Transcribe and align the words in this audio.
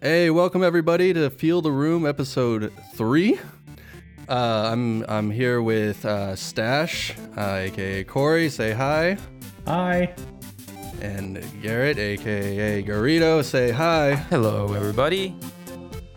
Hey, 0.00 0.30
welcome 0.30 0.62
everybody 0.62 1.12
to 1.12 1.28
Feel 1.30 1.60
the 1.60 1.72
Room 1.72 2.06
episode 2.06 2.72
three. 2.94 3.38
Uh, 4.28 4.70
I'm 4.72 5.04
I'm 5.08 5.30
here 5.30 5.60
with 5.62 6.04
uh, 6.04 6.36
Stash, 6.36 7.14
uh, 7.36 7.40
aka 7.64 8.04
Corey. 8.04 8.48
Say 8.48 8.72
hi, 8.72 9.16
Hi. 9.66 10.14
and 11.00 11.44
Garrett, 11.62 11.98
aka 11.98 12.82
Garrido. 12.82 13.42
Say 13.44 13.70
hi. 13.72 14.14
Hello, 14.14 14.72
everybody. 14.74 15.34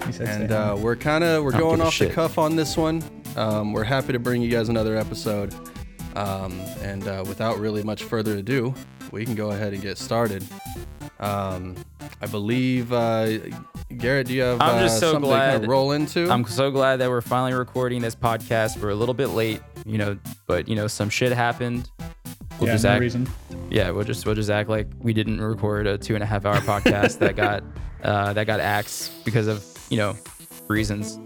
He 0.05 0.11
said 0.11 0.27
And 0.27 0.49
say 0.49 0.55
hi. 0.55 0.69
uh, 0.71 0.75
we're 0.75 0.95
kind 0.95 1.23
of 1.23 1.43
we're 1.43 1.55
I 1.55 1.59
don't 1.59 1.61
going 1.61 1.77
give 1.77 1.85
a 1.85 1.87
off 1.87 1.99
the 1.99 2.09
cuff 2.09 2.37
on 2.37 2.55
this 2.55 2.77
one. 2.77 3.01
Um, 3.35 3.73
we're 3.73 3.83
happy 3.85 4.13
to 4.13 4.19
bring 4.19 4.41
you 4.41 4.49
guys 4.51 4.69
another 4.69 4.95
episode. 4.97 5.55
Um, 6.15 6.59
and 6.81 7.07
uh, 7.07 7.23
without 7.25 7.57
really 7.57 7.81
much 7.83 8.03
further 8.03 8.35
ado, 8.37 8.75
we 9.11 9.23
can 9.25 9.33
go 9.33 9.51
ahead 9.51 9.71
and 9.73 9.81
get 9.81 9.97
started. 9.97 10.43
Um, 11.21 11.75
I 12.21 12.25
believe 12.25 12.91
uh, 12.91 13.37
Garrett, 13.97 14.27
do 14.27 14.33
you 14.33 14.41
have 14.41 14.61
I'm 14.61 14.83
just 14.83 14.97
uh, 14.97 14.99
so 14.99 15.11
something 15.13 15.29
to 15.29 15.35
glad- 15.35 15.63
of 15.63 15.69
roll 15.69 15.91
into? 15.91 16.29
I'm 16.29 16.45
so 16.45 16.71
glad 16.71 16.97
that 16.97 17.09
we're 17.09 17.21
finally 17.21 17.53
recording 17.53 18.01
this 18.01 18.15
podcast. 18.15 18.81
We're 18.81 18.89
a 18.89 18.95
little 18.95 19.13
bit 19.13 19.27
late, 19.27 19.61
you 19.85 19.97
know, 19.97 20.17
but 20.47 20.67
you 20.67 20.75
know, 20.75 20.87
some 20.87 21.09
shit 21.09 21.31
happened. 21.31 21.89
We'll 22.59 22.67
yeah, 22.67 22.73
just 22.75 22.83
no 22.83 22.91
act, 22.91 23.01
reason. 23.01 23.27
yeah, 23.69 23.89
we'll 23.91 24.03
just 24.03 24.25
we'll 24.25 24.35
just 24.35 24.49
act 24.49 24.69
like 24.69 24.87
we 24.99 25.13
didn't 25.13 25.41
record 25.41 25.87
a 25.87 25.97
two 25.97 26.13
and 26.15 26.23
a 26.23 26.27
half 26.27 26.45
hour 26.45 26.57
podcast 26.57 27.17
that 27.19 27.35
got 27.35 27.63
uh, 28.03 28.33
that 28.33 28.45
got 28.45 28.59
axed 28.59 29.25
because 29.25 29.47
of 29.47 29.65
you 29.89 29.97
know 29.97 30.15
reasons. 30.67 31.19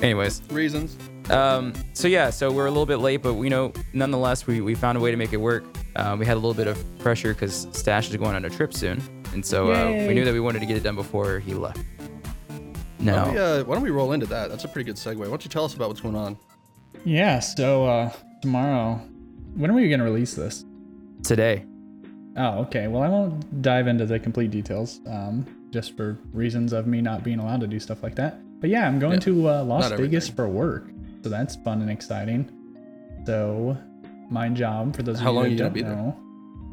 Anyways, 0.00 0.40
Reasons. 0.50 0.96
um, 1.30 1.74
so 1.92 2.08
yeah, 2.08 2.30
so 2.30 2.50
we're 2.50 2.64
a 2.66 2.70
little 2.70 2.86
bit 2.86 2.96
late, 2.98 3.18
but 3.22 3.34
you 3.40 3.50
know, 3.50 3.70
nonetheless, 3.92 4.46
we, 4.46 4.62
we 4.62 4.74
found 4.74 4.96
a 4.96 5.00
way 5.00 5.10
to 5.10 5.16
make 5.18 5.34
it 5.34 5.36
work. 5.36 5.62
Um, 5.96 6.18
we 6.18 6.24
had 6.24 6.34
a 6.34 6.40
little 6.40 6.54
bit 6.54 6.66
of 6.68 6.82
pressure 7.00 7.34
because 7.34 7.66
Stash 7.72 8.08
is 8.08 8.16
going 8.16 8.34
on 8.34 8.44
a 8.46 8.48
trip 8.50 8.72
soon, 8.72 9.02
and 9.32 9.44
so 9.44 9.70
uh, 9.72 9.90
we 10.08 10.14
knew 10.14 10.24
that 10.24 10.32
we 10.32 10.40
wanted 10.40 10.60
to 10.60 10.66
get 10.66 10.76
it 10.76 10.82
done 10.82 10.96
before 10.96 11.38
he 11.38 11.54
left. 11.54 11.78
Why 11.78 12.56
No, 13.06 13.14
don't, 13.24 13.32
we, 13.34 13.38
uh, 13.38 13.64
why 13.64 13.74
don't 13.74 13.84
we 13.84 13.90
roll 13.90 14.12
into 14.12 14.26
that? 14.26 14.50
That's 14.50 14.64
a 14.64 14.68
pretty 14.68 14.84
good 14.86 14.96
segue. 14.96 15.16
Why 15.18 15.26
don't 15.26 15.44
you 15.44 15.50
tell 15.50 15.64
us 15.64 15.74
about 15.74 15.88
what's 15.88 16.00
going 16.00 16.16
on? 16.16 16.36
Yeah, 17.04 17.38
so 17.40 17.86
uh 17.86 18.12
tomorrow 18.42 19.00
when 19.54 19.70
are 19.70 19.74
we 19.74 19.88
gonna 19.88 20.04
release 20.04 20.34
this? 20.34 20.64
today. 21.22 21.64
Oh, 22.36 22.60
okay. 22.60 22.86
Well 22.88 23.02
I 23.02 23.08
won't 23.08 23.62
dive 23.62 23.86
into 23.86 24.06
the 24.06 24.18
complete 24.18 24.50
details, 24.50 25.00
um, 25.06 25.46
just 25.70 25.96
for 25.96 26.18
reasons 26.32 26.72
of 26.72 26.86
me 26.86 27.00
not 27.00 27.22
being 27.24 27.38
allowed 27.38 27.60
to 27.60 27.66
do 27.66 27.78
stuff 27.80 28.02
like 28.02 28.14
that. 28.16 28.38
But 28.60 28.68
yeah, 28.70 28.86
I'm 28.86 28.98
going 28.98 29.14
Yeah, 29.14 29.18
to 29.20 29.48
uh, 29.48 29.64
Las 29.64 29.88
not 29.90 29.98
Vegas 29.98 30.24
everything. 30.28 30.36
for 30.36 30.48
work. 30.48 30.90
So 31.22 31.28
that's 31.30 31.56
fun 31.56 31.80
and 31.82 31.90
exciting. 31.90 32.50
So 33.26 33.76
my 34.30 34.48
job, 34.48 34.94
for 34.96 35.02
those 35.02 35.16
of 35.16 35.22
How 35.22 35.30
you 35.30 35.34
long 35.36 35.44
that 35.44 35.50
you 35.50 35.56
gonna 35.58 35.68
don't 35.70 35.74
be 35.74 35.82
there? 35.82 35.96
know, 35.96 36.16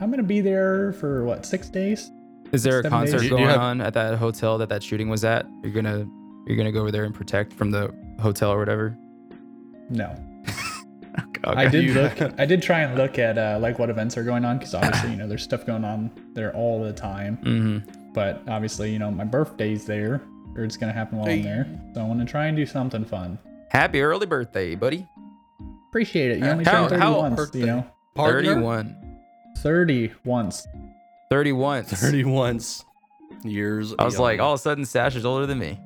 I'm 0.01 0.09
gonna 0.11 0.23
be 0.23 0.41
there 0.41 0.93
for 0.93 1.23
what, 1.25 1.45
six 1.45 1.69
days? 1.69 2.09
Is 2.51 2.63
there 2.63 2.79
a 2.79 2.83
Seven 2.83 2.89
concert 2.91 3.11
days. 3.19 3.21
Do 3.21 3.25
you- 3.27 3.31
going 3.31 3.45
have- 3.49 3.59
on 3.61 3.81
at 3.81 3.93
that 3.93 4.15
hotel 4.17 4.57
that 4.59 4.69
that 4.69 4.81
shooting 4.83 5.09
was 5.09 5.23
at? 5.25 5.45
You're 5.63 5.73
gonna 5.73 6.07
you're 6.45 6.57
gonna 6.57 6.71
go 6.71 6.79
over 6.81 6.91
there 6.91 7.03
and 7.03 7.13
protect 7.13 7.51
from 7.53 7.71
the 7.71 7.93
hotel 8.19 8.51
or 8.51 8.59
whatever. 8.59 8.97
No. 9.89 10.15
Okay. 11.39 11.41
I 11.61 11.67
did 11.67 11.95
look. 11.95 12.39
I 12.39 12.45
did 12.45 12.61
try 12.61 12.81
and 12.81 12.95
look 12.95 13.17
at 13.17 13.37
uh, 13.39 13.57
like 13.59 13.79
what 13.79 13.89
events 13.89 14.17
are 14.17 14.23
going 14.23 14.45
on 14.45 14.57
because 14.59 14.75
obviously 14.75 15.11
you 15.11 15.15
know 15.17 15.27
there's 15.27 15.41
stuff 15.43 15.65
going 15.65 15.83
on 15.83 16.11
there 16.33 16.53
all 16.55 16.81
the 16.83 16.93
time. 16.93 17.37
Mm-hmm. 17.43 18.11
But 18.13 18.41
obviously 18.47 18.91
you 18.91 18.99
know 18.99 19.09
my 19.09 19.23
birthday's 19.23 19.85
there, 19.85 20.21
or 20.55 20.63
it's 20.63 20.77
gonna 20.77 20.93
happen 20.93 21.17
while 21.17 21.27
Hey. 21.27 21.37
I'm 21.37 21.43
there. 21.43 21.67
So 21.95 22.01
I 22.01 22.03
want 22.03 22.19
to 22.19 22.25
try 22.25 22.45
and 22.47 22.55
do 22.57 22.65
something 22.67 23.03
fun. 23.05 23.39
Happy 23.71 24.01
early 24.01 24.25
birthday, 24.27 24.75
buddy. 24.75 25.07
Appreciate 25.89 26.31
it. 26.31 26.37
You 26.39 26.45
only 26.45 26.65
how- 26.65 26.81
turn 26.81 26.89
30 26.89 27.01
how- 27.01 27.17
once, 27.17 27.35
birthday. 27.35 27.59
you 27.61 27.65
know. 27.65 27.85
Partner? 28.13 28.55
31. 28.55 28.95
30 31.29 31.51
once. 31.53 31.89
31. 31.91 32.11
30 32.11 32.23
once 32.25 32.85
years. 33.43 33.93
I 33.99 34.05
was 34.05 34.17
like, 34.19 34.39
all 34.39 34.53
of 34.53 34.59
a 34.59 34.61
sudden, 34.61 34.85
Stash 34.85 35.15
is 35.15 35.25
older 35.25 35.45
than 35.45 35.59
me. 35.59 35.79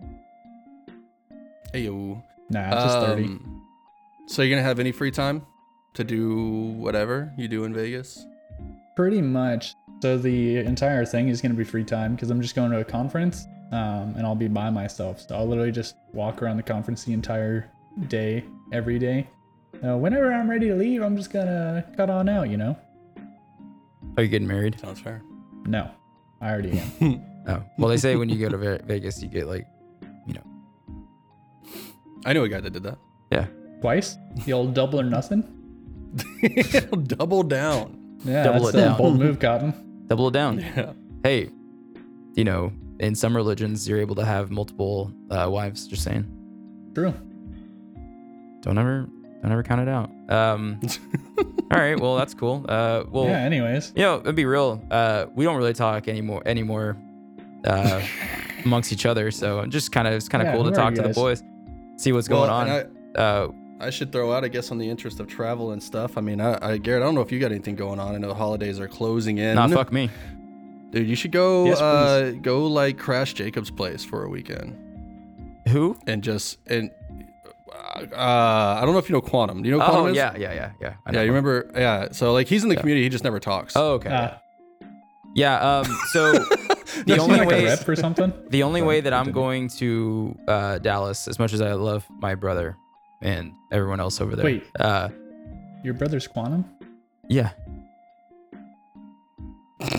hey, 1.74 1.82
yo. 1.82 2.22
Nah, 2.50 2.66
it's 2.74 2.84
just 2.94 3.08
30. 3.08 3.24
Um, 3.24 3.62
So 4.28 4.42
you're 4.42 4.52
gonna 4.56 4.68
have 4.68 4.80
any 4.80 4.92
free 4.92 5.12
time 5.12 5.46
to 5.94 6.04
do 6.04 6.74
whatever 6.78 7.34
you 7.38 7.48
do 7.48 7.64
in 7.66 7.74
Vegas? 7.74 8.26
Pretty 8.96 9.22
much. 9.22 9.74
So 10.02 10.18
the 10.18 10.58
entire 10.58 11.06
thing 11.06 11.28
is 11.30 11.42
gonna 11.42 11.54
be 11.54 11.64
free 11.64 11.84
time 11.84 12.16
because 12.16 12.30
I'm 12.30 12.42
just 12.42 12.56
going 12.56 12.72
to 12.72 12.80
a 12.80 12.84
conference, 12.84 13.46
um, 13.72 14.14
and 14.18 14.22
I'll 14.26 14.36
be 14.36 14.48
by 14.48 14.70
myself. 14.70 15.22
So 15.22 15.36
I'll 15.36 15.48
literally 15.48 15.72
just 15.72 15.96
walk 16.14 16.42
around 16.42 16.58
the 16.58 16.64
conference 16.64 17.04
the 17.04 17.14
entire 17.14 17.70
day, 18.08 18.44
every 18.72 19.00
day. 19.00 19.28
Uh, 19.86 19.98
whenever 19.98 20.32
I'm 20.34 20.50
ready 20.50 20.68
to 20.68 20.76
leave, 20.76 21.02
I'm 21.02 21.16
just 21.18 21.32
gonna 21.32 21.86
cut 21.98 22.10
on 22.10 22.30
out. 22.30 22.50
You 22.50 22.58
know. 22.58 22.78
Are 24.18 24.24
you 24.24 24.30
getting 24.30 24.48
married? 24.48 24.80
Sounds 24.80 25.00
fair. 25.00 25.22
No, 25.66 25.90
I 26.42 26.50
already 26.52 26.80
am. 26.80 27.28
Oh. 27.48 27.64
Well, 27.80 27.90
they 27.90 27.98
say 27.98 28.16
when 28.18 28.30
you 28.30 28.38
go 28.38 28.50
to 28.56 28.78
Vegas, 28.86 29.20
you 29.24 29.28
get 29.28 29.48
like, 29.48 29.66
you 30.28 30.36
know. 30.36 30.44
I 32.24 32.34
know 32.34 32.44
a 32.44 32.50
guy 32.50 32.62
that 32.62 32.70
did 32.72 32.84
that. 32.84 33.00
Yeah. 33.32 33.48
Twice? 33.82 34.16
The 34.46 34.54
old 34.54 34.76
double 34.76 35.00
or 35.00 35.04
nothing? 35.04 35.42
Double 37.08 37.42
down. 37.42 38.18
Yeah, 38.24 38.44
Double 38.44 38.66
that's 38.66 38.76
it 38.76 38.78
a 38.78 38.82
down. 38.90 38.98
bold 39.00 39.18
move, 39.18 39.40
Cotton. 39.40 40.06
Double 40.06 40.28
it 40.28 40.34
down. 40.34 40.60
Yeah. 40.60 40.94
Hey, 41.24 41.50
you 42.36 42.44
know, 42.44 42.72
in 43.00 43.16
some 43.16 43.36
religions, 43.36 43.88
you're 43.90 44.00
able 44.00 44.14
to 44.18 44.24
have 44.26 44.52
multiple 44.52 45.12
uh, 45.32 45.48
wives. 45.50 45.88
Just 45.88 46.04
saying. 46.04 46.26
True. 46.94 47.14
Don't 48.62 48.78
ever, 48.78 49.08
don't 49.42 49.52
ever 49.52 49.64
count 49.64 49.82
it 49.82 49.88
out. 49.88 50.10
Um, 50.30 50.80
all 51.72 51.80
right. 51.80 52.00
Well, 52.00 52.16
that's 52.18 52.34
cool. 52.34 52.66
Uh, 52.68 53.04
well, 53.10 53.26
yeah. 53.26 53.40
Anyways, 53.44 53.94
you 53.96 54.04
know, 54.04 54.20
it'd 54.20 54.36
be 54.36 54.46
real. 54.46 54.82
Uh, 54.92 55.26
we 55.36 55.46
don't 55.46 55.58
really 55.58 55.74
talk 55.74 56.08
anymore 56.08 56.44
anymore 56.46 56.98
uh, 57.66 58.02
amongst 58.66 58.92
each 58.94 59.06
other. 59.06 59.32
So 59.32 59.66
just 59.66 59.92
kind 59.92 60.08
of, 60.08 60.14
it's 60.14 60.30
kind 60.30 60.42
of 60.42 60.48
Yeah, 60.48 60.56
cool 60.56 60.66
to 60.70 60.72
talk 60.72 60.94
to 60.96 61.02
the 61.02 61.10
boys, 61.10 61.44
see 61.98 62.12
what's 62.12 62.30
Well, 62.30 62.42
going 62.48 62.52
on. 62.52 62.70
and 62.70 63.18
uh, 63.18 63.48
I, 63.80 63.88
I 63.88 63.90
should 63.90 64.12
throw 64.12 64.32
out, 64.32 64.44
I 64.44 64.48
guess, 64.48 64.70
on 64.72 64.78
the 64.78 64.88
interest 64.90 65.20
of 65.20 65.28
travel 65.28 65.72
and 65.72 65.82
stuff. 65.82 66.18
I 66.18 66.22
mean, 66.22 66.40
I, 66.40 66.58
I 66.74 66.78
Garrett, 66.78 67.02
I 67.02 67.06
don't 67.06 67.16
know 67.16 67.22
if 67.22 67.32
you 67.32 67.40
got 67.40 67.52
anything 67.52 67.76
going 67.76 68.00
on. 68.00 68.14
I 68.14 68.18
know 68.20 68.28
the 68.28 68.36
holidays 68.36 68.80
are 68.80 68.88
closing 68.88 69.40
in. 69.40 69.56
nah, 69.56 69.68
fuck 69.68 69.92
me. 69.92 70.10
Dude, 70.92 71.08
you 71.08 71.16
should 71.16 71.32
go, 71.32 71.66
Yes, 71.66 71.80
uh, 71.82 72.34
go 72.42 72.68
like 72.68 72.98
crash 73.00 73.34
Jacob's 73.34 73.72
place 73.72 74.04
for 74.04 74.24
a 74.26 74.30
weekend 74.30 74.78
Who? 75.70 75.98
and 76.06 76.22
just 76.24 76.60
and. 76.68 76.92
Uh, 77.96 78.78
I 78.78 78.82
don't 78.84 78.94
know 78.94 79.00
if 79.00 79.10
you 79.10 79.14
know 79.14 79.22
Quantum. 79.22 79.62
Do 79.64 79.70
you 79.70 79.78
know 79.78 79.84
Quantum 79.84 80.06
Oh 80.06 80.08
is? 80.08 80.16
yeah, 80.16 80.36
yeah, 80.38 80.54
yeah, 80.54 80.72
yeah. 80.82 80.94
I 81.06 81.10
Yeah, 81.12 81.16
know. 81.18 81.22
you 81.24 81.28
remember? 81.30 81.72
Yeah. 81.76 82.12
So 82.12 82.34
like 82.34 82.48
he's 82.48 82.64
in 82.64 82.70
the 82.70 82.76
Yeah. 82.76 82.82
community, 82.82 83.04
he 83.04 83.10
just 83.10 83.24
never 83.24 83.40
talks. 83.40 83.74
Oh, 83.76 83.94
okay. 83.94 84.10
uh, 84.10 84.32
yeah. 85.36 85.60
Um. 85.80 85.86
So 86.12 86.32
the 86.34 87.04
the 87.06 87.18
only 87.18 87.40
like 87.40 87.48
way, 87.48 87.64
a 87.66 87.70
rep 87.70 87.88
or 87.88 87.96
something. 87.96 88.34
the 88.50 88.64
only 88.64 88.82
way 88.82 89.02
that 89.02 89.14
I'm 89.14 89.32
going 89.32 89.68
to 89.80 90.38
uh, 90.48 90.78
Dallas, 90.80 91.28
as 91.28 91.40
much 91.40 91.54
as 91.54 91.62
I 91.62 91.74
love 91.74 92.06
my 92.10 92.36
brother 92.36 92.76
and 93.22 93.54
everyone 93.72 94.00
else 94.00 94.20
over 94.22 94.36
there. 94.36 94.46
Wait. 94.46 94.64
Uh. 94.80 95.10
Your 95.84 95.94
brother's 95.96 96.28
quantum? 96.28 96.66
Yeah. 97.28 97.52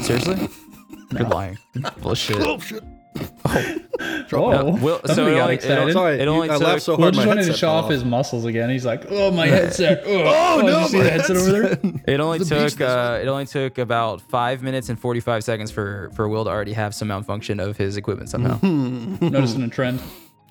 Seriously? 0.03 0.49
No. 1.13 1.21
You're 1.21 1.29
lying. 1.29 1.59
Bullshit. 2.01 2.39
Oh 3.15 3.61
shit! 3.61 3.83
Whoa. 4.31 4.51
No, 4.51 4.65
Will, 4.83 5.01
so 5.05 5.15
Somebody 5.15 5.37
it 5.37 5.39
got 5.39 5.43
only, 5.43 5.55
excited. 5.57 5.89
It, 5.89 5.93
Sorry, 5.93 6.19
it 6.19 6.29
only 6.29 6.49
you- 6.49 6.55
I 6.55 6.57
laughed 6.57 6.83
so 6.83 6.97
hard. 6.97 6.99
Will 6.99 7.05
hard. 7.05 7.15
just 7.15 7.27
my 7.27 7.35
wanted 7.35 7.45
to 7.45 7.53
show 7.53 7.67
fell 7.67 7.75
off 7.75 7.91
his 7.91 8.05
muscles 8.05 8.45
again. 8.45 8.71
He's 8.71 8.87
like, 8.87 9.05
"Oh, 9.11 9.31
my 9.31 9.47
headset! 9.47 10.03
Oh, 10.07 10.59
Oh 10.59 10.61
no! 10.65 10.81
you 10.81 10.89
see 10.89 10.97
my 10.99 11.05
the 11.05 11.11
headset 11.11 11.37
over 11.37 11.51
there?" 11.53 11.79
it 12.07 12.21
only 12.21 12.39
The 12.39 12.45
took 12.71 12.81
uh, 12.81 13.19
it 13.23 13.29
only 13.29 13.47
took 13.47 13.79
about 13.79 14.21
five 14.23 14.63
minutes 14.63 14.89
and 14.89 14.99
45 14.99 15.45
seconds 15.45 15.71
for 15.71 16.11
for 16.15 16.29
Will 16.29 16.45
to 16.45 16.51
already 16.51 16.73
have 16.73 16.95
some 16.95 17.09
malfunction 17.09 17.61
of 17.61 17.77
his 17.77 17.97
equipment 17.97 18.31
somehow. 18.31 18.59
Noticing 18.63 19.63
a 19.63 19.69
trend. 19.69 20.01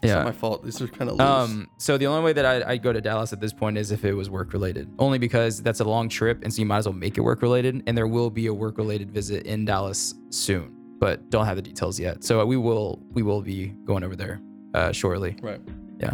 It's 0.04 0.12
not 0.12 0.20
yeah. 0.20 0.24
my 0.24 0.32
fault. 0.32 0.64
These 0.66 0.82
are 0.82 0.88
kind 0.88 1.12
of 1.12 1.18
loose. 1.18 1.28
Um, 1.28 1.70
so 1.78 1.96
the 1.96 2.08
only 2.08 2.24
way 2.24 2.34
that 2.34 2.44
I, 2.44 2.72
I'd 2.72 2.82
go 2.82 2.92
to 2.92 3.00
Dallas 3.02 3.34
at 3.34 3.40
this 3.40 3.54
point 3.54 3.78
is 3.78 3.92
if 3.92 4.04
it 4.04 4.14
was 4.14 4.32
work 4.32 4.52
related, 4.52 4.92
only 4.98 5.20
because 5.20 5.62
that's 5.62 5.80
a 5.80 5.84
long 5.84 6.10
trip, 6.10 6.42
and 6.44 6.52
so 6.52 6.60
you 6.60 6.66
might 6.66 6.80
as 6.80 6.88
well 6.88 6.96
make 6.96 7.20
it 7.20 7.22
work 7.22 7.44
related. 7.44 7.84
And 7.86 7.96
there 7.96 8.08
will 8.08 8.32
be 8.32 8.48
a 8.48 8.54
work 8.54 8.80
related 8.80 9.12
visit 9.12 9.46
in 9.46 9.64
Dallas 9.66 10.16
soon, 10.32 10.76
but 11.02 11.30
don't 11.32 11.46
have 11.46 11.58
the 11.58 11.62
details 11.62 12.00
yet. 12.00 12.24
So 12.24 12.46
we 12.46 12.56
will 12.56 13.02
we 13.12 13.24
will 13.24 13.42
be 13.42 13.68
going 13.86 14.04
over 14.06 14.16
there 14.16 14.40
uh, 14.74 14.94
shortly. 14.94 15.36
right. 15.42 15.60
Yeah. 16.00 16.14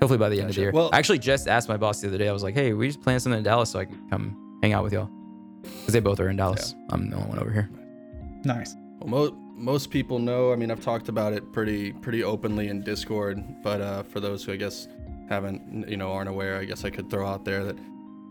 Hopefully 0.00 0.18
by 0.18 0.28
the 0.28 0.40
end 0.40 0.50
of 0.50 0.54
the 0.56 0.60
year. 0.62 0.70
Well- 0.72 0.90
I 0.92 0.98
actually 0.98 1.18
just 1.18 1.48
asked 1.48 1.68
my 1.68 1.76
boss 1.76 2.00
the 2.00 2.08
other 2.08 2.18
day. 2.18 2.28
I 2.28 2.32
was 2.32 2.42
like, 2.44 2.54
"Hey, 2.54 2.72
we 2.72 2.86
just 2.86 3.00
planned 3.00 3.22
something 3.22 3.38
in 3.38 3.44
Dallas 3.44 3.70
so 3.70 3.80
I 3.80 3.86
can 3.86 3.98
come 4.10 4.58
hang 4.62 4.72
out 4.72 4.84
with 4.84 4.92
y'all," 4.92 5.10
because 5.62 5.92
they 5.94 6.00
both 6.00 6.20
are 6.20 6.28
in 6.28 6.36
Dallas. 6.36 6.74
I'm 6.90 7.08
the 7.10 7.16
only 7.16 7.28
one 7.28 7.38
over 7.38 7.50
here. 7.50 7.68
Nice. 8.44 8.74
Well, 9.00 9.08
mo- 9.30 9.36
most 9.56 9.90
people 9.90 10.18
know. 10.18 10.52
I 10.52 10.56
mean, 10.56 10.70
I've 10.70 10.82
talked 10.82 11.08
about 11.08 11.32
it 11.32 11.52
pretty 11.52 11.92
pretty 11.92 12.22
openly 12.24 12.68
in 12.68 12.82
Discord. 12.82 13.42
But 13.62 13.80
uh, 13.80 14.02
for 14.04 14.18
those 14.20 14.42
who 14.44 14.52
I 14.52 14.56
guess 14.56 14.88
haven't, 15.28 15.88
you 15.88 15.96
know, 15.96 16.10
aren't 16.12 16.28
aware, 16.28 16.56
I 16.58 16.64
guess 16.64 16.84
I 16.84 16.90
could 16.90 17.08
throw 17.08 17.26
out 17.26 17.44
there 17.44 17.62
that 17.64 17.76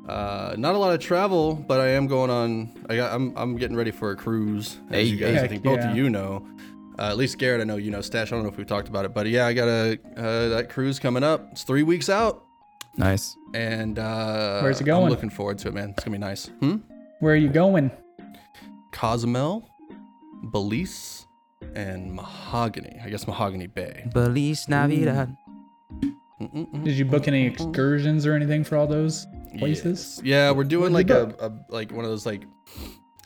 uh, 0.08 0.56
not 0.58 0.76
a 0.76 0.78
lot 0.78 0.94
of 0.94 1.00
travel, 1.00 1.56
but 1.56 1.80
I 1.80 1.90
am 1.90 2.08
going 2.08 2.30
on. 2.30 2.86
I 2.90 2.96
got. 2.96 3.14
I'm 3.14 3.34
I'm 3.38 3.56
getting 3.58 3.76
ready 3.78 3.92
for 3.92 4.12
a 4.12 4.16
cruise. 4.16 4.78
As 4.90 4.96
Hey, 4.96 5.04
you 5.04 5.18
guys, 5.18 5.38
I 5.38 5.48
think 5.48 5.64
both 5.64 5.80
yeah. 5.80 5.92
of 5.92 5.98
you 5.98 6.10
know. 6.10 6.48
Uh, 7.00 7.10
at 7.10 7.18
least 7.18 7.38
Garrett, 7.38 7.62
I 7.62 7.64
know 7.64 7.78
you 7.78 7.90
know. 7.92 8.02
Stash, 8.02 8.32
I 8.32 8.36
don't 8.36 8.44
know 8.44 8.50
if 8.50 8.58
we've 8.58 8.68
talked 8.68 8.88
about 8.90 9.06
it, 9.06 9.14
but 9.14 9.26
yeah, 9.28 9.46
I 9.48 9.54
got 9.54 9.68
a 9.68 9.98
uh, 10.18 10.50
that 10.50 10.70
cruise 10.70 11.00
coming 11.00 11.24
up. 11.24 11.48
It's 11.52 11.64
three 11.64 11.84
weeks 11.84 12.10
out, 12.10 12.44
Nice. 12.98 13.38
and 13.54 13.98
uh, 13.98 14.60
Where's 14.62 14.82
it 14.82 14.84
going? 14.84 15.06
I'm 15.06 15.10
looking 15.10 15.30
forward 15.30 15.58
to 15.60 15.70
it, 15.70 15.74
man. 15.74 15.92
It's 15.92 16.04
gonna 16.04 16.16
be 16.16 16.20
nice. 16.20 16.48
Hmm. 16.60 16.78
Where 17.20 17.34
are 17.34 17.38
you 17.38 17.50
going? 17.50 17.92
Cozumel, 18.92 19.68
Belize, 20.52 21.26
and 21.76 22.14
Mahogany. 22.14 23.00
I 23.04 23.10
guess 23.10 23.26
Mahogany 23.26 23.68
Bay. 23.68 24.08
Feliz 24.14 24.68
Navidad. 24.68 25.36
Mm-mm-mm. 26.42 26.84
Did 26.84 26.98
you 26.98 27.06
book 27.06 27.28
any 27.28 27.46
excursions 27.46 28.26
or 28.26 28.34
anything 28.34 28.64
for 28.64 28.78
all 28.78 28.88
those 28.88 29.28
places? 29.58 30.22
Yes. 30.24 30.26
Yeah, 30.26 30.52
we're 30.52 30.64
doing 30.64 30.92
like 30.94 31.10
a, 31.10 31.36
a 31.40 31.52
like 31.70 31.92
one 31.92 32.04
of 32.04 32.10
those 32.10 32.26
like 32.26 32.46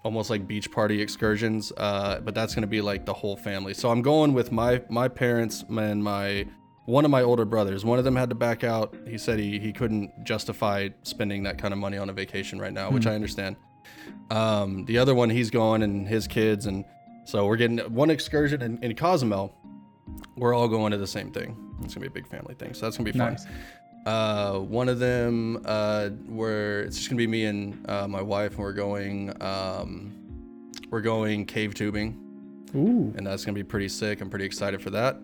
almost 0.04 0.30
like 0.30 0.48
beach 0.48 0.72
party 0.72 1.02
excursions. 1.02 1.72
Uh, 1.78 2.20
but 2.20 2.36
that's 2.36 2.54
gonna 2.54 2.68
be 2.68 2.82
like 2.82 3.06
the 3.06 3.14
whole 3.14 3.38
family. 3.38 3.74
So 3.74 3.90
I'm 3.90 4.02
going 4.02 4.34
with 4.34 4.52
my 4.52 4.82
my 4.90 5.08
parents 5.08 5.64
and 5.70 6.04
my 6.04 6.46
one 6.86 7.06
of 7.06 7.12
my 7.12 7.24
older 7.24 7.46
brothers. 7.46 7.86
One 7.86 8.00
of 8.00 8.06
them 8.06 8.16
had 8.16 8.30
to 8.30 8.36
back 8.36 8.64
out. 8.64 8.96
He 9.08 9.18
said 9.18 9.40
he 9.40 9.60
he 9.60 9.72
couldn't 9.72 10.12
justify 10.26 10.90
spending 11.04 11.44
that 11.44 11.58
kind 11.58 11.74
of 11.74 11.80
money 11.80 11.98
on 11.98 12.10
a 12.10 12.14
vacation 12.14 12.60
right 12.60 12.74
now, 12.74 12.92
which 12.92 13.08
I 13.08 13.16
understand. 13.16 13.56
Um, 14.30 14.86
the 14.86 14.98
other 14.98 15.16
one, 15.16 15.30
he's 15.30 15.50
going 15.50 15.82
and 15.84 16.08
his 16.08 16.28
kids, 16.28 16.66
and 16.66 16.86
so 17.24 17.46
we're 17.46 17.58
getting 17.58 17.80
one 17.94 18.10
excursion 18.10 18.62
in, 18.62 18.84
in 18.84 18.96
Cozumel. 18.96 19.56
We're 20.36 20.54
all 20.54 20.68
going 20.68 20.92
to 20.92 20.98
the 20.98 21.08
same 21.08 21.32
thing. 21.32 21.65
It's 21.84 21.94
gonna 21.94 22.02
be 22.02 22.08
a 22.08 22.22
big 22.22 22.28
family 22.28 22.56
thing, 22.56 22.74
so 22.74 22.86
that's 22.86 22.98
gonna 22.98 23.12
be 23.12 23.18
fun. 23.18 23.34
Nice. 23.34 23.46
Uh, 24.06 24.60
one 24.60 24.88
of 24.88 25.00
them, 25.00 25.62
uh, 25.66 26.10
where 26.28 26.82
it's 26.82 26.98
just 26.98 27.10
gonna 27.10 27.18
be 27.18 27.28
me 27.28 27.46
and 27.46 27.90
uh, 27.90 28.08
my 28.08 28.22
wife, 28.22 28.52
and 28.52 28.60
we're 28.60 28.74
going, 28.74 29.34
um, 29.42 30.14
we're 30.92 31.02
going 31.02 31.46
cave 31.46 31.74
tubing, 31.74 32.20
Ooh. 32.76 33.14
and 33.18 33.26
that's 33.26 33.44
gonna 33.44 33.56
be 33.56 33.64
pretty 33.64 33.90
sick. 33.90 34.22
I'm 34.22 34.30
pretty 34.30 34.46
excited 34.46 34.82
for 34.82 34.92
that. 34.92 35.20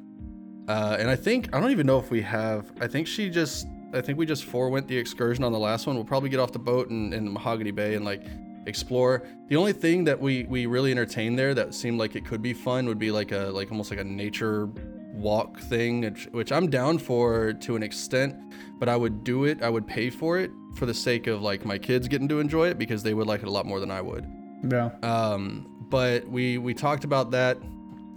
Uh, 0.67 0.97
and 0.99 1.09
I 1.09 1.15
think 1.15 1.53
I 1.53 1.59
don't 1.59 1.71
even 1.71 1.85
know 1.85 1.99
if 1.99 2.09
we 2.09 2.21
have. 2.21 2.71
I 2.79 2.87
think 2.87 3.07
she 3.07 3.29
just. 3.29 3.67
I 3.93 3.99
think 3.99 4.17
we 4.17 4.25
just 4.25 4.45
forewent 4.45 4.87
the 4.87 4.97
excursion 4.97 5.43
on 5.43 5.51
the 5.51 5.59
last 5.59 5.85
one. 5.85 5.97
We'll 5.97 6.05
probably 6.05 6.29
get 6.29 6.39
off 6.39 6.53
the 6.53 6.59
boat 6.59 6.89
in, 6.89 7.11
in 7.11 7.31
Mahogany 7.31 7.71
Bay 7.71 7.95
and 7.95 8.05
like 8.05 8.23
explore. 8.65 9.23
The 9.49 9.57
only 9.57 9.73
thing 9.73 10.05
that 10.05 10.19
we 10.19 10.43
we 10.43 10.65
really 10.65 10.91
entertained 10.91 11.37
there 11.37 11.53
that 11.53 11.73
seemed 11.73 11.99
like 11.99 12.15
it 12.15 12.25
could 12.25 12.41
be 12.41 12.53
fun 12.53 12.87
would 12.87 12.99
be 12.99 13.11
like 13.11 13.31
a 13.31 13.51
like 13.53 13.69
almost 13.69 13.91
like 13.91 13.99
a 13.99 14.03
nature 14.03 14.69
walk 15.13 15.59
thing, 15.59 16.01
which, 16.01 16.25
which 16.31 16.51
I'm 16.51 16.69
down 16.69 16.97
for 16.97 17.53
to 17.53 17.75
an 17.75 17.83
extent, 17.83 18.35
but 18.79 18.87
I 18.89 18.95
would 18.95 19.23
do 19.23 19.45
it. 19.45 19.61
I 19.61 19.69
would 19.69 19.85
pay 19.87 20.09
for 20.09 20.39
it 20.39 20.51
for 20.75 20.85
the 20.85 20.93
sake 20.93 21.27
of 21.27 21.41
like 21.41 21.65
my 21.65 21.77
kids 21.77 22.07
getting 22.07 22.27
to 22.29 22.39
enjoy 22.39 22.67
it 22.69 22.77
because 22.77 23.03
they 23.03 23.13
would 23.13 23.27
like 23.27 23.41
it 23.41 23.47
a 23.47 23.51
lot 23.51 23.65
more 23.65 23.79
than 23.79 23.91
I 23.91 24.01
would. 24.01 24.25
Yeah. 24.69 24.91
Um, 25.03 25.67
but 25.89 26.27
we 26.27 26.57
we 26.57 26.73
talked 26.73 27.03
about 27.03 27.31
that. 27.31 27.57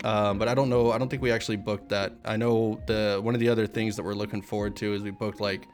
Um, 0.04 0.38
but 0.38 0.48
I 0.48 0.54
don't 0.54 0.68
know. 0.68 0.92
I 0.92 0.98
don't 0.98 1.08
think 1.08 1.22
we 1.22 1.32
actually 1.32 1.56
booked 1.56 1.88
that. 1.88 2.12
I 2.24 2.36
know 2.36 2.78
the 2.86 3.18
one 3.22 3.34
of 3.34 3.40
the 3.40 3.48
other 3.48 3.66
things 3.66 3.96
that 3.96 4.02
we're 4.02 4.14
looking 4.14 4.42
forward 4.42 4.76
to 4.76 4.92
is 4.94 5.02
we 5.02 5.10
booked 5.10 5.40
like, 5.40 5.66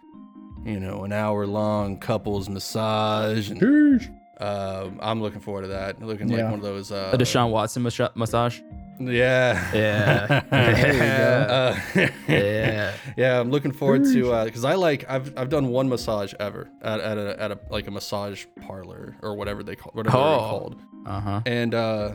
you 0.65 0.79
know, 0.81 1.03
an 1.05 1.13
hour 1.13 1.47
long 1.47 1.99
couples 1.99 2.49
massage, 2.49 3.51
and 3.51 3.61
Sheesh. 3.61 4.09
um, 4.41 4.99
I'm 5.03 5.21
looking 5.21 5.41
forward 5.41 5.63
to 5.63 5.69
that. 5.69 6.01
Looking 6.01 6.29
like 6.29 6.45
one 6.45 6.55
of 6.55 6.63
those. 6.63 6.93
Uh, 6.93 7.11
A 7.13 7.19
Deshaun 7.19 7.51
Watson 7.51 7.83
mas- 7.83 8.01
massage. 8.15 8.61
Yeah. 9.01 9.71
Yeah. 9.75 10.43
Uh, 11.51 11.77
Yeah. 12.29 12.93
yeah, 13.17 13.41
I'm 13.41 13.51
looking 13.51 13.73
forward 13.73 14.05
to 14.05 14.45
because 14.45 14.65
I 14.65 14.75
like 14.75 15.05
I've 15.09 15.33
I've 15.39 15.49
done 15.49 15.69
one 15.69 15.89
massage 15.89 16.33
ever 16.39 16.69
at, 16.83 17.01
at 17.01 17.19
a 17.19 17.43
at 17.43 17.51
a 17.51 17.59
like 17.71 17.87
a 17.87 17.91
massage 17.91 18.45
parlor 18.67 19.17
or 19.23 19.35
whatever 19.35 19.63
they 19.63 19.77
call 19.77 19.93
whatever 19.95 20.17
they're 20.17 20.27
Oh. 20.27 20.39
called. 20.39 20.77
Uh 21.07 21.21
huh. 21.21 21.41
and 21.47 21.75
uh 21.75 22.13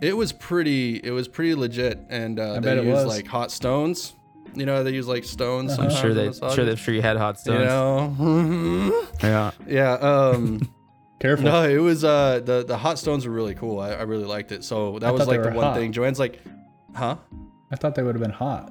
it 0.00 0.16
was 0.16 0.32
pretty 0.32 0.96
it 1.04 1.10
was 1.10 1.28
pretty 1.28 1.54
legit 1.54 2.00
and 2.08 2.40
uh 2.40 2.52
I 2.52 2.54
they 2.54 2.60
bet 2.60 2.78
it 2.78 2.84
use 2.84 2.94
was. 2.94 3.06
like 3.06 3.26
hot 3.26 3.50
stones 3.52 4.14
you 4.54 4.64
know 4.66 4.82
they 4.82 4.90
use 4.92 5.06
like 5.06 5.24
stones 5.24 5.72
Uh-huh. 5.72 5.82
I'm 5.84 5.90
sure 5.90 6.14
they, 6.14 6.26
massages, 6.28 6.54
sure, 6.54 6.64
they, 6.64 6.76
sure 6.76 6.94
you 6.94 7.02
had 7.02 7.16
hot 7.18 7.38
stones. 7.38 7.60
you 7.60 7.66
stones. 7.68 8.18
know 8.18 9.06
Yeah. 9.22 9.50
yeah 9.66 9.92
um 9.94 10.68
Careful. 11.22 11.44
no 11.46 11.62
it 11.68 11.78
was 11.78 12.02
uh 12.04 12.40
the 12.44 12.64
the 12.64 12.76
hot 12.76 12.98
stones 12.98 13.24
were 13.26 13.32
really 13.32 13.54
cool 13.54 13.78
i, 13.80 13.90
I 13.92 14.02
really 14.02 14.24
liked 14.24 14.50
it 14.52 14.64
so 14.64 14.98
that 14.98 15.06
I 15.06 15.10
was 15.12 15.20
thought 15.22 15.30
they 15.30 15.36
like 15.38 15.44
the 15.44 15.50
were 15.50 15.54
one 15.56 15.64
hot. 15.66 15.76
thing 15.76 15.92
joanne's 15.92 16.18
like 16.18 16.40
huh 16.94 17.16
I 17.70 17.76
thought 17.76 17.94
they 17.94 18.02
would 18.02 18.14
have 18.16 18.22
been 18.22 18.30
hot. 18.46 18.70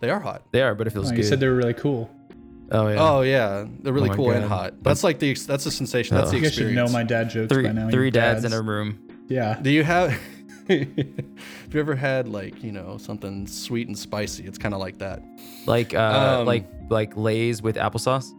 they 0.00 0.10
are 0.10 0.18
hot 0.18 0.42
They 0.50 0.62
are, 0.62 0.74
but 0.74 0.86
it 0.88 0.90
feels 0.90 1.06
Oh, 1.06 1.10
good. 1.10 1.18
you 1.18 1.22
said 1.24 1.38
they 1.38 1.46
were 1.46 1.54
really 1.54 1.74
cool. 1.74 2.10
oh 2.72 2.88
yeah. 2.88 2.96
oh 2.98 3.20
yeah 3.22 3.66
they're 3.82 3.92
really 3.92 4.08
my 4.08 4.16
cool 4.16 4.30
and 4.32 4.40
God. 4.48 4.48
hot 4.48 4.82
that's 4.82 5.04
like 5.04 5.18
the 5.20 5.30
ex- 5.30 5.46
that's 5.46 5.64
the 5.64 5.70
sensation 5.70 6.16
that's 6.16 6.28
Oh. 6.28 6.32
the 6.32 6.38
You 6.38 6.42
guys 6.44 6.54
should 6.54 6.72
know 6.74 6.88
my 6.88 7.04
dad 7.04 7.30
jokes 7.30 7.52
three 7.52 7.64
by 7.64 7.72
now. 7.72 7.90
three 7.90 8.06
you 8.06 8.10
dads 8.10 8.44
in 8.44 8.52
a 8.54 8.62
room. 8.62 8.98
Yeah. 9.28 9.58
do 9.62 9.70
you 9.70 9.84
have 9.84 10.10
have 10.68 10.78
you 11.74 11.80
ever 11.80 11.94
had 11.94 12.28
like 12.28 12.62
you 12.64 12.72
know 12.72 12.96
something 12.98 13.46
sweet 13.46 13.88
and 13.88 13.98
spicy 13.98 14.44
it's 14.44 14.58
kind 14.58 14.74
of 14.74 14.80
like 14.80 14.98
that 14.98 15.22
Like 15.66 15.92
uh 15.94 16.38
Um, 16.40 16.46
like 16.46 16.66
like 16.88 17.16
Lay's 17.16 17.62
with 17.62 17.76
applesauce. 17.76 18.30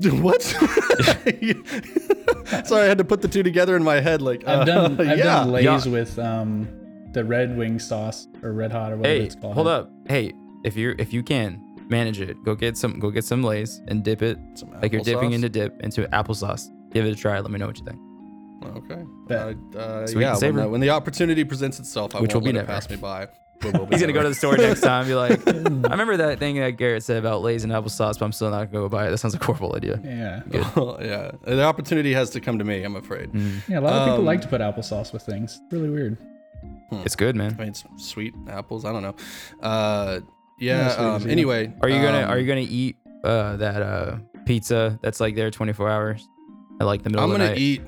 What? 0.22 0.42
Sorry, 2.66 2.84
I 2.84 2.86
had 2.86 2.98
to 2.98 3.04
put 3.04 3.22
the 3.22 3.28
two 3.28 3.42
together 3.42 3.76
in 3.76 3.82
my 3.84 4.00
head. 4.00 4.22
Like, 4.22 4.46
I've 4.46 4.66
done 4.66 5.00
uh, 5.00 5.10
I've 5.10 5.18
yeah. 5.18 5.24
done 5.24 5.52
Lay's 5.52 5.64
Yeah. 5.64 5.88
with 5.92 6.18
um 6.18 6.68
the 7.12 7.24
red 7.24 7.56
wing 7.56 7.78
sauce 7.78 8.28
or 8.42 8.52
red 8.52 8.72
hot 8.72 8.92
or 8.92 8.96
whatever 8.96 9.18
Hey, 9.20 9.26
it's 9.26 9.34
called. 9.34 9.54
hold 9.54 9.66
up. 9.66 9.90
Hey, 10.08 10.32
if 10.64 10.76
you 10.76 10.94
if 10.98 11.12
you 11.12 11.22
can 11.22 11.60
manage 11.88 12.20
it, 12.20 12.36
go 12.44 12.54
get 12.54 12.76
some 12.76 12.98
go 12.98 13.10
get 13.10 13.24
some 13.24 13.42
Lay's 13.42 13.80
and 13.88 14.04
dip 14.04 14.22
it 14.22 14.38
Some 14.54 14.70
like 14.80 14.92
you're 14.92 15.02
dipping 15.02 15.30
applesauce? 15.30 15.34
into 15.34 15.48
dip 15.48 15.80
into 15.82 16.02
applesauce. 16.08 16.68
Give 16.92 17.04
it 17.06 17.12
a 17.12 17.16
try. 17.16 17.38
Let 17.40 17.50
me 17.50 17.58
know 17.58 17.66
what 17.66 17.78
you 17.78 17.84
think. 17.84 17.98
Okay. 18.76 19.02
Uh, 19.30 19.78
uh, 19.78 20.06
Sweet 20.06 20.20
yeah, 20.22 20.32
and 20.34 20.42
when 20.42 20.56
the, 20.56 20.68
when 20.68 20.80
the 20.82 20.90
opportunity 20.90 21.44
presents 21.44 21.78
itself, 21.78 22.14
I 22.14 22.20
Which 22.20 22.34
won't 22.34 22.44
will 22.44 22.52
be 22.52 22.58
let 22.58 22.64
it 22.64 22.68
never. 22.68 22.72
pass 22.80 22.90
me 22.90 22.96
by. 22.96 23.28
But 23.60 23.88
He's 23.92 24.00
gonna 24.00 24.12
go 24.12 24.22
to 24.22 24.28
the 24.30 24.34
store 24.34 24.56
next 24.56 24.80
time. 24.80 25.00
and 25.02 25.08
Be 25.08 25.14
like, 25.14 25.46
I 25.48 25.90
remember 25.90 26.16
that 26.18 26.38
thing 26.38 26.56
that 26.56 26.70
Garrett 26.78 27.02
said 27.02 27.18
about 27.18 27.42
Lay's 27.42 27.62
and 27.64 27.72
applesauce, 27.72 28.18
but 28.18 28.22
I'm 28.24 28.32
still 28.32 28.50
not 28.50 28.70
gonna 28.72 28.84
go 28.84 28.88
buy 28.88 29.06
it. 29.06 29.10
That 29.10 29.18
sounds 29.18 29.34
like 29.34 29.42
a 29.42 29.46
horrible 29.46 29.76
idea. 29.76 30.00
Yeah. 30.02 30.42
yeah, 31.00 31.30
the 31.44 31.62
opportunity 31.64 32.12
has 32.14 32.30
to 32.30 32.40
come 32.40 32.58
to 32.58 32.64
me. 32.64 32.82
I'm 32.82 32.96
afraid. 32.96 33.32
Mm. 33.32 33.68
Yeah, 33.68 33.78
a 33.78 33.80
lot 33.80 33.92
of 33.94 34.04
people 34.06 34.18
Um, 34.20 34.24
like 34.24 34.40
to 34.42 34.48
put 34.48 34.60
applesauce 34.60 35.12
with 35.12 35.22
things. 35.22 35.60
It's 35.62 35.72
really 35.72 35.90
weird. 35.90 36.16
It's 36.92 37.16
good, 37.16 37.36
man. 37.36 37.54
I 37.56 37.60
mean, 37.60 37.68
it's 37.68 37.84
sweet 37.98 38.34
apples. 38.48 38.84
I 38.84 38.92
don't 38.92 39.02
know. 39.02 39.14
Uh, 39.62 40.20
Yeah, 40.58 40.94
yeah. 41.00 41.14
um, 41.14 41.28
anyway, 41.30 41.72
Are 41.82 41.88
you 41.88 42.02
gonna 42.02 42.22
um, 42.24 42.30
Are 42.30 42.38
you 42.38 42.46
gonna 42.46 42.60
eat 42.68 42.96
uh, 43.24 43.56
that 43.56 43.82
uh, 43.82 44.16
pizza 44.46 44.98
that's 45.02 45.20
like 45.20 45.34
there 45.36 45.50
24 45.50 45.88
hours 45.88 46.26
at 46.80 46.84
like 46.86 47.02
the 47.02 47.10
middle 47.10 47.24
I'm 47.24 47.30
of 47.30 47.38
the 47.38 47.44
gonna 47.44 47.50
night? 47.50 47.58
eat. 47.58 47.82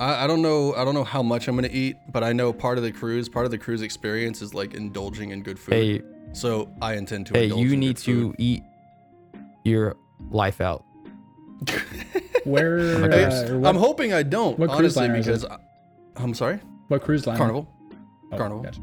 I, 0.00 0.24
I 0.24 0.26
don't 0.26 0.42
know. 0.42 0.74
I 0.74 0.84
don't 0.84 0.94
know 0.94 1.04
how 1.04 1.22
much 1.22 1.48
I'm 1.48 1.54
gonna 1.56 1.68
eat, 1.70 1.96
but 2.10 2.22
I 2.22 2.32
know 2.32 2.52
part 2.52 2.78
of 2.78 2.84
the 2.84 2.92
cruise, 2.92 3.28
part 3.28 3.44
of 3.44 3.50
the 3.50 3.58
cruise 3.58 3.82
experience 3.82 4.42
is 4.42 4.54
like 4.54 4.74
indulging 4.74 5.30
in 5.30 5.42
good 5.42 5.58
food. 5.58 5.74
Hey, 5.74 6.02
So 6.32 6.70
I 6.80 6.94
intend 6.94 7.26
to. 7.28 7.34
hey, 7.34 7.44
indulge 7.44 7.62
you 7.64 7.72
in 7.72 7.80
need 7.80 7.96
good 7.96 8.04
to 8.04 8.34
eat 8.38 8.62
your 9.64 9.96
life 10.30 10.60
out. 10.60 10.84
Where 12.44 12.98
my 13.00 13.08
uh, 13.08 13.28
gosh. 13.28 13.50
what, 13.50 13.68
I'm 13.68 13.76
hoping 13.76 14.12
I 14.12 14.22
don't. 14.22 14.58
what 14.58 14.70
cruise 14.70 14.96
honestly, 14.96 15.02
liner 15.02 15.16
is 15.18 15.26
it? 15.28 15.30
because 15.42 15.44
I, 15.46 16.22
I'm 16.22 16.34
sorry, 16.34 16.60
what 16.88 17.02
cruise 17.02 17.26
line? 17.26 17.36
Carnival. 17.36 17.68
Oh, 18.32 18.36
Carnival. 18.36 18.62
gotcha. 18.62 18.80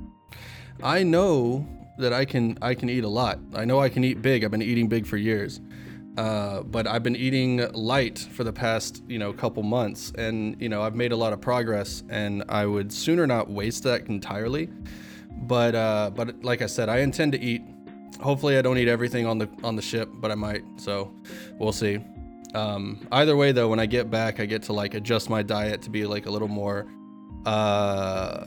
I 0.84 1.04
know 1.04 1.66
that 1.98 2.12
I 2.12 2.26
can. 2.26 2.58
I 2.62 2.76
can 2.76 2.90
eat 2.90 3.06
a 3.06 3.10
lot. 3.10 3.40
I 3.54 3.64
know 3.64 3.80
I 3.80 3.88
can 3.90 4.04
eat 4.04 4.22
big. 4.22 4.44
I've 4.44 4.52
been 4.52 4.62
eating 4.62 4.90
big 4.90 5.08
for 5.08 5.16
years. 5.18 5.62
Uh, 6.18 6.64
but 6.64 6.88
I've 6.88 7.04
been 7.04 7.16
eating 7.16 7.58
light 7.74 8.20
for 8.20 8.44
the 8.44 8.54
past, 8.54 9.04
you 9.08 9.20
know, 9.20 9.34
couple 9.34 9.64
months, 9.64 10.14
and 10.18 10.56
you 10.62 10.70
know, 10.70 10.82
I've 10.82 10.96
made 10.96 11.12
a 11.12 11.16
lot 11.16 11.34
of 11.34 11.42
progress, 11.42 12.04
and 12.10 12.44
I 12.48 12.66
would 12.66 12.92
sooner 12.94 13.28
not 13.28 13.50
waste 13.50 13.84
that 13.84 14.08
entirely. 14.08 14.70
But, 15.38 15.76
uh, 15.76 16.12
but 16.16 16.44
like 16.44 16.62
I 16.62 16.68
said, 16.68 16.88
I 16.88 17.00
intend 17.00 17.34
to 17.34 17.42
eat. 17.42 17.62
Hopefully, 18.22 18.58
I 18.58 18.62
don't 18.62 18.78
eat 18.78 18.88
everything 18.88 19.26
on 19.26 19.38
the 19.38 19.50
on 19.64 19.76
the 19.76 19.82
ship, 19.82 20.10
but 20.14 20.32
I 20.32 20.36
might. 20.36 20.64
So, 20.78 21.14
we'll 21.60 21.74
see. 21.74 22.00
Um, 22.54 23.06
either 23.12 23.36
way, 23.36 23.52
though, 23.52 23.68
when 23.68 23.82
I 23.82 23.86
get 23.86 24.10
back, 24.10 24.40
I 24.40 24.46
get 24.46 24.64
to 24.64 24.74
like 24.74 24.94
adjust 24.94 25.30
my 25.30 25.44
diet 25.44 25.82
to 25.82 25.90
be 25.90 26.06
like 26.06 26.26
a 26.26 26.32
little 26.32 26.48
more, 26.48 26.88
uh, 27.46 28.46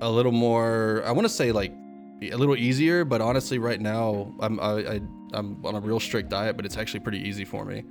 a 0.00 0.10
little 0.10 0.32
more. 0.32 1.04
I 1.06 1.12
want 1.12 1.26
to 1.26 1.32
say 1.32 1.52
like 1.52 1.72
a 2.20 2.36
little 2.36 2.56
easier, 2.56 3.04
but 3.04 3.20
honestly, 3.20 3.60
right 3.60 3.80
now 3.80 4.34
I'm 4.40 4.58
I, 4.58 4.94
I 4.94 5.00
I'm 5.34 5.64
on 5.64 5.74
a 5.74 5.80
real 5.80 6.00
strict 6.00 6.28
diet, 6.30 6.56
but 6.56 6.64
it's 6.66 6.76
actually 6.76 7.00
pretty 7.00 7.20
easy 7.28 7.44
for 7.44 7.64
me. 7.64 7.84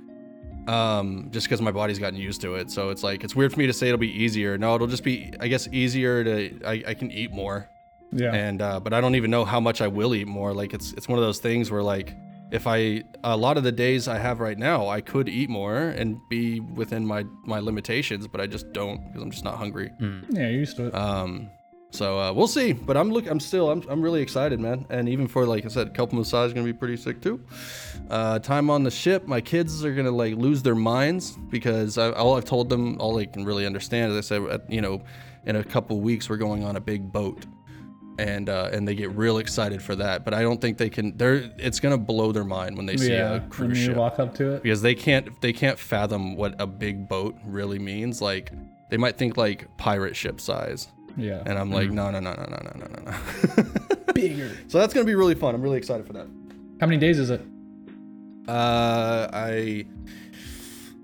Um, 0.66 1.28
just 1.30 1.46
because 1.46 1.62
my 1.62 1.70
body's 1.72 1.98
gotten 1.98 2.18
used 2.18 2.42
to 2.42 2.56
it, 2.56 2.70
so 2.70 2.90
it's 2.90 3.02
like 3.02 3.24
it's 3.24 3.34
weird 3.34 3.52
for 3.52 3.58
me 3.58 3.66
to 3.66 3.72
say 3.72 3.86
it'll 3.88 3.96
be 3.98 4.22
easier. 4.22 4.58
No, 4.58 4.74
it'll 4.74 4.86
just 4.86 5.04
be 5.04 5.32
I 5.40 5.48
guess 5.48 5.66
easier 5.72 6.22
to 6.24 6.60
I, 6.66 6.82
I 6.88 6.94
can 6.94 7.10
eat 7.10 7.32
more, 7.32 7.70
Yeah. 8.12 8.34
and 8.34 8.60
uh, 8.60 8.78
but 8.78 8.92
I 8.92 9.00
don't 9.00 9.14
even 9.14 9.30
know 9.30 9.46
how 9.46 9.60
much 9.60 9.80
I 9.80 9.88
will 9.88 10.14
eat 10.14 10.26
more. 10.28 10.52
Like 10.52 10.74
it's 10.74 10.92
it's 10.92 11.08
one 11.08 11.18
of 11.18 11.24
those 11.24 11.38
things 11.38 11.70
where 11.70 11.82
like 11.82 12.14
if 12.52 12.66
I 12.66 13.02
a 13.24 13.34
lot 13.36 13.56
of 13.56 13.62
the 13.64 13.72
days 13.72 14.08
I 14.08 14.18
have 14.18 14.40
right 14.40 14.58
now, 14.58 14.88
I 14.88 15.00
could 15.00 15.26
eat 15.30 15.48
more 15.48 15.78
and 15.78 16.18
be 16.28 16.60
within 16.60 17.06
my 17.06 17.24
my 17.46 17.60
limitations, 17.60 18.26
but 18.28 18.38
I 18.42 18.46
just 18.46 18.70
don't 18.74 19.06
because 19.06 19.22
I'm 19.22 19.30
just 19.30 19.44
not 19.44 19.56
hungry. 19.56 19.90
yeah, 20.00 20.48
you're 20.48 20.50
used 20.50 20.76
to 20.76 20.88
it. 20.88 20.94
Um, 20.94 21.48
so 21.90 22.18
uh, 22.18 22.32
we'll 22.32 22.48
see. 22.48 22.72
But 22.72 22.96
I'm 22.96 23.10
look. 23.10 23.26
I'm 23.26 23.40
still. 23.40 23.70
I'm, 23.70 23.82
I'm 23.88 24.02
really 24.02 24.20
excited, 24.22 24.60
man. 24.60 24.86
And 24.90 25.08
even 25.08 25.26
for 25.26 25.46
like 25.46 25.64
I 25.64 25.68
said, 25.68 25.94
couple 25.94 26.18
massage 26.18 26.48
is 26.48 26.52
gonna 26.54 26.66
be 26.66 26.72
pretty 26.72 26.96
sick 26.96 27.20
too. 27.20 27.40
Uh, 28.10 28.38
time 28.38 28.70
on 28.70 28.82
the 28.84 28.90
ship. 28.90 29.26
My 29.26 29.40
kids 29.40 29.84
are 29.84 29.94
gonna 29.94 30.10
like 30.10 30.34
lose 30.34 30.62
their 30.62 30.74
minds 30.74 31.36
because 31.50 31.98
I, 31.98 32.10
all 32.12 32.36
I've 32.36 32.44
told 32.44 32.68
them, 32.68 33.00
all 33.00 33.14
they 33.14 33.26
can 33.26 33.44
really 33.44 33.66
understand 33.66 34.12
is 34.12 34.18
I 34.18 34.20
said, 34.20 34.62
you 34.68 34.80
know, 34.80 35.02
in 35.46 35.56
a 35.56 35.64
couple 35.64 36.00
weeks 36.00 36.28
we're 36.28 36.36
going 36.36 36.64
on 36.64 36.76
a 36.76 36.80
big 36.80 37.10
boat. 37.12 37.46
And 38.18 38.48
uh, 38.48 38.70
and 38.72 38.86
they 38.86 38.96
get 38.96 39.12
real 39.12 39.38
excited 39.38 39.80
for 39.80 39.94
that, 39.94 40.24
but 40.24 40.34
I 40.34 40.42
don't 40.42 40.60
think 40.60 40.76
they 40.76 40.90
can. 40.90 41.16
They're 41.16 41.52
it's 41.56 41.78
gonna 41.78 41.96
blow 41.96 42.32
their 42.32 42.42
mind 42.42 42.76
when 42.76 42.84
they 42.84 42.96
see 42.96 43.12
yeah. 43.12 43.34
a 43.36 43.40
When 43.40 43.48
cruise 43.48 43.78
you 43.78 43.86
ship 43.86 43.96
walk 43.96 44.18
up 44.18 44.34
to 44.34 44.54
it. 44.54 44.62
because 44.64 44.82
they 44.82 44.96
can't 44.96 45.40
they 45.40 45.52
can't 45.52 45.78
fathom 45.78 46.34
what 46.34 46.60
a 46.60 46.66
big 46.66 47.08
boat 47.08 47.36
really 47.46 47.78
means. 47.78 48.20
Like 48.20 48.50
they 48.90 48.96
might 48.96 49.16
think 49.18 49.36
like 49.36 49.68
pirate 49.76 50.16
ship 50.16 50.40
size, 50.40 50.88
Yeah. 51.16 51.42
And 51.46 51.58
I'm 51.58 51.70
like, 51.72 51.88
Mhm. 51.88 51.94
no, 51.94 52.10
no, 52.10 52.20
no, 52.20 52.32
no, 52.34 52.44
no, 52.44 52.58
no, 52.64 52.72
no, 52.76 52.86
no, 53.02 53.10
no. 53.10 54.12
Bigger. 54.14 54.50
so 54.68 54.78
that's 54.78 54.92
gonna 54.94 55.06
be 55.06 55.14
really 55.14 55.34
fun. 55.34 55.54
I'm 55.54 55.62
really 55.62 55.78
excited 55.78 56.06
for 56.06 56.12
that. 56.14 56.26
How 56.80 56.86
many 56.86 56.98
days 56.98 57.18
is 57.18 57.30
it? 57.30 57.40
Uh, 58.46 59.28
I 59.32 59.84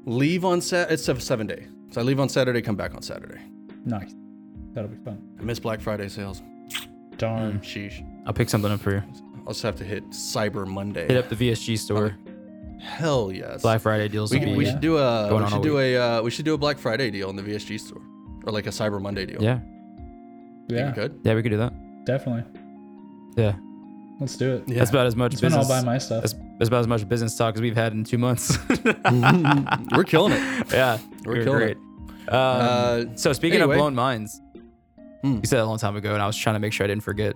leave 0.07 0.45
on 0.45 0.61
Sat. 0.61 0.91
It's 0.91 1.09
a 1.09 1.21
seven 1.21 1.47
day. 1.47 1.67
So 1.91 2.01
I 2.01 2.05
leave 2.05 2.19
on 2.21 2.29
Saturday, 2.29 2.63
come 2.63 2.77
back 2.77 2.95
on 2.95 3.03
Saturday. 3.03 3.41
Nice. 3.85 4.15
That'll 4.73 4.91
be 4.91 4.97
fun. 5.05 5.23
I 5.39 5.43
miss 5.43 5.59
Black 5.61 5.81
Friday 5.81 6.09
sales. 6.09 6.43
Darn. 7.17 7.61
Sheesh. 7.61 8.05
I'll 8.27 8.33
pick 8.33 8.49
something 8.51 8.73
up 8.73 8.81
for 8.81 8.93
you. 8.93 9.03
I'll 9.47 9.53
just 9.53 9.63
have 9.63 9.77
to 9.77 9.85
hit 9.85 10.09
Cyber 10.11 10.67
Monday. 10.67 11.07
Hit 11.07 11.17
up 11.17 11.29
the 11.29 11.37
VSG 11.37 11.79
store. 11.79 12.17
Hell 12.81 13.31
yes. 13.31 13.63
Black 13.63 13.81
Friday 13.81 14.09
deals. 14.09 14.31
we, 14.33 14.39
will 14.39 14.45
could- 14.47 14.53
be- 14.53 14.59
we 14.59 14.65
should 14.67 14.81
do 14.81 14.97
a 14.99 15.33
we 15.35 15.45
should 15.47 15.55
all 15.55 15.61
do 15.63 15.79
a 15.79 15.97
uh, 15.97 16.23
we 16.23 16.31
should 16.31 16.45
do 16.45 16.55
a 16.55 16.59
Black 16.59 16.79
Friday 16.79 17.11
deal 17.11 17.31
in 17.31 17.37
the 17.37 17.43
VSG 17.43 17.79
store 17.79 18.03
or 18.45 18.53
like 18.53 18.67
a 18.67 18.71
Cyber 18.71 19.01
Monday 19.01 19.27
deal. 19.27 19.43
yeah, 19.43 19.61
Think 20.69 20.71
we 20.71 20.77
Yeah, 20.77 20.93
could. 20.93 21.21
yeah, 21.25 21.35
we 21.35 21.43
could 21.43 21.51
do 21.51 21.59
that. 21.59 21.73
definitely. 22.05 22.45
Yeah, 23.37 23.55
Let's 24.21 24.37
do 24.37 24.55
it. 24.57 24.65
Yeah. 24.69 24.79
that's 24.79 24.91
about 24.91 25.07
as 25.07 25.17
much 25.17 25.33
That's 25.33 25.43
when 25.43 25.53
I'll 25.55 25.59
business. 25.61 25.85
my 25.85 25.99
stuff. 25.99 26.23
That's, 26.23 26.35
that's 26.59 26.69
about 26.69 26.81
as 26.81 26.87
much 26.87 27.09
business 27.09 27.37
talk 27.37 27.57
as 27.57 27.61
we've 27.61 27.75
had 27.75 27.93
in 27.93 28.05
two 28.05 28.17
months. 28.19 28.57
We're 29.93 30.05
killing 30.05 30.33
it. 30.33 30.73
yeah, 30.73 30.99
We're 31.25 31.33
we're 31.39 31.45
killing 31.45 31.59
great. 31.59 31.77
it. 31.77 32.33
Um, 32.33 32.39
Uh, 32.39 33.05
so 33.17 33.33
speaking 33.33 33.61
anyway. 33.61 33.75
of 33.75 33.79
blown 33.81 33.95
minds, 33.95 34.41
Hmm. 35.23 35.37
you 35.37 35.41
said 35.45 35.59
that 35.59 35.65
a 35.65 35.67
long 35.67 35.79
time 35.79 35.97
ago, 35.97 36.13
and 36.15 36.23
I 36.23 36.27
was 36.27 36.37
trying 36.37 36.55
to 36.55 36.61
make 36.61 36.73
sure 36.73 36.85
I 36.85 36.87
didn't 36.87 37.03
forget. 37.03 37.35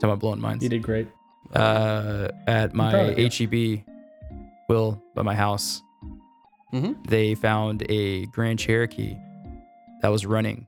Talking 0.00 0.10
about 0.10 0.18
blown 0.20 0.40
minds. 0.40 0.62
You 0.64 0.70
did 0.70 0.82
great. 0.82 1.08
Uh, 1.54 2.28
at 2.46 2.74
my 2.74 2.90
proud 2.90 3.10
of 3.10 3.18
you. 3.18 3.28
HEB, 3.78 3.84
Will, 4.68 5.02
by 5.14 5.22
my 5.22 5.34
house, 5.34 5.82
mm-hmm. 6.72 6.92
they 7.08 7.34
found 7.34 7.84
a 7.90 8.26
Grand 8.26 8.58
Cherokee 8.58 9.16
that 10.02 10.08
was 10.08 10.26
running 10.26 10.66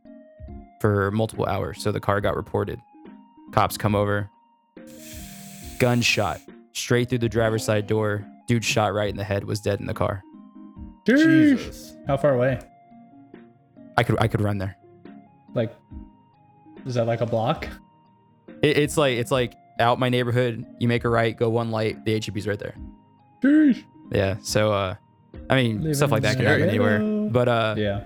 for 0.80 1.10
multiple 1.10 1.46
hours. 1.46 1.82
So 1.82 1.92
the 1.92 2.00
car 2.00 2.20
got 2.20 2.36
reported. 2.36 2.80
Cops 3.52 3.76
come 3.76 3.94
over. 3.94 4.30
Gunshot 5.78 6.40
straight 6.72 7.08
through 7.08 7.18
the 7.18 7.28
driver's 7.28 7.64
side 7.64 7.86
door. 7.86 8.26
Dude 8.46 8.64
shot 8.64 8.92
right 8.92 9.08
in 9.08 9.16
the 9.16 9.24
head. 9.24 9.44
Was 9.44 9.60
dead 9.60 9.80
in 9.80 9.86
the 9.86 9.94
car. 9.94 10.22
Sheesh. 11.06 11.56
Jesus. 11.58 11.94
How 12.06 12.16
far 12.16 12.34
away? 12.34 12.58
I 13.96 14.02
could 14.02 14.16
I 14.20 14.28
could 14.28 14.40
run 14.40 14.58
there. 14.58 14.76
Like, 15.54 15.74
is 16.86 16.94
that 16.94 17.06
like 17.06 17.20
a 17.20 17.26
block? 17.26 17.68
It, 18.62 18.78
it's 18.78 18.96
like 18.96 19.18
it's 19.18 19.30
like 19.30 19.54
out 19.78 19.98
my 19.98 20.08
neighborhood. 20.08 20.64
You 20.78 20.88
make 20.88 21.04
a 21.04 21.08
right, 21.08 21.36
go 21.36 21.48
one 21.50 21.70
light. 21.70 22.04
The 22.04 22.20
HEB's 22.20 22.46
right 22.46 22.58
there. 22.58 22.74
Sheesh. 23.42 23.84
Yeah. 24.12 24.36
So 24.42 24.72
uh, 24.72 24.94
I 25.48 25.56
mean 25.56 25.78
Living 25.78 25.94
stuff 25.94 26.10
like 26.10 26.22
that 26.22 26.36
can 26.36 26.46
happen 26.46 26.68
anywhere. 26.68 27.00
But 27.30 27.48
uh, 27.48 27.74
Yeah. 27.78 28.04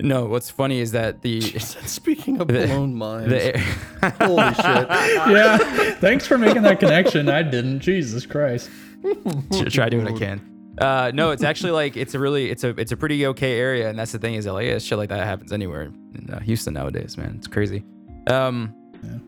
No. 0.00 0.26
What's 0.26 0.50
funny 0.50 0.80
is 0.80 0.92
that 0.92 1.22
the 1.22 1.40
Speaking 1.58 2.40
of 2.40 2.48
The- 2.48 2.66
blown 2.66 2.94
minds, 2.94 3.28
the 3.28 3.58
holy 4.20 4.54
shit. 4.54 4.88
Yeah. 5.34 5.58
Thanks 5.94 6.26
for 6.26 6.38
making 6.38 6.62
that 6.62 6.80
connection. 6.80 7.28
I 7.28 7.42
didn't. 7.42 7.80
Jesus 7.80 8.26
Christ. 8.26 8.70
Try 9.70 9.88
doing 9.88 10.04
what 10.04 10.14
I 10.14 10.18
can. 10.18 10.54
Uh, 10.78 11.10
no, 11.12 11.30
it's 11.32 11.42
actually 11.42 11.72
like 11.72 11.96
it's 11.96 12.14
a 12.14 12.18
really 12.18 12.50
it's 12.50 12.62
a 12.64 12.68
it's 12.80 12.92
a 12.92 12.96
pretty 12.96 13.26
okay 13.26 13.58
area, 13.58 13.88
and 13.90 13.98
that's 13.98 14.12
the 14.12 14.18
thing 14.18 14.34
is 14.34 14.44
that 14.44 14.52
like 14.52 14.80
shit 14.80 14.96
like 14.98 15.08
that 15.08 15.24
happens 15.24 15.52
anywhere 15.52 15.82
in 16.14 16.30
uh, 16.32 16.38
Houston 16.40 16.74
nowadays, 16.74 17.16
man. 17.16 17.34
It's 17.38 17.48
crazy. 17.48 17.84
Um, 18.28 18.74
Yeah. 19.02 19.18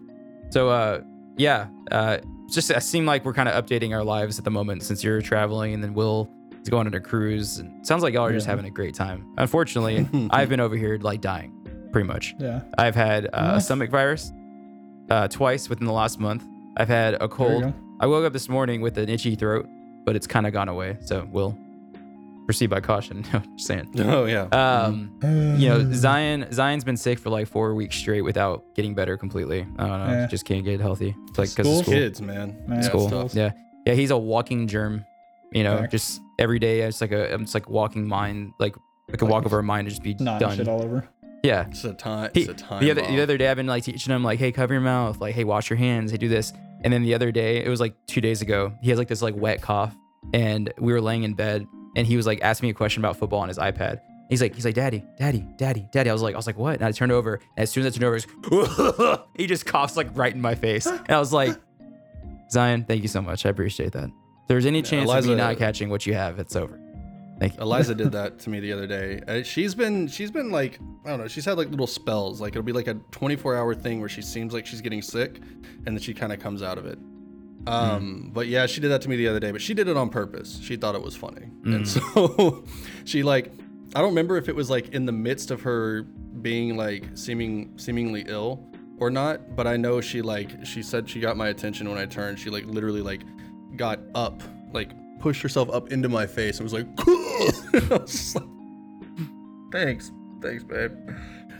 so 0.50 0.68
uh, 0.68 1.00
yeah, 1.36 1.66
uh, 1.90 2.18
just 2.52 2.70
it 2.70 2.80
seemed 2.84 3.06
like 3.06 3.24
we're 3.24 3.32
kind 3.32 3.48
of 3.48 3.64
updating 3.64 3.92
our 3.92 4.04
lives 4.04 4.38
at 4.38 4.44
the 4.44 4.50
moment 4.50 4.84
since 4.84 5.02
you're 5.02 5.20
traveling, 5.22 5.74
and 5.74 5.82
then 5.82 5.92
Will 5.94 6.30
is 6.62 6.68
going 6.68 6.86
on 6.86 6.94
a 6.94 7.00
cruise, 7.00 7.58
and 7.58 7.86
sounds 7.86 8.02
like 8.02 8.14
y'all 8.14 8.26
are 8.26 8.32
just 8.32 8.46
having 8.46 8.64
a 8.64 8.70
great 8.70 8.94
time. 8.94 9.26
Unfortunately, 9.38 10.06
I've 10.30 10.48
been 10.48 10.60
over 10.60 10.76
here 10.76 10.98
like 11.00 11.20
dying, 11.20 11.52
pretty 11.92 12.06
much. 12.06 12.34
Yeah. 12.38 12.62
I've 12.78 12.94
had 12.94 13.26
uh, 13.32 13.52
a 13.56 13.60
stomach 13.60 13.90
virus 13.90 14.32
uh, 15.10 15.28
twice 15.28 15.68
within 15.68 15.86
the 15.86 15.92
last 15.92 16.18
month. 16.20 16.44
I've 16.76 16.88
had 16.88 17.14
a 17.20 17.28
cold. 17.28 17.72
I 18.00 18.06
woke 18.06 18.24
up 18.24 18.32
this 18.32 18.48
morning 18.48 18.80
with 18.80 18.96
an 18.98 19.08
itchy 19.08 19.34
throat, 19.34 19.66
but 20.04 20.16
it's 20.16 20.26
kind 20.26 20.46
of 20.46 20.52
gone 20.52 20.68
away. 20.68 20.96
So 21.00 21.28
we'll 21.30 21.56
proceed 22.46 22.68
by 22.68 22.80
caution. 22.80 23.24
No, 23.32 23.40
just 23.56 23.66
saying. 23.66 23.90
Oh 23.98 24.24
yeah. 24.24 24.44
Um, 24.52 25.10
you 25.58 25.68
know, 25.68 25.92
Zion 25.92 26.46
Zion's 26.52 26.84
been 26.84 26.96
sick 26.96 27.18
for 27.18 27.30
like 27.30 27.46
four 27.48 27.74
weeks 27.74 27.96
straight 27.96 28.22
without 28.22 28.64
getting 28.74 28.94
better 28.94 29.16
completely. 29.16 29.66
I 29.78 29.86
don't 29.86 30.06
know, 30.06 30.12
Yeah. 30.12 30.26
just 30.26 30.44
can't 30.44 30.64
get 30.64 30.80
healthy. 30.80 31.14
It's 31.28 31.38
like 31.38 31.50
because 31.50 31.66
School? 31.66 31.82
school. 31.82 31.94
Kids, 31.94 32.20
man. 32.22 32.56
Man, 32.66 32.78
Yeah, 32.82 32.88
School. 32.88 33.20
it's. 33.22 33.34
Yeah, 33.34 33.52
yeah. 33.86 33.94
He's 33.94 34.10
a 34.10 34.18
walking 34.18 34.66
germ. 34.68 35.04
You 35.52 35.64
know, 35.64 35.78
Facts. 35.78 35.90
just 35.90 36.20
every 36.38 36.58
day. 36.58 36.80
It's 36.82 37.00
like 37.00 37.12
a, 37.12 37.34
it's 37.34 37.54
like 37.54 37.68
walking 37.68 38.06
mind. 38.06 38.52
Like 38.58 38.76
I 39.12 39.16
could 39.16 39.28
walk 39.28 39.44
over 39.46 39.58
a 39.58 39.62
mind 39.62 39.86
and 39.86 39.90
just 39.90 40.02
be 40.02 40.14
Not 40.18 40.40
done. 40.40 40.56
shit 40.56 40.68
all 40.68 40.82
over. 40.82 41.08
Yeah. 41.42 41.66
It's 41.68 41.84
a 41.84 41.94
time. 41.94 42.30
It's 42.34 42.48
a 42.48 42.54
time. 42.54 42.82
the 42.84 42.90
other 42.90 43.02
bomb. 43.02 43.16
the 43.16 43.22
other 43.22 43.38
day 43.38 43.48
I've 43.48 43.56
been 43.56 43.66
like 43.66 43.84
teaching 43.84 44.14
him 44.14 44.22
like, 44.22 44.38
hey, 44.38 44.52
cover 44.52 44.74
your 44.74 44.80
mouth, 44.82 45.20
like, 45.20 45.34
hey, 45.34 45.44
wash 45.44 45.70
your 45.70 45.78
hands, 45.78 46.10
hey, 46.10 46.18
do 46.18 46.28
this. 46.28 46.52
And 46.82 46.92
then 46.92 47.02
the 47.02 47.14
other 47.14 47.30
day, 47.32 47.64
it 47.64 47.68
was 47.68 47.80
like 47.80 47.94
two 48.06 48.20
days 48.20 48.42
ago, 48.42 48.72
he 48.82 48.90
has 48.90 48.98
like 48.98 49.08
this 49.08 49.20
like 49.22 49.34
wet 49.36 49.60
cough, 49.60 49.94
and 50.32 50.72
we 50.78 50.92
were 50.92 51.00
laying 51.00 51.24
in 51.24 51.34
bed, 51.34 51.66
and 51.94 52.06
he 52.06 52.16
was 52.16 52.26
like 52.26 52.40
asking 52.42 52.68
me 52.68 52.70
a 52.70 52.74
question 52.74 53.02
about 53.02 53.16
football 53.16 53.40
on 53.40 53.48
his 53.48 53.58
iPad. 53.58 54.00
He's 54.30 54.40
like, 54.40 54.54
he's 54.54 54.64
like, 54.64 54.76
daddy, 54.76 55.04
daddy, 55.18 55.44
daddy, 55.58 55.88
daddy. 55.92 56.08
I 56.08 56.12
was 56.12 56.22
like, 56.22 56.34
I 56.34 56.38
was 56.38 56.46
like, 56.46 56.56
what? 56.56 56.76
And 56.76 56.84
I 56.84 56.92
turned 56.92 57.12
over, 57.12 57.34
and 57.34 57.62
as 57.64 57.70
soon 57.70 57.84
as 57.84 57.94
I 57.94 57.98
turned 58.00 58.24
over, 58.50 59.24
he 59.34 59.46
just 59.46 59.66
coughs 59.66 59.96
like 59.96 60.08
right 60.16 60.32
in 60.34 60.40
my 60.40 60.54
face, 60.54 60.86
and 60.86 61.10
I 61.10 61.18
was 61.18 61.32
like, 61.34 61.54
Zion, 62.50 62.84
thank 62.84 63.02
you 63.02 63.08
so 63.08 63.20
much, 63.20 63.44
I 63.44 63.50
appreciate 63.50 63.92
that. 63.92 64.10
There's 64.50 64.66
any 64.66 64.82
chance 64.82 65.08
of 65.08 65.24
me 65.26 65.32
Eliza- 65.32 65.36
not 65.36 65.58
catching 65.58 65.90
what 65.90 66.06
you 66.06 66.14
have, 66.14 66.40
it's 66.40 66.56
over. 66.56 66.76
Thank 67.38 67.54
you. 67.54 67.62
Eliza 67.62 67.94
did 67.94 68.10
that 68.18 68.40
to 68.40 68.50
me 68.50 68.58
the 68.58 68.72
other 68.72 68.88
day. 68.88 69.20
Uh, 69.28 69.42
she's 69.44 69.76
been 69.76 70.08
she's 70.08 70.32
been 70.32 70.50
like 70.50 70.80
I 71.04 71.10
don't 71.10 71.20
know. 71.20 71.28
She's 71.28 71.44
had 71.44 71.56
like 71.56 71.70
little 71.70 71.86
spells. 71.86 72.40
Like 72.40 72.54
it'll 72.54 72.64
be 72.64 72.72
like 72.72 72.88
a 72.88 72.94
24 73.12 73.54
hour 73.54 73.76
thing 73.76 74.00
where 74.00 74.08
she 74.08 74.22
seems 74.22 74.52
like 74.52 74.66
she's 74.66 74.80
getting 74.80 75.02
sick, 75.02 75.36
and 75.86 75.96
then 75.96 76.00
she 76.00 76.12
kind 76.12 76.32
of 76.32 76.40
comes 76.40 76.64
out 76.64 76.78
of 76.78 76.86
it. 76.86 76.98
Um, 77.68 78.32
but 78.34 78.48
yeah, 78.48 78.66
she 78.66 78.80
did 78.80 78.88
that 78.88 79.02
to 79.02 79.08
me 79.08 79.14
the 79.14 79.28
other 79.28 79.38
day. 79.38 79.52
But 79.52 79.62
she 79.62 79.72
did 79.72 79.86
it 79.86 79.96
on 79.96 80.08
purpose. 80.08 80.58
She 80.60 80.74
thought 80.74 80.96
it 80.96 81.02
was 81.02 81.14
funny, 81.14 81.46
and 81.64 81.86
so 81.86 82.64
she 83.04 83.22
like 83.22 83.52
I 83.94 84.00
don't 84.00 84.10
remember 84.10 84.36
if 84.36 84.48
it 84.48 84.56
was 84.56 84.68
like 84.68 84.88
in 84.88 85.06
the 85.06 85.12
midst 85.12 85.52
of 85.52 85.62
her 85.62 86.02
being 86.42 86.76
like 86.76 87.04
seeming 87.14 87.72
seemingly 87.78 88.24
ill 88.26 88.66
or 88.98 89.10
not. 89.10 89.54
But 89.54 89.68
I 89.68 89.76
know 89.76 90.00
she 90.00 90.22
like 90.22 90.66
she 90.66 90.82
said 90.82 91.08
she 91.08 91.20
got 91.20 91.36
my 91.36 91.50
attention 91.50 91.88
when 91.88 91.98
I 91.98 92.06
turned. 92.06 92.40
She 92.40 92.50
like 92.50 92.66
literally 92.66 93.00
like 93.00 93.20
got 93.76 93.98
up 94.14 94.42
like 94.72 94.90
pushed 95.20 95.42
herself 95.42 95.68
up 95.70 95.90
into 95.92 96.08
my 96.08 96.26
face 96.26 96.58
and 96.58 96.64
was 96.64 96.72
like, 96.72 96.86
I 96.98 97.96
was 97.96 98.34
like 98.34 98.44
thanks, 99.72 100.10
thanks, 100.40 100.64
babe. 100.64 100.92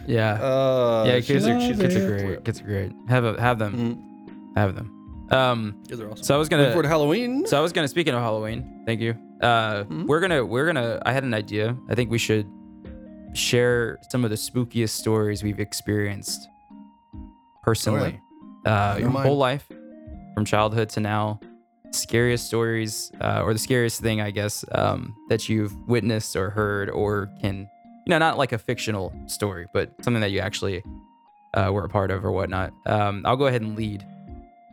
Yeah. 0.06 0.32
Uh, 0.42 1.04
yeah, 1.06 1.12
she's- 1.20 1.26
kids 1.26 1.46
are, 1.46 1.58
love 1.58 1.78
kids 1.78 1.96
are 1.96 2.06
great. 2.18 2.44
Kids 2.44 2.60
are 2.60 2.64
great. 2.64 2.92
Have 3.08 3.24
a, 3.24 3.40
have 3.40 3.58
them. 3.58 3.74
Mhm. 3.76 4.56
Have 4.56 4.74
them. 4.74 4.96
Um, 5.30 5.80
Kids 5.86 6.00
are 6.00 6.10
awesome. 6.10 6.24
so 6.24 6.34
I 6.34 6.38
was 6.38 6.48
gonna 6.48 6.66
forward 6.68 6.82
to 6.82 6.88
Halloween. 6.88 7.46
So 7.46 7.56
I 7.56 7.60
was 7.60 7.72
gonna 7.72 7.86
speaking 7.86 8.14
of 8.14 8.20
Halloween. 8.20 8.82
Thank 8.84 9.00
you. 9.00 9.14
Uh, 9.40 9.84
Mhm. 9.84 10.06
we're 10.08 10.18
gonna 10.20 10.44
we're 10.44 10.66
gonna. 10.66 11.00
I 11.06 11.12
had 11.12 11.22
an 11.22 11.34
idea. 11.34 11.76
I 11.88 11.94
think 11.94 12.10
we 12.10 12.18
should 12.18 12.46
share 13.32 13.98
some 14.10 14.24
of 14.24 14.30
the 14.30 14.36
spookiest 14.36 14.88
stories 14.90 15.44
we've 15.44 15.60
experienced 15.60 16.48
personally. 17.62 18.20
Uh, 18.64 18.94
Don't 18.98 19.12
your 19.12 19.22
whole 19.22 19.38
life, 19.38 19.68
from 20.34 20.44
childhood 20.44 20.88
to 20.90 21.00
now. 21.00 21.38
Scariest 21.92 22.46
stories, 22.46 23.10
uh, 23.20 23.42
or 23.42 23.52
the 23.52 23.58
scariest 23.58 24.00
thing, 24.00 24.20
I 24.20 24.30
guess, 24.30 24.64
um, 24.72 25.16
that 25.28 25.48
you've 25.48 25.74
witnessed 25.88 26.36
or 26.36 26.50
heard, 26.50 26.88
or 26.88 27.30
can, 27.40 27.68
you 28.06 28.10
know, 28.10 28.18
not 28.18 28.38
like 28.38 28.52
a 28.52 28.58
fictional 28.58 29.12
story, 29.26 29.66
but 29.72 29.92
something 30.02 30.20
that 30.20 30.30
you 30.30 30.40
actually 30.40 30.84
uh, 31.54 31.70
were 31.72 31.84
a 31.84 31.88
part 31.88 32.10
of 32.10 32.24
or 32.24 32.30
whatnot. 32.30 32.72
Um, 32.86 33.22
I'll 33.26 33.36
go 33.36 33.46
ahead 33.46 33.62
and 33.62 33.76
lead 33.76 34.06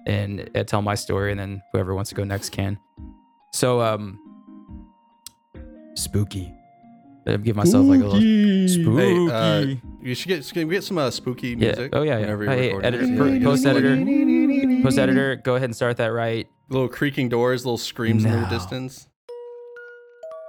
and 0.05 0.49
uh, 0.55 0.63
tell 0.63 0.81
my 0.81 0.95
story, 0.95 1.31
and 1.31 1.39
then 1.39 1.61
whoever 1.71 1.93
wants 1.93 2.09
to 2.09 2.15
go 2.15 2.23
next 2.23 2.51
can. 2.51 2.79
So, 3.51 3.81
um, 3.81 4.19
spooky. 5.95 6.56
I'll 7.27 7.37
give 7.37 7.55
myself 7.55 7.85
like 7.85 7.99
a 7.99 8.05
little 8.07 8.67
spooky. 8.69 8.95
Hey, 8.97 9.31
uh, 9.31 9.75
you 10.01 10.15
should 10.15 10.29
get 10.29 10.47
can 10.53 10.67
we 10.67 10.75
get 10.75 10.83
some 10.83 10.97
uh, 10.97 11.11
spooky 11.11 11.55
yeah. 11.57 11.87
Oh 11.93 12.01
yeah. 12.03 12.13
yeah. 12.13 12.19
whenever 12.21 12.45
Hey, 12.45 12.71
editor, 12.71 13.07
per- 13.17 13.39
post 13.41 13.65
editor, 13.65 14.81
post 14.83 14.97
editor. 14.97 15.35
Go 15.35 15.55
ahead 15.55 15.65
and 15.65 15.75
start 15.75 15.97
that 15.97 16.07
right. 16.07 16.47
Little 16.69 16.87
creaking 16.87 17.29
doors, 17.29 17.65
little 17.65 17.77
screams 17.77 18.25
in 18.25 18.31
the 18.31 18.47
distance. 18.47 19.07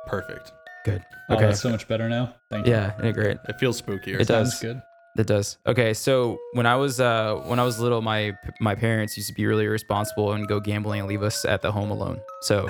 Perfect. 0.07 0.53
Good. 0.85 1.03
Oh, 1.29 1.35
Okay. 1.35 1.47
that's 1.47 1.61
so 1.61 1.69
much 1.69 1.87
better 1.89 2.09
now. 2.09 2.35
Thank 2.51 2.67
you. 2.67 2.73
yeah. 2.73 2.95
yeah, 3.03 3.11
Great. 3.13 3.37
It 3.49 3.57
feels 3.61 3.81
spookier. 3.81 4.19
It 4.21 4.27
does. 4.29 4.59
Sounds 4.59 4.61
good. 4.61 4.83
It 5.19 5.27
does. 5.27 5.59
Okay, 5.67 5.95
so 5.95 6.39
when 6.53 6.65
I 6.65 6.77
was 6.77 7.01
uh 7.01 7.43
when 7.47 7.59
I 7.59 7.65
was 7.65 7.81
little, 7.81 8.01
my 8.03 8.35
my 8.61 8.75
parents 8.77 9.17
used 9.17 9.29
to 9.29 9.35
be 9.35 9.47
really 9.47 9.65
irresponsible 9.65 10.33
and 10.33 10.47
go 10.47 10.61
gambling 10.61 11.01
and 11.01 11.09
leave 11.09 11.23
us 11.25 11.45
at 11.45 11.61
the 11.61 11.73
home 11.73 11.91
alone. 11.91 12.21
So 12.43 12.69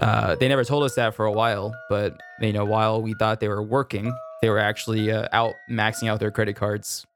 uh, 0.00 0.34
they 0.36 0.48
never 0.48 0.64
told 0.64 0.82
us 0.82 0.94
that 0.96 1.14
for 1.14 1.24
a 1.24 1.32
while, 1.32 1.74
but 1.88 2.20
you 2.40 2.52
know, 2.52 2.64
while 2.64 3.00
we 3.00 3.14
thought 3.14 3.40
they 3.40 3.48
were 3.48 3.62
working, 3.62 4.12
they 4.42 4.50
were 4.50 4.58
actually 4.58 5.10
uh, 5.10 5.28
out 5.32 5.54
maxing 5.70 6.08
out 6.08 6.20
their 6.20 6.30
credit 6.30 6.56
cards, 6.56 7.06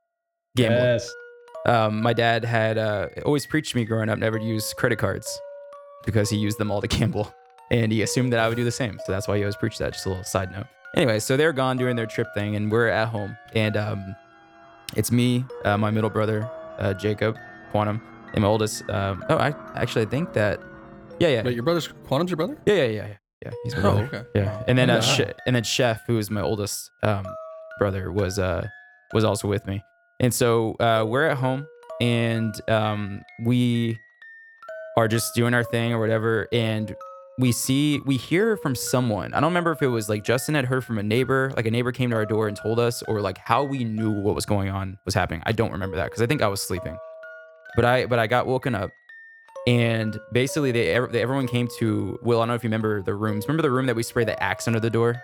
gambling. 0.56 0.82
Yes. 0.82 1.12
Um, 1.66 2.00
my 2.00 2.12
dad 2.12 2.44
had 2.44 2.78
uh, 2.78 3.08
always 3.26 3.47
preached 3.47 3.73
to 3.73 3.76
me 3.76 3.85
growing 3.85 4.08
up 4.08 4.18
never 4.18 4.38
to 4.38 4.44
use 4.44 4.73
credit 4.75 4.99
cards 4.99 5.40
because 6.06 6.30
he 6.30 6.37
used 6.37 6.58
them 6.58 6.70
all 6.70 6.80
to 6.80 6.87
gamble, 6.99 7.35
and 7.70 7.90
he 7.90 8.02
assumed 8.02 8.32
that 8.32 8.40
I 8.40 8.49
would 8.49 8.56
do 8.56 8.64
the 8.64 8.70
same. 8.70 8.99
So 9.04 9.12
that's 9.12 9.26
why 9.26 9.37
he 9.37 9.42
always 9.42 9.56
preached 9.56 9.80
that. 9.80 9.92
Just 9.92 10.06
a 10.06 10.11
little 10.11 10.25
side 10.25 10.52
note. 10.52 10.66
Anyway, 10.94 11.18
so 11.18 11.37
they're 11.37 11.52
gone 11.52 11.76
doing 11.76 11.97
their 11.97 12.06
trip 12.06 12.28
thing, 12.32 12.54
and 12.54 12.70
we're 12.70 12.88
at 12.88 13.08
home, 13.08 13.37
and 13.54 13.76
um, 13.76 14.16
it's 14.97 15.11
me, 15.12 15.44
uh, 15.64 15.76
my 15.76 15.90
middle 15.90 16.11
brother, 16.11 16.49
uh, 16.78 16.94
Jacob 16.94 17.37
Quantum, 17.73 18.00
and 18.35 18.42
my 18.42 18.49
oldest. 18.49 18.88
Um, 18.88 19.25
oh, 19.28 19.37
I 19.37 19.52
actually 19.75 20.02
I 20.02 20.08
think 20.08 20.32
that. 20.35 20.61
Yeah, 21.20 21.28
yeah, 21.28 21.42
But 21.42 21.54
your 21.54 21.62
brother's 21.64 21.88
Quantum's 22.06 22.30
your 22.30 22.37
brother? 22.37 22.56
yeah, 22.66 22.75
yeah, 22.75 22.84
yeah, 22.84 23.06
yeah. 23.06 23.14
Yeah, 23.44 23.50
he's 23.62 23.76
my 23.76 23.80
Oh, 23.80 23.82
brother. 23.82 24.04
okay. 24.06 24.22
Yeah, 24.34 24.64
and 24.66 24.76
then 24.76 24.90
uh, 24.90 25.00
Wow. 25.00 25.26
And 25.46 25.54
then 25.54 25.62
Chef, 25.62 26.00
who 26.06 26.18
is 26.18 26.28
my 26.30 26.40
oldest 26.40 26.90
um, 27.04 27.25
brother, 27.78 28.10
was 28.12 28.38
uh 28.38 28.66
was 29.14 29.22
also 29.25 29.46
with 29.48 29.64
me, 29.66 29.82
and 30.20 30.34
so 30.34 30.75
uh, 30.80 31.04
we're 31.06 31.26
at 31.28 31.37
home, 31.38 31.66
and 32.00 32.52
um, 32.68 33.22
we 33.44 33.96
are 34.96 35.06
just 35.08 35.34
doing 35.37 35.54
our 35.54 35.62
thing 35.62 35.92
or 35.92 36.00
whatever, 36.00 36.48
and 36.52 36.94
we 37.38 37.52
see 37.52 38.00
we 38.06 38.16
hear 38.16 38.56
from 38.56 38.75
someone. 38.75 39.32
I 39.34 39.38
don't 39.40 39.50
remember 39.50 39.70
if 39.70 39.82
it 39.82 39.87
was 39.87 40.08
like 40.08 40.25
Justin 40.25 40.56
had 40.56 40.64
heard 40.64 40.84
from 40.84 40.98
a 40.98 41.02
neighbor, 41.04 41.52
like 41.56 41.66
a 41.66 41.70
neighbor 41.70 41.92
came 41.92 42.10
to 42.10 42.16
our 42.16 42.26
door 42.26 42.48
and 42.48 42.56
told 42.56 42.80
us, 42.80 43.02
or 43.04 43.20
like 43.20 43.38
how 43.38 43.62
we 43.62 43.84
knew 43.84 44.10
what 44.10 44.34
was 44.34 44.44
going 44.46 44.68
on 44.68 44.98
was 45.04 45.14
happening. 45.14 45.42
I 45.46 45.52
don't 45.52 45.70
remember 45.70 45.96
that 45.96 46.06
because 46.06 46.22
I 46.22 46.26
think 46.26 46.42
I 46.42 46.48
was 46.48 46.60
sleeping, 46.60 46.98
but 47.76 47.84
I 47.84 48.06
but 48.06 48.18
I 48.18 48.26
got 48.26 48.48
woken 48.48 48.75
up 48.75 48.90
and 49.68 50.18
basically 50.32 50.72
they, 50.72 50.87
they 51.10 51.20
everyone 51.20 51.46
came 51.46 51.68
to 51.78 52.18
will 52.22 52.38
i 52.38 52.42
don't 52.42 52.48
know 52.48 52.54
if 52.54 52.62
you 52.64 52.68
remember 52.68 53.02
the 53.02 53.14
rooms 53.14 53.46
remember 53.46 53.62
the 53.62 53.70
room 53.70 53.87
that 53.87 53.96
we 53.96 54.02
spray 54.02 54.25
the 54.25 54.40
axe 54.42 54.66
under 54.66 54.80
the 54.80 54.90
door 54.90 55.20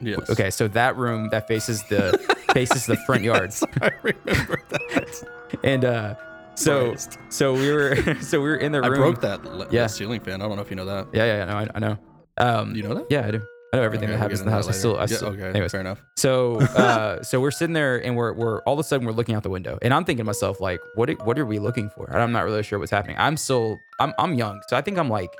Yes. 0.00 0.28
okay 0.30 0.50
so 0.50 0.68
that 0.68 0.96
room 0.96 1.28
that 1.30 1.46
faces 1.48 1.82
the 1.88 2.18
faces 2.52 2.86
the 2.86 2.96
front 3.06 3.22
yard 3.22 3.50
I 3.82 3.90
remember 4.02 4.58
that. 4.70 5.24
and 5.64 5.84
uh 5.84 6.14
so 6.54 6.88
Christ. 6.90 7.18
so 7.30 7.54
we 7.54 7.70
were 7.72 7.96
so 8.20 8.40
we 8.40 8.48
were 8.48 8.56
in 8.56 8.72
the 8.72 8.80
room. 8.82 8.92
I 8.92 8.96
broke 8.96 9.20
that 9.22 9.44
le- 9.44 9.68
Yeah. 9.70 9.86
ceiling 9.88 10.20
fan. 10.20 10.40
I 10.42 10.46
don't 10.48 10.56
know 10.56 10.62
if 10.62 10.70
you 10.70 10.76
know 10.76 10.84
that. 10.86 11.08
yeah 11.12 11.24
yeah 11.24 11.44
no, 11.46 11.56
I, 11.58 11.68
I 11.74 11.78
know 11.78 11.98
um 12.38 12.74
You 12.76 12.82
know 12.84 12.94
that? 12.94 13.06
yeah 13.10 13.26
i 13.26 13.30
do 13.30 13.40
i 13.76 13.80
know 13.80 13.84
everything 13.84 14.08
Okay, 14.08 14.12
that 14.14 14.18
happens 14.18 14.40
in 14.40 14.46
the 14.46 14.52
house 14.52 14.68
i 14.68 14.72
still 14.72 14.96
i 14.96 15.00
later. 15.02 15.14
still 15.14 15.28
yeah, 15.36 15.40
okay, 15.44 15.50
anyways 15.50 15.72
fair 15.72 15.80
enough. 15.80 16.00
So, 16.16 16.60
uh, 16.60 17.22
so 17.22 17.40
we're 17.40 17.50
sitting 17.50 17.74
there 17.74 17.96
and 18.04 18.16
we're, 18.16 18.32
we're 18.32 18.60
all 18.62 18.74
of 18.74 18.80
a 18.80 18.84
sudden 18.84 19.06
we're 19.06 19.12
looking 19.12 19.34
out 19.34 19.42
the 19.42 19.50
window 19.50 19.78
and 19.82 19.92
I'm 19.94 20.04
thinking 20.04 20.24
to 20.24 20.26
myself, 20.26 20.60
like, 20.60 20.80
what, 20.94 21.10
are- 21.10 21.24
what 21.24 21.38
are 21.38 21.46
we 21.46 21.58
looking 21.58 21.90
for? 21.90 22.06
And 22.10 22.22
I'm 22.22 22.32
not 22.32 22.44
really 22.44 22.62
sure 22.62 22.78
what's 22.78 22.90
happening. 22.90 23.16
I'm 23.18 23.36
still, 23.36 23.78
I'm, 24.00 24.12
I'm 24.18 24.34
young. 24.34 24.60
So 24.68 24.76
I 24.76 24.80
think 24.80 24.98
I'm 24.98 25.08
like, 25.10 25.30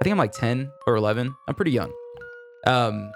I 0.00 0.04
think 0.04 0.12
I'm 0.12 0.18
like 0.18 0.32
10 0.32 0.70
or 0.86 0.96
11. 0.96 1.34
I'm 1.48 1.54
pretty 1.54 1.70
young. 1.72 1.92
Um, 2.66 3.10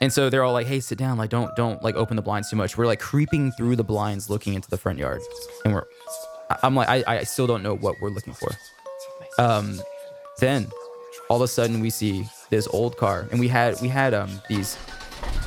and 0.00 0.12
so 0.12 0.28
they're 0.30 0.42
all 0.44 0.52
like, 0.52 0.66
Hey, 0.66 0.80
sit 0.80 0.98
down. 0.98 1.16
Like, 1.18 1.30
don't, 1.30 1.54
don't 1.56 1.82
like 1.82 1.94
open 1.96 2.16
the 2.16 2.22
blinds 2.22 2.50
too 2.50 2.56
much. 2.56 2.76
We're 2.76 2.86
like 2.86 3.00
creeping 3.00 3.52
through 3.52 3.76
the 3.76 3.84
blinds, 3.84 4.28
looking 4.30 4.54
into 4.54 4.68
the 4.70 4.76
front 4.78 4.98
yard. 4.98 5.20
And 5.64 5.74
we're, 5.74 5.84
I'm 6.62 6.74
like, 6.74 6.88
I, 6.88 7.04
I 7.18 7.22
still 7.24 7.46
don't 7.46 7.62
know 7.62 7.74
what 7.76 7.96
we're 8.00 8.10
looking 8.10 8.34
for. 8.34 8.50
Um, 9.38 9.80
then 10.40 10.66
all 11.28 11.36
of 11.36 11.42
a 11.42 11.48
sudden 11.48 11.80
we 11.80 11.90
see 11.90 12.28
this 12.50 12.68
old 12.68 12.96
car 12.96 13.26
and 13.30 13.40
we 13.40 13.48
had, 13.48 13.80
we 13.80 13.88
had, 13.88 14.14
um, 14.14 14.40
these, 14.48 14.78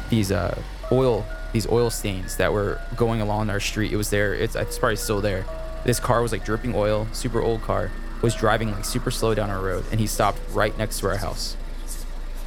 these 0.10 0.32
uh 0.32 0.60
oil 0.92 1.26
these 1.54 1.68
oil 1.68 1.90
stains 1.90 2.38
that 2.38 2.54
were 2.54 2.80
going 2.96 3.22
along 3.22 3.50
our 3.50 3.60
street. 3.60 3.92
It 3.92 3.98
was 3.98 4.10
there. 4.10 4.34
It's, 4.34 4.56
it's 4.56 4.78
probably 4.78 4.96
still 4.98 5.22
there. 5.22 5.46
This 5.84 6.00
car 6.00 6.22
was 6.22 6.32
like 6.32 6.46
dripping 6.46 6.76
oil, 6.76 7.08
super 7.12 7.42
old 7.42 7.62
car, 7.62 7.92
was 8.22 8.36
driving 8.36 8.72
like 8.72 8.86
super 8.86 9.12
slow 9.12 9.34
down 9.34 9.50
our 9.50 9.62
road, 9.62 9.86
and 9.92 10.00
he 10.00 10.08
stopped 10.08 10.40
right 10.52 10.78
next 10.78 11.00
to 11.00 11.08
our 11.08 11.18
house. 11.18 11.56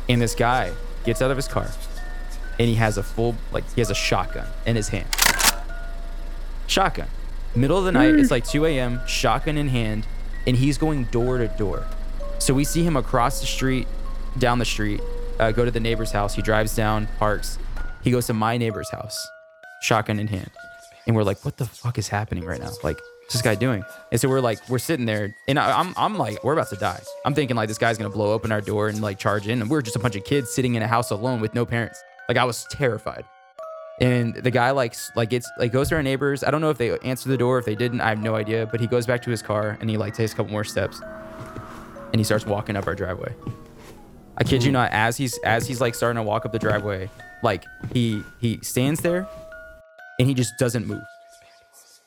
And 0.08 0.20
this 0.20 0.34
guy 0.34 0.72
gets 1.04 1.22
out 1.22 1.30
of 1.30 1.36
his 1.36 1.48
car, 1.48 1.70
and 2.58 2.68
he 2.68 2.74
has 2.74 2.98
a 2.98 3.02
full 3.02 3.34
like 3.50 3.64
he 3.74 3.80
has 3.80 3.90
a 3.90 3.94
shotgun 3.94 4.46
in 4.66 4.76
his 4.76 4.88
hand. 4.88 5.08
Shotgun. 6.66 7.08
Middle 7.54 7.78
of 7.78 7.84
the 7.84 7.92
night, 7.92 8.14
it's 8.14 8.30
like 8.30 8.46
2 8.46 8.64
a.m. 8.64 9.00
Shotgun 9.06 9.58
in 9.58 9.68
hand, 9.68 10.06
and 10.46 10.56
he's 10.56 10.78
going 10.78 11.04
door 11.04 11.38
to 11.38 11.48
door. 11.48 11.86
So 12.42 12.52
we 12.52 12.64
see 12.64 12.82
him 12.82 12.96
across 12.96 13.38
the 13.38 13.46
street, 13.46 13.86
down 14.36 14.58
the 14.58 14.64
street, 14.64 15.00
uh, 15.38 15.52
go 15.52 15.64
to 15.64 15.70
the 15.70 15.78
neighbor's 15.78 16.10
house. 16.10 16.34
He 16.34 16.42
drives 16.42 16.74
down, 16.74 17.06
parks. 17.16 17.56
He 18.02 18.10
goes 18.10 18.26
to 18.26 18.34
my 18.34 18.56
neighbor's 18.56 18.90
house, 18.90 19.16
shotgun 19.80 20.18
in 20.18 20.26
hand. 20.26 20.50
And 21.06 21.14
we're 21.14 21.22
like, 21.22 21.44
what 21.44 21.56
the 21.56 21.66
fuck 21.66 21.98
is 21.98 22.08
happening 22.08 22.44
right 22.44 22.58
now? 22.58 22.70
Like, 22.82 22.98
what's 23.20 23.34
this 23.34 23.42
guy 23.42 23.54
doing? 23.54 23.84
And 24.10 24.20
so 24.20 24.28
we're 24.28 24.40
like, 24.40 24.58
we're 24.68 24.80
sitting 24.80 25.06
there, 25.06 25.36
and 25.46 25.56
I, 25.56 25.78
I'm, 25.78 25.94
I'm 25.96 26.18
like, 26.18 26.42
we're 26.42 26.54
about 26.54 26.68
to 26.70 26.76
die. 26.76 27.00
I'm 27.24 27.32
thinking 27.32 27.56
like 27.56 27.68
this 27.68 27.78
guy's 27.78 27.96
gonna 27.96 28.10
blow 28.10 28.32
open 28.32 28.50
our 28.50 28.60
door 28.60 28.88
and 28.88 29.00
like 29.00 29.20
charge 29.20 29.46
in, 29.46 29.62
and 29.62 29.70
we're 29.70 29.80
just 29.80 29.94
a 29.94 30.00
bunch 30.00 30.16
of 30.16 30.24
kids 30.24 30.52
sitting 30.52 30.74
in 30.74 30.82
a 30.82 30.88
house 30.88 31.12
alone 31.12 31.40
with 31.40 31.54
no 31.54 31.64
parents. 31.64 32.02
Like 32.28 32.38
I 32.38 32.44
was 32.44 32.64
terrified. 32.72 33.24
And 34.00 34.34
the 34.34 34.50
guy 34.50 34.72
like 34.72 34.96
like 35.14 35.32
it's 35.32 35.48
like 35.58 35.70
goes 35.70 35.90
to 35.90 35.94
our 35.94 36.02
neighbors. 36.02 36.42
I 36.42 36.50
don't 36.50 36.60
know 36.60 36.70
if 36.70 36.78
they 36.78 36.98
answered 37.00 37.28
the 37.28 37.36
door, 37.36 37.58
if 37.60 37.66
they 37.66 37.76
didn't, 37.76 38.00
I 38.00 38.08
have 38.08 38.20
no 38.20 38.34
idea. 38.34 38.66
But 38.66 38.80
he 38.80 38.88
goes 38.88 39.06
back 39.06 39.22
to 39.22 39.30
his 39.30 39.42
car 39.42 39.78
and 39.80 39.88
he 39.88 39.96
like 39.96 40.14
takes 40.14 40.32
a 40.32 40.36
couple 40.36 40.50
more 40.50 40.64
steps, 40.64 41.00
and 42.12 42.20
he 42.20 42.24
starts 42.24 42.46
walking 42.46 42.76
up 42.76 42.86
our 42.86 42.94
driveway. 42.94 43.34
I 44.36 44.44
kid 44.44 44.64
you 44.64 44.72
not, 44.72 44.90
as 44.92 45.16
he's 45.16 45.38
as 45.44 45.66
he's 45.66 45.80
like 45.80 45.94
starting 45.94 46.16
to 46.16 46.22
walk 46.22 46.46
up 46.46 46.52
the 46.52 46.58
driveway, 46.58 47.10
like 47.42 47.64
he 47.92 48.22
he 48.40 48.58
stands 48.62 49.00
there 49.00 49.26
and 50.18 50.28
he 50.28 50.34
just 50.34 50.58
doesn't 50.58 50.86
move 50.86 51.02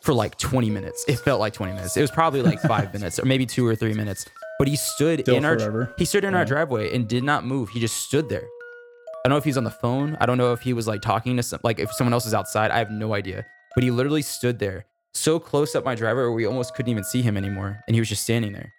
for 0.01 0.13
like 0.13 0.37
20 0.37 0.69
minutes. 0.69 1.05
It 1.07 1.17
felt 1.17 1.39
like 1.39 1.53
20 1.53 1.73
minutes. 1.73 1.97
It 1.97 2.01
was 2.01 2.11
probably 2.11 2.41
like 2.41 2.59
five 2.67 2.93
minutes 2.93 3.19
or 3.19 3.25
maybe 3.25 3.45
two 3.45 3.65
or 3.65 3.75
three 3.75 3.93
minutes. 3.93 4.25
But 4.57 4.67
he 4.67 4.75
stood 4.75 5.21
Still 5.21 5.35
in 5.35 5.45
our 5.45 5.93
he 5.97 6.05
stood 6.05 6.23
in 6.23 6.33
our 6.33 6.45
driveway 6.45 6.93
and 6.95 7.07
did 7.07 7.23
not 7.23 7.45
move. 7.45 7.69
He 7.69 7.79
just 7.79 7.97
stood 7.97 8.29
there. 8.29 8.43
I 8.43 9.27
don't 9.27 9.33
know 9.33 9.37
if 9.37 9.43
he's 9.43 9.57
on 9.57 9.63
the 9.63 9.71
phone. 9.71 10.17
I 10.19 10.25
don't 10.25 10.37
know 10.37 10.53
if 10.53 10.61
he 10.61 10.73
was 10.73 10.87
like 10.87 11.01
talking 11.01 11.35
to 11.37 11.43
some 11.43 11.59
like 11.63 11.79
if 11.79 11.91
someone 11.91 12.13
else 12.13 12.25
is 12.25 12.33
outside. 12.33 12.71
I 12.71 12.77
have 12.77 12.91
no 12.91 13.13
idea. 13.13 13.45
But 13.73 13.83
he 13.83 13.91
literally 13.91 14.21
stood 14.21 14.59
there 14.59 14.85
so 15.15 15.39
close 15.39 15.75
up 15.75 15.85
my 15.85 15.95
driveway 15.95 16.27
we 16.27 16.45
almost 16.45 16.75
couldn't 16.75 16.91
even 16.91 17.03
see 17.03 17.21
him 17.21 17.37
anymore. 17.37 17.81
And 17.87 17.95
he 17.95 18.01
was 18.01 18.09
just 18.09 18.23
standing 18.23 18.53
there. 18.53 18.71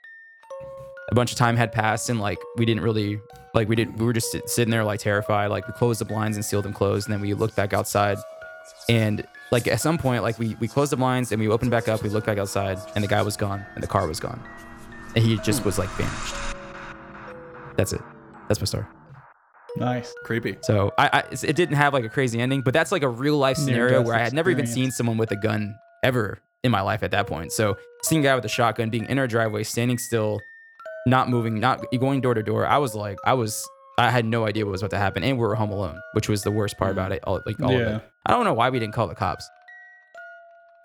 A 1.10 1.14
bunch 1.14 1.30
of 1.30 1.38
time 1.38 1.56
had 1.56 1.72
passed 1.72 2.10
and 2.10 2.20
like 2.20 2.38
we 2.56 2.64
didn't 2.64 2.82
really 2.82 3.20
like 3.54 3.68
we 3.68 3.76
did 3.76 3.98
we 3.98 4.04
were 4.04 4.12
just 4.12 4.36
sitting 4.48 4.70
there 4.70 4.84
like 4.84 5.00
terrified. 5.00 5.50
Like 5.50 5.66
we 5.66 5.72
closed 5.74 6.00
the 6.00 6.04
blinds 6.04 6.36
and 6.36 6.44
sealed 6.44 6.64
them 6.64 6.72
closed. 6.72 7.06
And 7.06 7.14
then 7.14 7.20
we 7.20 7.32
looked 7.34 7.54
back 7.56 7.72
outside 7.72 8.18
and 8.88 9.26
like 9.52 9.68
at 9.68 9.80
some 9.80 9.98
point 9.98 10.22
like 10.22 10.38
we 10.38 10.56
we 10.60 10.66
closed 10.66 10.92
the 10.92 10.96
blinds 10.96 11.30
and 11.30 11.40
we 11.40 11.48
opened 11.48 11.70
back 11.70 11.88
up. 11.88 12.02
We 12.02 12.08
looked 12.08 12.26
back 12.26 12.38
outside 12.38 12.78
and 12.94 13.04
the 13.04 13.08
guy 13.08 13.22
was 13.22 13.36
gone 13.36 13.64
and 13.74 13.82
the 13.82 13.88
car 13.88 14.06
was 14.08 14.18
gone. 14.18 14.42
And 15.14 15.24
he 15.24 15.38
just 15.38 15.64
was 15.64 15.78
like 15.78 15.88
vanished. 15.90 16.34
That's 17.76 17.92
it. 17.92 18.02
That's 18.48 18.60
my 18.60 18.66
story. 18.66 18.86
Nice. 19.76 20.12
Creepy. 20.24 20.56
So 20.62 20.92
I, 20.98 21.10
I 21.12 21.18
it 21.30 21.54
didn't 21.54 21.76
have 21.76 21.92
like 21.92 22.04
a 22.04 22.08
crazy 22.08 22.40
ending, 22.40 22.62
but 22.62 22.72
that's 22.72 22.90
like 22.90 23.02
a 23.02 23.08
real 23.08 23.38
life 23.38 23.56
scenario 23.56 24.02
where 24.02 24.14
I 24.14 24.18
had 24.18 24.32
never 24.32 24.50
even 24.50 24.66
seen 24.66 24.90
someone 24.90 25.18
with 25.18 25.30
a 25.30 25.36
gun 25.36 25.74
ever 26.02 26.40
in 26.64 26.72
my 26.72 26.80
life 26.80 27.02
at 27.02 27.10
that 27.12 27.26
point. 27.26 27.52
So 27.52 27.76
seeing 28.02 28.22
a 28.22 28.24
guy 28.24 28.34
with 28.34 28.44
a 28.44 28.48
shotgun 28.48 28.90
being 28.90 29.06
in 29.06 29.18
our 29.18 29.26
driveway, 29.26 29.62
standing 29.62 29.98
still, 29.98 30.40
not 31.06 31.28
moving, 31.30 31.58
not 31.60 31.84
going 31.98 32.20
door 32.20 32.34
to 32.34 32.42
door, 32.42 32.66
I 32.66 32.78
was 32.78 32.94
like, 32.94 33.18
I 33.24 33.32
was, 33.34 33.66
I 33.98 34.10
had 34.10 34.24
no 34.26 34.44
idea 34.44 34.64
what 34.66 34.72
was 34.72 34.82
about 34.82 34.90
to 34.90 34.98
happen, 34.98 35.22
and 35.24 35.38
we 35.38 35.42
were 35.46 35.54
home 35.54 35.70
alone, 35.70 35.98
which 36.12 36.28
was 36.28 36.42
the 36.42 36.50
worst 36.50 36.76
part 36.76 36.90
about 36.90 37.12
it. 37.12 37.22
All, 37.24 37.40
like 37.46 37.60
all 37.62 37.74
of 37.74 37.80
it. 37.80 38.02
I 38.26 38.32
don't 38.32 38.44
know 38.44 38.54
why 38.54 38.68
we 38.70 38.78
didn't 38.78 38.94
call 38.94 39.06
the 39.08 39.14
cops, 39.14 39.48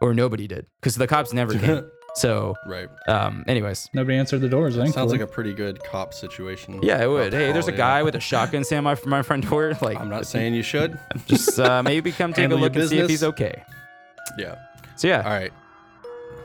or 0.02 0.14
nobody 0.14 0.48
did, 0.48 0.66
because 0.80 0.96
the 0.96 1.08
cops 1.08 1.34
never 1.34 1.54
came. 1.58 1.90
So, 2.14 2.56
right. 2.68 2.90
um, 3.08 3.46
anyways, 3.48 3.88
Nobody 3.94 4.18
answered 4.18 4.42
the 4.42 4.50
doors. 4.50 4.76
Sounds 4.76 5.14
like 5.14 5.22
a 5.22 5.26
pretty 5.28 5.54
good 5.54 5.82
cop 5.82 6.14
situation. 6.14 6.82
yeah, 6.84 7.02
it 7.02 7.08
would. 7.08 7.34
Oh, 7.34 7.38
Hey, 7.38 7.54
there's 7.54 7.70
a 7.70 7.72
yeah. 7.72 7.78
guy 7.78 8.04
with 8.04 8.16
a 8.16 8.20
shotgun 8.20 8.66
standing 8.66 8.84
by 8.84 9.00
my 9.10 9.22
front 9.22 9.50
door. 9.50 9.78
Like, 9.82 9.98
I'm 9.98 10.10
not 10.10 10.28
saying 10.28 10.54
you 10.54 10.62
should. 10.62 11.00
just 11.26 11.58
uh, 11.58 11.82
maybe 11.84 12.12
come 12.12 12.34
take 12.34 12.52
a 12.52 12.56
look 12.56 12.76
and 12.76 12.90
see 12.90 13.00
if 13.00 13.08
he's 13.10 13.24
okay. 13.24 13.64
Yeah. 14.38 14.56
So 14.98 15.08
yeah, 15.08 15.22
All 15.22 15.30
right. 15.32 15.54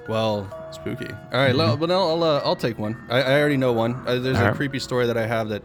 Well, 0.09 0.49
spooky. 0.73 1.09
All 1.33 1.41
right, 1.41 1.55
well, 1.57 1.77
but 1.77 1.91
I'll 1.91 2.09
I'll, 2.11 2.23
uh, 2.25 2.41
I'll 2.45 2.57
take 2.57 2.79
one. 2.79 2.97
I, 3.11 3.23
I 3.23 3.41
already 3.41 3.57
know 3.57 3.73
one. 3.73 3.95
Uh, 4.07 4.19
there's 4.21 4.37
a 4.37 4.41
Alright. 4.41 4.55
creepy 4.57 4.79
story 4.79 5.07
that 5.07 5.17
I 5.17 5.27
have 5.27 5.49
that 5.49 5.63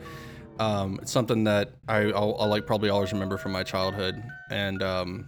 um, 0.59 0.99
it's 1.01 1.11
something 1.11 1.43
that 1.45 1.71
I 1.87 2.11
I'll, 2.11 2.35
I'll 2.39 2.47
like 2.47 2.65
probably 2.65 2.89
always 2.89 3.13
remember 3.13 3.37
from 3.37 3.51
my 3.51 3.63
childhood, 3.63 4.21
and 4.49 4.81
um, 4.81 5.27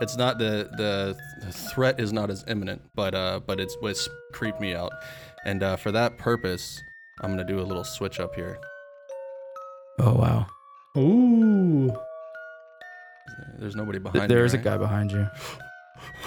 it's 0.00 0.16
not 0.16 0.38
the 0.38 0.68
the 0.76 1.16
the 1.44 1.52
threat 1.52 1.98
is 1.98 2.12
not 2.12 2.30
as 2.30 2.44
imminent, 2.46 2.82
but 2.94 3.14
uh, 3.14 3.40
but 3.46 3.58
it's 3.60 3.76
what's 3.80 4.08
creeped 4.32 4.60
me 4.60 4.74
out, 4.74 4.92
and 5.46 5.62
uh, 5.62 5.76
for 5.76 5.90
that 5.92 6.18
purpose, 6.18 6.80
I'm 7.22 7.30
gonna 7.30 7.44
do 7.44 7.58
a 7.60 7.62
little 7.64 7.84
switch 7.84 8.20
up 8.20 8.34
here. 8.34 8.58
Oh 9.98 10.14
wow. 10.14 10.46
Ooh, 10.98 11.90
There's 13.58 13.74
nobody 13.76 13.98
behind. 13.98 14.30
There 14.30 14.40
me, 14.40 14.44
is 14.44 14.52
a 14.54 14.58
guy 14.58 14.76
behind 14.76 15.10
you. 15.10 15.26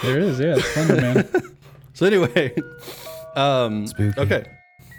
there 0.02 0.18
is. 0.18 0.40
Yeah, 0.40 0.56
it's 0.56 0.64
Slender 0.74 0.96
Man. 1.00 1.28
So 1.96 2.04
anyway, 2.04 2.54
um, 3.36 3.86
Spooky. 3.86 4.20
okay. 4.20 4.44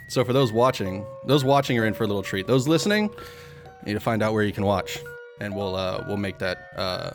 So 0.09 0.23
for 0.23 0.33
those 0.33 0.51
watching, 0.51 1.05
those 1.27 1.43
watching 1.43 1.77
are 1.77 1.85
in 1.85 1.93
for 1.93 2.05
a 2.05 2.07
little 2.07 2.23
treat. 2.23 2.47
Those 2.47 2.67
listening, 2.67 3.03
you 3.03 3.85
need 3.85 3.93
to 3.93 3.99
find 3.99 4.23
out 4.23 4.33
where 4.33 4.41
you 4.41 4.51
can 4.51 4.65
watch, 4.65 4.97
and 5.39 5.55
we'll 5.55 5.75
uh, 5.75 6.03
we'll 6.07 6.17
make 6.17 6.39
that 6.39 6.69
uh, 6.75 7.11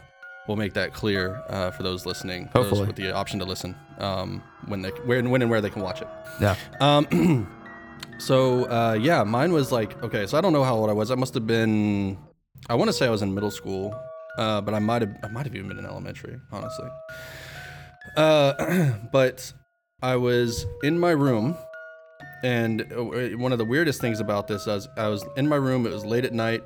we'll 0.47 0.57
make 0.57 0.75
that 0.75 0.95
clear 0.95 1.43
uh, 1.49 1.73
for 1.73 1.83
those 1.83 2.07
listening, 2.07 2.49
those 2.55 2.79
with 2.79 2.95
the 2.95 3.11
option 3.11 3.41
to 3.41 3.45
listen 3.45 3.75
um, 3.99 4.41
when 4.67 4.83
they 4.83 4.91
where 4.91 5.21
when 5.25 5.43
and 5.43 5.51
where 5.51 5.61
they 5.61 5.71
can 5.71 5.83
watch 5.83 6.01
it. 6.01 6.09
Yeah. 6.41 6.55
Um, 6.79 7.49
so 8.19 8.67
uh, 8.67 8.93
yeah, 8.93 9.25
mine 9.25 9.53
was 9.53 9.73
like 9.73 10.01
okay. 10.05 10.29
So 10.29 10.39
I 10.39 10.41
don't 10.41 10.53
know 10.53 10.63
how 10.63 10.77
old 10.77 10.91
I 10.91 10.93
was. 10.93 11.11
I 11.11 11.17
must 11.17 11.35
have 11.35 11.49
been. 11.49 12.17
I 12.69 12.77
want 12.77 12.89
to 12.89 12.93
say 12.93 13.07
I 13.07 13.11
was 13.11 13.23
in 13.23 13.35
middle 13.35 13.51
school, 13.51 13.93
uh, 14.39 14.61
but 14.61 14.75
I 14.75 14.79
might 14.79 15.03
have 15.03 15.17
I 15.25 15.27
might 15.27 15.45
have 15.45 15.57
even 15.57 15.67
been 15.67 15.81
in 15.81 15.87
elementary, 15.87 16.39
honestly. 16.53 16.89
Uh, 18.17 18.93
but 19.13 19.53
I 20.03 20.17
was 20.17 20.67
in 20.83 20.99
my 20.99 21.11
room, 21.13 21.57
and 22.43 22.83
uh, 22.93 23.37
one 23.39 23.53
of 23.53 23.59
the 23.59 23.65
weirdest 23.65 24.01
things 24.01 24.21
about 24.21 24.49
this 24.49 24.67
is 24.67 24.89
I 24.97 25.09
was 25.09 25.25
in 25.37 25.49
my 25.49 25.57
room. 25.57 25.87
It 25.87 25.93
was 25.93 26.05
late 26.05 26.25
at 26.25 26.33
night, 26.33 26.63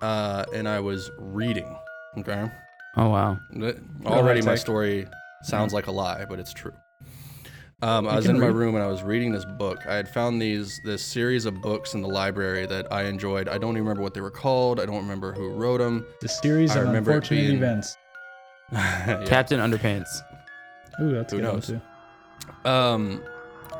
uh, 0.00 0.44
and 0.54 0.68
I 0.68 0.80
was 0.80 1.10
reading. 1.18 1.76
Okay. 2.18 2.50
Oh 2.96 3.08
wow. 3.08 3.38
Already 4.06 4.42
my 4.42 4.54
story 4.54 5.06
Sounds 5.44 5.72
like 5.72 5.86
a 5.88 5.90
lie, 5.90 6.24
but 6.28 6.38
it's 6.38 6.52
true. 6.52 6.72
Um, 7.82 8.06
I 8.06 8.14
was 8.14 8.26
in 8.26 8.38
my 8.38 8.46
read. 8.46 8.54
room 8.54 8.76
and 8.76 8.84
I 8.84 8.86
was 8.86 9.02
reading 9.02 9.32
this 9.32 9.44
book. 9.44 9.78
I 9.88 9.94
had 9.96 10.08
found 10.08 10.40
these 10.40 10.78
this 10.84 11.02
series 11.02 11.46
of 11.46 11.60
books 11.60 11.94
in 11.94 12.00
the 12.00 12.06
library 12.08 12.64
that 12.66 12.92
I 12.92 13.04
enjoyed. 13.06 13.48
I 13.48 13.58
don't 13.58 13.70
even 13.72 13.82
remember 13.82 14.02
what 14.02 14.14
they 14.14 14.20
were 14.20 14.30
called. 14.30 14.78
I 14.78 14.86
don't 14.86 14.98
remember 15.02 15.32
who 15.32 15.50
wrote 15.50 15.78
them. 15.78 16.06
The 16.20 16.28
series 16.28 16.76
I 16.76 16.82
of 16.82 16.94
unfortunate 16.94 17.40
being- 17.40 17.56
events. 17.56 17.96
Captain 18.72 19.58
Underpants. 19.58 20.22
Ooh, 21.00 21.10
that's 21.10 21.32
a 21.32 21.36
Who 21.36 21.42
good 21.42 21.48
one 21.48 21.54
knows? 21.56 21.66
too. 21.66 21.80
Um, 22.64 23.22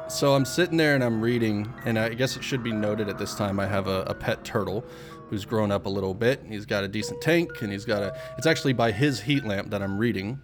so 0.09 0.35
I'm 0.35 0.44
sitting 0.44 0.77
there 0.77 0.94
and 0.94 1.03
I'm 1.03 1.20
reading, 1.20 1.72
and 1.85 1.98
I 1.98 2.11
guess 2.11 2.37
it 2.37 2.44
should 2.44 2.62
be 2.62 2.72
noted 2.72 3.09
at 3.09 3.18
this 3.18 3.35
time 3.35 3.59
I 3.61 3.66
have 3.66 3.87
a, 3.87 4.03
a 4.03 4.14
pet 4.14 4.44
turtle 4.44 4.85
who's 5.31 5.44
grown 5.44 5.70
up 5.72 5.87
a 5.87 5.88
little 5.88 6.12
bit. 6.14 6.42
He's 6.46 6.66
got 6.66 6.85
a 6.85 6.88
decent 6.88 7.20
tank, 7.22 7.62
and 7.62 7.72
he's 7.72 7.85
got 7.85 8.03
a. 8.03 8.14
It's 8.37 8.46
actually 8.46 8.72
by 8.75 8.92
his 8.92 9.20
heat 9.20 9.44
lamp 9.44 9.70
that 9.70 9.83
I'm 9.83 9.96
reading, 9.98 10.40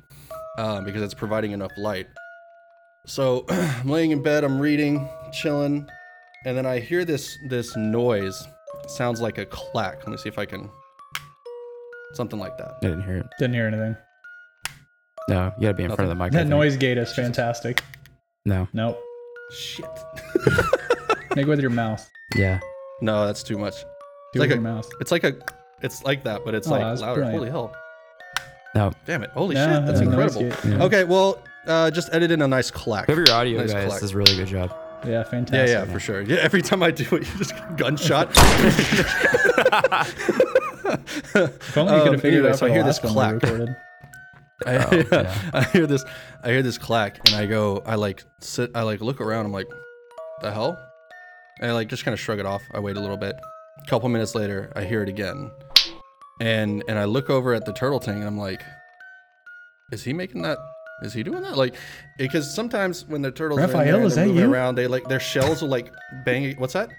um, 0.59 0.85
because 0.85 1.02
it's 1.02 1.14
providing 1.14 1.52
enough 1.52 1.72
light. 1.76 2.07
So 3.07 3.44
I'm 3.48 3.88
laying 3.88 4.11
in 4.12 4.22
bed, 4.22 4.44
I'm 4.44 4.59
reading, 4.59 5.09
chilling, 5.33 5.87
and 6.46 6.57
then 6.57 6.64
I 6.66 6.78
hear 6.78 7.04
this 7.04 7.37
this 7.48 7.76
noise. 7.76 8.46
It 8.85 8.90
sounds 8.90 9.20
like 9.20 9.37
a 9.38 9.46
clack. 9.46 9.98
Let 9.98 10.09
me 10.09 10.16
see 10.16 10.28
if 10.28 10.38
I 10.38 10.46
can. 10.46 10.70
Something 12.14 12.38
like 12.38 12.57
that. 12.57 12.76
I 12.83 12.87
didn't 12.87 13.02
hear 13.02 13.16
it. 13.18 13.26
Didn't 13.38 13.54
hear 13.54 13.66
anything. 13.66 13.96
No, 15.28 15.52
you 15.59 15.62
gotta 15.62 15.74
be 15.74 15.85
in 15.85 15.90
front 15.94 16.11
of 16.11 16.16
the 16.16 16.24
mic. 16.24 16.33
I 16.33 16.37
That 16.37 16.38
think. 16.40 16.50
noise 16.50 16.76
gate 16.78 16.96
is 16.96 17.12
fantastic. 17.14 17.83
No. 18.48 18.66
Nope. 18.72 18.98
Shit. 19.52 19.84
Make 21.37 21.46
it 21.46 21.48
with 21.48 21.61
your 21.61 21.70
mouth. 21.70 22.08
Yeah. 22.34 22.61
no, 23.02 23.26
that's 23.26 23.42
too 23.42 23.58
much. 23.58 23.74
Do 24.32 24.40
like 24.40 24.48
it 24.50 24.50
with 24.50 24.50
a- 24.50 24.54
your 24.54 24.74
mouth. 24.74 24.88
It's 25.00 25.11
like 25.12 25.24
a. 25.24 25.34
It's 25.82 26.02
like 26.02 26.24
that, 26.24 26.44
but 26.44 26.54
it's 26.54 26.66
Oh, 26.66 26.70
like 26.72 26.80
that's 26.80 27.00
louder. 27.02 27.20
brilliant. 27.20 27.38
Holy 27.38 27.50
hell. 27.50 27.76
No. 28.74 28.90
Damn 29.06 29.22
it. 29.22 29.30
Holy 29.30 29.54
Yeah, 29.54 29.76
shit. 29.78 29.87
That's 29.87 29.98
the 30.00 30.04
noise 30.06 30.37
incredible. 30.37 30.70
gate. 30.70 30.78
Yeah. 30.78 30.84
Okay, 30.87 31.04
well, 31.04 31.42
uh, 31.66 31.90
just 31.90 32.08
edit 32.12 32.30
in 32.30 32.42
a 32.42 32.48
nice 32.48 32.70
clack. 32.70 33.06
Whoever 33.06 33.22
your 33.26 33.34
audio 33.34 33.61
Nice 33.61 33.72
guy 33.72 33.84
is 33.84 34.00
does 34.00 34.12
a 34.12 34.16
really 34.16 34.34
good 34.37 34.48
job. 34.48 34.74
Yeah, 35.04 35.11
Yeah, 35.11 35.22
fantastic. 35.24 35.68
yeah, 35.68 35.84
for 35.84 36.00
sure. 36.00 36.22
Yeah, 36.22 36.37
every 36.38 36.62
time 36.62 36.82
I 36.82 36.90
do 36.90 37.04
it, 37.16 37.26
you 37.32 37.38
just 37.38 37.52
gunshot. 37.76 38.30
If 41.34 41.76
only 41.76 41.94
you 41.94 41.98
could 42.00 42.08
Um, 42.08 42.14
have 42.14 42.22
figured 42.22 42.44
anyway, 42.44 42.48
it 42.48 42.52
out 42.52 42.54
so 42.54 42.58
for 42.61 42.64
I 42.64 42.68
the 42.68 42.74
hear 42.74 42.82
this 42.84 43.02
last 43.04 43.04
one 43.04 43.12
we 43.14 43.38
clack. 43.38 43.42
recorded. 43.42 43.76
I, 44.66 44.77
Oh, 44.77 45.05
yeah. 45.12 45.51
I 45.55 45.62
hear 45.64 45.87
this. 45.87 46.05
I 46.42 46.49
hear 46.51 46.62
this 46.62 46.79
clack, 46.79 47.18
and 47.29 47.37
I 47.37 47.47
go. 47.47 47.83
I 47.87 47.94
like 47.94 48.25
sit. 48.40 48.71
I 48.75 48.83
like 48.83 49.01
look 49.01 49.21
around. 49.21 49.47
I'm 49.47 49.53
like, 49.53 49.68
the 50.42 50.51
hell? 50.53 50.77
And 51.61 51.71
I 51.71 51.75
like 51.75 51.88
just 51.88 52.05
kind 52.05 52.12
of 52.12 52.21
shrug 52.21 52.38
it 52.38 52.47
off. 52.47 52.62
I 52.73 52.81
wait 52.81 52.97
a 52.97 53.01
little 53.01 53.16
bit. 53.16 53.35
A 53.85 53.88
couple 53.88 54.09
minutes 54.09 54.35
later, 54.35 54.73
I 54.75 54.85
hear 54.85 55.03
it 55.03 55.09
again, 55.09 55.51
and 56.40 56.83
and 56.88 56.99
I 56.99 57.05
look 57.05 57.31
over 57.31 57.55
at 57.55 57.64
the 57.66 57.73
turtle 57.73 58.01
tank, 58.01 58.18
and 58.18 58.27
I'm 58.27 58.38
like, 58.38 58.61
is 59.92 60.03
he 60.05 60.12
making 60.12 60.42
that? 60.42 60.59
Is 61.03 61.12
he 61.12 61.23
doing 61.23 61.42
that? 61.42 61.57
Like, 61.57 61.77
because 62.18 62.53
sometimes 62.53 63.05
when 63.07 63.23
the 63.23 63.31
turtles 63.31 63.61
are 63.61 63.62
in 63.64 63.68
Raphael, 63.71 63.99
there, 63.99 64.07
is 64.07 64.14
they're 64.16 64.25
that 64.25 64.31
moving 64.33 64.44
you? 64.49 64.53
around, 64.53 64.75
they 64.75 64.88
like 64.88 65.05
their 65.09 65.21
shells 65.21 65.62
will 65.62 65.68
like 65.68 65.92
bang. 66.25 66.57
What's 66.59 66.73
that? 66.73 66.90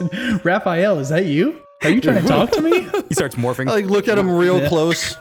Raphael, 0.44 0.98
is 0.98 1.08
that 1.10 1.26
you? 1.26 1.60
Are 1.84 1.90
you 1.90 2.00
trying 2.00 2.20
to 2.22 2.28
talk 2.28 2.50
to 2.52 2.60
me? 2.60 2.80
He 3.08 3.14
starts 3.14 3.36
morphing. 3.36 3.68
I 3.68 3.72
like 3.74 3.86
look 3.86 4.08
at 4.08 4.18
him 4.18 4.28
real 4.30 4.60
Yeah. 4.60 4.68
close. 4.68 5.16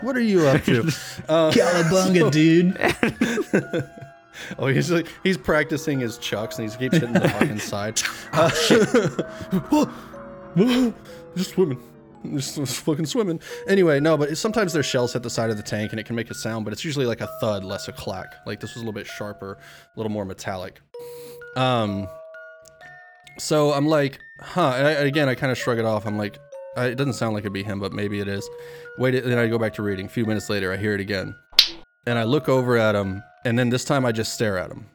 What 0.00 0.16
are 0.16 0.20
you 0.20 0.46
up 0.46 0.64
to? 0.64 0.82
Uh, 1.28 1.50
Cowabunga, 1.50 2.30
dude. 2.30 2.76
oh, 4.58 4.66
he's 4.68 4.90
like 4.90 5.08
he's 5.24 5.36
practicing 5.36 5.98
his 5.98 6.18
chucks 6.18 6.58
and 6.58 6.70
he 6.70 6.76
keeps 6.76 6.96
hitting 6.98 7.14
the 7.14 7.28
fucking 7.28 7.58
side. 7.72 8.00
Uh, 8.32 8.48
just 11.36 11.50
swimming. 11.50 11.82
Just, 12.34 12.56
just 12.56 12.80
fucking 12.80 13.06
swimming. 13.06 13.40
Anyway, 13.68 13.98
no, 14.00 14.16
but 14.16 14.36
sometimes 14.36 14.72
their 14.72 14.82
shells 14.82 15.12
hit 15.12 15.22
the 15.22 15.30
side 15.30 15.50
of 15.50 15.56
the 15.56 15.62
tank 15.62 15.92
and 15.92 16.00
it 16.00 16.06
can 16.06 16.14
make 16.16 16.30
a 16.30 16.34
sound, 16.34 16.64
but 16.64 16.72
it's 16.72 16.84
usually 16.84 17.06
like 17.06 17.20
a 17.20 17.28
thud, 17.40 17.64
less 17.64 17.88
a 17.88 17.92
clack. 17.92 18.34
Like 18.46 18.60
this 18.60 18.74
was 18.74 18.82
a 18.82 18.86
little 18.86 18.92
bit 18.92 19.06
sharper, 19.06 19.52
a 19.52 19.98
little 19.98 20.12
more 20.12 20.24
metallic. 20.24 20.80
Um. 21.56 22.08
So 23.38 23.72
I'm 23.72 23.86
like, 23.86 24.18
huh. 24.40 24.74
And 24.76 24.86
I, 24.86 24.90
again, 24.92 25.28
I 25.28 25.34
kind 25.34 25.52
of 25.52 25.58
shrug 25.58 25.78
it 25.78 25.84
off. 25.84 26.06
I'm 26.06 26.16
like, 26.18 26.38
I, 26.76 26.86
it 26.86 26.96
doesn't 26.96 27.14
sound 27.14 27.34
like 27.34 27.42
it'd 27.42 27.52
be 27.52 27.62
him, 27.62 27.80
but 27.80 27.92
maybe 27.92 28.20
it 28.20 28.28
is. 28.28 28.48
Wait, 28.98 29.12
then 29.24 29.38
I 29.38 29.46
go 29.46 29.58
back 29.58 29.74
to 29.74 29.82
reading. 29.82 30.06
A 30.06 30.08
few 30.08 30.26
minutes 30.26 30.50
later, 30.50 30.72
I 30.72 30.76
hear 30.76 30.94
it 30.94 31.00
again, 31.00 31.34
and 32.06 32.18
I 32.18 32.24
look 32.24 32.48
over 32.48 32.76
at 32.76 32.94
him, 32.94 33.22
and 33.44 33.58
then 33.58 33.70
this 33.70 33.84
time 33.84 34.04
I 34.04 34.12
just 34.12 34.34
stare 34.34 34.58
at 34.58 34.70
him, 34.70 34.86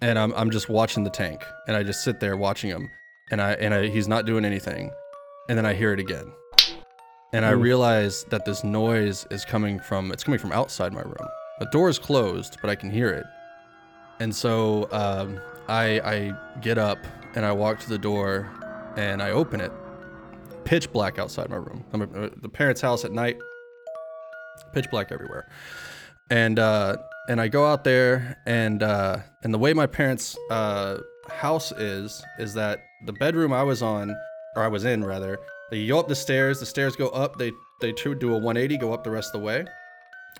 and 0.00 0.18
I'm 0.18 0.32
I'm 0.34 0.50
just 0.50 0.68
watching 0.68 1.04
the 1.04 1.10
tank, 1.10 1.42
and 1.66 1.76
I 1.76 1.82
just 1.82 2.02
sit 2.02 2.20
there 2.20 2.36
watching 2.36 2.70
him, 2.70 2.90
and 3.30 3.40
I 3.40 3.52
and 3.52 3.74
I, 3.74 3.88
he's 3.88 4.08
not 4.08 4.26
doing 4.26 4.44
anything, 4.44 4.90
and 5.48 5.58
then 5.58 5.66
I 5.66 5.74
hear 5.74 5.92
it 5.92 6.00
again, 6.00 6.32
and 7.32 7.44
I 7.44 7.50
realize 7.50 8.24
that 8.30 8.44
this 8.44 8.64
noise 8.64 9.26
is 9.30 9.44
coming 9.44 9.78
from 9.78 10.12
it's 10.12 10.24
coming 10.24 10.40
from 10.40 10.52
outside 10.52 10.92
my 10.92 11.02
room. 11.02 11.28
The 11.58 11.66
door 11.66 11.88
is 11.88 11.98
closed, 11.98 12.58
but 12.60 12.70
I 12.70 12.74
can 12.74 12.90
hear 12.90 13.10
it, 13.10 13.26
and 14.20 14.34
so 14.34 14.88
um, 14.92 15.40
I 15.68 16.00
I 16.00 16.32
get 16.60 16.78
up 16.78 16.98
and 17.34 17.44
I 17.44 17.52
walk 17.52 17.80
to 17.80 17.88
the 17.88 17.98
door, 17.98 18.50
and 18.96 19.22
I 19.22 19.30
open 19.30 19.60
it. 19.60 19.72
Pitch 20.66 20.92
black 20.92 21.18
outside 21.18 21.48
my 21.48 21.56
room. 21.56 21.84
I'm 21.92 22.02
at 22.02 22.14
uh, 22.14 22.30
the 22.42 22.48
parents' 22.48 22.80
house 22.80 23.04
at 23.04 23.12
night. 23.12 23.38
Pitch 24.72 24.90
black 24.90 25.12
everywhere, 25.12 25.48
and 26.28 26.58
uh, 26.58 26.96
and 27.28 27.40
I 27.40 27.46
go 27.46 27.64
out 27.64 27.84
there, 27.84 28.36
and 28.46 28.82
uh, 28.82 29.18
and 29.44 29.54
the 29.54 29.58
way 29.58 29.72
my 29.72 29.86
parents' 29.86 30.36
uh, 30.50 30.98
house 31.28 31.70
is 31.72 32.20
is 32.40 32.52
that 32.54 32.80
the 33.06 33.12
bedroom 33.12 33.52
I 33.52 33.62
was 33.62 33.80
on, 33.80 34.14
or 34.56 34.62
I 34.64 34.68
was 34.68 34.84
in 34.84 35.04
rather, 35.04 35.38
you 35.70 35.86
go 35.86 36.00
up 36.00 36.08
the 36.08 36.16
stairs. 36.16 36.58
The 36.58 36.66
stairs 36.66 36.96
go 36.96 37.10
up. 37.10 37.38
They 37.38 37.52
they 37.80 37.92
do 37.92 38.32
a 38.32 38.38
180, 38.38 38.78
go 38.78 38.92
up 38.92 39.04
the 39.04 39.10
rest 39.10 39.34
of 39.34 39.40
the 39.40 39.46
way, 39.46 39.66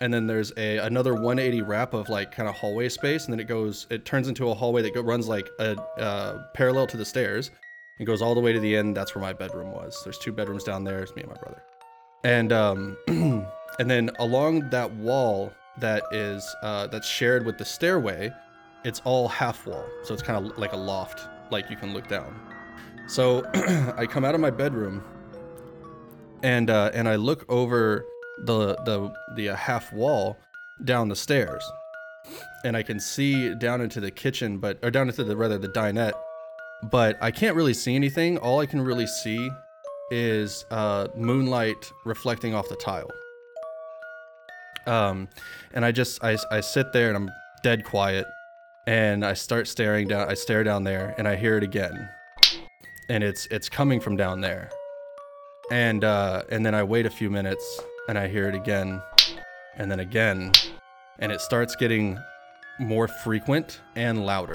and 0.00 0.12
then 0.12 0.26
there's 0.26 0.52
a 0.56 0.78
another 0.78 1.14
180 1.14 1.62
wrap 1.62 1.94
of 1.94 2.08
like 2.08 2.32
kind 2.32 2.48
of 2.48 2.56
hallway 2.56 2.88
space, 2.88 3.26
and 3.26 3.32
then 3.32 3.40
it 3.40 3.46
goes, 3.46 3.86
it 3.90 4.04
turns 4.04 4.26
into 4.26 4.50
a 4.50 4.54
hallway 4.54 4.82
that 4.82 4.94
go, 4.94 5.02
runs 5.02 5.28
like 5.28 5.48
a 5.60 5.76
uh, 5.98 6.42
parallel 6.54 6.86
to 6.88 6.96
the 6.96 7.04
stairs. 7.04 7.50
It 7.98 8.04
goes 8.04 8.20
all 8.20 8.34
the 8.34 8.40
way 8.40 8.52
to 8.52 8.60
the 8.60 8.76
end. 8.76 8.96
That's 8.96 9.14
where 9.14 9.22
my 9.22 9.32
bedroom 9.32 9.72
was. 9.72 10.02
There's 10.04 10.18
two 10.18 10.32
bedrooms 10.32 10.64
down 10.64 10.84
there. 10.84 11.02
It's 11.02 11.14
me 11.16 11.22
and 11.22 11.30
my 11.30 11.38
brother. 11.38 11.62
And 12.24 12.52
um, 12.52 12.96
and 13.78 13.90
then 13.90 14.10
along 14.18 14.70
that 14.70 14.92
wall 14.94 15.52
that 15.78 16.02
is 16.10 16.54
uh, 16.62 16.86
that's 16.88 17.08
shared 17.08 17.46
with 17.46 17.58
the 17.58 17.64
stairway, 17.64 18.32
it's 18.84 19.00
all 19.04 19.28
half 19.28 19.66
wall. 19.66 19.84
So 20.02 20.12
it's 20.14 20.22
kind 20.22 20.44
of 20.44 20.58
like 20.58 20.72
a 20.72 20.76
loft, 20.76 21.28
like 21.50 21.70
you 21.70 21.76
can 21.76 21.94
look 21.94 22.08
down. 22.08 22.38
So 23.06 23.44
I 23.96 24.06
come 24.06 24.24
out 24.24 24.34
of 24.34 24.40
my 24.40 24.50
bedroom, 24.50 25.02
and 26.42 26.68
uh, 26.70 26.90
and 26.92 27.08
I 27.08 27.16
look 27.16 27.44
over 27.48 28.04
the 28.44 28.76
the 28.84 29.12
the 29.36 29.50
uh, 29.50 29.56
half 29.56 29.92
wall 29.92 30.36
down 30.84 31.08
the 31.08 31.16
stairs, 31.16 31.64
and 32.64 32.76
I 32.76 32.82
can 32.82 33.00
see 33.00 33.54
down 33.54 33.80
into 33.80 34.00
the 34.00 34.10
kitchen, 34.10 34.58
but 34.58 34.78
or 34.82 34.90
down 34.90 35.08
into 35.08 35.24
the 35.24 35.36
rather 35.36 35.58
the 35.58 35.68
dinette, 35.68 36.14
but 36.82 37.16
I 37.20 37.30
can't 37.30 37.56
really 37.56 37.74
see 37.74 37.94
anything. 37.94 38.38
All 38.38 38.60
I 38.60 38.66
can 38.66 38.80
really 38.80 39.06
see 39.06 39.50
is 40.10 40.64
uh, 40.70 41.08
moonlight 41.16 41.90
reflecting 42.04 42.54
off 42.54 42.68
the 42.68 42.76
tile. 42.76 43.10
Um, 44.86 45.28
and 45.74 45.84
I 45.84 45.90
just 45.90 46.22
I, 46.22 46.36
I 46.50 46.60
sit 46.60 46.92
there 46.92 47.08
and 47.08 47.16
I'm 47.16 47.30
dead 47.62 47.84
quiet, 47.84 48.26
and 48.86 49.24
I 49.24 49.34
start 49.34 49.66
staring 49.66 50.06
down. 50.06 50.28
I 50.28 50.34
stare 50.34 50.62
down 50.62 50.84
there, 50.84 51.14
and 51.18 51.26
I 51.26 51.34
hear 51.34 51.56
it 51.56 51.64
again, 51.64 52.08
and 53.08 53.24
it's 53.24 53.46
it's 53.50 53.68
coming 53.68 53.98
from 53.98 54.16
down 54.16 54.40
there, 54.40 54.70
and 55.72 56.04
uh, 56.04 56.44
and 56.50 56.64
then 56.64 56.74
I 56.74 56.84
wait 56.84 57.04
a 57.04 57.10
few 57.10 57.30
minutes, 57.30 57.80
and 58.08 58.16
I 58.16 58.28
hear 58.28 58.48
it 58.48 58.54
again, 58.54 59.02
and 59.76 59.90
then 59.90 59.98
again, 59.98 60.52
and 61.18 61.32
it 61.32 61.40
starts 61.40 61.74
getting 61.74 62.16
more 62.78 63.08
frequent 63.08 63.80
and 63.96 64.24
louder 64.24 64.52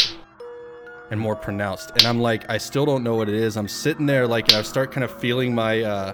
and 1.12 1.20
more 1.20 1.36
pronounced. 1.36 1.92
And 1.92 2.06
I'm 2.06 2.20
like, 2.20 2.50
I 2.50 2.58
still 2.58 2.86
don't 2.86 3.04
know 3.04 3.16
what 3.16 3.30
it 3.30 3.36
is. 3.36 3.58
I'm 3.58 3.68
sitting 3.68 4.06
there 4.06 4.26
like, 4.26 4.48
and 4.48 4.58
I 4.58 4.62
start 4.64 4.92
kind 4.92 5.04
of 5.04 5.12
feeling 5.20 5.54
my 5.54 5.82
uh, 5.82 6.14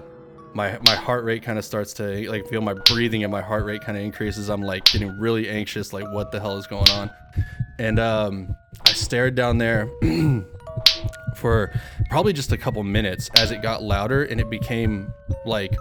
my 0.54 0.78
my 0.84 0.96
heart 0.96 1.24
rate 1.24 1.42
kind 1.42 1.58
of 1.58 1.64
starts 1.64 1.92
to 1.94 2.28
like 2.28 2.46
feel 2.48 2.60
my 2.60 2.74
breathing 2.74 3.22
and 3.22 3.30
my 3.30 3.40
heart 3.40 3.64
rate 3.64 3.80
kind 3.80 3.96
of 3.96 4.04
increases. 4.04 4.50
I'm 4.50 4.62
like 4.62 4.84
getting 4.84 5.18
really 5.18 5.48
anxious, 5.48 5.92
like 5.92 6.10
what 6.12 6.32
the 6.32 6.40
hell 6.40 6.58
is 6.58 6.66
going 6.66 6.90
on? 6.90 7.10
And 7.78 7.98
um, 7.98 8.56
I 8.84 8.92
stared 8.92 9.36
down 9.36 9.58
there 9.58 9.88
for 11.36 11.72
probably 12.10 12.32
just 12.32 12.50
a 12.50 12.58
couple 12.58 12.82
minutes 12.82 13.30
as 13.36 13.52
it 13.52 13.62
got 13.62 13.82
louder 13.82 14.24
and 14.24 14.40
it 14.40 14.50
became 14.50 15.12
like 15.46 15.76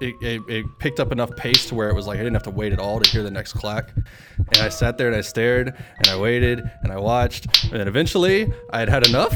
it, 0.00 0.16
it, 0.20 0.42
it 0.48 0.78
picked 0.78 1.00
up 1.00 1.12
enough 1.12 1.34
pace 1.36 1.66
to 1.66 1.74
where 1.74 1.88
it 1.88 1.94
was 1.94 2.06
like 2.06 2.16
I 2.16 2.22
didn't 2.22 2.34
have 2.34 2.42
to 2.44 2.50
wait 2.50 2.72
at 2.72 2.78
all 2.78 3.00
to 3.00 3.10
hear 3.10 3.22
the 3.22 3.30
next 3.30 3.54
clack. 3.54 3.90
And 3.94 4.58
I 4.58 4.68
sat 4.68 4.98
there 4.98 5.08
and 5.08 5.16
I 5.16 5.20
stared 5.20 5.74
and 5.98 6.08
I 6.08 6.18
waited 6.18 6.62
and 6.82 6.92
I 6.92 6.98
watched. 6.98 7.64
And 7.64 7.80
then 7.80 7.88
eventually 7.88 8.52
I 8.70 8.80
had 8.80 8.88
had 8.88 9.06
enough. 9.06 9.32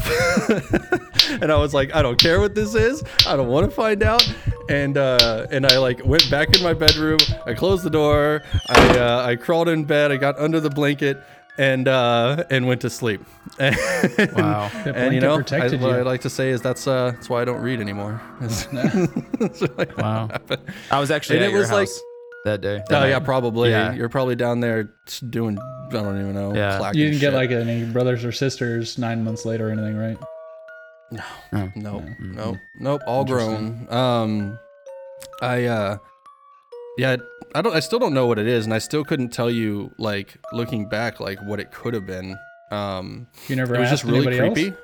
and 1.29 1.51
I 1.51 1.57
was 1.57 1.73
like, 1.73 1.93
I 1.95 2.01
don't 2.01 2.19
care 2.19 2.39
what 2.39 2.55
this 2.55 2.75
is. 2.75 3.03
I 3.27 3.35
don't 3.35 3.47
want 3.47 3.69
to 3.69 3.75
find 3.75 4.03
out. 4.03 4.27
And 4.69 4.97
uh, 4.97 5.47
and 5.51 5.65
I 5.65 5.77
like 5.79 6.05
went 6.05 6.29
back 6.29 6.55
in 6.55 6.63
my 6.63 6.73
bedroom. 6.73 7.19
I 7.45 7.53
closed 7.53 7.83
the 7.83 7.89
door. 7.89 8.43
I 8.69 8.97
uh, 8.97 9.25
I 9.25 9.35
crawled 9.35 9.67
in 9.67 9.85
bed. 9.85 10.11
I 10.11 10.17
got 10.17 10.37
under 10.39 10.59
the 10.59 10.69
blanket 10.69 11.21
and 11.57 11.87
uh, 11.87 12.43
and 12.49 12.67
went 12.67 12.81
to 12.81 12.89
sleep. 12.89 13.21
And, 13.59 13.75
Wow. 14.35 14.69
That 14.85 14.95
and 14.95 15.13
you 15.13 15.19
know, 15.21 15.33
I, 15.35 15.37
protected 15.37 15.81
what. 15.81 15.99
I'd 15.99 16.05
like 16.05 16.21
to 16.21 16.29
say 16.29 16.49
is 16.49 16.61
that's 16.61 16.87
uh 16.87 17.11
that's 17.11 17.29
why 17.29 17.41
I 17.41 17.45
don't 17.45 17.61
read 17.61 17.79
anymore. 17.81 18.21
That's 18.39 18.65
why 19.75 19.87
Wow. 19.97 20.29
I 20.89 20.99
was 20.99 21.11
actually 21.11 21.37
And 21.37 21.45
at 21.45 21.49
it 21.49 21.51
your 21.51 21.59
was 21.61 21.71
like- 21.71 21.87
house. 21.89 22.01
that 22.45 22.61
day. 22.61 22.81
that 22.89 23.03
Oh 23.03 23.05
yeah, 23.05 23.19
probably. 23.19 23.69
Yeah. 23.71 23.93
You're 23.93 24.09
probably 24.09 24.35
down 24.35 24.61
there 24.61 24.89
doing. 25.29 25.59
I 25.59 25.91
don't 25.91 26.19
even 26.19 26.33
know. 26.33 26.55
Yeah. 26.55 26.91
You 26.93 27.05
didn't 27.05 27.19
get 27.19 27.27
shit. 27.27 27.33
like 27.33 27.51
any 27.51 27.83
brothers 27.85 28.23
or 28.23 28.31
sisters 28.31 28.97
nine 28.97 29.23
months 29.23 29.45
later 29.45 29.67
or 29.67 29.71
anything, 29.71 29.97
right? 29.97 30.17
No, 31.11 31.23
Oh. 31.53 31.71
nope, 31.75 32.03
Mm-mm. 32.03 32.35
nope, 32.35 32.57
nope. 32.79 33.01
All 33.05 33.25
grown. 33.25 33.85
Um, 33.91 34.57
I 35.41 35.65
uh, 35.65 35.97
yeah, 36.97 37.17
I 37.53 37.61
don't. 37.61 37.73
I 37.75 37.79
still 37.81 37.99
don't 37.99 38.13
know 38.13 38.27
what 38.27 38.39
it 38.39 38.47
is, 38.47 38.65
and 38.65 38.73
I 38.73 38.77
still 38.79 39.03
couldn't 39.03 39.29
tell 39.29 39.49
you 39.51 39.91
like 39.97 40.35
looking 40.53 40.87
back 40.87 41.19
like 41.19 41.39
what 41.43 41.59
it 41.59 41.71
could 41.71 41.93
have 41.93 42.05
been. 42.05 42.37
Um, 42.71 43.27
You 43.47 43.55
never 43.57 43.75
it 43.75 43.79
was 43.79 43.91
asked 43.91 44.03
just 44.03 44.11
really 44.11 44.27
anybody 44.27 44.53
creepy. 44.53 44.69
else? 44.69 44.77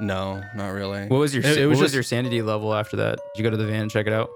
No, 0.00 0.42
not 0.54 0.68
really. 0.68 1.06
What 1.08 1.18
was 1.18 1.34
your 1.34 1.42
It- 1.44 1.56
it 1.58 1.62
what 1.66 1.70
was 1.70 1.80
was 1.80 1.94
your 1.94 2.02
sanity 2.02 2.42
level 2.42 2.74
after 2.74 2.96
that? 2.98 3.16
Did 3.34 3.38
you 3.38 3.42
go 3.44 3.50
to 3.50 3.56
the 3.56 3.66
van 3.66 3.82
and 3.82 3.90
check 3.90 4.06
it 4.06 4.12
out? 4.12 4.28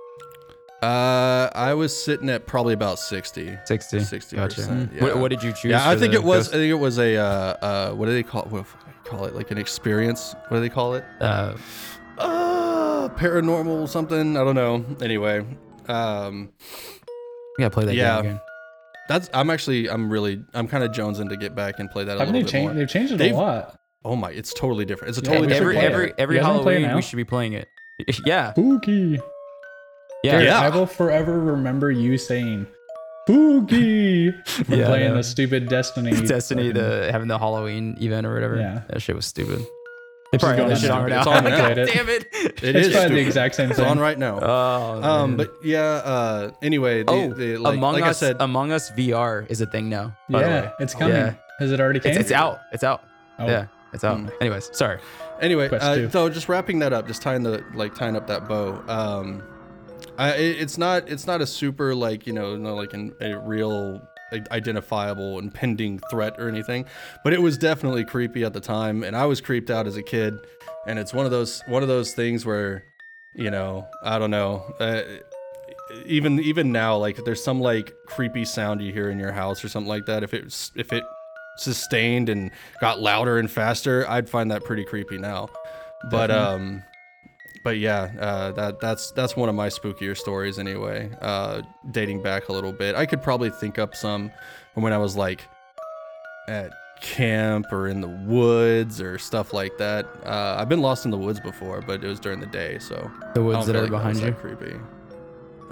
Uh, 0.83 1.49
I 1.55 1.75
was 1.75 1.97
sitting 1.97 2.29
at 2.31 2.47
probably 2.47 2.75
about 2.75 2.99
60. 2.99 3.57
60. 3.67 4.01
60 4.01 4.37
Gotcha. 4.37 4.57
percent. 4.57 4.93
Mm. 4.95 5.01
What, 5.03 5.19
what 5.19 5.29
did 5.31 5.41
you 5.43 5.53
choose? 5.53 5.71
Yeah, 5.71 5.89
I 5.89 5.97
think 5.97 6.13
it 6.15 6.25
was. 6.25 6.47
ghost? 6.49 6.55
I 6.55 6.59
think 6.59 6.71
it 6.71 6.75
was 6.75 6.99
a. 6.99 7.17
Uh, 7.17 7.25
uh, 7.25 7.93
what 7.93 8.07
do 8.07 8.13
they 8.13 8.25
call? 8.25 8.43
What 8.49 8.65
they 8.65 9.09
call 9.09 9.27
it? 9.27 9.37
Like 9.37 9.53
an 9.53 9.59
experience. 9.59 10.35
What 10.49 10.57
do 10.57 10.61
they 10.61 10.69
call 10.71 10.95
it? 10.95 11.05
Uh, 11.21 11.55
Uh, 12.19 13.09
paranormal 13.11 13.89
something. 13.89 14.37
I 14.37 14.43
don't 14.45 14.55
know. 14.57 14.85
Anyway, 15.01 15.45
um, 15.89 16.51
we 17.59 17.63
gotta 17.63 17.71
play 17.75 17.85
that 17.87 17.95
Yeah. 17.95 18.17
game 18.17 18.25
again. 18.33 18.41
that's. 19.09 19.29
I'm 19.35 19.51
actually. 19.51 19.89
I'm 19.91 20.11
really. 20.11 20.43
I'm 20.55 20.69
kind 20.69 20.85
of 20.85 20.93
jonesing 20.93 21.29
to 21.31 21.37
get 21.37 21.55
back 21.55 21.79
and 21.79 21.91
play 21.91 22.05
that 22.05 22.17
a 22.17 22.21
Haven't 22.21 22.35
little 22.35 22.41
they 22.41 22.45
bit 22.45 22.51
changed? 22.51 22.69
more. 22.73 22.75
They've 22.79 22.89
changed 22.89 23.13
it 23.13 23.17
They've- 23.19 23.35
a 23.35 23.39
lot. 23.39 23.79
Oh 24.05 24.17
my! 24.17 24.31
It's 24.31 24.53
totally 24.53 24.85
different. 24.85 25.11
It's 25.11 25.19
a 25.19 25.23
totally 25.23 25.47
we 25.47 25.53
should 25.53 25.63
every 25.63 25.75
different. 25.75 25.93
play 25.95 26.03
every 26.05 26.15
every 26.19 26.35
You 26.37 26.41
guys 26.43 26.49
wanna 26.49 26.63
play 26.63 26.75
it 26.75 26.81
Halloween 26.81 26.97
we 26.97 27.03
should 27.03 27.17
be 27.17 27.25
playing 27.25 27.53
it. 27.53 27.69
Yeah, 28.27 28.51
Spooky. 28.53 29.21
yeah, 30.25 30.39
Dude, 30.39 30.47
Yeah. 30.47 30.61
I 30.61 30.71
will 30.71 30.87
forever 30.87 31.39
remember 31.39 31.91
you 31.93 32.19
saying 32.19 32.67
spooky 33.27 34.33
for 34.33 34.65
Yeah, 34.75 34.87
playing 34.87 35.09
know. 35.11 35.17
the 35.17 35.23
stupid 35.23 35.69
Destiny. 35.69 36.11
Destiny, 36.27 36.73
fucking- 36.73 36.83
the 36.83 37.13
having 37.13 37.29
the 37.29 37.39
Halloween 37.39 37.97
event 38.01 38.27
or 38.27 38.35
whatever. 38.35 38.57
Yeah. 38.57 38.83
that 38.89 39.01
shit 39.03 39.15
was 39.15 39.27
stupid. 39.27 39.65
They 40.33 40.39
probably 40.39 40.57
have 40.57 40.57
going 40.57 40.69
that 40.71 40.75
on 40.77 40.81
shit 40.81 40.91
on 40.91 41.03
right 41.03 41.09
now. 41.11 41.15
now. 41.17 41.21
It's 41.21 41.29
on 41.29 41.45
now. 41.45 41.57
God 41.59 41.79
It- 41.79 41.93
damn 41.93 42.09
it! 42.09 42.23
It 42.33 42.77
It's 42.77 42.89
is 42.89 42.95
probably 42.95 43.17
the 43.17 43.27
exact 43.27 43.55
same 43.55 43.65
thing. 43.67 43.71
It's 43.73 43.81
thing. 43.81 43.89
on 43.89 43.99
right 43.99 44.19
now. 44.19 44.39
Oh, 44.41 45.03
um, 45.03 45.37
but 45.37 45.53
yeah. 45.63 45.81
Uh, 45.83 46.51
anyway, 46.63 47.03
the, 47.03 47.13
oh, 47.13 47.33
the, 47.35 47.57
like, 47.59 47.77
Among 47.77 47.95
like 47.95 48.05
Us, 48.05 48.23
I 48.23 48.27
said, 48.29 48.37
Among 48.41 48.73
Us 48.73 48.91
VR 48.93 49.49
is 49.51 49.61
a 49.61 49.67
thing 49.67 49.89
now. 49.91 50.17
By 50.31 50.43
the 50.43 50.49
yeah, 50.49 50.61
way. 50.63 50.71
it's 50.81 50.95
coming. 50.95 51.17
Yeah. 51.17 51.35
Has 51.59 51.71
it 51.71 51.81
already 51.81 52.01
came? 52.01 52.13
It's, 52.13 52.21
it's 52.23 52.33
out. 52.33 52.61
It's 52.73 52.83
out. 52.83 53.05
Oh, 53.39 53.47
Yeah, 53.47 53.67
it's 53.93 54.05
out. 54.05 54.19
Mm. 54.19 54.33
Anyways, 54.41 54.71
sorry. 54.73 54.99
anyway 55.41 55.69
uh, 55.69 56.09
so 56.09 56.29
just 56.29 56.49
wrapping 56.49 56.79
that 56.79 56.93
up 56.93 57.07
just 57.09 57.21
tying 57.21 57.43
the 57.43 57.65
like 57.75 57.95
tying 57.95 58.15
up 58.17 58.27
that 58.29 58.47
bow 58.49 58.81
um 58.87 59.43
I, 60.17 60.35
it, 60.35 60.61
it's 60.63 60.79
not 60.79 61.09
it's 61.09 61.27
not 61.27 61.41
a 61.41 61.47
super 61.47 61.95
like 61.97 62.27
you 62.29 62.33
know 62.33 62.57
no 62.57 62.75
like 62.77 62.93
an, 62.95 63.13
a 63.21 63.37
real 63.39 63.93
like, 63.95 64.03
identifiable 64.51 65.39
impending 65.39 65.99
threat 66.11 66.35
or 66.39 66.49
anything 66.49 66.85
but 67.25 67.33
it 67.33 67.41
was 67.43 67.59
definitely 67.59 68.05
creepy 68.05 68.45
at 68.45 68.53
the 68.53 68.61
time 68.61 69.03
and 69.03 69.17
i 69.17 69.25
was 69.25 69.41
creeped 69.41 69.71
out 69.71 69.87
as 69.87 69.97
a 69.97 70.03
kid 70.03 70.35
and 70.87 70.99
it's 70.99 71.13
one 71.13 71.25
of 71.25 71.31
those 71.31 71.63
one 71.67 71.83
of 71.83 71.89
those 71.89 72.13
things 72.15 72.45
where 72.47 72.85
you 73.35 73.51
know 73.51 73.87
i 74.05 74.19
don't 74.19 74.31
know 74.31 74.63
uh, 74.81 75.03
even 76.07 76.41
even 76.41 76.73
now 76.73 76.97
like 76.97 77.17
there's 77.25 77.43
some 77.43 77.61
like 77.61 77.93
creepy 78.07 78.45
sound 78.45 78.81
you 78.81 78.93
hear 78.93 79.11
in 79.11 79.19
your 79.19 79.33
house 79.33 79.65
or 79.65 79.69
something 79.69 79.89
like 79.89 80.07
that 80.07 80.23
if 80.23 80.33
it's 80.35 80.71
if 80.77 80.93
it 80.93 81.05
sustained 81.59 82.29
and 82.31 82.51
got 82.81 83.01
louder 83.01 83.39
and 83.39 83.51
faster 83.51 84.09
i'd 84.09 84.29
find 84.29 84.51
that 84.51 84.65
pretty 84.65 84.85
creepy 84.85 85.19
now 85.19 85.49
but 86.11 86.29
Definitely. 86.29 86.65
um 86.67 86.83
but 87.65 87.79
yeah 87.79 88.11
uh 88.19 88.51
that 88.53 88.81
that's 88.81 89.11
that's 89.13 89.37
one 89.37 89.49
of 89.49 89.55
my 89.55 89.69
spookier 89.69 90.17
stories 90.17 90.59
anyway 90.59 91.11
uh 91.21 91.63
dating 91.91 92.23
back 92.23 92.49
a 92.49 92.53
little 92.53 92.73
bit 92.73 92.95
i 92.95 93.07
could 93.07 93.23
probably 93.23 93.51
think 93.51 93.79
up 93.79 93.95
some 93.95 94.31
from 94.75 94.83
when 94.83 94.93
i 94.93 94.99
was 94.99 95.17
like 95.17 95.43
at 96.49 96.71
camp 97.01 97.67
or 97.73 97.89
in 97.89 98.01
the 98.01 98.09
woods 98.09 99.01
or 99.01 99.19
stuff 99.19 99.53
like 99.53 99.77
that 99.79 100.07
uh 100.25 100.57
i've 100.59 100.69
been 100.69 100.81
lost 100.83 101.05
in 101.05 101.11
the 101.11 101.19
woods 101.19 101.41
before 101.41 101.81
but 101.81 102.03
it 102.05 102.07
was 102.09 102.21
during 102.21 102.39
the 102.41 102.47
day 102.47 102.79
so 102.79 103.11
The 103.35 103.43
woods 103.43 103.67
that 103.67 103.75
are 103.77 103.83
like 103.83 103.91
behind 103.91 104.19
you. 104.19 104.27
that 104.27 104.39
creepy 104.39 104.77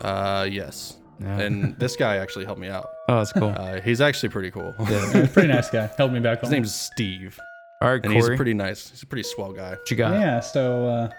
uh 0.00 0.46
yes 0.50 0.96
Yeah. 1.20 1.38
and 1.40 1.76
this 1.78 1.94
guy 1.96 2.16
actually 2.16 2.44
helped 2.46 2.60
me 2.60 2.68
out 2.68 2.86
oh, 3.08 3.18
that's 3.18 3.32
cool. 3.32 3.48
uh 3.56 3.80
he's 3.80 4.00
actually 4.00 4.30
pretty 4.30 4.50
cool 4.50 4.74
Yeah, 4.88 5.26
pretty 5.32 5.48
nice 5.48 5.70
guy. 5.70 5.88
Helped 5.96 6.14
me 6.14 6.20
back 6.20 6.40
his 6.40 6.48
home. 6.48 6.54
name's 6.54 6.74
steve 6.74 7.38
All 7.82 7.88
right, 7.90 7.94
and 8.04 8.04
Corey. 8.12 8.14
he's 8.16 8.28
a 8.28 8.36
pretty 8.36 8.54
nice 8.54 8.90
he's 8.90 9.02
a 9.02 9.06
pretty 9.06 9.22
swell 9.24 9.52
guy 9.52 9.70
what 9.70 9.90
you 9.90 9.96
got? 9.96 10.12
Yeah, 10.14 10.40
so 10.40 10.86
uh, 10.88 11.10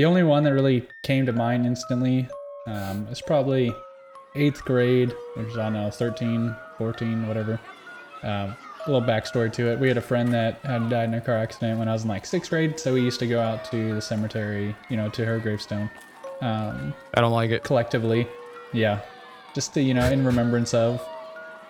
the 0.00 0.06
only 0.06 0.22
one 0.22 0.44
that 0.44 0.54
really 0.54 0.88
came 1.02 1.26
to 1.26 1.32
mind 1.34 1.66
instantly 1.66 2.26
um, 2.66 3.06
is 3.10 3.20
probably 3.20 3.70
eighth 4.34 4.64
grade, 4.64 5.14
which 5.34 5.48
is, 5.48 5.58
I 5.58 5.64
don't 5.64 5.74
know, 5.74 5.90
13, 5.90 6.56
14, 6.78 7.28
whatever. 7.28 7.60
Um, 8.22 8.56
a 8.86 8.90
little 8.90 9.06
backstory 9.06 9.52
to 9.52 9.70
it. 9.70 9.78
We 9.78 9.88
had 9.88 9.98
a 9.98 10.00
friend 10.00 10.32
that 10.32 10.58
had 10.60 10.88
died 10.88 11.10
in 11.10 11.14
a 11.14 11.20
car 11.20 11.36
accident 11.36 11.78
when 11.78 11.86
I 11.86 11.92
was 11.92 12.04
in 12.04 12.08
like 12.08 12.24
sixth 12.24 12.48
grade, 12.48 12.80
so 12.80 12.94
we 12.94 13.02
used 13.02 13.18
to 13.18 13.26
go 13.26 13.42
out 13.42 13.62
to 13.72 13.94
the 13.94 14.00
cemetery, 14.00 14.74
you 14.88 14.96
know, 14.96 15.10
to 15.10 15.26
her 15.26 15.38
gravestone 15.38 15.90
um, 16.40 16.94
I 17.12 17.20
don't 17.20 17.32
like 17.32 17.50
it. 17.50 17.62
collectively. 17.62 18.26
Yeah, 18.72 19.00
just 19.54 19.74
to, 19.74 19.82
you 19.82 19.92
know, 19.92 20.10
in 20.10 20.24
remembrance 20.24 20.72
of. 20.72 21.06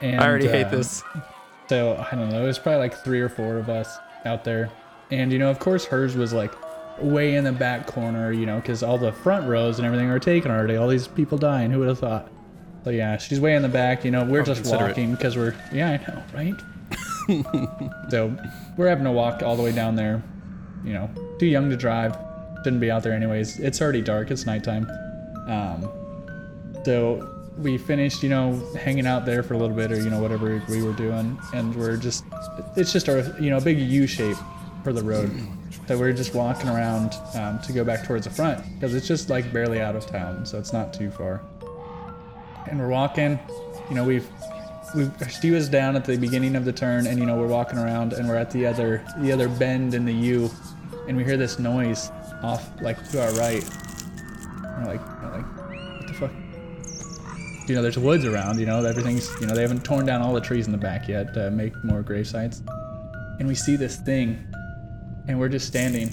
And, 0.03 0.21
I 0.21 0.29
already 0.29 0.47
hate 0.47 0.66
uh, 0.66 0.71
this. 0.71 1.03
so 1.69 1.97
I 2.12 2.14
don't 2.14 2.29
know. 2.29 2.45
It 2.45 2.47
was 2.47 2.61
probably 2.61 2.79
like 2.79 2.95
three 3.03 3.21
or 3.21 3.29
four 3.29 3.57
of 3.57 3.69
us 3.69 3.99
out 4.25 4.45
there, 4.45 4.71
and 5.11 5.33
you 5.33 5.40
know, 5.40 5.51
of 5.51 5.59
course, 5.59 5.85
hers 5.85 6.14
was 6.14 6.33
like 6.33 6.55
way 7.03 7.35
in 7.35 7.45
the 7.45 7.53
back 7.53 7.87
corner, 7.87 8.33
you 8.33 8.47
know, 8.47 8.57
because 8.57 8.83
all 8.83 8.99
the 8.99 9.13
front 9.13 9.49
rows 9.49 9.79
and 9.79 9.87
everything 9.87 10.09
are 10.11 10.19
taken 10.19 10.51
already. 10.51 10.77
All 10.77 10.89
these 10.89 11.07
people 11.07 11.39
dying. 11.39 11.71
Who 11.71 11.81
would 11.81 11.89
have 11.89 11.99
thought? 11.99 12.31
So 12.85 12.91
yeah, 12.91 13.17
she's 13.19 13.41
way 13.41 13.55
in 13.55 13.63
the 13.63 13.69
back. 13.69 14.05
You 14.05 14.11
know, 14.11 14.25
we're 14.25 14.43
just 14.43 14.67
walking 14.67 15.13
because 15.13 15.37
we're 15.37 15.55
yeah, 15.73 15.91
I 15.91 16.11
know, 16.11 16.23
right? 16.35 18.11
so 18.11 18.37
we're 18.77 18.89
having 18.89 19.05
to 19.05 19.13
walk 19.13 19.43
all 19.43 19.57
the 19.57 19.63
way 19.63 19.73
down 19.73 19.97
there. 19.97 20.23
You 20.85 20.95
know, 20.95 21.11
too 21.39 21.47
young 21.47 21.69
to 21.71 21.77
drive. 21.77 22.17
Shouldn't 22.65 22.81
be 22.81 22.91
out 22.91 23.03
there 23.03 23.13
anyways. 23.13 23.59
It's 23.59 23.81
already 23.81 24.03
dark. 24.03 24.31
It's 24.31 24.47
nighttime. 24.47 24.89
Um, 25.47 25.91
so 26.85 27.29
we 27.59 27.79
finished, 27.79 28.23
you 28.23 28.29
know, 28.29 28.53
hanging 28.79 29.07
out 29.07 29.27
there 29.27 29.43
for 29.43 29.55
a 29.55 29.59
little 29.59 29.77
bit 29.77 29.93
or, 29.93 29.97
you 29.97 30.11
know, 30.11 30.21
whatever 30.21 30.63
we 30.69 30.83
were 30.83 30.93
doing. 30.93 31.39
And 31.53 31.75
we're 31.75 31.97
just, 31.97 32.25
it's 32.77 32.93
just 32.93 33.09
a, 33.09 33.35
you 33.41 33.51
know, 33.51 33.59
a 33.59 33.61
big 33.61 33.79
U 33.79 34.07
shape 34.07 34.37
for 34.83 34.93
the 34.93 35.03
road. 35.03 35.31
That 35.87 35.99
we're 35.99 36.12
just 36.12 36.35
walking 36.35 36.69
around 36.69 37.14
um, 37.35 37.59
to 37.61 37.73
go 37.73 37.85
back 37.85 38.07
towards 38.07 38.25
the 38.25 38.31
front 38.31 38.64
because 38.75 38.95
it's 38.95 39.09
just 39.09 39.29
like 39.29 39.53
barely 39.53 39.81
out 39.81 39.97
of 39.97 40.07
town. 40.07 40.47
So 40.47 40.59
it's 40.59 40.73
not 40.73 40.95
too 40.95 41.11
far. 41.11 41.43
And 42.69 42.79
we're 42.79 42.88
walking, 42.88 43.38
you 43.88 43.97
know, 43.97 44.05
we've, 44.05 44.29
we've, 44.95 45.11
Steve 45.29 45.55
was 45.55 45.69
down 45.69 45.97
at 45.97 46.05
the 46.05 46.16
beginning 46.16 46.55
of 46.57 46.64
the 46.64 46.73
turn 46.73 47.07
and, 47.07 47.19
you 47.19 47.27
know, 47.27 47.37
we're 47.37 47.49
walking 47.49 47.79
around 47.79 48.12
and 48.12 48.29
we're 48.29 48.37
at 48.37 48.51
the 48.51 48.66
other, 48.66 49.05
the 49.19 49.33
other 49.33 49.49
bend 49.49 49.95
in 49.95 50.05
the 50.05 50.12
U 50.12 50.51
and 51.09 51.16
we 51.16 51.25
hear 51.25 51.37
this 51.37 51.59
noise 51.59 52.11
off 52.43 52.71
like 52.81 53.09
to 53.11 53.23
our 53.23 53.33
right. 53.33 53.64
We're 54.79 54.87
like, 54.87 55.23
we're 55.23 55.31
like, 55.31 55.99
what 55.99 56.07
the 56.07 56.14
fuck? 56.14 56.31
You 57.69 57.75
know, 57.75 57.83
there's 57.83 57.99
woods 57.99 58.25
around. 58.25 58.59
You 58.59 58.66
know, 58.66 58.85
everything's. 58.85 59.29
You 59.40 59.47
know, 59.47 59.55
they 59.55 59.62
haven't 59.62 59.85
torn 59.85 60.07
down 60.07 60.23
all 60.23 60.33
the 60.33 60.40
trees 60.40 60.66
in 60.66 60.73
the 60.73 60.79
back 60.79 61.09
yet 61.09 61.35
to 61.35 61.51
make 61.51 61.73
more 61.85 62.03
grave 62.03 62.27
sites. 62.27 62.62
And 63.38 63.49
we 63.49 63.55
see 63.55 63.77
this 63.77 63.97
thing, 63.97 64.45
and 65.31 65.38
we're 65.38 65.49
just 65.49 65.66
standing. 65.66 66.12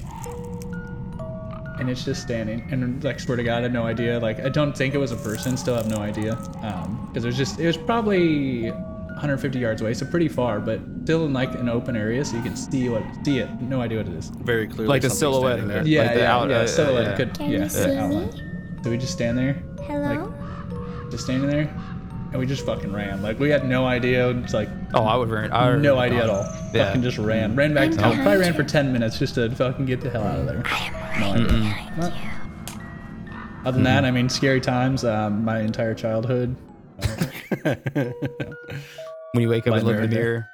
And 1.79 1.91
it's 1.91 2.03
just 2.03 2.23
standing, 2.23 2.67
and 2.71 3.03
like 3.03 3.19
swear 3.19 3.37
to 3.37 3.43
God, 3.43 3.59
I 3.59 3.61
have 3.61 3.71
no 3.71 3.83
idea. 3.85 4.19
Like 4.19 4.39
I 4.39 4.49
don't 4.49 4.75
think 4.75 4.95
it 4.95 4.97
was 4.97 5.11
a 5.11 5.15
person. 5.15 5.55
Still 5.57 5.75
have 5.75 5.87
no 5.87 5.97
idea. 5.97 6.33
Um, 6.63 7.07
because 7.07 7.23
it 7.23 7.27
was 7.27 7.37
just 7.37 7.59
it 7.59 7.67
was 7.67 7.77
probably 7.77 8.71
150 8.71 9.59
yards 9.59 9.81
away, 9.83 9.93
so 9.93 10.03
pretty 10.07 10.27
far, 10.27 10.59
but 10.59 10.79
still 11.03 11.25
in 11.27 11.33
like 11.33 11.53
an 11.53 11.69
open 11.69 11.95
area, 11.95 12.25
so 12.25 12.35
you 12.35 12.41
can 12.41 12.55
see 12.55 12.89
what 12.89 13.03
see 13.23 13.37
it. 13.39 13.61
No 13.61 13.79
idea 13.81 13.99
what 13.99 14.07
it 14.07 14.13
is. 14.15 14.29
Very 14.29 14.65
clearly, 14.67 14.87
Like 14.87 15.03
the 15.03 15.09
something 15.11 15.19
silhouette 15.19 15.59
standing 15.59 15.77
of 15.77 15.85
there. 15.85 15.93
Yeah, 15.93 16.01
Like 16.01 16.13
the 16.15 16.19
yeah, 16.21 16.35
out- 16.35 16.49
yeah. 16.49 16.55
uh, 16.57 16.67
silhouette 16.67 17.03
yeah. 17.05 17.15
could, 17.15 17.33
Can 17.37 17.51
yeah, 17.51 17.63
you 17.63 17.69
see 17.69 17.95
outline. 17.95 18.25
me? 18.27 18.41
So 18.83 18.89
we 18.89 18.97
just 18.97 19.13
stand 19.13 19.37
there, 19.37 19.53
Hello? 19.83 20.33
just 21.11 21.25
standing 21.25 21.47
there, 21.49 21.65
and 22.31 22.39
we 22.39 22.45
just 22.45 22.65
fucking 22.65 22.91
ran. 22.93 23.21
Like 23.21 23.39
we 23.39 23.49
had 23.49 23.67
no 23.67 23.85
idea. 23.85 24.29
It's 24.29 24.53
like 24.53 24.69
Oh, 24.93 25.03
I 25.03 25.15
would 25.15 25.29
run. 25.29 25.51
I 25.51 25.69
would 25.71 25.81
no 25.81 25.97
idea 25.97 26.23
at 26.23 26.29
all. 26.29 26.43
Yeah. 26.73 26.87
Fucking 26.87 27.01
just 27.03 27.17
ran. 27.17 27.55
Ran 27.55 27.73
back 27.73 27.91
to 27.91 27.97
I'm 27.97 28.01
town. 28.01 28.15
Probably 28.15 28.23
behind 28.37 28.41
ran 28.41 28.53
for 28.53 28.63
10 28.63 28.93
minutes 28.93 29.19
just 29.19 29.35
to 29.35 29.49
fucking 29.55 29.85
get 29.85 30.01
the 30.01 30.09
hell 30.09 30.23
out 30.23 30.39
of 30.39 30.45
there. 30.45 30.63
No 31.19 31.31
idea. 31.33 31.47
Mm-mm. 31.47 31.97
Well, 31.97 32.13
Other 33.65 33.71
than 33.73 33.83
that, 33.83 34.05
I 34.05 34.11
mean, 34.11 34.29
scary 34.29 34.61
times. 34.61 35.03
Um, 35.03 35.43
my 35.45 35.59
entire 35.61 35.93
childhood. 35.93 36.55
When 39.33 39.41
you 39.41 39.49
wake 39.49 39.67
up 39.67 39.73
and 39.75 39.83
look 39.83 39.95
in 39.97 40.01
the 40.03 40.07
mirror. 40.07 40.47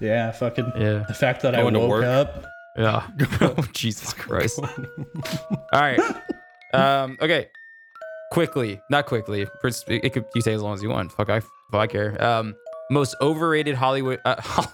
Yeah, 0.00 0.30
fucking. 0.32 0.72
Yeah. 0.76 1.04
The 1.06 1.14
fact 1.14 1.42
that 1.42 1.52
Going 1.54 1.76
I 1.76 1.78
to 1.78 1.78
woke 1.80 1.90
work. 1.90 2.04
up. 2.04 2.44
Yeah. 2.76 3.06
oh, 3.40 3.64
Jesus 3.72 4.12
Christ. 4.12 4.58
All 5.72 5.80
right. 5.80 6.00
Um, 6.72 7.18
okay. 7.20 7.48
Quickly, 8.32 8.80
not 8.90 9.06
quickly. 9.06 9.46
First, 9.62 9.88
It 9.88 10.04
it 10.04 10.10
could 10.12 10.24
you 10.34 10.42
say 10.42 10.52
as 10.52 10.62
long 10.62 10.74
as 10.74 10.82
you 10.82 10.90
want. 10.90 11.10
Fuck, 11.12 11.30
I, 11.30 11.40
fuck, 11.40 11.50
I 11.74 11.86
care. 11.86 12.22
Um, 12.22 12.54
most 12.90 13.14
overrated 13.20 13.74
Hollywood. 13.74 14.20
Uh, 14.24 14.36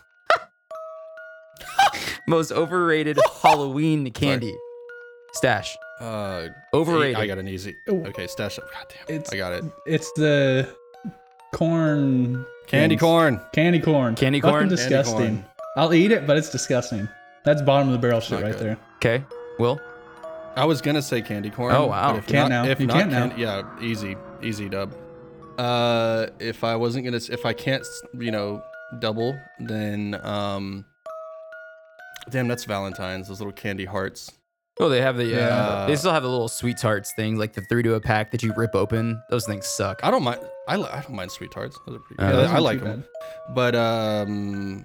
most 2.29 2.53
overrated 2.53 3.19
Halloween 3.43 4.11
candy. 4.13 4.55
Stash. 5.35 5.77
Uh, 6.01 6.49
Overrated. 6.73 7.17
I 7.17 7.27
got 7.27 7.39
an 7.39 7.49
easy. 7.49 7.77
Okay, 7.89 8.27
stash 8.27 8.59
up. 8.59 8.71
God 8.73 8.87
damn. 8.89 9.17
it. 9.17 9.21
It's- 9.21 9.33
I 9.33 9.37
got 9.37 9.53
it. 9.53 9.65
It's 9.87 10.11
the 10.13 10.69
corn. 11.53 12.45
Candy 12.67 12.95
things. 12.95 13.01
corn. 13.03 13.41
Candy 13.53 13.81
corn. 13.81 14.15
Candy 14.15 14.41
Fucking 14.41 14.51
corn? 14.53 14.63
Candy 14.69 14.77
disgusting. 14.77 15.17
corn. 15.17 15.45
I'll 15.77 15.93
eat 15.95 16.11
it, 16.13 16.27
but 16.27 16.37
it's 16.37 16.51
disgusting. 16.51 17.09
That's 17.45 17.63
bottom 17.63 17.89
of 17.89 17.93
the 17.93 17.99
barrel 17.99 18.21
shit 18.21 18.41
Not 18.41 18.43
right 18.43 18.53
good. 18.53 18.61
there. 18.61 18.79
Okay. 18.97 19.25
Will. 19.59 19.81
I 20.57 20.65
was 20.65 20.81
gonna 20.81 21.03
say 21.03 21.21
candy 21.23 21.51
corn. 21.51 21.75
Oh, 21.75 21.87
wow. 21.87 22.13
but 22.13 22.19
if 22.19 22.27
Can't 22.27 22.51
not, 22.51 22.65
now. 22.65 22.71
If 22.71 22.81
You 22.81 22.87
not 22.87 22.97
can't 22.97 23.11
now. 23.11 23.37
yeah, 23.37 23.63
easy, 23.85 24.17
easy 24.43 24.69
dub. 24.69 24.95
Uh, 25.59 26.27
if 26.41 26.65
I 26.65 26.77
wasn't 26.77 27.05
gonna, 27.05 27.17
if 27.31 27.45
I 27.47 27.53
can't, 27.53 27.85
you 28.19 28.31
know, 28.31 28.63
double, 29.01 29.39
then 29.61 30.19
um, 30.23 30.85
damn, 32.31 32.49
that's 32.49 32.65
Valentine's. 32.65 33.29
Those 33.29 33.41
little 33.41 33.53
candy 33.53 33.85
hearts. 33.85 34.33
Oh, 34.81 34.89
they 34.89 35.01
have 35.01 35.17
the. 35.17 35.27
Uh, 35.35 35.39
Yeah. 35.39 35.87
They 35.87 35.95
still 35.97 36.11
have 36.13 36.25
the 36.25 36.29
little 36.29 36.49
sweet 36.49 36.79
tarts 36.79 37.13
thing, 37.15 37.37
like 37.37 37.53
the 37.53 37.63
three 37.69 37.83
to 37.85 37.95
a 37.95 38.01
pack 38.01 38.33
that 38.33 38.43
you 38.43 38.53
rip 38.57 38.75
open. 38.75 39.23
Those 39.31 39.47
things 39.47 39.67
suck. 39.67 40.01
I 40.03 40.11
don't 40.11 40.25
mind. 40.25 40.41
I, 40.67 40.77
li- 40.77 40.89
I 40.91 41.01
don't 41.03 41.15
mind 41.15 41.31
sweet 41.31 41.53
tarts. 41.53 41.79
Those 41.87 41.97
are 41.97 42.01
pretty. 42.01 42.23
Uh, 42.23 42.43
yeah, 42.43 42.57
I 42.57 42.59
like 42.59 42.79
too 42.81 42.85
them. 42.87 43.05
But 43.55 43.77
um, 43.77 44.85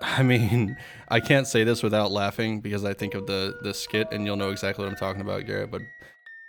I 0.18 0.22
mean, 0.22 0.76
I 1.08 1.20
can't 1.20 1.46
say 1.46 1.64
this 1.64 1.82
without 1.82 2.10
laughing 2.10 2.60
because 2.60 2.84
I 2.84 2.94
think 2.94 3.14
of 3.14 3.26
the 3.26 3.56
the 3.62 3.74
skit, 3.74 4.08
and 4.12 4.24
you'll 4.26 4.36
know 4.36 4.50
exactly 4.50 4.84
what 4.84 4.90
I'm 4.90 4.96
talking 4.98 5.20
about, 5.20 5.46
Garrett. 5.46 5.70
But 5.70 5.82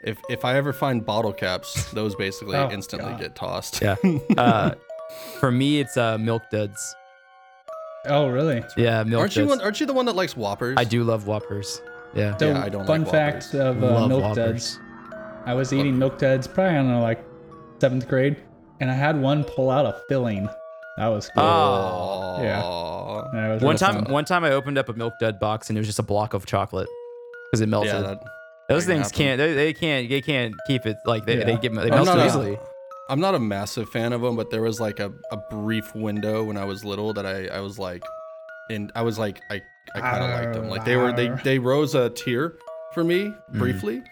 if 0.04 0.18
if 0.30 0.46
I 0.46 0.56
ever 0.56 0.74
find 0.74 1.06
bottle 1.06 1.34
caps, 1.34 1.92
those 1.92 2.16
basically 2.16 2.56
Oh, 2.58 2.70
instantly 2.72 3.12
God. 3.12 3.20
get 3.20 3.36
tossed. 3.36 3.82
Yeah. 3.82 3.96
Uh, 4.38 4.72
for 5.40 5.52
me, 5.52 5.80
it's 5.82 5.98
uh, 5.98 6.18
milk 6.18 6.42
duds. 6.52 6.96
Oh, 8.06 8.30
really? 8.30 8.64
Yeah, 8.78 9.04
milk 9.04 9.20
aren't 9.20 9.36
you 9.36 9.42
duds. 9.44 9.50
one, 9.58 9.62
aren't 9.62 9.80
you 9.82 9.86
the 9.86 9.94
one 9.94 10.06
that 10.06 10.16
likes 10.16 10.36
Whoppers? 10.38 10.76
I 10.78 10.86
do 10.86 11.04
love 11.04 11.28
Whoppers. 11.28 11.82
Yeah. 12.16 12.36
So, 12.38 12.48
Yeah, 12.50 12.64
I 12.64 12.70
don't 12.70 12.88
fun 12.88 13.04
like 13.04 13.12
fact 13.12 13.54
of 13.54 13.84
uh, 13.84 14.08
milk 14.08 14.24
Whoppers. 14.24 14.36
duds. 14.78 14.80
I 15.46 15.54
was 15.54 15.74
eating 15.74 16.00
milk 16.00 16.18
duds 16.18 16.48
probably, 16.48 16.72
I 16.72 16.78
don't 16.78 16.88
know, 16.90 17.02
like 17.02 17.24
seventh 17.80 18.08
grade, 18.08 18.38
and 18.80 18.90
I 18.90 18.94
had 18.94 19.20
one 19.22 19.44
pull 19.44 19.70
out 19.70 19.86
a 19.86 20.02
filling. 20.08 20.48
That 20.98 21.08
was 21.08 21.30
cool. 21.36 21.44
Oh. 21.44 22.40
Yeah. 22.42 22.62
Aw. 23.34 23.36
Yeah, 23.36 23.58
One 23.58 23.76
time, 23.78 24.04
fun. 24.06 24.12
one 24.14 24.26
time 24.26 24.44
I 24.44 24.52
opened 24.52 24.78
up 24.78 24.90
a 24.90 24.94
milk 24.94 25.14
dud 25.20 25.40
box 25.40 25.70
and 25.70 25.78
it 25.78 25.82
was 25.82 25.88
just 25.88 26.00
a 26.00 26.04
block 26.04 26.34
of 26.34 26.46
chocolate 26.46 26.88
because 27.50 27.62
it 27.62 27.68
melted. 27.70 27.94
Yeah, 27.94 28.02
that, 28.02 28.24
Those 28.70 28.86
that 28.86 28.94
things 28.94 29.06
happen. 29.08 29.18
can't. 29.18 29.38
They, 29.40 29.54
they 29.54 29.74
can't. 29.74 30.10
They 30.10 30.22
can't 30.22 30.54
keep 30.68 30.86
it 30.86 30.98
like 31.06 31.26
they. 31.26 31.38
They 31.38 31.52
Yeah. 31.54 31.58
get. 31.60 31.74
They 31.74 31.82
I'm 31.84 31.90
melt 31.90 32.06
not 32.08 32.20
a- 32.20 32.26
easily. 32.26 32.58
I'm 33.10 33.20
not 33.20 33.36
a 33.36 33.40
massive 33.40 33.90
fan 33.90 34.14
of 34.14 34.22
them, 34.22 34.36
but 34.38 34.52
there 34.52 34.62
was 34.62 34.80
like 34.80 35.00
a, 35.02 35.12
a 35.32 35.38
brief 35.50 35.94
window 35.96 36.44
when 36.46 36.56
I 36.56 36.64
was 36.64 36.86
little 36.86 37.12
that 37.14 37.26
I, 37.26 37.48
I 37.48 37.60
was 37.60 37.78
like, 37.78 38.04
and 38.70 38.90
I 38.96 39.02
was 39.02 39.20
like 39.20 39.42
I 39.50 39.62
I 39.96 40.00
kind 40.00 40.24
of 40.24 40.30
liked 40.30 40.54
them. 40.54 40.70
Like 40.70 40.86
they 40.86 40.96
were 40.96 41.12
they 41.12 41.28
they 41.44 41.60
rose 41.60 41.94
a 41.96 42.10
tier 42.10 42.58
for 42.94 43.04
me 43.04 43.26
Mm-hmm. 43.26 43.60
briefly, 43.60 44.04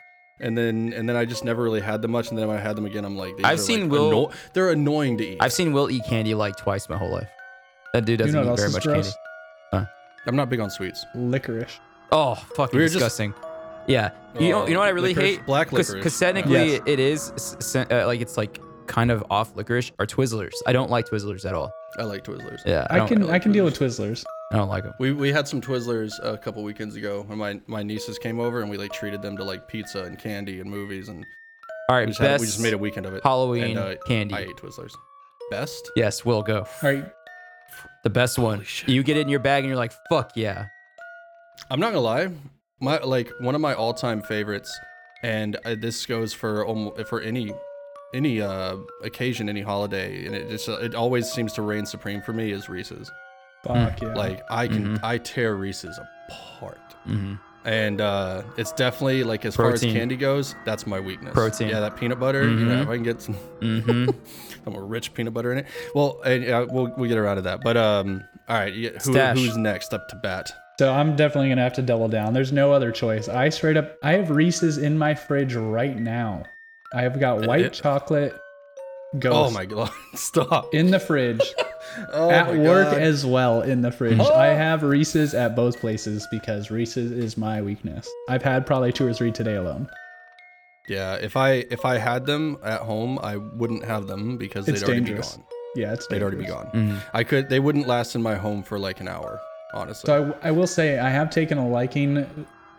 and 0.42 0.58
then 0.58 0.92
and 0.94 1.08
then 1.08 1.16
I 1.16 1.24
just 1.24 1.46
never 1.46 1.64
really 1.64 1.80
had 1.80 2.02
them 2.02 2.12
much. 2.12 2.30
And 2.30 2.38
then 2.38 2.48
when 2.50 2.58
I 2.58 2.60
had 2.60 2.76
them 2.76 2.86
again, 2.86 3.06
I'm 3.06 3.16
like, 3.16 3.38
these 3.38 3.46
I've 3.46 3.60
are, 3.60 3.62
seen 3.62 3.84
like, 3.84 3.92
Will- 3.92 4.08
anno- 4.08 4.32
they're 4.54 4.72
annoying 4.72 5.18
to 5.20 5.26
eat. 5.26 5.38
I've 5.40 5.54
seen 5.54 5.72
Will 5.72 5.90
eat 5.90 6.04
candy 6.04 6.34
like 6.34 6.58
twice 6.58 6.90
my 6.90 6.98
whole 6.98 7.12
life. 7.12 7.30
That 7.93 8.06
dude 8.06 8.19
doesn't 8.19 8.34
know 8.34 8.54
eat 8.54 8.58
very 8.58 8.71
much 8.71 8.84
gross? 8.84 9.15
candy. 9.73 9.88
I'm 10.28 10.36
not 10.36 10.49
big 10.49 10.60
on 10.60 10.69
sweets. 10.69 11.06
Licorice. 11.15 11.80
Oh, 12.12 12.36
fucking 12.36 12.78
We 12.78 12.84
were 12.84 12.88
just- 12.88 12.95
disgusting. 12.95 13.34
yeah. 13.88 14.12
You 14.39 14.49
know. 14.49 14.67
You 14.67 14.73
know 14.73 14.80
what 14.80 14.88
I 14.88 14.91
really 14.91 15.13
Licorice, 15.13 15.38
hate? 15.38 15.45
black 15.45 15.71
licorice. 15.71 15.93
Because 15.95 16.13
licorice. 16.13 16.19
technically 16.19 16.71
Yes. 16.73 16.82
it 16.86 16.99
is 16.99 17.32
s- 17.36 17.56
s- 17.75 17.75
uh, 17.89 18.06
like 18.06 18.19
it's 18.21 18.36
like 18.38 18.60
kind 18.88 19.12
of 19.12 19.23
off 19.30 19.56
licorice 19.56 19.91
or 19.97 20.06
Twizzlers. 20.06 20.52
I 20.67 20.73
don't 20.73 20.89
like 20.91 21.08
Twizzlers 21.08 21.45
at 21.45 21.54
all. 21.56 21.71
I 21.97 22.04
like 22.04 22.23
Twizzlers. 22.25 22.60
Yeah. 22.65 22.86
I, 22.89 22.95
I, 22.95 22.97
don't, 22.99 23.08
can 23.08 23.21
like 23.23 23.34
I 23.36 23.39
can 23.39 23.52
deal 23.54 23.63
with 23.65 23.80
Twizzlers. 23.80 24.23
I 24.52 24.58
don't 24.58 24.67
like 24.69 24.84
them. 24.84 24.93
We, 24.99 25.13
we 25.13 25.32
had 25.32 25.47
some 25.47 25.62
Twizzlers 25.62 26.12
a 26.23 26.38
couple 26.38 26.63
weekends 26.63 26.95
ago 26.95 27.23
when 27.28 27.38
my, 27.38 27.62
my 27.67 27.82
nieces 27.84 28.17
came 28.19 28.39
over 28.39 28.62
and 28.62 28.69
we 28.69 28.78
like 28.78 28.91
treated 28.91 29.21
them 29.21 29.38
to 29.38 29.43
like 29.43 29.67
pizza 29.67 30.04
and 30.04 30.17
candy 30.19 30.60
and 30.60 30.69
movies 30.69 31.08
and 31.08 31.25
all 31.88 31.95
right, 31.95 32.02
we 32.06 32.12
just, 32.12 32.19
Best 32.19 32.32
had, 32.32 32.41
we 32.41 32.45
just 32.47 32.60
made 32.60 32.73
a 32.73 32.78
weekend 32.78 33.06
of 33.08 33.13
it. 33.15 33.23
Halloween 33.23 33.78
and, 33.78 33.80
uh, 33.80 33.95
candy. 34.06 34.36
I 34.36 34.39
ate 34.41 34.58
Twizzlers. 34.58 34.91
Best? 35.49 35.89
yes, 35.95 36.23
we'll 36.25 36.43
go. 36.43 36.60
All 36.84 36.89
right. 36.91 37.06
The 38.04 38.10
best 38.10 38.40
one. 38.40 38.64
Shit. 38.64 38.90
You 38.90 39.04
get 39.04 39.18
it 39.18 39.22
in 39.22 39.30
your 39.30 39.40
bag 39.42 39.64
and 39.64 39.68
you're 39.70 39.78
like, 39.78 39.94
fuck 40.10 40.32
yeah. 40.36 40.68
I'm 41.70 41.80
not 41.80 41.88
gonna 41.90 42.00
lie, 42.02 42.30
my 42.80 42.98
like 43.00 43.30
one 43.42 43.54
of 43.56 43.62
my 43.62 43.74
all-time 43.74 44.22
favorites, 44.22 44.72
and 45.24 45.58
uh, 45.66 45.76
this 45.80 46.06
goes 46.06 46.34
for 46.34 46.66
almost 46.66 47.06
for 47.08 47.20
any 47.22 47.52
any 48.14 48.42
uh 48.42 48.78
occasion, 49.04 49.50
any 49.50 49.62
holiday, 49.62 50.26
and 50.26 50.34
it 50.34 50.50
just 50.50 50.70
uh, 50.70 50.78
it 50.80 50.96
always 50.96 51.30
seems 51.30 51.52
to 51.54 51.62
reign 51.62 51.86
supreme 51.86 52.22
for 52.22 52.32
me 52.34 52.52
is 52.52 52.70
Reese's. 52.70 53.12
Fuck 53.66 54.02
yeah. 54.02 54.14
Like 54.14 54.42
I 54.50 54.68
can 54.70 54.98
Mhm. 54.98 55.04
I 55.04 55.18
tear 55.18 55.56
Reese's 55.56 56.00
apart, 56.30 56.80
Mm-hmm. 57.06 57.36
and 57.66 58.00
uh 58.00 58.44
it's 58.56 58.72
definitely 58.72 59.24
like 59.26 59.44
as 59.44 59.58
far 59.58 59.72
Protein. 59.72 59.90
as 59.90 59.96
candy 59.96 60.16
goes, 60.16 60.56
that's 60.66 60.88
my 60.88 61.02
weakness. 61.02 61.34
Protein. 61.34 61.68
Yeah, 61.68 61.82
that 61.82 61.98
peanut 61.98 62.22
butter. 62.22 62.44
You 62.50 62.66
know, 62.66 62.76
Mhm. 62.78 62.82
if 62.84 62.88
I 62.90 62.96
can 62.96 63.04
get 63.04 63.22
some 63.22 63.34
hmm 63.36 64.06
some 64.63 64.74
more 64.74 64.86
rich 64.86 65.13
peanut 65.13 65.34
butter 65.34 65.52
in 65.52 65.60
it. 65.60 65.65
Well, 65.95 66.22
and 66.24 66.50
uh, 66.50 66.67
we'll 66.69 66.93
we'll 66.98 67.10
get 67.10 67.17
around 67.17 67.38
to 67.38 67.41
that. 67.43 67.62
But 67.62 67.78
um, 67.78 68.24
all 68.48 68.58
right, 68.58 68.74
who, 68.74 68.89
who's 69.13 69.58
next 69.58 69.93
up 69.93 70.08
to 70.10 70.15
bat? 70.17 70.52
So 70.80 70.93
I'm 70.93 71.15
definitely 71.15 71.50
gonna 71.50 71.63
have 71.63 71.74
to 71.74 71.82
double 71.82 72.08
down. 72.08 72.34
There's 72.34 72.52
no 72.54 72.72
other 72.72 72.91
choice. 72.91 73.28
I 73.28 73.50
straight 73.50 73.78
up 73.78 73.98
I 74.02 74.13
have 74.13 74.30
Reese's 74.30 74.78
in 74.78 74.98
my 74.98 75.13
fridge 75.15 75.54
right 75.56 75.98
now. 75.98 76.43
I 76.93 77.02
have 77.02 77.19
got 77.19 77.45
white 77.45 77.65
It- 77.65 77.74
chocolate 77.74 78.34
Oh 79.26 79.50
my 79.50 79.65
god! 79.65 79.89
Stop. 80.13 80.74
in 80.74 80.91
the 80.91 81.00
fridge. 81.00 81.41
Oh 82.13 82.30
at 82.30 82.56
work 82.56 82.91
God. 82.91 83.02
as 83.02 83.26
well 83.26 83.62
in 83.63 83.82
the 83.82 83.91
fridge. 83.91 84.19
Oh. 84.19 84.34
I 84.36 84.48
have 84.48 84.84
Reese's 84.84 85.34
at 85.34 85.56
both 85.56 85.80
places 85.80 86.28
because 86.30 86.69
Reese's 86.69 87.12
is 87.12 87.36
my 87.36 87.62
weakness. 87.63 88.08
I've 88.30 88.43
had 88.43 88.65
probably 88.67 88.93
two 88.93 89.08
or 89.08 89.13
three 89.13 89.32
today 89.32 89.56
alone. 89.56 89.89
Yeah, 90.89 91.15
if 91.15 91.38
I 91.38 91.65
if 91.69 91.86
I 91.86 91.97
had 91.97 92.25
them 92.25 92.58
at 92.63 92.82
home, 92.82 93.19
I 93.21 93.38
wouldn't 93.38 93.86
have 93.86 94.08
them 94.08 94.38
because 94.38 94.67
It's 94.67 94.82
they'd 94.82 94.88
already 94.88 95.06
dangerous. 95.06 95.36
be 95.36 95.38
gone. 95.43 95.47
Yeah, 95.75 95.93
it's 95.93 96.08
They'd 96.08 96.21
already 96.21 96.38
be 96.38 96.43
dangerous. 96.45 96.63
gone. 96.73 96.88
hmm 96.89 96.97
I 97.13 97.23
could. 97.23 97.47
They 97.49 97.60
wouldn't 97.60 97.88
last 97.88 98.15
in 98.15 98.21
my 98.23 98.36
home 98.36 98.63
for 98.63 98.80
like 98.80 98.99
an 98.99 99.08
hour, 99.08 99.39
honestly. 99.73 100.08
So 100.08 100.36
I, 100.41 100.47
I 100.47 100.52
will 100.52 100.67
say 100.67 100.97
I 100.99 101.10
have 101.10 101.30
taken 101.30 101.58
a 101.60 101.67
liking 101.69 102.25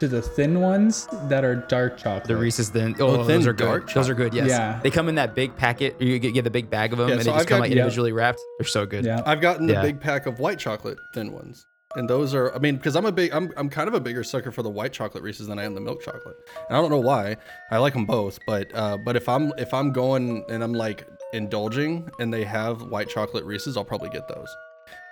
to 0.00 0.08
the 0.08 0.20
thin 0.22 0.60
ones 0.60 1.06
that 1.28 1.44
are 1.44 1.54
dark 1.54 1.98
chocolate. 1.98 2.24
The 2.24 2.36
Reese's 2.36 2.70
thin. 2.70 2.96
Oh, 2.98 3.08
Oh, 3.20 3.24
thin 3.24 3.36
those 3.36 3.46
are 3.46 3.52
dark 3.52 3.86
good. 3.86 3.94
Those 3.94 4.08
are 4.08 4.14
good. 4.14 4.32
Yes. 4.34 4.48
Yeah. 4.48 4.80
They 4.82 4.90
come 4.90 5.08
in 5.08 5.14
that 5.16 5.34
big 5.34 5.54
packet. 5.56 6.00
You 6.00 6.18
get, 6.18 6.32
get 6.34 6.42
the 6.44 6.50
big 6.50 6.68
bag 6.70 6.92
of 6.92 6.98
them, 6.98 7.08
Yeah, 7.08 7.14
and 7.16 7.22
so 7.22 7.30
they 7.30 7.36
just 7.36 7.42
I've 7.42 7.48
come 7.48 7.56
got- 7.58 7.60
like 7.64 7.70
yeah. 7.70 7.76
individually 7.76 8.12
wrapped. 8.12 8.40
They're 8.58 8.66
so 8.66 8.86
good. 8.86 9.04
Yeah. 9.04 9.20
I've 9.26 9.40
gotten 9.42 9.66
the 9.66 9.74
Yeah. 9.74 9.82
big 9.82 10.00
pack 10.00 10.26
of 10.26 10.40
white 10.40 10.58
chocolate 10.58 10.98
thin 11.14 11.32
ones, 11.32 11.64
and 11.96 12.08
those 12.08 12.34
are. 12.34 12.54
I 12.54 12.58
mean, 12.58 12.76
because 12.76 12.96
I'm 12.96 13.06
a 13.06 13.12
big, 13.12 13.32
I'm 13.32 13.52
I'm 13.56 13.68
kind 13.68 13.88
of 13.88 13.94
a 13.94 14.00
bigger 14.00 14.22
sucker 14.22 14.50
for 14.50 14.62
the 14.62 14.70
white 14.70 14.92
chocolate 14.92 15.22
Reese's 15.22 15.48
than 15.48 15.58
I 15.58 15.64
am 15.64 15.74
the 15.74 15.80
milk 15.80 16.02
chocolate. 16.02 16.36
And 16.68 16.76
I 16.76 16.80
don't 16.80 16.90
know 16.90 17.00
why. 17.00 17.36
I 17.70 17.78
like 17.78 17.94
them 17.94 18.06
both, 18.06 18.38
but 18.46 18.70
uh, 18.74 18.96
but 18.96 19.16
if 19.16 19.28
I'm 19.28 19.52
if 19.58 19.74
I'm 19.74 19.92
going 19.92 20.44
and 20.48 20.62
I'm 20.62 20.72
like 20.72 21.06
indulging 21.32 22.08
and 22.18 22.32
they 22.32 22.44
have 22.44 22.82
white 22.82 23.08
chocolate 23.08 23.44
Reese's, 23.44 23.76
I'll 23.76 23.84
probably 23.84 24.10
get 24.10 24.28
those. 24.28 24.48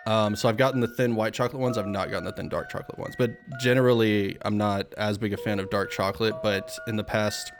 Um, 0.06 0.36
so 0.36 0.48
I've 0.48 0.56
gotten 0.56 0.80
the 0.80 0.88
thin 0.88 1.14
white 1.16 1.34
chocolate 1.34 1.60
ones. 1.60 1.76
I've 1.76 1.86
not 1.86 2.10
gotten 2.10 2.24
the 2.24 2.32
thin 2.32 2.48
dark 2.48 2.70
chocolate 2.70 2.98
ones. 2.98 3.14
But 3.18 3.36
generally, 3.60 4.38
I'm 4.42 4.56
not 4.56 4.94
as 4.94 5.18
big 5.18 5.32
a 5.34 5.36
fan 5.36 5.58
of 5.60 5.68
dark 5.68 5.90
chocolate. 5.90 6.34
But 6.42 6.74
in 6.86 6.96
the 6.96 7.04
past 7.04 7.52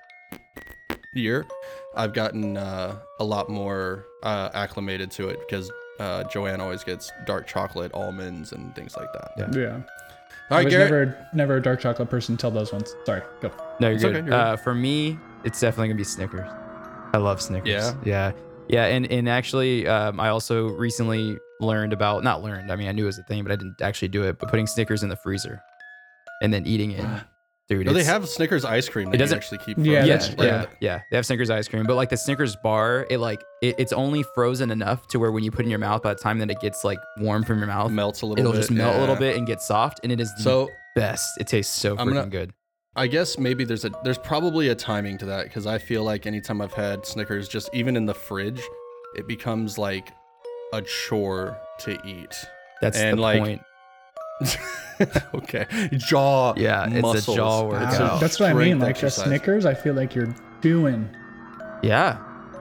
year, 1.13 1.45
I've 1.95 2.15
gotten 2.15 2.57
uh, 2.57 3.01
a 3.21 3.25
lot 3.25 3.51
more 3.51 4.07
uh, 4.23 4.49
acclimated 4.55 5.11
to 5.13 5.29
it 5.29 5.41
because 5.41 5.71
uh, 5.99 6.25
Joanne 6.25 6.61
always 6.61 6.85
gets 6.85 7.11
dark 7.27 7.47
chocolate 7.47 7.93
almonds 7.95 8.53
and 8.53 8.75
things 8.75 8.97
like 8.97 9.13
that. 9.13 9.33
Yeah. 9.37 9.61
Yeah. 9.61 9.81
All 10.51 10.59
I 10.59 10.65
was 10.65 10.73
Garrett. 10.73 10.91
never 10.91 11.27
never 11.35 11.57
a 11.57 11.63
dark 11.63 11.81
chocolate 11.81 12.09
person 12.09 12.33
until 12.35 12.51
those 12.51 12.73
ones. 12.73 12.95
Sorry. 13.05 13.23
Go. 13.43 13.51
No, 13.81 13.89
you're 13.89 13.95
It's 13.97 14.03
good. 14.05 14.17
okay, 14.17 14.27
you're 14.27 14.35
uh, 14.35 14.57
for 14.57 14.75
me, 14.75 15.19
it's 15.45 15.61
definitely 15.61 15.89
gonna 15.89 15.99
be 15.99 16.05
Snickers. 16.05 16.49
I 17.13 17.19
love 17.19 17.41
Snickers. 17.43 17.69
Yeah? 17.69 17.95
yeah, 18.05 18.33
yeah. 18.69 18.85
And 18.87 19.11
and 19.13 19.29
actually, 19.29 19.87
um, 19.87 20.19
I 20.21 20.29
also 20.31 20.69
recently 20.69 21.37
learned 21.61 21.93
about 21.93 22.23
not 22.25 22.43
learned. 22.43 22.71
I 22.73 22.77
mean, 22.77 22.89
I 22.89 22.93
knew 22.93 23.03
it 23.05 23.07
was 23.07 23.19
a 23.19 23.23
thing, 23.25 23.43
but 23.43 23.53
I 23.53 23.57
didn't 23.57 23.83
actually 23.83 24.09
do 24.09 24.23
it. 24.25 24.39
But 24.39 24.49
putting 24.49 24.67
Snickers 24.67 25.03
in 25.03 25.09
the 25.11 25.17
freezer 25.17 25.63
and 26.43 26.53
then 26.53 26.67
eating 26.67 26.93
it, 26.93 27.05
dude. 27.69 27.87
No, 27.87 27.93
they 27.93 28.05
have 28.05 28.29
Snickers 28.29 28.65
ice 28.65 28.89
cream 28.89 29.13
It 29.13 29.19
doesn't- 29.19 29.37
actually 29.37 29.59
keep. 29.59 29.77
Yeah, 29.79 30.01
frozen. 30.01 30.07
yeah, 30.09 30.17
that's- 30.17 30.35
yeah, 30.39 30.45
yeah. 30.45 30.67
yeah, 30.81 31.01
They 31.11 31.17
have 31.17 31.27
Snickers 31.27 31.51
ice 31.51 31.69
cream, 31.69 31.85
but 31.87 31.95
like 31.97 32.09
the 32.11 32.16
Snickers 32.16 32.57
bar, 32.57 33.07
it 33.11 33.19
like 33.19 33.43
it, 33.62 33.75
it's 33.79 33.93
only 33.93 34.23
frozen 34.35 34.71
enough 34.71 35.07
to 35.09 35.19
where 35.19 35.31
when 35.33 35.45
you 35.45 35.51
put 35.51 35.61
it 35.61 35.64
in 35.64 35.71
your 35.71 35.79
mouth, 35.79 36.03
by 36.03 36.14
the 36.14 36.21
time 36.21 36.39
that 36.39 36.51
it 36.51 36.61
gets 36.61 36.85
like 36.85 36.99
warm 37.19 37.45
from 37.45 37.59
your 37.59 37.66
mouth, 37.66 37.91
melts 37.91 38.23
a 38.23 38.27
little 38.27 38.41
it'll 38.41 38.53
bit. 38.53 38.59
just 38.59 38.71
melt 38.71 38.97
a 38.97 39.01
little 39.01 39.16
bit 39.16 39.37
and 39.37 39.47
get 39.47 39.61
soft, 39.61 40.01
and 40.03 40.11
it 40.12 40.21
is 40.21 40.33
the 40.37 40.43
So 40.43 40.71
best. 40.97 41.27
It 41.39 41.47
tastes 41.47 41.73
so 41.75 41.97
freaking 41.97 42.14
gonna- 42.14 42.27
good. 42.27 42.53
I 42.97 43.07
guess 43.07 43.39
maybe 43.39 43.64
there's 43.64 43.85
a 43.85 43.91
there's 44.03 44.19
probably 44.19 44.71
a 44.71 44.75
timing 44.75 45.19
to 45.19 45.27
that 45.27 45.45
because 45.45 45.66
I 45.69 45.79
feel 45.79 46.03
like 46.03 46.27
anytime 46.27 46.61
I've 46.61 46.73
had 46.73 47.07
Snickers, 47.07 47.47
just 47.49 47.71
even 47.73 47.97
in 47.97 48.07
the 48.07 48.14
fridge, 48.14 48.61
it 49.14 49.29
becomes 49.29 49.79
like 49.79 50.09
a 50.73 50.83
chore 50.83 51.57
to 51.81 51.99
eat. 52.05 52.35
That's 52.81 52.99
and, 52.99 53.19
the 53.19 53.23
like, 53.23 53.41
point. 53.41 53.62
okay, 55.34 55.66
jaw. 55.97 56.55
Yeah, 56.57 56.86
it's 56.91 57.28
a 57.28 57.34
jaw 57.34 57.64
workout. 57.68 58.16
a 58.16 58.20
That's 58.20 58.39
what 58.41 58.51
I 58.51 58.53
mean. 58.55 58.78
Like 58.78 58.91
exercise. 58.91 59.24
a 59.26 59.28
Snickers, 59.28 59.66
I 59.66 59.74
feel 59.74 59.95
like 59.95 60.14
you're 60.14 60.34
doing. 60.61 61.09
Yeah, 61.82 62.18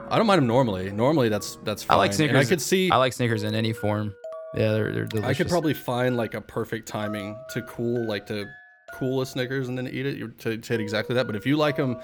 I 0.10 0.18
don't 0.18 0.28
mind 0.28 0.40
them 0.40 0.48
normally. 0.48 0.92
Normally, 0.92 1.30
that's 1.30 1.58
that's 1.64 1.84
fine. 1.84 1.96
I 1.96 1.98
fine. 1.98 2.00
like 2.00 2.10
And 2.10 2.16
Snickers. 2.16 2.46
I 2.46 2.50
could 2.50 2.62
see. 2.62 2.92
I 2.92 2.98
like 2.98 3.14
Snickers 3.14 3.44
in 3.44 3.56
any 3.56 3.74
form. 3.74 4.14
Yeah, 4.56 4.72
they're, 4.72 4.92
they're 4.94 5.06
delicious. 5.06 5.30
I 5.30 5.34
could 5.34 5.50
probably 5.50 5.74
find 5.74 6.16
like 6.18 6.34
a 6.34 6.42
perfect 6.42 6.88
timing 6.88 7.38
to 7.52 7.62
cool, 7.64 8.06
like 8.08 8.26
to 8.28 8.46
cool 8.94 9.22
a 9.22 9.26
Snickers 9.26 9.68
and 9.68 9.78
then 9.78 9.88
eat 9.88 10.06
it 10.06 10.40
to, 10.40 10.58
to 10.58 10.74
hit 10.74 10.80
exactly 10.82 11.16
that. 11.16 11.28
But 11.28 11.36
if 11.36 11.46
you 11.46 11.58
like 11.58 11.76
them 11.76 11.98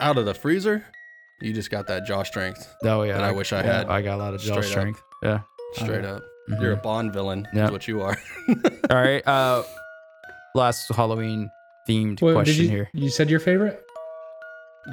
out 0.00 0.18
of 0.18 0.26
the 0.26 0.34
freezer, 0.34 0.84
You 1.40 1.52
just 1.52 1.70
got 1.70 1.86
that 1.86 2.04
jaw 2.06 2.22
strength, 2.24 2.72
Oh 2.84 3.02
yeah, 3.04 3.14
that 3.14 3.24
I 3.24 3.32
wish 3.32 3.52
I 3.52 3.62
yeah, 3.64 3.78
had. 3.78 3.86
I 3.88 4.02
got 4.02 4.16
a 4.16 4.22
lot 4.22 4.34
of 4.34 4.40
jaw 4.40 4.54
Straight 4.54 4.64
up. 4.64 4.70
strength. 4.70 5.02
Yeah. 5.22 5.40
Straight 5.74 6.04
up. 6.04 6.22
Mhm. 6.48 6.60
You're 6.62 6.72
a 6.72 6.76
Bond 6.76 7.12
villain. 7.12 7.46
Yeah. 7.52 7.66
Is 7.66 7.70
what 7.70 7.86
you 7.88 8.00
are. 8.02 8.16
All 8.90 8.96
right. 8.96 9.26
Uh, 9.26 9.62
last 10.54 10.88
Halloween 10.94 11.50
themed 11.88 12.20
Well, 12.22 12.34
did 12.34 12.44
question 12.44 12.64
you, 12.64 12.70
here. 12.70 12.90
You 12.94 13.10
said 13.10 13.28
your 13.30 13.40
favorite? 13.40 13.84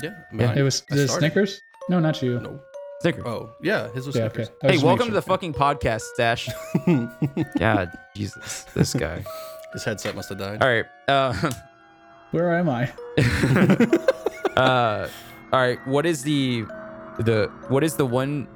yeah. 0.04 0.10
Yeah. 0.34 0.48
mine- 0.48 0.58
it 0.58 0.62
was 0.64 0.84
I 0.92 0.96
the. 0.96 1.08
Snickers. 1.08 1.60
No, 1.90 2.00
not 2.00 2.22
you. 2.22 2.40
No. 2.40 2.60
Snicker. 3.02 3.28
Oh 3.28 3.52
yeah, 3.62 3.90
his 3.94 4.06
was 4.08 4.16
Yeah. 4.16 4.30
Snickers. 4.30 4.50
I 4.64 4.68
was 4.68 4.80
Hey, 4.82 4.86
welcome 4.86 5.08
making 5.08 5.12
to 5.12 5.14
the 5.16 5.22
fucking 5.22 5.54
podcast, 5.54 6.02
Stash. 6.14 6.50
God, 7.60 7.92
Jesus, 8.16 8.64
this 8.74 8.94
guy. 8.94 9.24
his 9.74 9.84
headset 9.84 10.16
must 10.16 10.30
have 10.30 10.38
died. 10.40 10.62
All 10.64 10.68
right. 10.70 10.86
Uh, 11.08 11.52
Where 12.32 12.58
am 12.58 12.70
I? 12.70 12.92
uh, 14.58 15.08
all 15.54 15.60
right. 15.60 15.80
What 15.88 16.06
is 16.06 16.24
the 16.24 16.64
the 17.20 17.50
what 17.70 17.84
is 17.84 17.96
the 17.96 18.06
one 18.06 18.48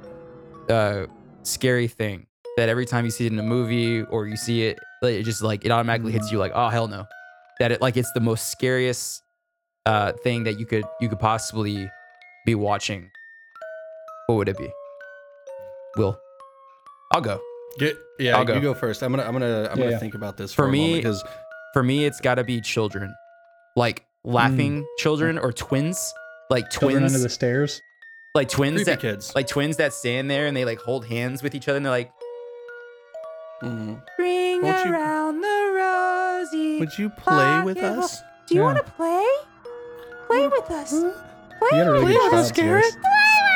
uh 0.68 1.06
scary 1.42 1.88
thing 1.88 2.26
that 2.60 2.68
every 2.68 2.86
time 2.86 3.04
you 3.04 3.10
see 3.10 3.26
it 3.26 3.32
in 3.32 3.38
a 3.38 3.42
movie 3.42 4.02
or 4.02 4.26
you 4.26 4.36
see 4.36 4.62
it, 4.66 4.78
it 5.02 5.22
just 5.24 5.42
like 5.42 5.64
it 5.64 5.70
automatically 5.70 6.12
hits 6.12 6.30
you 6.30 6.38
like, 6.38 6.52
oh 6.54 6.68
hell 6.68 6.86
no, 6.88 7.06
that 7.58 7.72
it 7.72 7.80
like 7.80 7.96
it's 7.96 8.12
the 8.12 8.20
most 8.20 8.50
scariest 8.50 9.22
uh 9.86 10.12
thing 10.22 10.44
that 10.44 10.58
you 10.60 10.66
could 10.66 10.84
you 11.00 11.08
could 11.08 11.18
possibly 11.20 11.90
be 12.46 12.54
watching. 12.54 13.10
What 14.26 14.36
would 14.36 14.48
it 14.48 14.58
be? 14.58 14.68
Will, 15.96 16.18
I'll 17.12 17.20
go. 17.20 17.40
Get, 17.78 17.96
yeah, 18.18 18.36
I'll 18.36 18.44
go. 18.44 18.54
you 18.54 18.60
go 18.60 18.74
first. 18.74 19.02
I'm 19.02 19.10
gonna 19.12 19.24
I'm 19.24 19.32
gonna 19.32 19.68
I'm 19.70 19.78
Yeah, 19.78 19.84
gonna 19.84 19.90
yeah. 19.92 19.98
think 19.98 20.14
about 20.14 20.36
this 20.36 20.52
For 20.52 20.64
for, 20.64 20.68
a 20.68 20.72
me- 20.72 20.96
because 20.96 21.24
For 21.74 21.82
me, 21.82 22.04
it's 22.04 22.20
got 22.20 22.34
to 22.36 22.44
be 22.44 22.60
children, 22.60 23.14
like 23.76 24.04
laughing 24.24 24.84
children 24.98 25.38
or 25.38 25.52
twins, 25.52 26.12
like 26.50 26.68
Children 26.70 27.00
twins, 27.00 27.14
under 27.14 27.22
the 27.22 27.28
stairs. 27.30 27.80
like 28.34 28.48
twins 28.48 28.74
creepy 28.74 28.90
that 28.90 29.00
kids. 29.00 29.32
like 29.34 29.46
twins 29.46 29.76
that 29.78 29.92
stand 29.94 30.30
there 30.30 30.46
and 30.46 30.56
they 30.56 30.64
like 30.64 30.78
hold 30.80 31.06
hands 31.06 31.42
with 31.42 31.54
each 31.54 31.68
other 31.68 31.76
and 31.76 31.86
they're 31.86 31.90
like, 31.92 32.10
Mhm. 33.62 34.02
"Ring 34.18 34.62
Won't 34.62 34.84
you- 34.86 34.92
around 34.92 35.40
the 35.40 35.72
rosy." 35.76 36.78
Would 36.80 36.98
you 36.98 37.10
play 37.10 37.60
with 37.62 37.78
us? 37.78 38.22
Do 38.46 38.54
you 38.54 38.60
Yeah. 38.60 38.66
want 38.66 38.78
to 38.84 38.92
play? 38.92 39.26
Play 40.26 40.48
with 40.48 40.70
us. 40.70 40.92
You 40.92 41.12
got 41.70 41.86
a 41.86 41.92
really 41.92 42.12
good 42.14 42.30
child's 42.30 42.50
voice. 42.50 42.96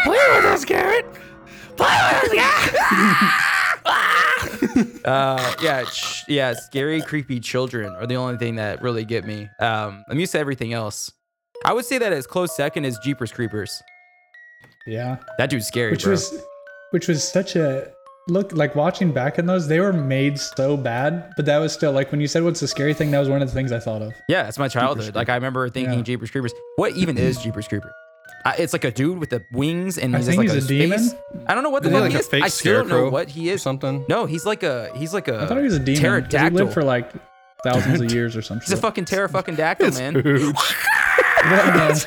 Play 0.05 0.19
with 0.37 0.45
us, 0.45 0.65
Garrett. 0.65 1.07
Play 1.77 2.21
with 2.23 2.39
us, 2.39 2.75
uh, 5.05 5.55
yeah, 5.63 5.85
sh- 5.85 6.23
yeah, 6.29 6.53
scary, 6.55 7.01
creepy 7.03 7.41
children 7.41 7.95
are 7.97 8.07
the 8.07 8.15
only 8.17 8.37
thing 8.39 8.57
that 8.57 8.83
really 8.83 9.05
get 9.05 9.25
me. 9.25 9.49
Um, 9.61 10.05
I'm 10.09 10.19
used 10.21 10.33
to 10.33 10.39
everything 10.39 10.73
else. 10.73 11.11
I 11.65 11.73
would 11.73 11.85
say 11.85 11.99
that 11.99 12.13
as 12.13 12.27
close 12.27 12.55
second 12.55 12.85
as 12.85 12.99
Jeepers 12.99 13.33
Creepers. 13.33 13.83
Yeah. 14.87 15.17
That 15.39 15.51
dude's 15.51 15.67
scary, 15.67 15.93
Which 15.93 16.03
bro. 16.05 16.13
was 16.13 16.33
which 16.91 17.09
was 17.09 17.27
such 17.27 17.57
a 17.57 17.89
look 18.29 18.53
like 18.53 18.75
watching 18.75 19.13
back 19.13 19.39
in 19.39 19.47
those, 19.47 19.69
they 19.69 19.81
were 19.81 19.93
made 19.93 20.39
so 20.39 20.77
bad, 20.77 21.33
but 21.37 21.45
that 21.47 21.59
was 21.59 21.73
still 21.73 21.93
like 21.93 22.11
when 22.11 22.21
you 22.21 22.27
said 22.27 22.43
what's 22.43 22.61
the 22.61 22.69
scary 22.69 22.95
thing, 22.95 23.11
that 23.11 23.19
was 23.19 23.29
one 23.29 23.43
of 23.43 23.49
the 23.49 23.55
things 23.55 23.71
I 23.73 23.79
thought 23.79 24.03
of. 24.03 24.13
yeah, 24.29 24.49
it's 24.49 24.59
my 24.59 24.69
childhood. 24.69 25.15
Like 25.15 25.29
I 25.29 25.35
remember 25.35 25.69
thinking 25.69 25.99
Yeah. 25.99 26.03
Jeepers 26.03 26.31
Creepers. 26.31 26.53
What 26.77 26.93
even 26.97 27.19
is 27.19 27.37
Jeepers 27.43 27.69
Creeper? 27.69 27.93
I, 28.47 28.57
it's 28.57 28.73
like 28.75 28.85
a 28.85 28.91
dude 28.91 29.19
with 29.19 29.31
the 29.31 29.43
wings 29.53 29.97
and 29.99 30.15
I 30.15 30.19
he's 30.19 30.27
think 30.27 30.39
like 30.39 30.51
he's 30.51 30.65
a 30.65 30.69
demon. 30.69 30.99
space- 30.99 31.19
I 31.47 31.55
don't 31.55 31.63
know 31.65 31.71
what 31.71 31.83
the 31.83 31.89
Isn't 31.89 31.97
he 31.97 32.01
fuck 32.01 32.03
like 32.05 32.13
he 32.13 32.17
a 32.17 32.21
is. 32.21 32.29
fake 32.29 32.45
I 32.45 32.49
still 32.49 32.79
don't 32.81 32.89
know 32.89 33.09
what 33.11 33.29
he 33.31 33.49
is. 33.51 33.63
something? 33.63 34.05
No, 34.09 34.27
he's 34.27 34.45
like 34.47 34.63
a 34.63 34.91
he's 34.97 35.15
like 35.15 35.29
a 35.29 35.41
I 35.43 35.47
thought 35.47 35.57
he 35.59 35.65
was 35.65 35.77
a 35.77 35.79
demon. 35.79 35.95
'cause 35.95 35.99
He 35.99 36.03
pterodactyl. 36.03 36.57
lived 36.59 36.73
for 36.75 36.83
like 36.83 37.11
thousands 37.63 38.01
of 38.03 38.13
years 38.13 38.37
or 38.37 38.43
something. 38.43 38.65
He's 38.67 38.79
a 38.79 38.81
fucking 38.81 39.05
terror 39.07 39.29
fucking 39.29 39.57
dactyl, 39.57 39.93
man. 39.99 40.15
What 40.15 40.25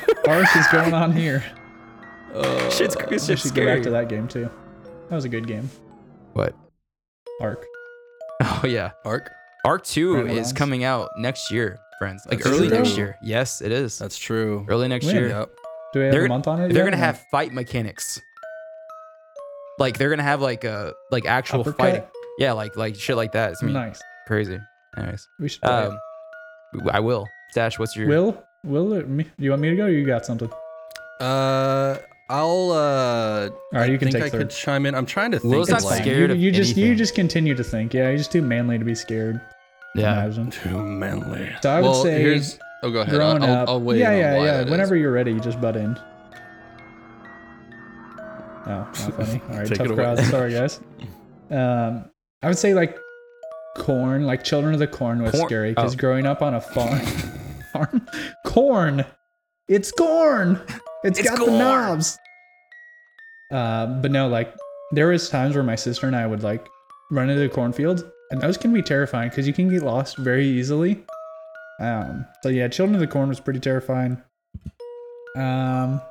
the 0.06 0.24
arse 0.30 0.56
is 0.56 0.68
going 0.68 0.94
on 0.94 1.12
here? 1.12 1.44
Uh, 2.36 2.70
shit's, 2.70 2.96
I 2.96 3.04
it's 3.10 3.26
just 3.26 3.42
should 3.44 3.56
go 3.56 3.62
scary. 3.64 3.76
back 3.78 3.84
to 3.84 3.90
that 3.90 4.10
game 4.10 4.28
too. 4.28 4.48
That 5.10 5.16
was 5.16 5.26
a 5.26 5.30
good 5.30 5.48
game. 5.48 5.72
What? 6.38 6.56
Ark. 7.42 7.66
Oh 8.44 8.62
yeah. 8.68 8.92
Ark. 9.04 9.32
Ark 9.66 9.84
2 9.84 10.14
Right, 10.14 10.26
is 10.28 10.36
Lance. 10.36 10.54
coming 10.54 10.84
out 10.84 11.10
next 11.18 11.50
year, 11.52 11.80
friends. 11.98 12.22
Like 12.30 12.38
That's 12.38 12.52
early 12.56 12.68
true. 12.70 12.78
next 12.78 12.96
year. 12.96 13.18
Yes, 13.24 13.62
it 13.64 13.72
is. 13.72 13.98
That's 13.98 14.16
true. 14.18 14.64
early 14.70 14.88
next 14.88 15.08
When? 15.08 15.16
year. 15.16 15.28
Yep. 15.30 15.50
Do 15.94 16.00
we 16.00 16.06
have 16.06 16.14
They're- 16.14 16.26
a 16.26 16.30
month 16.30 16.48
on 16.48 16.62
it? 16.62 16.68
They're 16.72 16.84
yet? 16.84 16.92
gonna 16.92 16.98
have 17.04 17.20
fight 17.32 17.52
mechanics. 17.54 18.22
Like 19.80 19.98
they're 19.98 20.10
gonna 20.12 20.22
have 20.24 20.42
like 20.42 20.64
a 20.66 20.94
like 21.12 21.26
actual 21.26 21.62
Uppercut? 21.62 21.78
fighting. 21.80 22.04
Yeah, 22.38 22.52
like 22.54 22.78
like 22.78 22.96
shit 22.96 23.16
like 23.16 23.32
that. 23.32 23.52
It's 23.54 23.62
gonna 23.62 23.74
be 23.74 23.80
nice. 23.80 24.00
crazy. 24.28 24.60
Anyways, 24.96 25.28
We 25.40 25.50
should. 25.50 25.62
play 25.64 25.86
it. 25.86 25.88
um, 25.88 26.90
I 26.92 27.00
will. 27.00 27.26
Dash, 27.56 27.80
what's 27.80 27.96
your? 27.96 28.08
Will, 28.08 28.44
Will, 28.64 28.94
it, 28.94 29.08
me, 29.10 29.24
do 29.24 29.32
you 29.44 29.50
want 29.50 29.62
me 29.64 29.70
to 29.72 29.76
go? 29.76 29.86
or 29.86 29.90
You 29.90 30.06
got 30.06 30.26
something? 30.28 30.50
Uh, 31.20 31.98
I'll. 32.30 32.72
uh 32.72 33.50
All 33.50 33.52
right, 33.74 33.84
I 33.84 33.86
you 33.86 33.98
can 33.98 34.12
think 34.12 34.24
take 34.24 34.34
I 34.34 34.38
could 34.38 34.50
chime 34.50 34.86
in. 34.86 34.96
I'm 34.96 35.06
trying 35.06 35.32
to 35.32 35.40
think. 35.40 35.54
Will's 35.54 35.70
of, 35.70 35.74
not 35.74 35.78
It's 35.78 35.86
like, 35.86 36.02
scared 36.02 36.30
You, 36.30 36.36
of 36.36 36.42
you 36.42 36.52
just 36.52 36.76
you 36.78 36.96
just 36.96 37.16
continue 37.16 37.56
to 37.56 37.64
think. 37.64 37.94
Yeah, 37.94 38.10
you're 38.10 38.18
just 38.18 38.32
too 38.32 38.42
manly 38.42 38.78
to 38.78 38.86
be 38.86 38.96
scared. 38.96 39.42
Yeah. 39.96 40.24
Imagine. 40.24 40.52
Too 40.52 40.84
manly. 40.84 41.50
So 41.62 41.72
I 41.72 41.82
would 41.82 41.88
well, 41.90 42.04
say 42.04 42.22
here's. 42.22 42.60
Oh, 42.84 42.92
go 42.92 43.02
ahead. 43.02 43.16
Growing 43.16 43.44
I'll, 43.44 43.52
up. 43.52 43.70
I'll, 43.70 43.76
I'll 43.76 43.82
wait. 43.82 44.00
yeah, 44.00 44.12
yeah, 44.12 44.38
yeah. 44.38 44.44
that 44.58 44.66
is. 44.66 44.72
Whenever 44.72 44.96
you're 44.96 45.12
ready, 45.12 45.32
you 45.32 45.40
just 45.40 45.60
butt 45.60 45.76
in. 45.76 45.98
Oh, 48.68 48.68
not 48.68 48.96
funny. 48.98 49.42
All 49.50 49.58
right, 49.58 49.74
tough 49.74 49.88
crowd. 49.88 50.20
Sorry, 50.20 50.54
guys. 50.54 50.82
Um, 51.50 52.10
I 52.44 52.48
would 52.48 52.58
say 52.58 52.74
like 52.74 52.98
corn, 53.78 54.26
like 54.26 54.44
Children 54.44 54.74
of 54.74 54.80
the 54.80 54.88
Corn 54.88 55.22
was 55.24 55.32
Corn- 55.32 55.48
scary 55.48 55.72
because 55.72 55.94
oh. 55.94 55.98
growing 55.98 56.26
up 56.26 56.42
on 56.42 56.54
a 56.54 56.62
farm, 56.62 57.00
farm, 57.74 58.08
corn, 58.46 59.06
it's 59.68 59.92
corn. 59.92 60.62
It's 61.08 61.22
got 61.22 61.38
corn. 61.40 61.52
the 61.52 61.58
knobs. 61.58 62.18
Uh, 63.52 63.86
but 64.02 64.12
no, 64.12 64.28
like 64.28 64.54
there 64.92 65.08
was 65.08 65.30
times 65.30 65.56
where 65.56 65.64
my 65.64 65.76
sister 65.76 66.08
and 66.08 66.16
I 66.16 66.28
would 66.28 66.44
like 66.44 66.68
run 67.12 67.30
into 67.30 67.42
the 67.42 67.50
cornfield, 67.50 68.10
and 68.32 68.42
those 68.42 68.58
can 68.58 68.74
be 68.74 68.82
terrifying 68.82 69.30
because 69.30 69.48
you 69.48 69.54
can 69.54 69.70
get 69.70 69.84
lost 69.84 70.18
very 70.18 70.46
easily. 70.46 71.04
Um, 71.80 72.26
so 72.44 72.50
yeah, 72.50 72.68
Children 72.68 72.96
of 72.96 73.02
the 73.02 73.08
Corn 73.08 73.30
was 73.30 73.40
pretty 73.40 73.60
terrifying. 73.60 74.22
Um, 75.36 76.02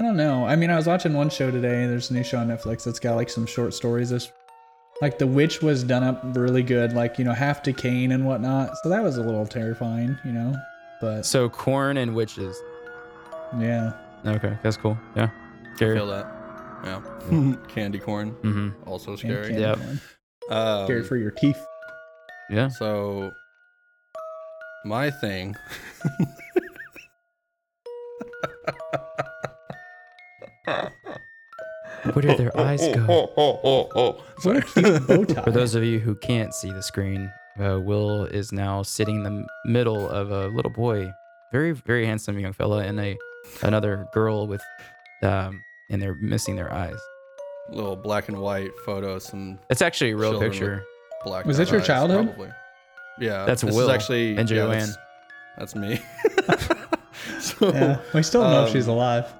I 0.00 0.04
don't 0.04 0.16
know. 0.16 0.46
I 0.46 0.56
mean, 0.56 0.70
I 0.70 0.76
was 0.76 0.86
watching 0.86 1.12
one 1.12 1.28
show 1.28 1.50
today. 1.50 1.86
There's 1.86 2.10
a 2.10 2.14
new 2.14 2.22
show 2.24 2.38
on 2.38 2.48
Netflix 2.48 2.84
that's 2.84 2.98
got 2.98 3.16
like 3.16 3.28
some 3.28 3.46
short 3.46 3.74
stories. 3.74 4.10
This, 4.10 4.30
like, 5.02 5.18
The 5.18 5.26
Witch 5.26 5.60
was 5.60 5.84
done 5.84 6.02
up 6.02 6.20
really 6.36 6.62
good, 6.62 6.92
like 6.92 7.18
you 7.18 7.24
know, 7.24 7.32
half 7.32 7.62
decaying 7.62 8.12
and 8.12 8.24
whatnot. 8.24 8.76
So 8.82 8.88
that 8.88 9.02
was 9.02 9.18
a 9.18 9.22
little 9.22 9.46
terrifying, 9.46 10.16
you 10.24 10.32
know. 10.32 10.56
But 11.00 11.22
So 11.26 11.48
corn 11.48 11.96
and 11.96 12.14
witches. 12.14 12.56
Yeah, 13.58 13.92
Okay, 14.26 14.56
that's 14.62 14.76
cool. 14.76 14.98
Yeah. 15.16 15.30
I 15.72 15.76
Scary. 15.76 15.96
feel 15.96 16.06
that. 16.08 16.26
Yeah. 16.84 17.54
Candy 17.68 17.98
corn. 17.98 18.32
Mm-hmm. 18.42 18.88
Also 18.88 19.16
scary. 19.16 19.48
candy 19.48 19.60
Yep. 19.60 19.78
corn. 19.78 20.00
Um, 20.50 20.84
Scary 20.86 21.02
for 21.04 21.16
your 21.16 21.30
teeth. 21.32 21.58
Yeah. 22.50 22.68
So, 22.68 23.30
my 24.84 25.10
thing. 25.10 25.54
Where 32.12 32.22
did 32.22 32.38
their 32.38 32.56
eyes 32.58 32.80
go? 32.94 33.30
What 34.42 34.56
a 34.56 34.62
cute 34.62 35.06
bow. 35.34 35.42
For 35.42 35.50
those 35.50 35.74
of 35.74 35.82
you 35.82 35.98
who 35.98 36.14
can't 36.16 36.54
see 36.54 36.70
the 36.70 36.82
screen, 36.82 37.30
uh, 37.60 37.80
Will 37.80 38.24
is 38.26 38.52
now 38.52 38.82
sitting 38.82 39.16
in 39.16 39.22
the 39.24 39.46
middle 39.66 40.08
of 40.08 40.30
a 40.30 40.46
little 40.48 40.70
boy, 40.70 41.12
very 41.52 41.72
very 41.72 42.06
handsome 42.06 42.38
young 42.38 42.52
fella, 42.52 42.84
and 42.84 43.00
a 43.00 43.16
another 43.62 44.06
girl 44.12 44.46
with, 44.46 44.62
um, 45.22 45.62
and 45.90 46.00
they're 46.02 46.14
missing 46.14 46.56
their 46.56 46.72
eyes. 46.72 46.98
Little 47.70 47.96
black 47.96 48.28
and 48.28 48.38
white 48.38 48.70
photo, 48.84 49.18
some 49.18 49.58
It's 49.70 49.82
actually 49.82 50.12
a 50.12 50.16
real 50.16 50.30
Children 50.32 50.50
picture. 50.50 50.84
black. 51.24 51.44
Was 51.44 51.58
that 51.58 51.70
your 51.70 51.80
eyes, 51.80 51.86
childhood? 51.86 52.26
Probably. 52.26 52.50
Yeah. 53.20 53.44
That's 53.44 53.62
this 53.62 53.74
Will 53.74 53.88
Is 53.88 53.94
actually 53.94 54.36
and 54.36 54.48
yeah, 54.50 54.56
Joanne. 54.56 54.78
that's, 54.78 54.96
that's 55.58 55.74
me. 55.74 56.00
so, 57.40 57.68
yeah, 57.72 58.00
we 58.14 58.22
still 58.22 58.42
don't 58.42 58.52
know 58.52 58.64
if 58.64 58.72
she's 58.72 58.88
um, 58.88 58.94
alive. 58.94 59.32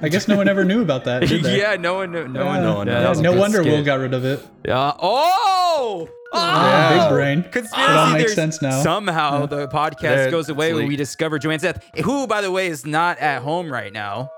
I 0.00 0.08
guess 0.08 0.26
no 0.28 0.36
one 0.36 0.48
ever 0.48 0.64
knew 0.64 0.82
about 0.82 1.04
that. 1.04 1.26
Did 1.26 1.42
they? 1.44 1.58
yeah, 1.58 1.76
no 1.76 1.94
one, 1.94 2.12
no, 2.12 2.26
no 2.26 2.46
one, 2.46 2.62
no 2.62 2.74
one 2.74 2.86
yeah, 2.86 2.94
knows. 2.94 3.02
that 3.02 3.08
was 3.10 3.18
a 3.20 3.22
no 3.22 3.32
wonder 3.36 3.62
skit. 3.62 3.72
Will 3.72 3.84
got 3.84 4.00
rid 4.00 4.14
of 4.14 4.24
it. 4.24 4.44
Yeah. 4.66 4.92
Oh. 5.00 6.08
Yeah, 6.32 6.98
Wow. 6.98 7.08
big 7.08 7.14
brain. 7.16 7.42
Conspiracy 7.50 7.92
It 7.92 7.96
all 7.96 8.06
makes 8.10 8.18
theories. 8.20 8.34
sense 8.34 8.62
now. 8.62 8.82
Somehow 8.82 9.40
Yeah. 9.40 9.46
the 9.46 9.68
podcast 9.68 10.00
There- 10.00 10.30
goes 10.30 10.48
away 10.48 10.70
it's 10.70 10.76
when 10.76 10.88
we 10.88 10.96
discover 10.96 11.38
Joanne's 11.38 11.62
death. 11.62 11.82
Who, 12.04 12.26
by 12.26 12.40
the 12.40 12.50
way, 12.50 12.68
is 12.68 12.86
not 12.86 13.18
at 13.18 13.42
home 13.42 13.70
right 13.72 13.92
now. 13.92 14.30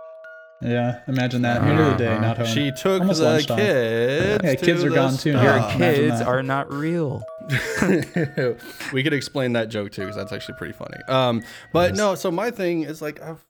Yeah, 0.61 1.01
imagine 1.09 1.43
that. 1.43 1.63
End 1.63 1.79
of 1.79 1.91
the 1.93 1.97
day, 2.05 2.13
Uh-huh. 2.13 2.21
not 2.21 2.37
home. 2.39 2.47
She 2.47 2.71
took 2.73 3.01
Almost 3.03 3.21
the 3.21 3.27
lunchtime. 3.27 3.59
kids. 3.59 4.45
Yeah, 4.45 4.55
kids 4.55 4.83
are 4.85 4.89
the 4.89 4.95
gone 4.95 5.17
too. 5.17 5.33
Your 5.33 5.63
kids 5.77 6.21
are 6.23 6.43
not 6.43 6.73
real. 6.73 7.23
we 8.93 9.03
could 9.03 9.13
explain 9.13 9.53
that 9.55 9.69
joke 9.69 9.93
too, 9.93 10.03
because 10.03 10.17
that's 10.17 10.33
actually 10.33 10.57
pretty 10.57 10.73
funny. 10.73 10.97
Um, 11.09 11.43
but 11.73 11.91
Nice. 11.91 11.99
no, 11.99 12.15
so 12.15 12.31
my 12.31 12.51
thing 12.51 12.83
is 12.85 13.03
like, 13.03 13.21
I've, 13.23 13.45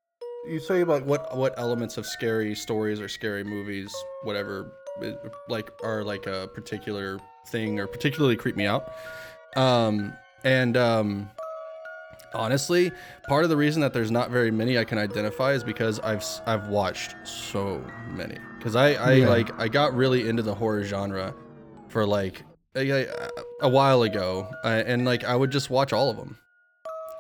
you 0.48 0.58
say 0.60 0.80
about 0.80 1.04
what 1.06 1.36
what 1.36 1.54
elements 1.56 1.96
of 1.98 2.04
scary 2.06 2.54
stories 2.54 3.00
or 3.00 3.08
scary 3.08 3.44
movies, 3.44 3.94
whatever, 4.24 4.72
like 5.48 5.70
are 5.82 6.02
like 6.04 6.26
a 6.26 6.48
particular 6.54 7.18
thing 7.48 7.78
or 7.80 7.86
particularly 7.86 8.36
creep 8.36 8.56
me 8.56 8.66
out. 8.66 8.92
Um, 9.56 10.14
and 10.44 10.76
um, 10.76 11.30
honestly, 12.34 12.92
part 13.28 13.44
of 13.44 13.50
the 13.50 13.56
reason 13.56 13.80
that 13.82 13.92
there's 13.92 14.10
not 14.10 14.30
very 14.30 14.50
many 14.50 14.78
I 14.78 14.84
can 14.84 14.98
identify 14.98 15.52
is 15.52 15.64
because 15.64 16.00
I've 16.00 16.24
I've 16.46 16.68
watched 16.68 17.16
so 17.24 17.82
many. 18.08 18.36
Because 18.58 18.76
I 18.76 18.94
I 18.94 19.12
Yeah. 19.14 19.28
like 19.28 19.58
I 19.58 19.68
got 19.68 19.94
really 19.94 20.28
into 20.28 20.42
the 20.42 20.54
horror 20.54 20.84
genre 20.84 21.34
for 21.88 22.06
like 22.06 22.42
a, 22.76 23.06
a, 23.60 23.68
while 23.68 24.02
ago, 24.02 24.48
uh, 24.64 24.82
and 24.84 25.04
like 25.04 25.22
I 25.22 25.36
would 25.36 25.52
just 25.52 25.70
watch 25.70 25.92
all 25.92 26.10
of 26.10 26.16
them. 26.16 26.36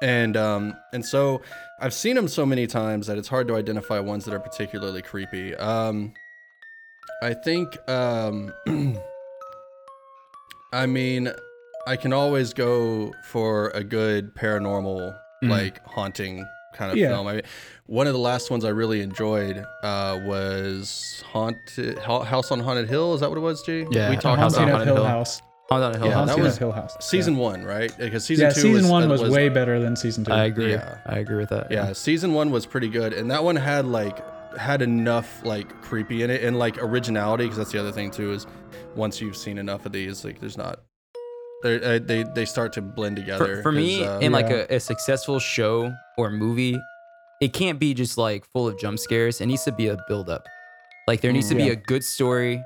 And 0.02 0.36
um 0.36 0.74
and 0.92 1.06
so 1.06 1.42
I've 1.80 1.94
seen 1.94 2.16
them 2.16 2.28
so 2.28 2.44
many 2.44 2.66
times 2.66 3.06
that 3.06 3.16
it's 3.16 3.28
hard 3.28 3.46
to 3.48 3.56
identify 3.56 4.00
ones 4.00 4.24
that 4.24 4.34
are 4.34 4.40
particularly 4.40 5.02
creepy. 5.02 5.54
Um, 5.54 6.12
I 7.22 7.34
think 7.34 7.68
um. 7.88 8.52
I 10.74 10.86
mean, 10.86 11.30
I 11.86 11.96
can 11.96 12.12
always 12.12 12.52
go 12.52 13.12
for 13.24 13.68
a 13.74 13.84
good 13.84 14.34
paranormal, 14.34 15.14
Mhm. 15.42 15.48
like 15.50 15.84
haunting 15.86 16.44
kind 16.74 16.90
of 16.90 16.96
Yeah. 16.98 17.10
film. 17.10 17.28
I 17.28 17.32
mean, 17.34 17.42
one 17.86 18.06
of 18.08 18.12
the 18.12 18.18
last 18.18 18.50
ones 18.50 18.64
I 18.64 18.70
really 18.70 19.00
enjoyed 19.00 19.64
uh, 19.84 20.18
was 20.24 21.22
Haunted 21.32 21.98
House 22.00 22.50
on 22.50 22.58
Haunted 22.60 22.88
Hill. 22.88 23.14
Is 23.14 23.20
that 23.20 23.28
what 23.30 23.36
it 23.38 23.42
was, 23.42 23.62
G? 23.62 23.86
Yeah, 23.90 24.10
we 24.10 24.16
talked 24.16 24.40
House 24.40 24.54
about 24.54 24.64
of 24.64 24.70
Haunted 24.70 24.86
Hill 24.88 24.96
Hill. 24.96 25.04
House. 25.04 25.40
No, 25.70 25.78
Hill 25.92 26.06
Yeah, 26.06 26.12
House. 26.14 26.28
that 26.28 26.38
was 26.38 26.58
Hill 26.58 26.72
House. 26.72 26.96
season 27.00 27.34
yeah. 27.34 27.40
one, 27.40 27.64
right? 27.64 27.92
Because 27.98 28.24
season 28.24 28.44
Yeah, 28.46 28.50
two 28.50 28.60
season 28.60 28.82
was, 28.82 28.90
one 28.90 29.02
uh, 29.04 29.08
was, 29.08 29.22
way 29.22 29.48
better 29.48 29.80
than 29.80 29.96
season 29.96 30.24
two. 30.24 30.32
I 30.32 30.44
agree. 30.44 30.72
Yeah. 30.72 30.96
I 31.06 31.18
agree 31.18 31.36
with 31.38 31.48
that. 31.50 31.70
Yeah, 31.70 31.92
season 31.94 32.32
one 32.34 32.50
was 32.50 32.66
pretty 32.66 32.88
good, 32.88 33.12
and 33.12 33.30
that 33.30 33.42
one 33.44 33.56
had 33.56 33.86
like 33.86 34.18
had 34.58 34.82
enough 34.82 35.44
like 35.44 35.68
creepy 35.82 36.22
in 36.22 36.30
it 36.30 36.42
and 36.44 36.58
like 36.58 36.80
originality. 36.82 37.44
Because 37.44 37.58
that's 37.58 37.72
the 37.72 37.80
other 37.80 37.92
thing 37.92 38.10
too 38.10 38.32
is 38.32 38.46
once 38.96 39.20
you've 39.20 39.36
seen 39.36 39.58
enough 39.58 39.86
of 39.86 39.92
these, 39.92 40.24
like 40.24 40.40
there's 40.40 40.56
not. 40.56 40.80
They're, 41.62 41.82
uh, 41.82 41.98
they 42.02 42.24
they 42.34 42.44
start 42.44 42.72
to 42.74 42.82
blend 42.82 43.16
together. 43.16 43.56
For, 43.56 43.62
for 43.64 43.72
me, 43.72 44.00
'cause, 44.00 44.08
uh, 44.08 44.18
in 44.26 44.32
like 44.32 44.50
a, 44.50 44.66
a 44.74 44.80
successful 44.80 45.38
show 45.38 45.92
or 46.18 46.30
movie, 46.30 46.78
it 47.40 47.52
can't 47.52 47.78
be 47.78 47.94
just 47.94 48.18
like 48.18 48.44
full 48.52 48.68
of 48.68 48.78
jump 48.78 48.98
scares. 48.98 49.40
It 49.40 49.46
needs 49.46 49.64
to 49.64 49.72
be 49.72 49.88
a 49.88 49.96
build 50.08 50.28
up. 50.28 50.46
Like 51.06 51.20
there 51.20 51.32
needs 51.32 51.48
to 51.50 51.54
be 51.54 51.68
a 51.70 51.76
good 51.76 52.02
story 52.04 52.62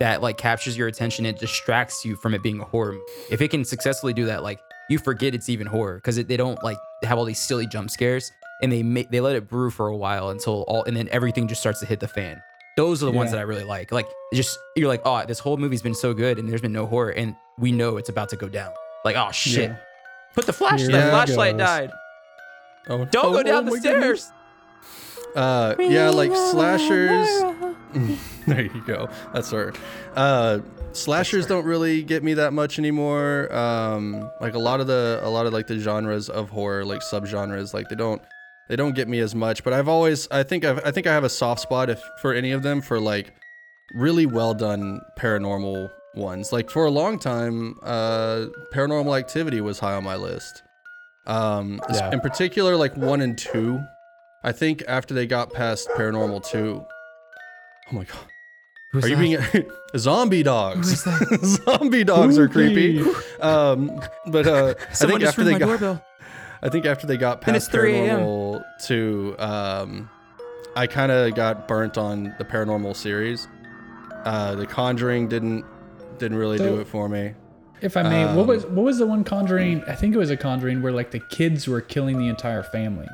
that 0.00 0.20
like 0.22 0.36
captures 0.38 0.76
your 0.76 0.88
attention 0.88 1.24
and 1.26 1.36
distracts 1.38 2.04
you 2.04 2.16
from 2.16 2.34
it 2.34 2.42
being 2.42 2.60
a 2.60 2.64
horror. 2.64 2.92
movie. 2.92 3.04
If 3.30 3.40
it 3.40 3.48
can 3.48 3.64
successfully 3.64 4.12
do 4.12 4.26
that, 4.26 4.42
like 4.42 4.60
you 4.90 4.98
forget 4.98 5.34
it's 5.34 5.48
even 5.48 5.66
horror 5.66 5.96
because 5.96 6.16
they 6.16 6.36
don't 6.36 6.62
like 6.62 6.76
have 7.02 7.18
all 7.18 7.24
these 7.24 7.38
silly 7.40 7.66
jump 7.66 7.90
scares 7.90 8.30
and 8.62 8.70
they 8.70 8.82
make 8.82 9.10
they 9.10 9.20
let 9.20 9.34
it 9.36 9.48
brew 9.48 9.70
for 9.70 9.88
a 9.88 9.96
while 9.96 10.30
until 10.30 10.64
all 10.68 10.84
and 10.84 10.96
then 10.96 11.08
everything 11.10 11.48
just 11.48 11.60
starts 11.60 11.80
to 11.80 11.86
hit 11.86 11.98
the 12.00 12.08
fan. 12.08 12.40
Those 12.76 13.02
are 13.02 13.06
the 13.06 13.12
ones 13.12 13.30
that 13.30 13.38
I 13.38 13.42
really 13.42 13.64
like. 13.64 13.90
Like 13.90 14.06
just 14.34 14.58
you're 14.76 14.88
like, 14.88 15.02
oh, 15.04 15.24
this 15.24 15.38
whole 15.38 15.56
movie's 15.56 15.82
been 15.82 15.94
so 15.94 16.12
good 16.12 16.38
and 16.38 16.48
there's 16.48 16.60
been 16.60 16.72
no 16.72 16.86
horror 16.86 17.10
and 17.10 17.34
we 17.58 17.72
know 17.72 17.96
it's 17.96 18.10
about 18.10 18.28
to 18.30 18.36
go 18.36 18.48
down. 18.48 18.72
Like, 19.04 19.16
oh 19.16 19.30
shit. 19.32 19.70
Yeah. 19.70 19.76
Put 20.34 20.46
the 20.46 20.52
flash. 20.52 20.80
Here 20.80 20.88
the 20.88 21.08
flashlight 21.08 21.56
died. 21.56 21.90
oh, 22.88 23.06
Don't 23.06 23.26
oh, 23.26 23.32
go 23.32 23.42
down 23.42 23.66
oh 23.66 23.72
the 23.72 23.80
stairs. 23.80 24.30
Uh, 25.34 25.74
yeah, 25.78 26.08
like 26.08 26.34
slashers. 26.34 27.28
there 28.46 28.62
you 28.62 28.82
go. 28.86 29.08
That's 29.32 29.50
her. 29.50 29.72
Uh, 30.14 30.60
slashers 30.92 31.46
don't 31.46 31.64
really 31.64 32.02
get 32.02 32.22
me 32.22 32.34
that 32.34 32.52
much 32.52 32.78
anymore. 32.78 33.54
Um, 33.54 34.30
like 34.40 34.54
a 34.54 34.58
lot 34.58 34.80
of 34.80 34.86
the 34.86 35.20
a 35.22 35.28
lot 35.28 35.46
of 35.46 35.52
like 35.52 35.66
the 35.66 35.78
genres 35.78 36.30
of 36.30 36.48
horror, 36.50 36.84
like 36.84 37.00
subgenres, 37.00 37.74
like 37.74 37.88
they 37.88 37.96
don't 37.96 38.22
they 38.68 38.76
don't 38.76 38.94
get 38.94 39.08
me 39.08 39.18
as 39.20 39.34
much. 39.34 39.62
But 39.64 39.72
I've 39.72 39.88
always 39.88 40.28
I 40.30 40.42
think 40.42 40.64
I've, 40.64 40.84
I 40.84 40.90
think 40.90 41.06
I 41.06 41.12
have 41.12 41.24
a 41.24 41.28
soft 41.28 41.60
spot 41.60 41.90
if 41.90 42.00
for 42.20 42.32
any 42.34 42.52
of 42.52 42.62
them 42.62 42.80
for 42.80 42.98
like 43.00 43.32
really 43.94 44.26
well 44.26 44.54
done 44.54 45.00
paranormal 45.18 45.90
ones. 46.14 46.52
Like 46.52 46.70
for 46.70 46.84
a 46.86 46.90
long 46.90 47.18
time, 47.18 47.76
uh, 47.82 48.46
Paranormal 48.72 49.18
Activity 49.18 49.60
was 49.60 49.78
high 49.78 49.94
on 49.94 50.04
my 50.04 50.16
list. 50.16 50.62
Um, 51.26 51.80
Yeah. 51.92 52.12
in 52.12 52.20
particular, 52.20 52.76
like 52.76 52.96
one 52.96 53.20
and 53.20 53.36
two. 53.36 53.80
I 54.44 54.52
think 54.52 54.82
after 54.88 55.12
they 55.14 55.26
got 55.26 55.52
past 55.52 55.88
Paranormal 55.90 56.48
two. 56.48 56.84
Oh 57.90 57.94
my 57.94 58.04
god. 58.04 58.18
Who's 58.92 59.04
Are 59.04 59.08
you 59.08 59.16
that? 59.36 59.52
being 59.52 59.70
zombie 59.98 60.42
dogs? 60.42 61.04
Zombie 61.64 62.04
dogs 62.04 62.38
are 62.38 62.48
creepy. 62.48 63.02
Um, 63.40 64.00
but 64.28 64.46
uh, 64.46 64.74
I 64.90 64.94
think 64.94 65.22
after 65.22 65.44
they 65.44 65.58
got, 65.58 65.66
doorbell. 65.66 66.04
I 66.62 66.68
think 66.70 66.86
after 66.86 67.06
they 67.06 67.16
got 67.16 67.40
past 67.42 67.70
3 67.72 68.08
a.m.. 68.56 68.64
to, 68.86 69.36
um, 69.38 70.10
I 70.74 70.86
kind 70.86 71.10
of 71.12 71.34
got 71.34 71.66
burnt 71.68 71.96
on 71.98 72.34
the 72.38 72.44
paranormal 72.44 72.94
series. 72.96 73.48
Uh, 74.24 74.54
the 74.54 74.66
Conjuring 74.66 75.28
didn't 75.28 75.64
didn't 76.18 76.36
really 76.38 76.58
do 76.58 76.80
it 76.80 76.86
for 76.88 77.08
me. 77.08 77.34
If 77.82 77.96
I 77.96 78.02
may, 78.02 78.24
what 78.24 78.38
Um, 78.42 78.46
was 78.46 78.64
what 78.66 78.84
was 78.84 78.98
the 78.98 79.06
one 79.06 79.22
Conjuring? 79.24 79.82
I 79.86 79.94
think 79.94 80.14
it 80.14 80.18
was 80.18 80.30
a 80.30 80.36
Conjuring 80.36 80.82
where 80.82 80.92
like 80.92 81.10
the 81.10 81.20
kids 81.30 81.68
were 81.68 81.80
killing 81.80 82.18
the 82.18 82.28
entire 82.28 82.62
family. 82.62 83.06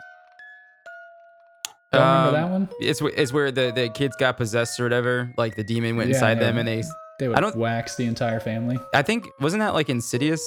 Y'all 1.92 2.00
remember 2.00 2.30
that 2.38 2.44
Um, 2.44 2.50
one? 2.52 2.68
It's 2.80 3.02
it's 3.02 3.32
where 3.32 3.50
the, 3.50 3.70
the 3.74 3.88
kids 3.90 4.16
got 4.16 4.36
possessed 4.38 4.80
or 4.80 4.84
whatever. 4.84 5.32
Like 5.36 5.56
the 5.56 5.64
demon 5.64 5.96
went 5.96 6.08
Yeah, 6.08 6.16
inside 6.16 6.38
them 6.40 6.56
and 6.58 6.66
they. 6.66 6.82
They 7.18 7.28
would 7.28 7.36
I 7.36 7.40
don't- 7.40 7.56
wax 7.56 7.96
the 7.96 8.06
entire 8.06 8.40
family. 8.40 8.78
I 8.94 9.02
think 9.02 9.26
wasn't 9.40 9.60
that 9.60 9.74
like 9.74 9.88
Insidious 9.90 10.40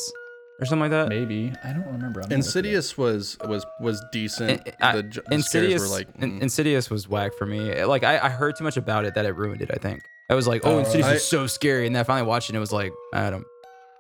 or 0.60 0.66
something 0.66 0.90
like 0.90 0.92
that. 0.92 1.10
Maybe 1.10 1.52
I 1.64 1.74
don't 1.74 1.86
remember. 1.86 1.96
I'm 1.96 2.02
gonna 2.02 2.12
look 2.14 2.18
it 2.22 2.26
up. 2.26 2.32
Insidious 2.32 2.98
was 2.98 3.38
was 3.46 3.66
was 3.80 4.04
decent. 4.12 4.66
In- 4.68 4.74
I- 4.82 4.96
the, 4.98 5.04
j- 5.04 5.10
the 5.10 5.22
scares 5.22 5.32
Insidious, 5.32 5.82
were 5.82 5.88
like 5.88 6.08
In- 6.20 6.40
mm. 6.40 6.42
Insidious 6.42 6.90
was 6.90 7.08
whack 7.10 7.34
for 7.38 7.46
me. 7.46 7.84
Like 7.84 8.04
I, 8.04 8.20
I 8.20 8.30
heard 8.30 8.56
too 8.58 8.64
much 8.64 8.78
about 8.78 9.06
it 9.06 9.16
that 9.16 9.26
it 9.26 9.36
ruined 9.36 9.62
it. 9.62 9.70
I 9.74 9.78
think 9.78 10.02
I 10.30 10.36
was 10.36 10.48
like, 10.48 10.62
oh, 10.66 10.76
Oh, 10.76 10.80
Insidious 10.80 11.08
I- 11.08 11.14
is 11.16 11.28
so 11.28 11.48
scary, 11.48 11.86
and 11.88 11.96
then 11.96 12.00
I 12.02 12.04
finally 12.04 12.28
watched 12.28 12.50
it 12.50 12.54
and 12.54 12.58
it 12.58 12.62
was 12.62 12.72
like, 12.74 12.92
I 13.14 13.30
don't. 13.30 13.46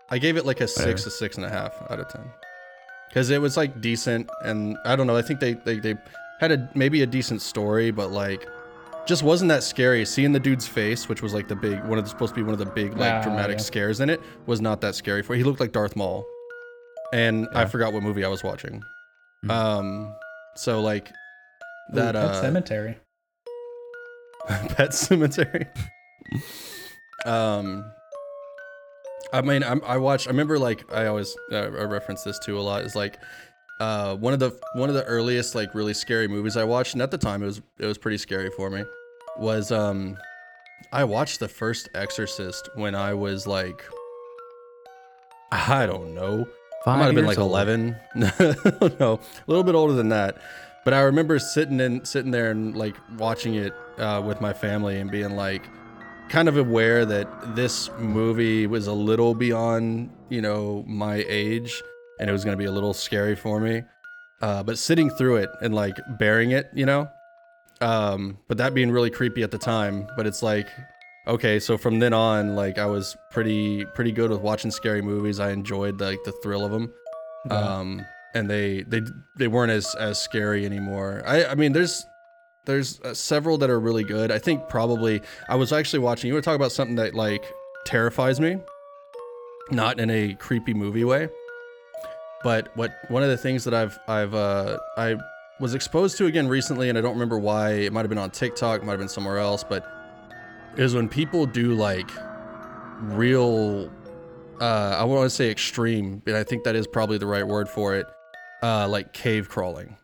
I 0.09 0.17
gave 0.19 0.37
it 0.37 0.45
like 0.45 0.61
a 0.61 0.65
Whatever. 0.65 0.97
six, 0.97 1.05
a 1.07 1.11
six 1.11 1.35
and 1.37 1.45
a 1.45 1.49
half 1.49 1.73
out 1.89 1.99
of 1.99 2.07
ten, 2.09 2.21
because 3.09 3.29
it 3.31 3.41
was 3.41 3.57
like 3.57 3.81
decent, 3.81 4.29
and 4.43 4.77
I 4.85 4.95
don't 4.95 5.07
know. 5.07 5.15
I 5.17 5.21
think 5.23 5.39
they 5.39 5.53
they, 5.53 5.79
they 5.79 5.95
had 6.39 6.51
a 6.51 6.69
maybe 6.75 7.01
a 7.01 7.07
decent 7.07 7.41
story, 7.41 7.89
but 7.91 8.11
like 8.11 8.47
just 9.07 9.23
wasn't 9.23 9.49
that 9.49 9.63
scary. 9.63 10.05
Seeing 10.05 10.31
the 10.31 10.39
dude's 10.39 10.67
face, 10.67 11.07
which 11.09 11.21
was 11.21 11.33
like 11.33 11.47
the 11.47 11.55
big 11.55 11.83
one 11.85 11.97
of 11.97 12.03
the 12.05 12.09
supposed 12.09 12.33
to 12.33 12.35
be 12.35 12.43
one 12.43 12.53
of 12.53 12.59
the 12.59 12.65
big 12.65 12.95
like 12.97 13.11
Ah, 13.13 13.21
dramatic 13.23 13.57
yeah. 13.57 13.63
scares 13.63 13.99
in 13.99 14.09
it, 14.09 14.21
was 14.45 14.61
not 14.61 14.79
that 14.81 14.95
scary 14.95 15.21
for. 15.23 15.35
He 15.35 15.43
looked 15.43 15.59
like 15.59 15.71
Darth 15.71 15.95
Maul, 15.95 16.25
and 17.13 17.47
I 17.53 17.65
forgot 17.65 17.93
what 17.93 18.03
movie 18.03 18.23
I 18.23 18.27
was 18.27 18.43
watching. 18.43 18.81
Mhm. 19.45 19.51
Um, 19.51 20.15
so 20.55 20.81
like 20.81 21.09
Ooh, 21.09 21.95
that 21.95 22.15
Pet 22.15 22.23
uh, 22.23 22.43
Sematary. 22.43 22.95
Pet 24.47 24.89
Sematary. 24.91 25.67
um, 27.25 27.91
I 29.33 29.41
mean, 29.41 29.63
I'm, 29.63 29.81
I 29.85 29.97
watched. 29.97 30.27
I 30.27 30.31
remember, 30.31 30.57
like, 30.59 30.91
I 30.93 31.07
always 31.07 31.35
uh, 31.51 31.57
I 31.57 31.83
reference 31.83 32.23
this 32.23 32.39
too 32.39 32.57
a 32.57 32.61
lot. 32.61 32.83
Is 32.83 32.95
like, 32.95 33.17
uh, 33.79 34.15
one 34.15 34.33
of 34.33 34.39
the 34.39 34.57
one 34.75 34.89
of 34.89 34.95
the 34.95 35.03
earliest 35.05 35.55
like 35.55 35.73
really 35.75 35.93
scary 35.93 36.27
movies 36.27 36.55
I 36.57 36.63
watched, 36.63 36.93
and 36.93 37.01
at 37.01 37.11
the 37.11 37.17
time 37.17 37.43
it 37.43 37.47
was 37.47 37.61
it 37.79 37.85
was 37.85 37.97
pretty 37.97 38.17
scary 38.17 38.49
for 38.51 38.69
me. 38.69 38.83
Was 39.37 39.71
um, 39.71 40.17
I 40.93 41.03
watched 41.03 41.39
the 41.39 41.47
first 41.47 41.89
Exorcist 41.95 42.69
when 42.75 42.95
I 42.95 43.13
was 43.13 43.45
like, 43.47 43.83
I 45.51 45.85
don't 45.85 46.13
know, 46.13 46.47
I 46.85 46.97
might 46.97 47.05
have 47.05 47.15
been 47.15 47.25
like 47.25 47.37
old. 47.37 47.51
11. 47.51 47.95
no, 48.15 48.29
a 48.39 49.19
little 49.47 49.63
bit 49.63 49.75
older 49.75 49.93
than 49.93 50.09
that. 50.09 50.37
But 50.83 50.93
I 50.93 51.01
remember 51.01 51.39
sitting 51.39 51.79
in 51.79 52.05
sitting 52.05 52.31
there 52.31 52.51
and 52.51 52.75
like 52.75 52.95
watching 53.17 53.55
it 53.55 53.73
uh, 53.97 54.21
with 54.25 54.39
my 54.39 54.53
family 54.53 54.99
and 54.99 55.09
being 55.09 55.35
like 55.35 55.67
kind 56.29 56.47
of 56.47 56.57
aware 56.57 57.05
that 57.05 57.55
this 57.55 57.89
movie 57.97 58.67
was 58.67 58.87
a 58.87 58.93
little 58.93 59.33
beyond, 59.33 60.11
you 60.29 60.41
know, 60.41 60.83
my 60.87 61.25
age 61.27 61.81
and 62.19 62.29
it 62.29 62.33
was 62.33 62.43
going 62.43 62.55
to 62.55 62.61
be 62.61 62.65
a 62.65 62.71
little 62.71 62.93
scary 62.93 63.35
for 63.35 63.59
me. 63.59 63.83
Uh, 64.41 64.61
but 64.63 64.77
sitting 64.77 65.09
through 65.09 65.37
it 65.37 65.49
and 65.61 65.73
like 65.73 65.97
bearing 66.19 66.51
it, 66.51 66.69
you 66.73 66.85
know, 66.85 67.09
um, 67.81 68.37
but 68.47 68.57
that 68.57 68.73
being 68.73 68.91
really 68.91 69.09
creepy 69.09 69.43
at 69.43 69.51
the 69.51 69.57
time. 69.57 70.07
But 70.15 70.27
it's 70.27 70.43
like, 70.43 70.67
okay, 71.27 71.59
so 71.59 71.77
from 71.77 71.99
then 71.99 72.13
on, 72.13 72.55
like 72.55 72.77
I 72.77 72.85
was 72.85 73.15
pretty 73.31 73.85
pretty 73.85 74.11
good 74.11 74.29
with 74.31 74.41
watching 74.41 74.71
scary 74.71 75.01
movies. 75.01 75.39
I 75.39 75.51
enjoyed 75.51 75.99
like 76.01 76.19
the 76.25 76.31
thrill 76.43 76.63
of 76.65 76.71
them 76.71 76.93
Yeah. 77.49 77.57
um 77.57 78.05
and 78.33 78.49
they 78.49 78.83
they 78.83 79.01
they 79.37 79.47
weren't 79.47 79.71
as 79.71 79.93
as 79.95 80.19
scary 80.19 80.65
anymore. 80.65 81.21
I 81.25 81.45
i 81.45 81.55
mean 81.55 81.73
there's 81.73 82.05
there's 82.65 82.99
uh, 83.01 83.13
several 83.13 83.57
that 83.59 83.69
are 83.69 83.79
really 83.79 84.03
good. 84.03 84.31
I 84.31 84.39
think 84.39 84.67
probably 84.69 85.21
i 85.49 85.55
was 85.55 85.71
actually 85.71 85.99
watching 85.99 86.27
you 86.27 86.33
want 86.33 86.43
to 86.43 86.49
talk 86.49 86.55
about 86.55 86.71
something 86.71 86.95
that 86.95 87.13
like 87.13 87.43
terrifies 87.85 88.39
me? 88.39 88.57
Not 89.71 89.99
in 89.99 90.09
a 90.09 90.35
creepy 90.35 90.73
movie 90.73 91.03
way 91.03 91.29
but 92.43 92.69
what 92.77 92.91
one 93.07 93.23
of 93.23 93.29
the 93.29 93.37
things 93.37 93.63
that 93.63 93.73
i've 93.73 93.97
i've 94.07 94.33
uh 94.35 94.77
i 94.97 95.15
was 95.59 95.73
exposed 95.73 96.15
to 96.17 96.25
again 96.27 96.47
recently 96.47 96.89
and 96.89 96.97
i 96.97 97.01
don't 97.01 97.13
remember 97.13 97.39
why. 97.39 97.71
It 97.71 97.93
might 97.93 98.01
have 98.01 98.09
been 98.09 98.17
on 98.19 98.29
tiktok 98.31 98.83
might 98.83 98.91
have 98.91 98.99
been 98.99 99.09
somewhere 99.09 99.37
else 99.39 99.63
but 99.63 99.83
is 100.77 100.93
when 100.95 101.07
people 101.09 101.45
do 101.45 101.73
like 101.73 102.09
real 103.01 103.89
uh, 104.61 104.95
I 104.97 105.03
want 105.03 105.25
to 105.25 105.29
say 105.29 105.51
extreme, 105.51 106.21
but 106.25 106.35
I 106.35 106.43
think 106.43 106.63
that 106.63 106.75
is 106.77 106.87
probably 106.87 107.17
the 107.17 107.25
right 107.25 107.45
word 107.45 107.67
for 107.67 107.95
it. 107.95 108.05
Uh, 108.63 108.87
like 108.87 109.11
cave 109.11 109.49
crawling, 109.49 109.97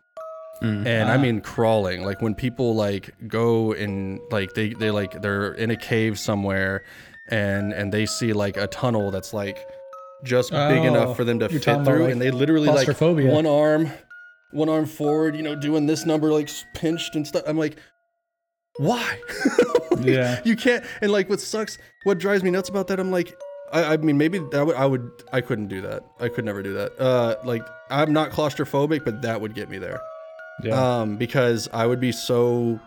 Mm. 0.62 0.86
and 0.86 1.10
I 1.10 1.14
Ah. 1.16 1.18
mean 1.18 1.40
crawling. 1.40 2.04
Like 2.04 2.20
when 2.20 2.34
people 2.34 2.74
like 2.74 3.10
go 3.26 3.72
and 3.72 4.20
like 4.30 4.52
they 4.54 4.74
they 4.74 4.90
like 4.90 5.22
they're 5.22 5.52
in 5.54 5.70
a 5.70 5.76
cave 5.76 6.18
somewhere, 6.18 6.84
and 7.30 7.72
and 7.72 7.90
they 7.92 8.04
see 8.06 8.32
like 8.34 8.56
a 8.58 8.66
tunnel 8.66 9.10
that's 9.10 9.32
like 9.32 9.56
just 10.22 10.50
big 10.50 10.58
Oh, 10.60 10.84
enough 10.84 11.16
for 11.16 11.24
them 11.24 11.38
to 11.40 11.48
fit 11.48 11.62
through, 11.84 12.02
like, 12.04 12.12
and 12.12 12.20
they 12.20 12.30
literally 12.30 12.68
like 12.68 12.86
one 13.00 13.46
arm, 13.46 13.90
one 14.52 14.68
arm 14.68 14.84
forward, 14.86 15.34
you 15.34 15.42
know, 15.42 15.56
doing 15.56 15.86
this 15.86 16.04
number 16.06 16.30
like 16.30 16.48
pinched 16.74 17.16
and 17.16 17.26
stuff. 17.26 17.42
I'm 17.46 17.58
like, 17.58 17.76
why? 18.78 19.20
Yeah. 20.00 20.40
You 20.44 20.56
can't. 20.56 20.84
And 21.00 21.12
like, 21.12 21.28
what 21.28 21.38
sucks, 21.38 21.78
what 22.02 22.18
drives 22.18 22.42
me 22.42 22.50
nuts 22.50 22.68
about 22.68 22.88
that, 22.88 22.98
I'm 22.98 23.12
like, 23.12 23.38
I, 23.72 23.92
I 23.92 23.96
mean, 23.98 24.18
maybe 24.18 24.38
that 24.50 24.66
would, 24.66 24.74
I 24.74 24.84
would, 24.84 25.08
I 25.32 25.40
couldn't 25.40 25.68
do 25.68 25.80
that. 25.82 26.02
I 26.18 26.28
could 26.28 26.44
never 26.44 26.60
do 26.60 26.72
that. 26.72 26.98
Uh, 26.98 27.36
like, 27.44 27.62
I'm 27.88 28.12
not 28.12 28.30
claustrophobic, 28.30 29.04
but 29.04 29.22
that 29.22 29.40
would 29.40 29.54
get 29.54 29.68
me 29.68 29.78
there. 29.78 30.00
Yeah. 30.64 31.00
Um, 31.02 31.16
because 31.18 31.68
I 31.72 31.86
would 31.86 32.00
be 32.00 32.10
so, 32.10 32.80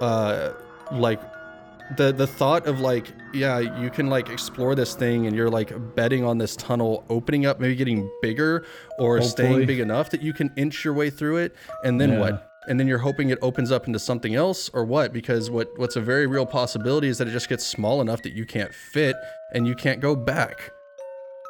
uh, 0.00 0.52
like, 0.92 1.20
the 1.96 2.12
the 2.12 2.26
thought 2.26 2.66
of 2.66 2.80
like, 2.80 3.12
yeah, 3.34 3.58
you 3.58 3.90
can 3.90 4.08
like 4.08 4.30
explore 4.30 4.74
this 4.74 4.94
thing, 4.94 5.26
and 5.26 5.36
you're 5.36 5.50
like 5.50 5.72
betting 5.94 6.24
on 6.24 6.38
this 6.38 6.56
tunnel 6.56 7.04
opening 7.10 7.44
up, 7.44 7.60
maybe 7.60 7.74
getting 7.74 8.10
bigger 8.22 8.64
or 8.98 9.20
staying 9.20 9.66
big 9.66 9.80
enough 9.80 10.08
that 10.10 10.22
you 10.22 10.32
can 10.32 10.50
inch 10.56 10.84
your 10.84 10.94
way 10.94 11.10
through 11.10 11.38
it, 11.38 11.54
and 11.84 12.00
then 12.00 12.12
Yeah. 12.12 12.20
what? 12.20 12.51
And 12.68 12.78
then 12.78 12.86
you're 12.86 12.98
hoping 12.98 13.30
it 13.30 13.38
opens 13.42 13.72
up 13.72 13.86
into 13.88 13.98
something 13.98 14.34
else 14.36 14.70
or 14.72 14.84
what? 14.84 15.12
Because 15.12 15.50
what 15.50 15.68
what's 15.78 15.96
a 15.96 16.00
very 16.00 16.26
real 16.26 16.46
possibility 16.46 17.08
is 17.08 17.18
that 17.18 17.26
it 17.26 17.32
just 17.32 17.48
gets 17.48 17.66
small 17.66 18.00
enough 18.00 18.22
that 18.22 18.32
you 18.34 18.46
can't 18.46 18.72
fit 18.72 19.16
and 19.52 19.66
you 19.66 19.74
can't 19.74 20.00
go 20.00 20.14
back. 20.14 20.70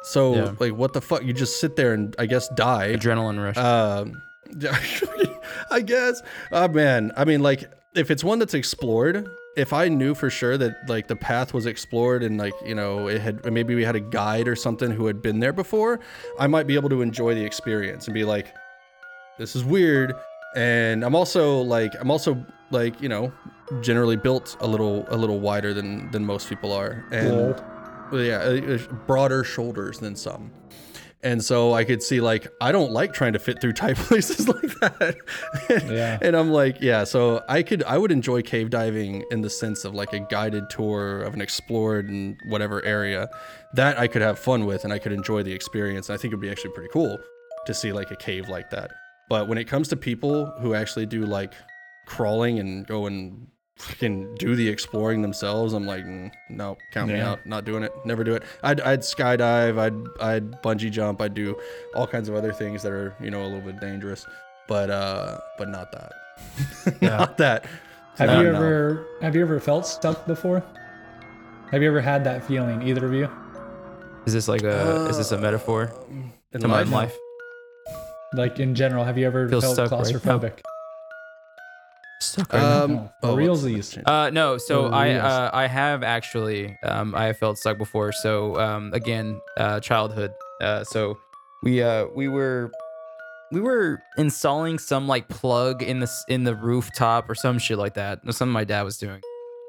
So 0.05 0.33
Yeah. 0.35 0.53
like, 0.59 0.73
what 0.73 0.93
the 0.93 1.01
fuck? 1.01 1.23
You 1.23 1.31
just 1.33 1.59
sit 1.61 1.75
there 1.75 1.93
and 1.93 2.15
I 2.17 2.25
guess 2.25 2.49
die. 2.49 2.93
Adrenaline 2.95 3.41
rush. 3.43 3.57
Um, 3.57 4.21
I 5.71 5.81
guess. 5.81 6.21
Oh 6.51 6.67
man, 6.67 7.11
I 7.15 7.25
mean, 7.25 7.41
like, 7.41 7.69
if 7.95 8.09
it's 8.11 8.23
one 8.23 8.39
that's 8.39 8.53
explored, 8.53 9.27
if 9.55 9.71
I 9.71 9.87
knew 9.87 10.15
for 10.15 10.29
sure 10.29 10.57
that 10.57 10.89
like 10.89 11.07
the 11.07 11.15
path 11.15 11.53
was 11.53 11.65
explored 11.67 12.23
and 12.23 12.37
like 12.39 12.53
you 12.65 12.73
know 12.75 13.07
it 13.07 13.21
had 13.21 13.45
maybe 13.51 13.75
we 13.75 13.83
had 13.83 13.95
a 13.95 13.99
guide 13.99 14.47
or 14.47 14.55
something 14.55 14.89
who 14.91 15.05
had 15.05 15.21
been 15.21 15.39
there 15.39 15.53
before, 15.53 15.99
I 16.39 16.47
might 16.47 16.65
be 16.67 16.75
able 16.75 16.89
to 16.89 17.01
enjoy 17.01 17.35
the 17.35 17.45
experience 17.45 18.07
and 18.07 18.13
be 18.13 18.23
like, 18.23 18.53
this 19.37 19.55
is 19.55 19.63
weird. 19.63 20.13
And 20.55 21.03
I'm 21.03 21.15
also 21.15 21.61
like 21.61 21.93
I'm 21.99 22.11
also 22.11 22.45
like 22.71 23.01
you 23.01 23.09
know 23.09 23.31
generally 23.81 24.15
built 24.15 24.57
a 24.59 24.67
little 24.67 25.05
a 25.09 25.17
little 25.17 25.39
wider 25.39 25.73
than 25.73 26.11
than 26.11 26.25
most 26.25 26.49
people 26.49 26.71
are 26.71 27.05
and 27.11 27.55
Lol. 28.11 28.21
yeah, 28.23 28.37
uh, 28.37 28.75
uh, 28.75 28.77
broader 29.07 29.43
shoulders 29.43 29.99
than 29.99 30.15
some. 30.15 30.51
And 31.23 31.41
so 31.41 31.73
I 31.73 31.85
could 31.85 32.03
see 32.03 32.19
like 32.19 32.47
I 32.59 32.73
don't 32.73 32.91
like 32.91 33.13
trying 33.13 33.33
to 33.33 33.39
fit 33.39 33.61
through 33.61 33.73
tight 33.73 33.95
places 34.09 34.47
like 34.47 34.79
that. 34.81 35.15
Yeah. 35.89 36.19
And 36.21 36.35
I'm 36.35 36.51
like, 36.51 36.81
yeah, 36.81 37.05
so 37.05 37.41
I 37.47 37.63
could 37.63 37.81
I 37.83 37.97
would 37.97 38.11
enjoy 38.11 38.41
cave 38.41 38.69
diving 38.69 39.23
in 39.31 39.41
the 39.41 39.49
sense 39.49 39.85
of 39.85 39.95
like 39.95 40.11
a 40.11 40.19
guided 40.19 40.69
tour 40.69 41.21
of 41.21 41.33
an 41.33 41.41
explored 41.41 42.09
and 42.09 42.37
whatever 42.45 42.83
area. 42.83 43.29
That 43.73 43.97
I 43.97 44.07
could 44.07 44.21
have 44.21 44.37
fun 44.37 44.65
with 44.65 44.83
and 44.83 44.91
I 44.91 44.99
could 44.99 45.13
enjoy 45.13 45.43
the 45.43 45.53
experience. 45.53 46.09
I 46.09 46.17
think 46.17 46.33
it'd 46.33 46.41
be 46.41 46.51
actually 46.51 46.71
pretty 46.71 46.89
cool 46.91 47.17
to 47.65 47.73
see 47.73 47.93
like 47.93 48.11
a 48.11 48.17
cave 48.17 48.49
like 48.49 48.69
that. 48.71 48.91
But 49.33 49.47
when 49.47 49.57
it 49.57 49.63
comes 49.65 49.87
to 49.87 49.95
people 49.95 50.45
who 50.61 50.75
actually 50.75 51.07
do 51.07 51.25
like 51.25 51.53
crawling 52.05 52.59
and 52.59 52.85
go 52.85 53.07
and 53.07 53.47
fucking 53.77 54.35
do 54.35 54.55
the 54.55 54.69
exploring 54.69 55.23
themselves, 55.23 55.73
I'm 55.73 55.87
like, 55.87 56.05
mm, 56.05 56.31
no, 56.51 56.77
count 56.91 57.09
me 57.11 57.19
out. 57.19 57.39
Not 57.47 57.65
doing 57.65 57.81
it. 57.81 57.91
Never 58.05 58.23
do 58.23 58.35
it. 58.35 58.43
I'd, 58.61 58.79
I'd 58.81 58.99
skydive. 58.99 59.79
I'd 59.79 59.95
I'd 60.21 60.61
bungee 60.61 60.91
jump. 60.91 61.19
I'd 61.19 61.33
do 61.33 61.57
all 61.95 62.05
kinds 62.05 62.29
of 62.29 62.35
other 62.35 62.53
things 62.53 62.83
that 62.83 62.91
are 62.91 63.15
you 63.19 63.31
know 63.31 63.41
a 63.41 63.49
little 63.49 63.61
bit 63.71 63.79
dangerous, 63.81 64.23
but 64.67 64.91
uh, 64.91 65.39
but 65.57 65.67
not 65.67 65.91
that. 65.93 66.11
not 67.01 67.37
that. 67.39 67.65
Have 68.19 68.29
Uh, 68.29 68.33
you 68.33 68.43
no. 68.51 68.55
ever 68.55 69.07
have 69.21 69.35
you 69.35 69.41
ever 69.41 69.59
felt 69.59 69.87
stuck 69.87 70.27
before? 70.27 70.63
Have 71.71 71.81
you 71.81 71.87
ever 71.87 72.01
had 72.01 72.23
that 72.25 72.45
feeling, 72.45 72.83
either 72.87 73.03
of 73.07 73.13
you? 73.13 73.27
is 74.27 74.33
this 74.33 74.47
like 74.47 74.61
a 74.61 75.07
is 75.09 75.17
this 75.17 75.31
a 75.31 75.39
metaphor 75.39 75.91
in 76.53 76.61
to 76.61 76.67
my 76.67 76.83
life? 76.83 77.17
Life? 78.33 78.49
Like 78.49 78.59
in 78.59 78.75
general, 78.75 79.03
have 79.05 79.17
you 79.17 79.25
ever 79.27 79.47
Feel 79.49 79.61
felt 79.61 79.73
stuck 79.75 79.91
right 79.91 79.99
now? 80.01 80.19
claustrophobic? 80.19 80.59
Stuck 82.21 82.53
right 82.53 82.61
now. 82.61 82.83
Um, 82.83 82.91
No, 82.93 83.11
for 83.21 83.27
oh, 83.27 83.35
what's- 83.35 83.63
realsies. 83.63 84.01
Uh, 84.05 84.29
no. 84.29 84.57
So 84.57 84.89
For 84.89 84.95
I 84.95 85.13
uh, 85.15 85.49
I 85.53 85.67
have 85.67 86.03
actually 86.03 86.77
um 86.83 87.13
I 87.15 87.25
have 87.25 87.37
felt 87.37 87.57
stuck 87.57 87.77
before. 87.77 88.11
So 88.11 88.57
um 88.59 88.91
again 88.93 89.41
uh 89.57 89.79
childhood. 89.79 90.31
Uh 90.61 90.83
so 90.83 91.17
we 91.63 91.81
uh 91.81 92.05
we 92.15 92.27
were 92.27 92.71
we 93.51 93.59
were 93.61 94.01
installing 94.17 94.79
some 94.79 95.07
like 95.07 95.27
plug 95.27 95.83
in 95.83 95.99
the 95.99 96.05
s- 96.07 96.25
in 96.27 96.43
the 96.43 96.55
rooftop 96.55 97.29
or 97.29 97.35
some 97.35 97.59
shit 97.59 97.77
like 97.77 97.95
that. 97.95 98.19
Something 98.33 98.49
my 98.53 98.63
dad 98.63 98.83
was 98.83 98.97
doing, 98.97 99.21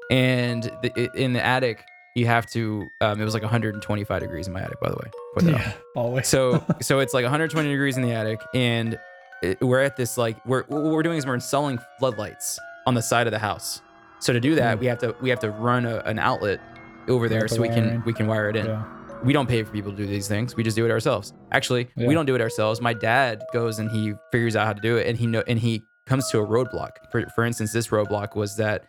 and 0.09 0.63
the, 0.81 0.91
i- 0.97 1.15
in 1.17 1.33
the 1.33 1.45
attic 1.45 1.83
you 2.15 2.25
have 2.25 2.45
to 2.47 2.89
um 3.01 3.19
it 3.21 3.23
was 3.25 3.33
like 3.33 3.43
125 3.43 4.21
degrees 4.21 4.47
in 4.47 4.53
my 4.53 4.61
attic 4.61 4.79
by 4.79 4.89
the 4.89 4.95
way. 4.95 5.53
Out. 5.53 5.59
Yeah, 5.61 5.73
always. 5.95 6.27
So 6.27 6.63
so 6.81 6.99
it's 6.99 7.13
like 7.13 7.23
120 7.23 7.69
degrees 7.69 7.97
in 7.97 8.03
the 8.03 8.13
attic, 8.13 8.39
and 8.53 8.97
it, 9.43 9.61
we're 9.61 9.81
at 9.81 9.97
this 9.97 10.17
like 10.17 10.43
we're 10.45 10.63
what 10.63 10.83
we're 10.83 11.03
doing 11.03 11.17
is 11.17 11.25
we're 11.25 11.33
installing 11.35 11.79
floodlights 11.99 12.57
on 12.87 12.93
the 12.93 13.01
side 13.01 13.27
of 13.27 13.31
the 13.31 13.39
house. 13.39 13.81
So 14.19 14.31
to 14.33 14.39
do 14.39 14.55
that, 14.55 14.75
Hmm. 14.75 14.79
we 14.79 14.85
have 14.87 14.99
to 14.99 15.15
we 15.21 15.29
have 15.29 15.39
to 15.39 15.51
run 15.51 15.85
a, 15.85 15.97
an 16.05 16.17
outlet 16.19 16.61
over 17.07 17.27
there 17.29 17.47
so 17.47 17.61
we 17.61 17.67
can 17.69 17.85
in. 17.89 18.03
we 18.05 18.13
can 18.13 18.27
wire 18.27 18.49
it 18.49 18.55
in. 18.55 18.65
yeah. 18.65 18.83
We 19.23 19.33
don't 19.33 19.47
pay 19.47 19.63
for 19.63 19.71
people 19.71 19.91
to 19.91 19.97
do 19.97 20.05
these 20.05 20.27
things. 20.27 20.55
We 20.55 20.63
just 20.63 20.75
do 20.75 20.85
it 20.85 20.91
ourselves. 20.91 21.33
Actually, 21.51 21.87
Yeah. 21.95 22.07
we 22.07 22.13
don't 22.13 22.25
do 22.25 22.35
it 22.35 22.41
ourselves. 22.41 22.79
My 22.81 22.93
dad 22.93 23.41
goes 23.53 23.79
and 23.79 23.89
he 23.89 24.13
figures 24.31 24.55
out 24.55 24.67
how 24.67 24.73
to 24.73 24.81
do 24.81 24.97
it, 24.97 25.07
and 25.07 25.17
he 25.17 25.25
know 25.27 25.43
and 25.47 25.57
he 25.59 25.81
comes 26.05 26.29
to 26.29 26.39
a 26.39 26.45
roadblock. 26.45 26.91
For 27.11 27.25
for 27.35 27.43
instance, 27.43 27.73
this 27.73 27.87
roadblock 27.89 28.35
was 28.35 28.55
that 28.57 28.85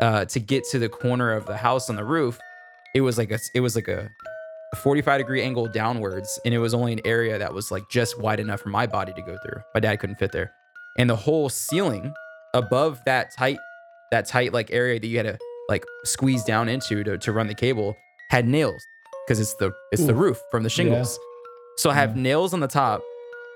uh, 0.00 0.24
to 0.26 0.38
get 0.40 0.64
to 0.70 0.78
the 0.78 0.88
corner 0.88 1.32
of 1.32 1.46
the 1.46 1.56
house 1.56 1.90
on 1.90 1.96
the 1.96 2.04
roof, 2.04 2.38
it 2.94 3.00
was 3.02 3.18
like 3.18 3.30
a 3.30 3.38
it 3.54 3.60
was 3.60 3.74
like 3.76 3.88
a 3.88 4.10
45 4.76 5.18
degree 5.18 5.42
angle 5.42 5.66
downwards, 5.66 6.38
and 6.44 6.52
it 6.54 6.58
was 6.58 6.74
only 6.74 6.92
an 6.92 7.00
area 7.04 7.38
that 7.38 7.52
was 7.54 7.70
like 7.70 7.88
just 7.90 8.20
wide 8.20 8.40
enough 8.40 8.60
for 8.60 8.68
my 8.68 8.86
body 8.86 9.12
to 9.12 9.22
go 9.22 9.36
through. 9.42 9.62
My 9.74 9.80
dad 9.80 9.96
couldn't 10.00 10.16
fit 10.18 10.32
there, 10.32 10.52
and 10.98 11.08
the 11.08 11.16
whole 11.16 11.48
ceiling 11.48 12.12
above 12.54 13.02
that 13.04 13.30
tight 13.36 13.58
that 14.10 14.26
tight 14.26 14.52
like 14.52 14.70
area 14.70 14.98
that 14.98 15.06
you 15.06 15.16
had 15.18 15.26
to 15.26 15.38
like 15.68 15.84
squeeze 16.04 16.44
down 16.44 16.68
into 16.68 17.04
to, 17.04 17.18
to 17.18 17.30
run 17.32 17.46
the 17.46 17.54
cable 17.54 17.94
had 18.30 18.46
nails 18.46 18.82
because 19.26 19.38
it's 19.38 19.54
the 19.56 19.70
it's 19.92 20.04
the 20.06 20.14
roof 20.14 20.40
from 20.50 20.62
the 20.62 20.70
shingles. 20.70 21.18
So 21.76 21.90
I 21.90 21.94
have 21.94 22.16
Yeah. 22.16 22.22
nails 22.22 22.52
on 22.54 22.60
the 22.60 22.66
top, 22.68 23.02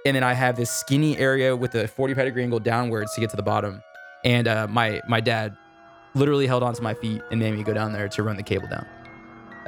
and 0.07 0.15
then 0.17 0.23
I 0.23 0.33
have 0.35 0.57
this 0.57 0.71
skinny 0.71 1.17
area 1.19 1.57
with 1.57 1.75
a 1.75 1.89
45 1.89 2.25
degree 2.27 2.43
angle 2.43 2.61
downwards 2.61 3.15
to 3.15 3.21
get 3.21 3.31
to 3.31 3.37
the 3.37 3.43
bottom. 3.43 3.83
And 4.25 4.47
uh, 4.47 4.67
my 4.69 5.01
my 5.09 5.21
dad 5.21 5.57
literally 6.15 6.47
held 6.47 6.63
onto 6.63 6.83
my 6.83 6.95
feet 6.95 7.21
and 7.31 7.41
made 7.41 7.55
me 7.55 7.63
go 7.65 7.73
down 7.75 7.93
there 7.93 8.09
to 8.09 8.23
run 8.23 8.37
the 8.37 8.43
cable 8.43 8.69
down. 8.69 8.87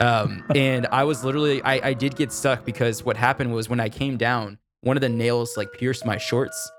Um, 0.01 0.45
and 0.55 0.87
I 0.91 1.05
was 1.05 1.25
literally 1.25 1.63
I, 1.63 1.89
I 1.91 1.93
did 1.95 2.17
get 2.17 2.33
stuck 2.33 2.65
because 2.65 3.05
what 3.05 3.17
happened 3.17 3.55
was 3.55 3.69
when 3.69 3.81
I 3.81 3.89
came 3.89 4.17
down, 4.17 4.59
one 4.81 4.97
of 4.97 5.01
the 5.01 5.09
nails 5.09 5.57
like 5.57 5.73
pierced 5.73 6.05
my 6.05 6.19
shorts. 6.19 6.71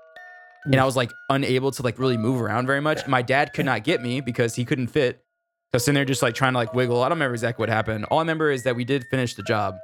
And 0.66 0.76
I 0.80 0.84
was 0.84 0.96
like 0.96 1.12
unable 1.30 1.70
to 1.70 1.82
like 1.82 1.96
really 1.98 2.16
move 2.16 2.40
around 2.42 2.66
very 2.66 2.80
much. 2.80 3.06
My 3.06 3.22
dad 3.22 3.52
could 3.52 3.66
not 3.66 3.84
get 3.84 4.02
me 4.02 4.20
because 4.20 4.56
he 4.56 4.64
couldn't 4.64 4.88
fit. 4.88 5.16
So 5.16 5.20
I 5.74 5.76
was 5.76 5.84
sitting 5.84 5.94
there 5.94 6.04
just 6.04 6.22
like 6.22 6.34
trying 6.34 6.54
to 6.54 6.58
like 6.58 6.74
wiggle. 6.74 7.02
I 7.04 7.08
don't 7.08 7.18
remember 7.18 7.34
exactly 7.34 7.62
what 7.62 7.68
happened. 7.68 8.04
All 8.06 8.18
I 8.18 8.22
remember 8.22 8.50
is 8.50 8.64
that 8.64 8.74
we 8.74 8.84
did 8.84 9.04
finish 9.08 9.34
the 9.34 9.44
job. 9.44 9.76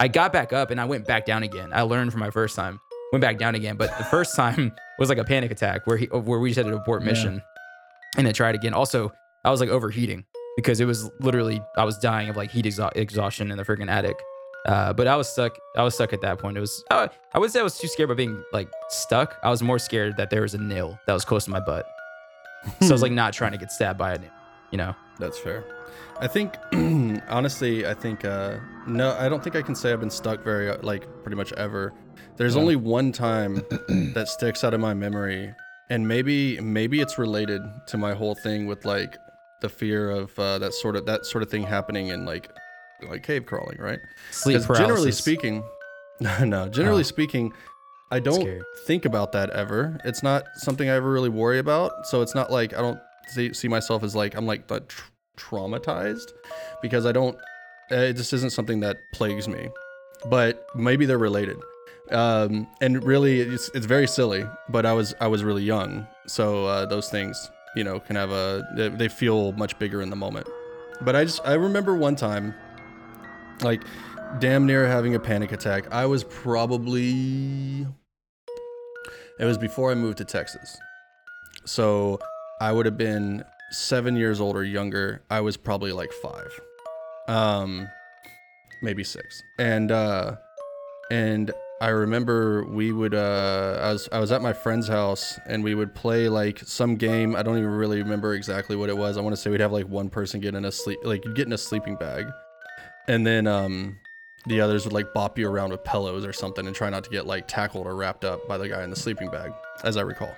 I 0.00 0.08
got 0.08 0.32
back 0.32 0.54
up 0.54 0.70
and 0.70 0.80
I 0.80 0.86
went 0.86 1.06
back 1.06 1.26
down 1.26 1.42
again. 1.42 1.68
I 1.74 1.82
learned 1.82 2.10
from 2.10 2.20
my 2.20 2.30
first 2.30 2.56
time. 2.56 2.80
Went 3.12 3.20
back 3.20 3.36
down 3.38 3.54
again, 3.54 3.76
but 3.76 3.96
the 3.98 4.04
first 4.04 4.34
time 4.34 4.72
was 4.98 5.10
like 5.10 5.18
a 5.18 5.24
panic 5.24 5.50
attack 5.50 5.86
where 5.86 5.98
he 5.98 6.06
where 6.06 6.38
we 6.38 6.48
just 6.50 6.56
had 6.56 6.66
to 6.66 6.74
abort 6.76 7.02
Yeah. 7.02 7.08
mission 7.10 7.42
and 8.16 8.26
then 8.26 8.32
try 8.32 8.48
it 8.48 8.54
again. 8.54 8.72
Also, 8.72 9.12
I 9.44 9.50
was 9.50 9.60
like 9.60 9.68
overheating 9.68 10.24
because 10.60 10.80
it 10.80 10.84
was 10.86 11.10
literally 11.20 11.60
I 11.76 11.84
was 11.84 11.98
dying 11.98 12.28
of 12.28 12.36
like 12.36 12.50
heat 12.50 12.64
exha- 12.66 12.92
exhaustion 12.96 13.50
in 13.50 13.56
the 13.56 13.64
freaking 13.64 13.90
attic. 13.90 14.16
Uh, 14.66 14.92
but 14.92 15.06
I 15.06 15.16
was 15.16 15.28
stuck. 15.28 15.58
I 15.76 15.82
was 15.82 15.94
stuck 15.94 16.12
at 16.12 16.20
that 16.20 16.38
point. 16.38 16.56
It 16.56 16.60
was 16.60 16.84
uh, 16.90 17.08
I 17.32 17.38
would 17.38 17.50
say 17.50 17.60
I 17.60 17.62
was 17.62 17.78
too 17.78 17.88
scared 17.88 18.08
about 18.10 18.18
being 18.18 18.42
like 18.52 18.68
stuck. 18.88 19.38
I 19.42 19.48
was 19.50 19.62
more 19.62 19.78
scared 19.78 20.16
that 20.18 20.28
there 20.30 20.42
was 20.42 20.54
a 20.54 20.58
nail 20.58 20.98
that 21.06 21.14
was 21.14 21.24
close 21.24 21.44
to 21.46 21.50
my 21.50 21.60
butt. 21.60 21.86
So 22.82 22.88
I 22.88 22.92
was 22.92 23.02
like 23.02 23.12
not 23.22 23.32
trying 23.32 23.52
to 23.52 23.58
get 23.58 23.72
stabbed 23.72 23.98
by 23.98 24.14
a 24.14 24.18
nail. 24.18 24.30
You 24.70 24.78
know. 24.78 24.94
That's 25.18 25.38
fair. 25.38 25.64
I 26.20 26.26
think, 26.26 26.54
honestly, 27.28 27.86
I 27.86 27.92
think, 27.94 28.24
uh, 28.24 28.56
no, 28.86 29.12
I 29.18 29.28
don't 29.28 29.42
think 29.42 29.56
I 29.56 29.62
can 29.62 29.74
say 29.74 29.92
I've 29.92 30.00
been 30.00 30.10
stuck 30.10 30.42
very, 30.44 30.70
uh, 30.70 30.76
like, 30.82 31.06
pretty 31.22 31.36
much 31.36 31.52
ever. 31.54 31.92
There's 32.36 32.54
Yeah. 32.54 32.60
only 32.62 32.76
one 32.76 33.12
time 33.12 33.56
that 34.14 34.28
sticks 34.28 34.64
out 34.64 34.72
of 34.72 34.80
my 34.80 34.94
memory, 34.94 35.54
and 35.90 36.06
maybe, 36.06 36.58
maybe 36.60 37.00
it's 37.00 37.18
related 37.18 37.62
to 37.88 37.98
my 37.98 38.14
whole 38.14 38.34
thing 38.34 38.66
with 38.66 38.84
like 38.84 39.16
the 39.60 39.68
fear 39.68 40.10
of 40.10 40.38
uh, 40.38 40.58
that 40.58 40.72
sort 40.74 40.96
of 40.96 41.06
that 41.06 41.26
sort 41.26 41.42
of 41.42 41.50
thing 41.50 41.62
happening 41.62 42.08
in 42.08 42.24
like, 42.24 42.48
like 43.08 43.22
cave 43.22 43.46
crawling, 43.46 43.78
right? 43.78 43.98
Sleep 44.30 44.62
paralysis. 44.62 44.78
generally 44.78 45.12
speaking, 45.12 45.64
no, 46.20 46.68
generally 46.68 47.00
Oh. 47.00 47.02
speaking, 47.02 47.52
I 48.10 48.18
don't 48.20 48.40
Scary. 48.40 48.60
think 48.86 49.04
about 49.04 49.32
that 49.32 49.50
ever. 49.50 49.98
It's 50.04 50.22
not 50.22 50.44
something 50.56 50.88
I 50.88 50.94
ever 50.94 51.10
really 51.10 51.28
worry 51.28 51.58
about. 51.58 52.06
So 52.06 52.22
it's 52.22 52.34
not 52.34 52.50
like 52.50 52.74
I 52.74 52.80
don't 52.80 52.98
see, 53.28 53.52
see 53.54 53.68
myself 53.68 54.02
as 54.02 54.14
like 54.16 54.34
I'm 54.34 54.46
like 54.46 54.66
the 54.66 54.82
traumatized 55.36 56.32
because 56.82 57.06
I 57.06 57.12
don't. 57.12 57.36
uh, 57.90 57.96
It 57.96 58.14
just 58.14 58.32
isn't 58.32 58.50
something 58.50 58.80
that 58.80 58.96
plagues 59.12 59.48
me. 59.48 59.68
But 60.28 60.66
maybe 60.74 61.06
they're 61.06 61.18
related. 61.18 61.56
Um, 62.10 62.66
and 62.80 63.02
really, 63.04 63.40
it's, 63.40 63.70
it's 63.74 63.86
very 63.86 64.06
silly. 64.06 64.44
But 64.68 64.84
I 64.84 64.92
was 64.92 65.14
I 65.20 65.28
was 65.28 65.42
really 65.44 65.62
young, 65.62 66.06
so 66.26 66.66
uh, 66.66 66.84
those 66.86 67.08
things 67.08 67.50
you 67.76 67.84
know 67.84 68.00
can 68.00 68.16
have 68.16 68.30
a 68.30 68.66
they, 68.74 69.08
feel 69.08 69.52
much 69.52 69.78
bigger 69.78 70.02
in 70.02 70.10
the 70.10 70.16
moment. 70.16 70.46
But 71.00 71.16
I 71.16 71.24
just 71.24 71.40
I 71.44 71.54
remember 71.54 71.94
one 71.94 72.16
time, 72.16 72.54
like 73.62 73.82
damn 74.38 74.66
near 74.66 74.86
having 74.86 75.14
a 75.14 75.20
panic 75.20 75.52
attack. 75.52 75.92
I 75.92 76.06
was 76.06 76.24
probably 76.24 77.86
It 79.38 79.44
was 79.44 79.58
before 79.58 79.90
I 79.90 79.94
moved 79.94 80.18
to 80.18 80.24
Texas. 80.24 80.76
So 81.64 82.18
I 82.60 82.72
would 82.72 82.86
have 82.86 82.98
been 82.98 83.44
seven 83.70 84.16
years 84.16 84.40
old 84.40 84.56
or 84.56 84.64
younger. 84.64 85.22
I 85.30 85.40
was 85.40 85.56
probably 85.56 85.92
like 85.92 86.12
five. 86.12 86.60
Um 87.28 87.88
maybe 88.82 89.04
six. 89.04 89.42
And 89.58 89.90
uh 89.90 90.36
and 91.10 91.52
I 91.82 91.88
remember 91.88 92.64
we 92.64 92.92
would 92.92 93.14
uh 93.14 93.78
I 93.82 93.92
was 93.92 94.08
I 94.12 94.18
was 94.18 94.32
at 94.32 94.42
my 94.42 94.52
friend's 94.52 94.86
house 94.86 95.38
and 95.46 95.64
we 95.64 95.74
would 95.74 95.94
play 95.94 96.28
like 96.28 96.58
some 96.60 96.96
game. 96.96 97.34
I 97.34 97.42
don't 97.42 97.56
even 97.56 97.70
really 97.70 98.02
remember 98.02 98.34
exactly 98.34 98.76
what 98.76 98.90
it 98.90 98.96
was. 98.98 99.16
I 99.16 99.22
want 99.22 99.34
to 99.34 99.40
say 99.40 99.48
we'd 99.50 99.60
have 99.60 99.72
like 99.72 99.86
one 99.88 100.10
person 100.10 100.40
get 100.40 100.54
in 100.54 100.64
a 100.66 100.72
sleep 100.72 100.98
like 101.04 101.24
you'd 101.24 101.34
get 101.36 101.46
in 101.46 101.52
a 101.54 101.58
sleeping 101.58 101.96
bag. 101.96 102.26
And 103.08 103.26
then 103.26 103.46
um 103.46 103.98
the 104.46 104.60
others 104.60 104.84
would 104.84 104.92
like 104.92 105.12
bop 105.14 105.38
you 105.38 105.48
around 105.48 105.70
with 105.70 105.82
pillows 105.84 106.24
or 106.26 106.32
something 106.34 106.66
and 106.66 106.76
try 106.76 106.90
not 106.90 107.04
to 107.04 107.10
get 107.10 107.26
like 107.26 107.48
tackled 107.48 107.86
or 107.86 107.94
wrapped 107.96 108.24
up 108.26 108.46
by 108.46 108.58
the 108.58 108.68
guy 108.68 108.82
in 108.84 108.90
the 108.90 108.96
sleeping 108.96 109.30
bag, 109.30 109.50
as 109.82 109.96
I 109.96 110.02
recall. 110.02 110.34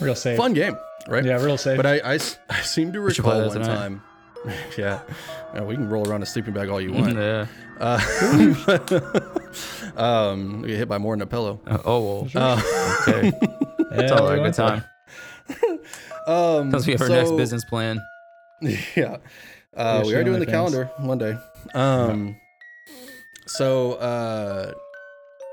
Real 0.00 0.14
safe. 0.14 0.36
Fun 0.38 0.52
game, 0.54 0.76
right? 1.08 1.24
Yeah, 1.24 1.42
real 1.44 1.58
safe. 1.58 1.76
But 1.76 1.86
I 1.86 2.00
I 2.14 2.60
seem 2.62 2.92
to 2.94 3.02
We 3.02 3.12
should 3.12 3.24
play 3.24 3.38
recall 3.40 3.48
one 3.54 3.60
tonight. 3.66 3.74
time. 3.76 4.02
yeah. 4.78 5.00
Yeah, 5.54 5.62
we 5.64 5.74
can 5.74 5.88
roll 5.88 6.08
around 6.08 6.22
a 6.22 6.26
sleeping 6.26 6.54
bag 6.54 6.68
all 6.68 6.80
you 6.80 6.92
want. 6.94 7.14
yeah. 7.16 7.46
Uh, 7.80 7.98
um, 9.98 10.62
we 10.62 10.68
get 10.68 10.78
hit 10.78 10.88
by 10.88 10.98
more 10.98 11.14
than 11.14 11.22
a 11.22 11.26
pillow. 11.26 11.60
Uh, 11.66 11.78
oh 11.84 12.28
well. 12.32 12.42
Uh, 12.42 13.02
Okay. 13.08 13.32
It's 13.90 14.12
all 14.12 14.26
right. 14.28 14.38
we 14.38 14.44
Good 14.44 14.54
time. 14.54 14.84
um, 16.26 16.70
Because 16.70 16.86
we 16.86 16.92
have 16.92 17.00
our 17.02 17.08
next 17.08 17.30
business 17.32 17.64
plan. 17.64 18.00
yeah. 18.94 19.16
Uh, 19.74 20.02
we 20.04 20.14
are 20.14 20.22
doing 20.24 20.40
the 20.40 20.46
fans. 20.46 20.72
calendar 20.72 20.84
one 20.98 21.16
day. 21.18 21.34
Um, 21.74 22.36
so, 23.46 23.94
uh, 23.94 24.72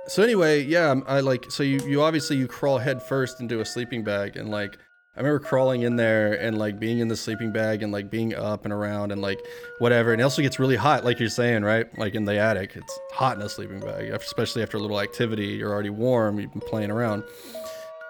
so 0.07 0.21
anyway, 0.21 0.63
yeah, 0.63 0.87
I'm- 0.87 1.03
I 1.07 1.21
like, 1.21 1.49
so 1.49 1.63
you, 1.63 1.79
you 1.87 2.01
obviously 2.01 2.35
you 2.35 2.47
crawl 2.47 2.77
head 2.77 3.01
first 3.01 3.39
into 3.39 3.61
a 3.61 3.65
sleeping 3.65 4.03
bag 4.03 4.35
and 4.35 4.49
like, 4.51 4.77
I 5.15 5.21
remember 5.21 5.39
crawling 5.39 5.83
in 5.83 5.95
there 5.95 6.33
and 6.33 6.57
like 6.57 6.77
being 6.77 6.99
in 6.99 7.07
the 7.07 7.15
sleeping 7.15 7.51
bag 7.51 7.83
and 7.83 7.91
like 7.91 8.09
being 8.09 8.35
up 8.35 8.65
and 8.65 8.73
around 8.73 9.13
and 9.13 9.21
like 9.21 9.39
whatever. 9.79 10.11
And 10.11 10.19
it 10.19 10.23
also 10.25 10.41
gets 10.41 10.59
really 10.59 10.75
hot, 10.75 11.05
like 11.05 11.19
you're 11.19 11.29
saying, 11.29 11.63
right? 11.63 11.87
Like 11.97 12.15
in 12.15 12.25
the 12.25 12.37
attic, 12.37 12.75
it's 12.75 12.99
hot 13.11 13.37
in 13.37 13.41
a 13.41 13.47
sleeping 13.47 13.79
bag, 13.79 14.09
especially 14.09 14.61
after 14.61 14.75
a 14.75 14.79
little 14.81 14.99
activity. 14.99 15.47
You're 15.47 15.71
already 15.71 15.89
warm, 15.89 16.39
you've 16.39 16.51
been 16.51 16.61
playing 16.61 16.91
around. 16.91 17.23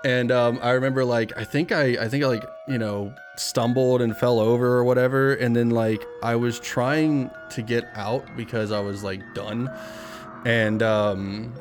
And 0.04 0.32
um, 0.32 0.60
I 0.62 0.72
remember 0.72 1.04
like 1.04 1.36
I 1.36 1.44
think 1.44 1.72
I 1.72 1.98
I 2.04 2.08
think 2.08 2.24
I 2.24 2.28
like 2.28 2.46
you 2.68 2.78
know 2.78 3.14
stumbled 3.38 4.02
and 4.04 4.16
fell 4.16 4.40
over 4.40 4.78
or 4.78 4.84
whatever, 4.84 5.34
and 5.34 5.56
then 5.56 5.72
like 5.72 6.06
I 6.22 6.36
was 6.36 6.60
trying 6.60 7.32
to 7.52 7.62
get 7.64 7.86
out 7.96 8.24
because 8.38 8.72
I 8.72 8.80
was 8.82 9.04
like 9.04 9.22
done, 9.34 9.68
and 10.46 10.84
um, 10.84 11.56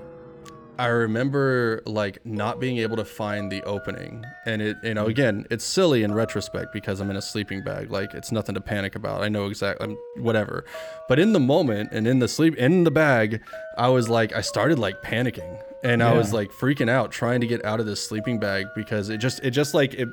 I 0.78 0.86
remember 0.86 1.82
like 1.86 2.24
not 2.26 2.58
being 2.58 2.78
able 2.78 2.96
to 2.96 3.04
find 3.04 3.50
the 3.50 3.62
opening, 3.62 4.24
and 4.44 4.60
it 4.60 4.76
you 4.82 4.94
know 4.94 5.06
again 5.06 5.46
it's 5.50 5.64
silly 5.64 6.02
in 6.02 6.12
retrospect 6.12 6.72
because 6.72 7.00
I'm 7.00 7.10
in 7.10 7.16
a 7.16 7.22
sleeping 7.22 7.62
bag, 7.62 7.90
like 7.90 8.12
it's 8.14 8.32
nothing 8.32 8.54
to 8.56 8.60
panic 8.60 8.96
about. 8.96 9.22
I 9.22 9.28
know 9.28 9.46
exactly 9.46 9.86
I'm 9.86 10.22
whatever, 10.22 10.64
but 11.08 11.18
in 11.18 11.32
the 11.32 11.40
moment 11.40 11.90
and 11.92 12.08
in 12.08 12.18
the 12.18 12.28
sleep 12.28 12.56
in 12.56 12.84
the 12.84 12.90
bag, 12.90 13.40
I 13.78 13.88
was 13.88 14.08
like 14.08 14.34
I 14.34 14.40
started 14.40 14.78
like 14.78 15.02
panicking. 15.02 15.60
And 15.84 16.02
I 16.02 16.14
was 16.14 16.32
like 16.32 16.50
freaking 16.50 16.88
out 16.88 17.12
trying 17.12 17.42
to 17.42 17.46
get 17.46 17.62
out 17.62 17.78
of 17.78 17.84
this 17.84 18.02
sleeping 18.02 18.40
bag 18.40 18.68
because 18.74 19.10
it 19.10 19.18
just 19.18 19.44
it 19.44 19.50
just 19.50 19.74
like 19.74 19.92
it 19.92 20.08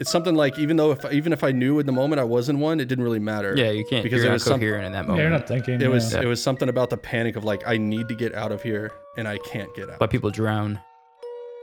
it's 0.00 0.10
something 0.10 0.34
like 0.34 0.58
even 0.58 0.76
though 0.76 0.90
if 0.92 1.04
even 1.12 1.32
if 1.32 1.44
I 1.44 1.52
knew 1.52 1.78
in 1.78 1.86
the 1.86 1.92
moment 1.92 2.20
I 2.20 2.24
was 2.24 2.48
in 2.48 2.58
one, 2.60 2.80
it 2.80 2.86
didn't 2.86 3.04
really 3.04 3.18
matter. 3.20 3.54
Yeah, 3.56 3.70
you 3.70 3.84
can't. 3.84 4.02
Because 4.02 4.18
you're 4.18 4.26
it 4.26 4.28
not 4.30 4.34
was 4.34 4.44
some- 4.44 4.58
coherent 4.60 4.84
in 4.86 4.92
that 4.92 5.06
moment. 5.06 5.20
you're 5.22 5.30
not 5.30 5.46
thinking. 5.46 5.80
It 5.80 5.90
was 5.90 6.12
yeah. 6.12 6.22
it 6.22 6.26
was 6.26 6.42
something 6.42 6.68
about 6.68 6.90
the 6.90 6.96
panic 6.96 7.36
of 7.36 7.44
like 7.44 7.62
I 7.66 7.76
need 7.76 8.08
to 8.08 8.14
get 8.14 8.34
out 8.34 8.52
of 8.52 8.62
here 8.62 8.90
and 9.16 9.26
I 9.28 9.38
can't 9.38 9.74
get 9.74 9.88
out. 9.90 9.98
But 9.98 10.10
people 10.10 10.30
drown. 10.30 10.80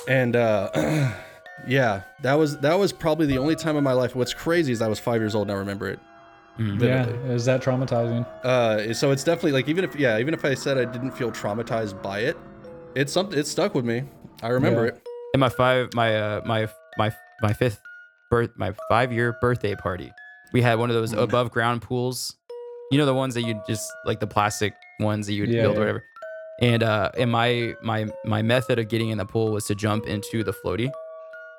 And 0.07 0.35
uh 0.35 0.69
yeah, 1.67 2.01
that 2.21 2.33
was 2.35 2.57
that 2.59 2.77
was 2.77 2.91
probably 2.93 3.25
the 3.27 3.37
only 3.37 3.55
time 3.55 3.75
in 3.77 3.83
my 3.83 3.93
life. 3.93 4.15
What's 4.15 4.33
crazy 4.33 4.71
is 4.71 4.81
I 4.81 4.87
was 4.87 4.99
5 4.99 5.21
years 5.21 5.35
old 5.35 5.47
and 5.49 5.55
I 5.55 5.59
remember 5.59 5.87
it. 5.89 5.99
Mhm. 6.59 6.81
yeah. 6.81 7.07
Is 7.31 7.45
that 7.45 7.61
traumatizing? 7.61 8.25
Uh 8.43 8.93
so 8.93 9.11
it's 9.11 9.23
definitely 9.23 9.51
like 9.53 9.67
even 9.67 9.83
if 9.83 9.95
yeah, 9.95 10.17
even 10.19 10.33
if 10.33 10.43
I 10.45 10.53
said 10.53 10.77
I 10.77 10.85
didn't 10.85 11.11
feel 11.11 11.31
traumatized 11.31 12.01
by 12.01 12.19
it, 12.19 12.37
it's 12.95 13.11
something 13.13 13.37
it 13.37 13.47
stuck 13.47 13.75
with 13.75 13.85
me. 13.85 14.03
I 14.41 14.49
remember 14.49 14.85
Yeah. 14.85 14.91
it. 14.93 15.01
In 15.33 15.39
my 15.39 15.49
five, 15.49 15.93
my 15.93 16.15
uh, 16.17 16.41
my 16.45 16.67
my 16.97 17.13
my 17.41 17.53
fifth 17.53 17.79
birth, 18.31 18.49
my 18.55 18.73
five 18.89 19.11
year 19.13 19.37
birthday 19.39 19.75
party, 19.75 20.11
we 20.53 20.61
had 20.63 20.79
one 20.79 20.89
of 20.89 20.95
those 20.95 21.13
Mm. 21.13 21.21
above 21.21 21.51
ground 21.51 21.83
pools. 21.83 22.35
You 22.91 22.97
know 22.97 23.05
the 23.05 23.13
ones 23.13 23.35
that 23.35 23.43
you 23.43 23.61
just 23.67 23.89
like 24.05 24.19
the 24.19 24.27
plastic 24.27 24.73
ones 24.99 25.27
that 25.27 25.33
you 25.33 25.43
would 25.43 25.49
Yeah, 25.51 25.61
build 25.61 25.73
yeah. 25.75 25.77
or 25.77 25.81
whatever. 25.81 26.03
And 26.61 26.81
uh, 26.83 27.11
and 27.17 27.31
my 27.31 27.75
my 27.83 28.07
my 28.25 28.41
method 28.41 28.79
of 28.79 28.87
getting 28.89 29.09
in 29.09 29.17
the 29.19 29.25
pool 29.25 29.51
was 29.51 29.65
to 29.65 29.75
jump 29.75 30.07
into 30.07 30.43
the 30.43 30.53
floaty, 30.53 30.89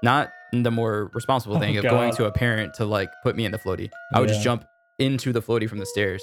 not 0.03 0.31
the 0.53 0.71
more 0.71 1.11
responsible 1.15 1.57
Oh, 1.59 1.61
thing 1.61 1.77
of 1.79 1.85
going 1.85 2.13
to 2.17 2.27
a 2.27 2.33
parent 2.33 2.75
to 2.75 2.85
like 2.85 3.11
put 3.23 3.37
me 3.37 3.45
in 3.45 3.53
the 3.53 3.59
floaty. 3.59 3.91
I 4.15 4.21
would 4.21 4.29
just 4.29 4.43
jump 4.43 4.65
into 4.99 5.33
the 5.33 5.41
floaty 5.41 5.69
from 5.69 5.79
the 5.79 5.87
stairs. 5.87 6.23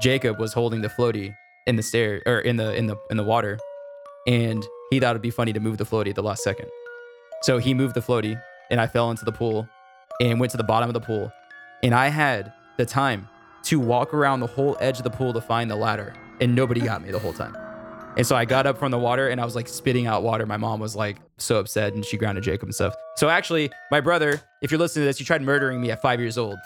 Jacob 0.00 0.38
was 0.38 0.52
holding 0.52 0.80
the 0.80 0.88
floaty 0.88 1.34
in 1.66 1.76
the 1.76 1.82
stair 1.82 2.22
or 2.26 2.38
in 2.40 2.56
the 2.56 2.74
in 2.74 2.86
the 2.86 2.96
in 3.10 3.16
the 3.16 3.24
water, 3.24 3.58
and 4.26 4.66
he 4.90 4.98
thought 5.00 5.10
it'd 5.10 5.22
be 5.22 5.30
funny 5.30 5.52
to 5.52 5.60
move 5.60 5.76
the 5.76 5.84
floaty 5.84 6.08
at 6.08 6.14
the 6.14 6.22
last 6.22 6.42
second. 6.42 6.68
So 7.42 7.58
he 7.58 7.74
moved 7.74 7.94
the 7.94 8.00
floaty, 8.00 8.40
and 8.70 8.80
I 8.80 8.86
fell 8.86 9.10
into 9.10 9.24
the 9.24 9.32
pool, 9.32 9.68
and 10.20 10.40
went 10.40 10.50
to 10.52 10.56
the 10.56 10.64
bottom 10.64 10.88
of 10.88 10.94
the 10.94 11.00
pool, 11.00 11.32
and 11.82 11.94
I 11.94 12.08
had 12.08 12.52
the 12.76 12.86
time 12.86 13.28
to 13.64 13.78
walk 13.80 14.14
around 14.14 14.40
the 14.40 14.46
whole 14.46 14.76
edge 14.80 14.98
of 14.98 15.04
the 15.04 15.10
pool 15.10 15.32
to 15.32 15.40
find 15.40 15.70
the 15.70 15.76
ladder, 15.76 16.14
and 16.40 16.54
nobody 16.54 16.80
got 16.80 17.02
me 17.02 17.10
the 17.10 17.18
whole 17.18 17.32
time. 17.32 17.56
And 18.16 18.26
so 18.26 18.34
I 18.34 18.44
got 18.44 18.66
up 18.66 18.78
from 18.78 18.90
the 18.90 18.98
water 18.98 19.28
and 19.28 19.40
I 19.40 19.44
was 19.44 19.54
like 19.54 19.68
spitting 19.68 20.08
out 20.08 20.24
water. 20.24 20.44
My 20.44 20.56
mom 20.56 20.80
was 20.80 20.96
like 20.96 21.18
so 21.36 21.60
upset 21.60 21.92
and 21.92 22.04
she 22.04 22.16
grounded 22.16 22.42
Jacob 22.42 22.64
and 22.64 22.74
stuff. 22.74 22.96
So 23.14 23.28
actually, 23.28 23.70
my 23.92 24.00
brother, 24.00 24.40
if 24.60 24.72
you're 24.72 24.80
listening 24.80 25.02
to 25.02 25.06
this, 25.06 25.20
you 25.20 25.26
tried 25.26 25.40
murdering 25.42 25.80
me 25.80 25.92
at 25.92 26.02
five 26.02 26.18
years 26.18 26.36
old. 26.36 26.56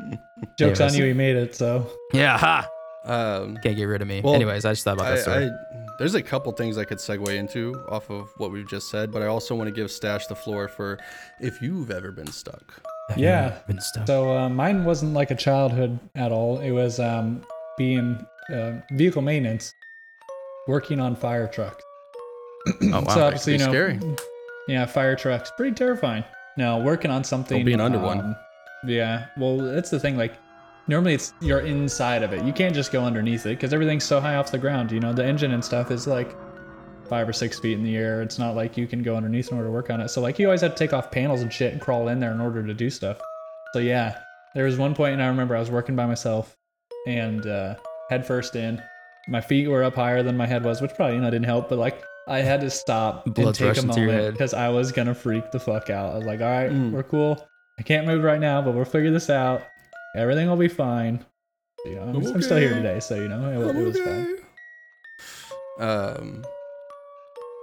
Jokes 0.58 0.80
Anyways. 0.80 0.80
on 0.80 0.94
you. 0.98 1.04
He 1.06 1.12
made 1.12 1.36
it. 1.36 1.54
So 1.54 1.88
Yeah, 2.12 2.36
ha! 2.36 2.68
Um 3.04 3.56
Can't 3.62 3.76
get 3.76 3.84
rid 3.84 4.02
of 4.02 4.08
me. 4.08 4.20
Well, 4.20 4.34
Anyways, 4.34 4.64
I 4.64 4.72
just 4.72 4.82
thought 4.82 4.94
about 4.94 5.06
I, 5.06 5.10
that 5.14 5.20
story. 5.20 5.44
I, 5.46 5.86
there's 5.98 6.14
a 6.14 6.22
couple 6.22 6.52
things 6.52 6.78
I 6.78 6.84
could 6.84 6.98
segue 6.98 7.28
into 7.28 7.74
off 7.88 8.10
of 8.10 8.32
what 8.36 8.50
we've 8.52 8.68
just 8.68 8.88
said, 8.90 9.10
but 9.10 9.22
I 9.22 9.26
also 9.26 9.54
want 9.54 9.68
to 9.68 9.72
give 9.72 9.90
Stash 9.90 10.26
the 10.26 10.36
floor 10.36 10.68
for 10.68 10.98
if 11.40 11.60
you've 11.60 11.90
ever 11.90 12.12
been 12.12 12.30
stuck. 12.30 12.80
Have 13.08 13.18
yeah. 13.18 13.58
Been 13.66 13.80
stuck. 13.80 14.06
So 14.06 14.36
uh, 14.36 14.48
mine 14.48 14.84
wasn't 14.84 15.14
like 15.14 15.30
a 15.30 15.34
childhood 15.34 15.98
at 16.14 16.30
all. 16.30 16.60
It 16.60 16.70
was 16.70 17.00
um, 17.00 17.42
being 17.76 18.24
uh, 18.52 18.72
vehicle 18.92 19.22
maintenance, 19.22 19.74
working 20.66 21.00
on 21.00 21.16
fire 21.16 21.48
trucks. 21.48 21.82
Oh, 22.82 23.00
wow. 23.00 23.14
so 23.14 23.24
obviously, 23.24 23.52
you 23.54 23.58
know, 23.58 23.70
Pretty 23.70 24.16
yeah, 24.68 24.84
fire 24.84 25.16
trucks, 25.16 25.50
pretty 25.56 25.74
terrifying. 25.74 26.22
Now 26.56 26.80
working 26.80 27.10
on 27.10 27.24
something. 27.24 27.64
being 27.64 27.80
under 27.80 27.98
one. 27.98 28.20
um, 28.20 28.36
Yeah, 28.86 29.26
well, 29.38 29.56
that's 29.58 29.90
the 29.90 29.98
thing. 29.98 30.16
Like, 30.16 30.34
normally 30.88 31.14
it's 31.14 31.32
you're 31.40 31.60
inside 31.60 32.22
of 32.22 32.32
it. 32.32 32.44
You 32.44 32.52
can't 32.52 32.74
just 32.74 32.90
go 32.92 33.04
underneath 33.04 33.46
it 33.46 33.50
because 33.50 33.72
everything's 33.72 34.04
so 34.04 34.20
high 34.20 34.36
off 34.36 34.50
the 34.50 34.58
ground. 34.58 34.90
You 34.90 35.00
know, 35.00 35.12
the 35.12 35.24
engine 35.24 35.52
and 35.52 35.64
stuff 35.64 35.90
is 35.90 36.06
like 36.06 36.34
five 37.08 37.28
or 37.28 37.32
six 37.32 37.58
feet 37.58 37.72
in 37.78 37.84
the 37.84 37.96
air. 37.96 38.20
It's 38.22 38.38
not 38.38 38.54
like 38.56 38.76
you 38.76 38.86
can 38.86 39.02
go 39.02 39.16
underneath 39.16 39.50
in 39.50 39.56
order 39.56 39.68
to 39.68 39.72
work 39.72 39.90
on 39.90 40.00
it. 40.00 40.08
So 40.08 40.20
like, 40.20 40.38
you 40.38 40.46
always 40.46 40.60
have 40.60 40.72
to 40.74 40.78
take 40.78 40.92
off 40.92 41.10
panels 41.10 41.40
and 41.42 41.52
shit 41.52 41.72
and 41.72 41.80
crawl 41.80 42.08
in 42.08 42.18
there 42.20 42.32
in 42.32 42.40
order 42.40 42.62
to 42.66 42.74
do 42.74 42.90
stuff. 42.90 43.18
So 43.72 43.78
yeah, 43.78 44.18
there 44.54 44.64
was 44.64 44.76
one 44.78 44.94
point, 44.94 45.14
and 45.14 45.22
I 45.22 45.26
remember 45.28 45.56
I 45.56 45.60
was 45.60 45.70
working 45.70 45.94
by 45.96 46.06
myself, 46.06 46.56
and 47.06 47.46
uh, 47.46 47.76
head 48.10 48.26
first 48.26 48.56
in. 48.56 48.82
My 49.28 49.40
feet 49.42 49.68
were 49.68 49.84
up 49.84 49.94
higher 49.94 50.22
than 50.22 50.36
my 50.36 50.46
head 50.46 50.64
was, 50.64 50.80
which 50.80 50.94
probably 50.94 51.16
you 51.16 51.20
know 51.22 51.30
didn't 51.30 51.44
help. 51.46 51.68
But 51.68 51.78
like, 51.78 52.02
I 52.26 52.38
had 52.38 52.60
to 52.62 52.70
stop 52.70 53.26
and 53.26 53.36
take 53.36 53.44
a 53.44 53.48
rushing 53.66 53.90
to 53.90 54.00
your 54.00 54.10
moment 54.12 54.32
because 54.32 54.54
I 54.54 54.68
was 54.70 54.90
gonna 54.92 55.14
freak 55.14 55.50
the 55.50 55.60
fuck 55.60 55.90
out. 55.90 56.12
I 56.14 56.16
was 56.16 56.26
like, 56.26 56.40
all 56.40 56.46
right, 56.46 56.70
Mm. 56.70 56.92
we're 56.92 57.02
cool. 57.02 57.46
I 57.78 57.82
can't 57.82 58.06
move 58.06 58.24
right 58.24 58.40
now, 58.40 58.60
but 58.62 58.74
we'll 58.74 58.84
figure 58.84 59.10
this 59.10 59.30
out. 59.30 59.62
Everything 60.16 60.48
will 60.48 60.56
be 60.56 60.68
fine. 60.68 61.24
You 61.84 61.94
know, 61.96 62.02
I'm, 62.02 62.16
I'm 62.26 62.42
still 62.42 62.56
here 62.58 62.74
today, 62.74 62.98
so 63.00 63.14
you 63.14 63.28
know 63.28 63.68
it, 63.68 63.76
it 63.76 63.84
was 63.84 63.98
fine. 64.00 64.36
Um, 65.78 66.44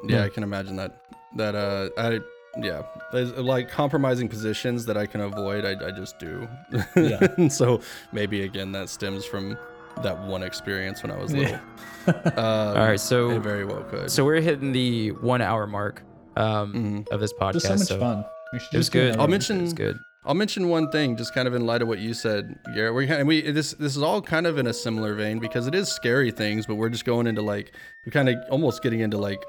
yeah, 0.08 0.18
Yeah. 0.18 0.24
I 0.24 0.30
can 0.30 0.44
imagine 0.44 0.76
that. 0.78 1.02
That 1.36 1.56
uh, 1.56 1.90
I 1.98 2.20
yeah, 2.62 2.84
there's 3.12 3.32
like 3.34 3.70
compromising 3.70 4.30
positions 4.30 4.86
that 4.86 4.96
I 4.96 5.06
can 5.06 5.20
avoid. 5.22 5.66
I, 5.66 5.72
I 5.88 5.92
just 5.92 6.18
do. 6.20 6.48
Yeah. 6.96 7.28
and 7.38 7.52
so 7.52 7.82
maybe 8.14 8.44
again 8.44 8.72
that 8.72 8.88
stems 8.88 9.26
from 9.26 9.58
that 10.02 10.18
one 10.28 10.44
experience 10.44 11.02
when 11.04 11.12
I 11.12 11.18
was 11.18 11.32
little. 11.34 11.52
Yeah. 11.52 11.60
Um, 12.08 12.38
All 12.38 12.86
right, 12.86 13.00
so 13.00 13.32
it 13.32 13.40
very 13.42 13.66
well 13.66 13.82
could. 13.84 14.12
so 14.12 14.24
we're 14.24 14.40
hitting 14.40 14.72
the 14.72 15.10
one 15.14 15.42
hour 15.42 15.66
mark 15.66 16.04
um, 16.38 16.72
Mhm. 16.72 17.08
of 17.10 17.20
this 17.20 17.34
podcast. 17.34 17.54
Just 17.54 17.66
so 17.66 17.74
much 17.74 17.88
so 17.88 18.00
fun. 18.00 18.26
It 18.72 18.78
was 18.78 18.90
good. 18.92 19.18
I'll 19.18 19.28
mention- 19.28 19.58
It 19.58 19.62
was 19.64 19.74
good. 19.74 19.98
I'll 20.26 20.34
mention 20.34 20.70
one 20.70 20.90
thing, 20.92 21.16
just 21.18 21.34
kind 21.36 21.48
of 21.48 21.54
in 21.54 21.66
light 21.68 21.82
of 21.82 21.88
what 21.88 22.00
you 22.00 22.14
said, 22.14 22.58
Garrett. 22.74 22.94
We're 22.96 23.14
and 23.14 23.28
we 23.28 23.42
this 23.52 23.74
this 23.74 23.96
is 23.96 24.02
all 24.02 24.22
kind 24.22 24.48
of 24.48 24.58
in 24.58 24.66
a 24.68 24.74
similar 24.74 25.14
vein 25.14 25.40
because 25.40 25.68
it 25.68 25.76
is 25.76 25.88
scary 25.90 26.32
things, 26.32 26.66
but 26.66 26.76
we're 26.76 26.90
just 26.90 27.06
going 27.06 27.28
into 27.28 27.42
like 27.42 27.72
we're 28.06 28.12
kind 28.12 28.30
of 28.30 28.36
almost 28.50 28.82
getting 28.82 29.02
into 29.02 29.18
like 29.18 29.44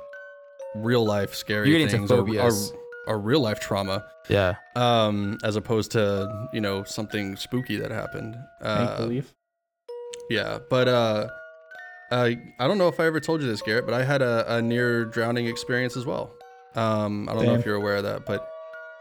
real 0.74 1.04
life 1.04 1.34
scary 1.34 1.70
You're 1.70 1.88
things 1.88 2.10
or, 2.10 2.28
or, 2.28 2.50
or 3.06 3.18
real 3.18 3.40
life 3.40 3.58
trauma, 3.60 4.04
Yeah. 4.28 4.56
um, 4.74 5.38
as 5.42 5.56
opposed 5.56 5.92
to 5.92 6.28
you 6.52 6.60
know 6.60 6.84
something 6.84 7.36
spooky 7.36 7.76
that 7.76 7.90
happened. 7.90 8.34
Make 8.60 8.70
Uh, 8.70 8.96
believe. 8.98 9.34
yeah, 10.28 10.58
but 10.68 10.88
uh, 10.88 11.28
uh, 12.10 12.30
I 12.60 12.66
don't 12.68 12.76
know 12.78 12.88
if 12.88 13.00
I 13.00 13.06
ever 13.06 13.20
told 13.20 13.40
you 13.40 13.48
this, 13.48 13.62
Garrett, 13.62 13.86
but 13.86 13.94
I 13.94 14.04
had 14.04 14.20
a, 14.20 14.56
a 14.56 14.62
near 14.62 15.06
drowning 15.06 15.46
experience 15.46 15.96
as 15.96 16.04
well. 16.04 16.34
Um, 16.74 17.28
I 17.30 17.34
don't 17.34 17.46
know 17.46 17.54
if 17.54 17.64
you're 17.64 17.76
aware 17.76 17.96
of 17.96 18.02
that, 18.02 18.26
but 18.26 18.46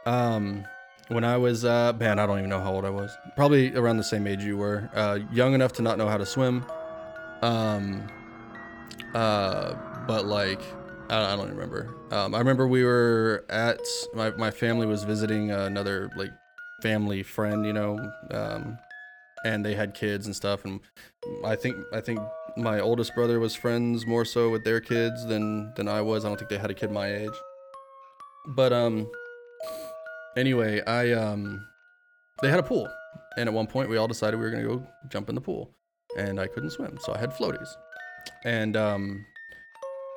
um, 0.05 0.63
when 1.09 1.23
I 1.23 1.37
was 1.37 1.65
uh, 1.65 1.93
man, 1.93 2.19
I 2.19 2.25
don't 2.25 2.39
even 2.39 2.49
know 2.49 2.61
how 2.61 2.73
old 2.73 2.85
I 2.85 2.89
was. 2.89 3.15
Probably 3.35 3.75
around 3.75 3.97
the 3.97 4.03
same 4.03 4.27
age 4.27 4.43
you 4.43 4.57
were. 4.57 4.89
Uh, 4.93 5.19
young 5.31 5.53
enough 5.53 5.73
to 5.73 5.81
not 5.81 5.97
know 5.97 6.07
how 6.07 6.17
to 6.17 6.25
swim. 6.25 6.65
Um, 7.41 8.07
uh, 9.13 9.75
but 10.07 10.25
like 10.25 10.61
I, 11.09 11.33
I 11.33 11.35
don't 11.35 11.49
remember. 11.49 11.95
Um, 12.11 12.33
I 12.33 12.39
remember 12.39 12.67
we 12.67 12.83
were 12.83 13.45
at 13.49 13.79
my 14.13 14.31
my 14.31 14.51
family 14.51 14.87
was 14.87 15.03
visiting 15.03 15.51
another 15.51 16.09
like 16.15 16.31
family 16.81 17.23
friend, 17.23 17.65
you 17.65 17.73
know, 17.73 17.99
um, 18.31 18.77
and 19.45 19.65
they 19.65 19.75
had 19.75 19.93
kids 19.93 20.25
and 20.25 20.35
stuff, 20.35 20.65
and 20.65 20.79
I 21.43 21.55
think 21.55 21.77
I 21.93 22.01
think 22.01 22.19
my 22.57 22.79
oldest 22.79 23.13
brother 23.15 23.39
was 23.39 23.53
friends 23.53 24.05
more 24.05 24.25
so 24.25 24.49
with 24.49 24.63
their 24.63 24.79
kids 24.79 25.25
than 25.25 25.73
than 25.75 25.87
I 25.87 26.01
was. 26.01 26.25
I 26.25 26.29
don't 26.29 26.37
think 26.37 26.49
they 26.49 26.57
had 26.57 26.71
a 26.71 26.73
kid 26.73 26.91
my 26.91 27.13
age. 27.13 27.37
But 28.47 28.73
um 28.73 29.09
anyway, 30.37 30.81
I 30.85 31.11
um 31.13 31.65
they 32.41 32.49
had 32.49 32.59
a 32.59 32.63
pool. 32.63 32.87
And 33.37 33.47
at 33.49 33.53
one 33.53 33.67
point 33.67 33.89
we 33.89 33.97
all 33.97 34.07
decided 34.07 34.39
we 34.39 34.45
were 34.45 34.51
to 34.51 34.61
go 34.63 34.87
jump 35.09 35.29
in 35.29 35.35
the 35.35 35.41
pool. 35.41 35.71
And 36.17 36.39
I 36.39 36.47
couldn't 36.47 36.69
swim, 36.71 36.97
so 37.01 37.13
I 37.13 37.17
had 37.17 37.31
floaties. 37.31 37.67
And 38.43 38.75
um 38.77 39.25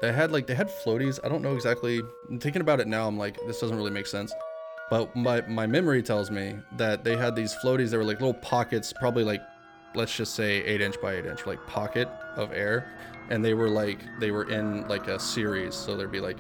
they 0.01 0.13
had 0.13 0.31
like 0.31 0.47
they 0.47 0.55
had 0.55 0.69
floaties. 0.69 1.19
I 1.25 1.29
don't 1.29 1.43
know 1.43 1.55
exactly. 1.55 2.01
I'm 2.31 2.39
Thinking 2.39 2.63
about 2.63 2.81
it 2.81 2.87
now, 2.87 3.07
I'm 3.09 3.19
like 3.19 3.37
this 3.47 3.61
doesn't 3.61 3.77
really 3.77 3.91
make 3.91 4.07
sense. 4.07 4.33
But 4.91 5.15
my 5.17 5.43
my 5.43 5.67
memory 5.67 6.03
tells 6.03 6.31
me 6.31 6.57
that 6.77 7.05
they 7.05 7.17
had 7.17 7.35
these 7.37 7.55
floaties 7.63 7.91
that 7.91 7.99
were 7.99 8.05
like 8.05 8.21
little 8.21 8.35
pockets, 8.35 8.93
probably 8.93 9.25
like 9.25 9.43
let's 9.95 10.15
just 10.17 10.35
say 10.35 10.63
eight 10.65 10.81
inch 10.81 11.01
by 11.03 11.15
eight 11.17 11.27
inch, 11.27 11.45
like 11.47 11.65
pocket 11.67 12.09
of 12.37 12.53
air, 12.53 12.87
and 13.31 13.45
they 13.45 13.53
were 13.55 13.69
like 13.69 13.99
they 14.21 14.31
were 14.31 14.49
in 14.51 14.87
like 14.89 15.09
a 15.09 15.19
series, 15.19 15.75
so 15.75 15.97
there'd 15.97 16.13
be 16.13 16.21
like 16.21 16.39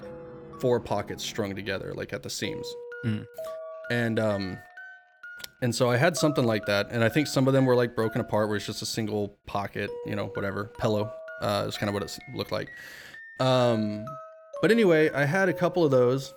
four 0.60 0.80
pockets 0.80 1.22
strung 1.24 1.54
together, 1.54 1.92
like 1.94 2.12
at 2.12 2.22
the 2.22 2.30
seams, 2.30 2.66
Mhm. 3.04 3.26
And 3.90 4.18
um, 4.18 4.58
and 5.60 5.74
so 5.74 5.90
I 5.90 5.96
had 5.96 6.16
something 6.16 6.44
like 6.44 6.66
that, 6.66 6.88
and 6.90 7.02
I 7.02 7.08
think 7.08 7.26
some 7.26 7.48
of 7.48 7.54
them 7.54 7.66
were 7.66 7.74
like 7.74 7.96
broken 7.96 8.20
apart, 8.20 8.48
where 8.48 8.56
it's 8.56 8.66
just 8.66 8.82
a 8.82 8.86
single 8.86 9.36
pocket, 9.46 9.90
you 10.06 10.14
know, 10.14 10.26
whatever 10.34 10.66
pillow, 10.78 11.12
uh, 11.40 11.64
is 11.66 11.76
kind 11.76 11.88
of 11.88 11.94
what 11.94 12.02
it 12.02 12.16
looked 12.34 12.52
like. 12.52 12.68
Um, 13.40 14.04
but 14.62 14.70
anyway, 14.70 15.10
I 15.10 15.24
had 15.24 15.48
a 15.48 15.52
couple 15.52 15.84
of 15.84 15.90
those, 15.90 16.32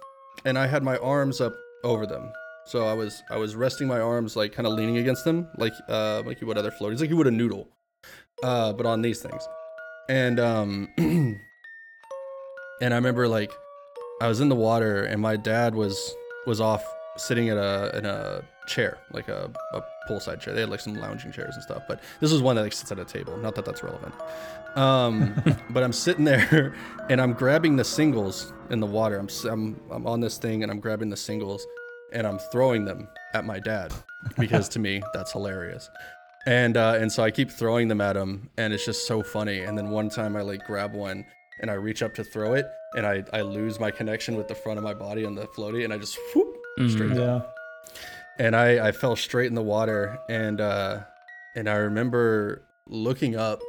and 0.45 0.57
I 0.57 0.67
had 0.67 0.83
my 0.83 0.97
arms 0.97 1.39
up 1.39 1.55
over 1.83 2.05
them. 2.05 2.31
So 2.65 2.87
I 2.87 2.93
was 2.93 3.21
I 3.29 3.37
was 3.37 3.55
resting 3.55 3.87
my 3.87 3.99
arms 3.99 4.35
like 4.35 4.53
kind 4.53 4.67
of 4.67 4.73
leaning 4.73 4.97
against 4.97 5.25
them, 5.25 5.47
like 5.57 5.73
uh 5.87 6.23
like 6.25 6.41
you 6.41 6.47
would 6.47 6.57
other 6.57 6.71
floaties, 6.71 6.99
like 6.99 7.09
you 7.09 7.17
would 7.17 7.27
a 7.27 7.31
noodle, 7.31 7.67
uh, 8.43 8.73
but 8.73 8.85
on 8.85 9.01
these 9.01 9.21
things. 9.21 9.47
And 10.09 10.39
um, 10.39 10.89
and 10.97 11.39
I 12.81 12.95
remember 12.95 13.27
like 13.27 13.51
I 14.21 14.27
was 14.27 14.41
in 14.41 14.49
the 14.49 14.55
water, 14.55 15.03
and 15.03 15.21
my 15.21 15.35
dad 15.35 15.75
was 15.75 16.15
was 16.45 16.61
off 16.61 16.83
sitting 17.21 17.49
at 17.49 17.57
a 17.57 17.97
in 17.97 18.05
a 18.05 18.43
chair, 18.67 18.97
like 19.11 19.27
a, 19.27 19.51
a 19.73 19.81
poolside 20.09 20.39
chair. 20.39 20.53
They 20.53 20.61
had 20.61 20.69
like 20.69 20.79
some 20.79 20.95
lounging 20.95 21.31
chairs 21.31 21.55
and 21.55 21.63
stuff, 21.63 21.83
but 21.87 22.01
this 22.19 22.31
was 22.31 22.41
one 22.41 22.55
that 22.55 22.63
like 22.63 22.73
sits 22.73 22.91
at 22.91 22.99
a 22.99 23.05
table. 23.05 23.37
Not 23.37 23.55
that 23.55 23.65
that's 23.65 23.83
relevant. 23.83 24.13
Um, 24.75 25.41
but 25.69 25.83
I'm 25.83 25.93
sitting 25.93 26.25
there, 26.25 26.73
and 27.09 27.21
I'm 27.21 27.33
grabbing 27.33 27.75
the 27.75 27.83
singles 27.83 28.53
in 28.69 28.79
the 28.79 28.85
water. 28.85 29.17
I'm 29.17 29.29
I'm 29.49 29.79
I'm 29.91 30.07
on 30.07 30.19
this 30.19 30.37
thing, 30.37 30.63
and 30.63 30.71
I'm 30.71 30.79
grabbing 30.79 31.09
the 31.09 31.17
singles, 31.17 31.65
and 32.13 32.25
I'm 32.25 32.39
throwing 32.51 32.85
them 32.85 33.07
at 33.33 33.45
my 33.45 33.59
dad 33.59 33.93
because 34.37 34.69
to 34.69 34.79
me 34.79 35.01
that's 35.13 35.31
hilarious. 35.31 35.89
And 36.45 36.75
uh, 36.77 36.97
and 36.99 37.11
so 37.11 37.23
I 37.23 37.31
keep 37.31 37.51
throwing 37.51 37.87
them 37.87 38.01
at 38.01 38.17
him, 38.17 38.49
and 38.57 38.73
it's 38.73 38.85
just 38.85 39.07
so 39.07 39.21
funny. 39.21 39.59
And 39.59 39.77
then 39.77 39.89
one 39.89 40.09
time 40.09 40.35
I 40.35 40.41
like 40.41 40.65
grab 40.65 40.93
one, 40.93 41.25
and 41.59 41.69
I 41.69 41.75
reach 41.75 42.01
up 42.01 42.15
to 42.15 42.23
throw 42.23 42.53
it, 42.53 42.65
and 42.95 43.05
I 43.05 43.23
I 43.31 43.41
lose 43.41 43.79
my 43.79 43.91
connection 43.91 44.35
with 44.35 44.47
the 44.47 44.55
front 44.55 44.77
of 44.77 44.83
my 44.83 44.93
body 44.93 45.25
on 45.25 45.35
the 45.35 45.45
floaty, 45.47 45.83
and 45.83 45.93
I 45.93 45.97
just 45.97 46.17
whoop 46.33 46.50
straight 46.89 47.13
down 47.13 47.17
Yeah. 47.17 47.41
and 48.39 48.55
I, 48.55 48.87
I 48.87 48.91
fell 48.91 49.15
straight 49.15 49.47
in 49.47 49.55
the 49.55 49.61
water 49.61 50.17
and 50.29 50.59
uh 50.61 50.99
and 51.55 51.69
I 51.69 51.75
remember 51.75 52.63
looking 52.87 53.35
up 53.35 53.59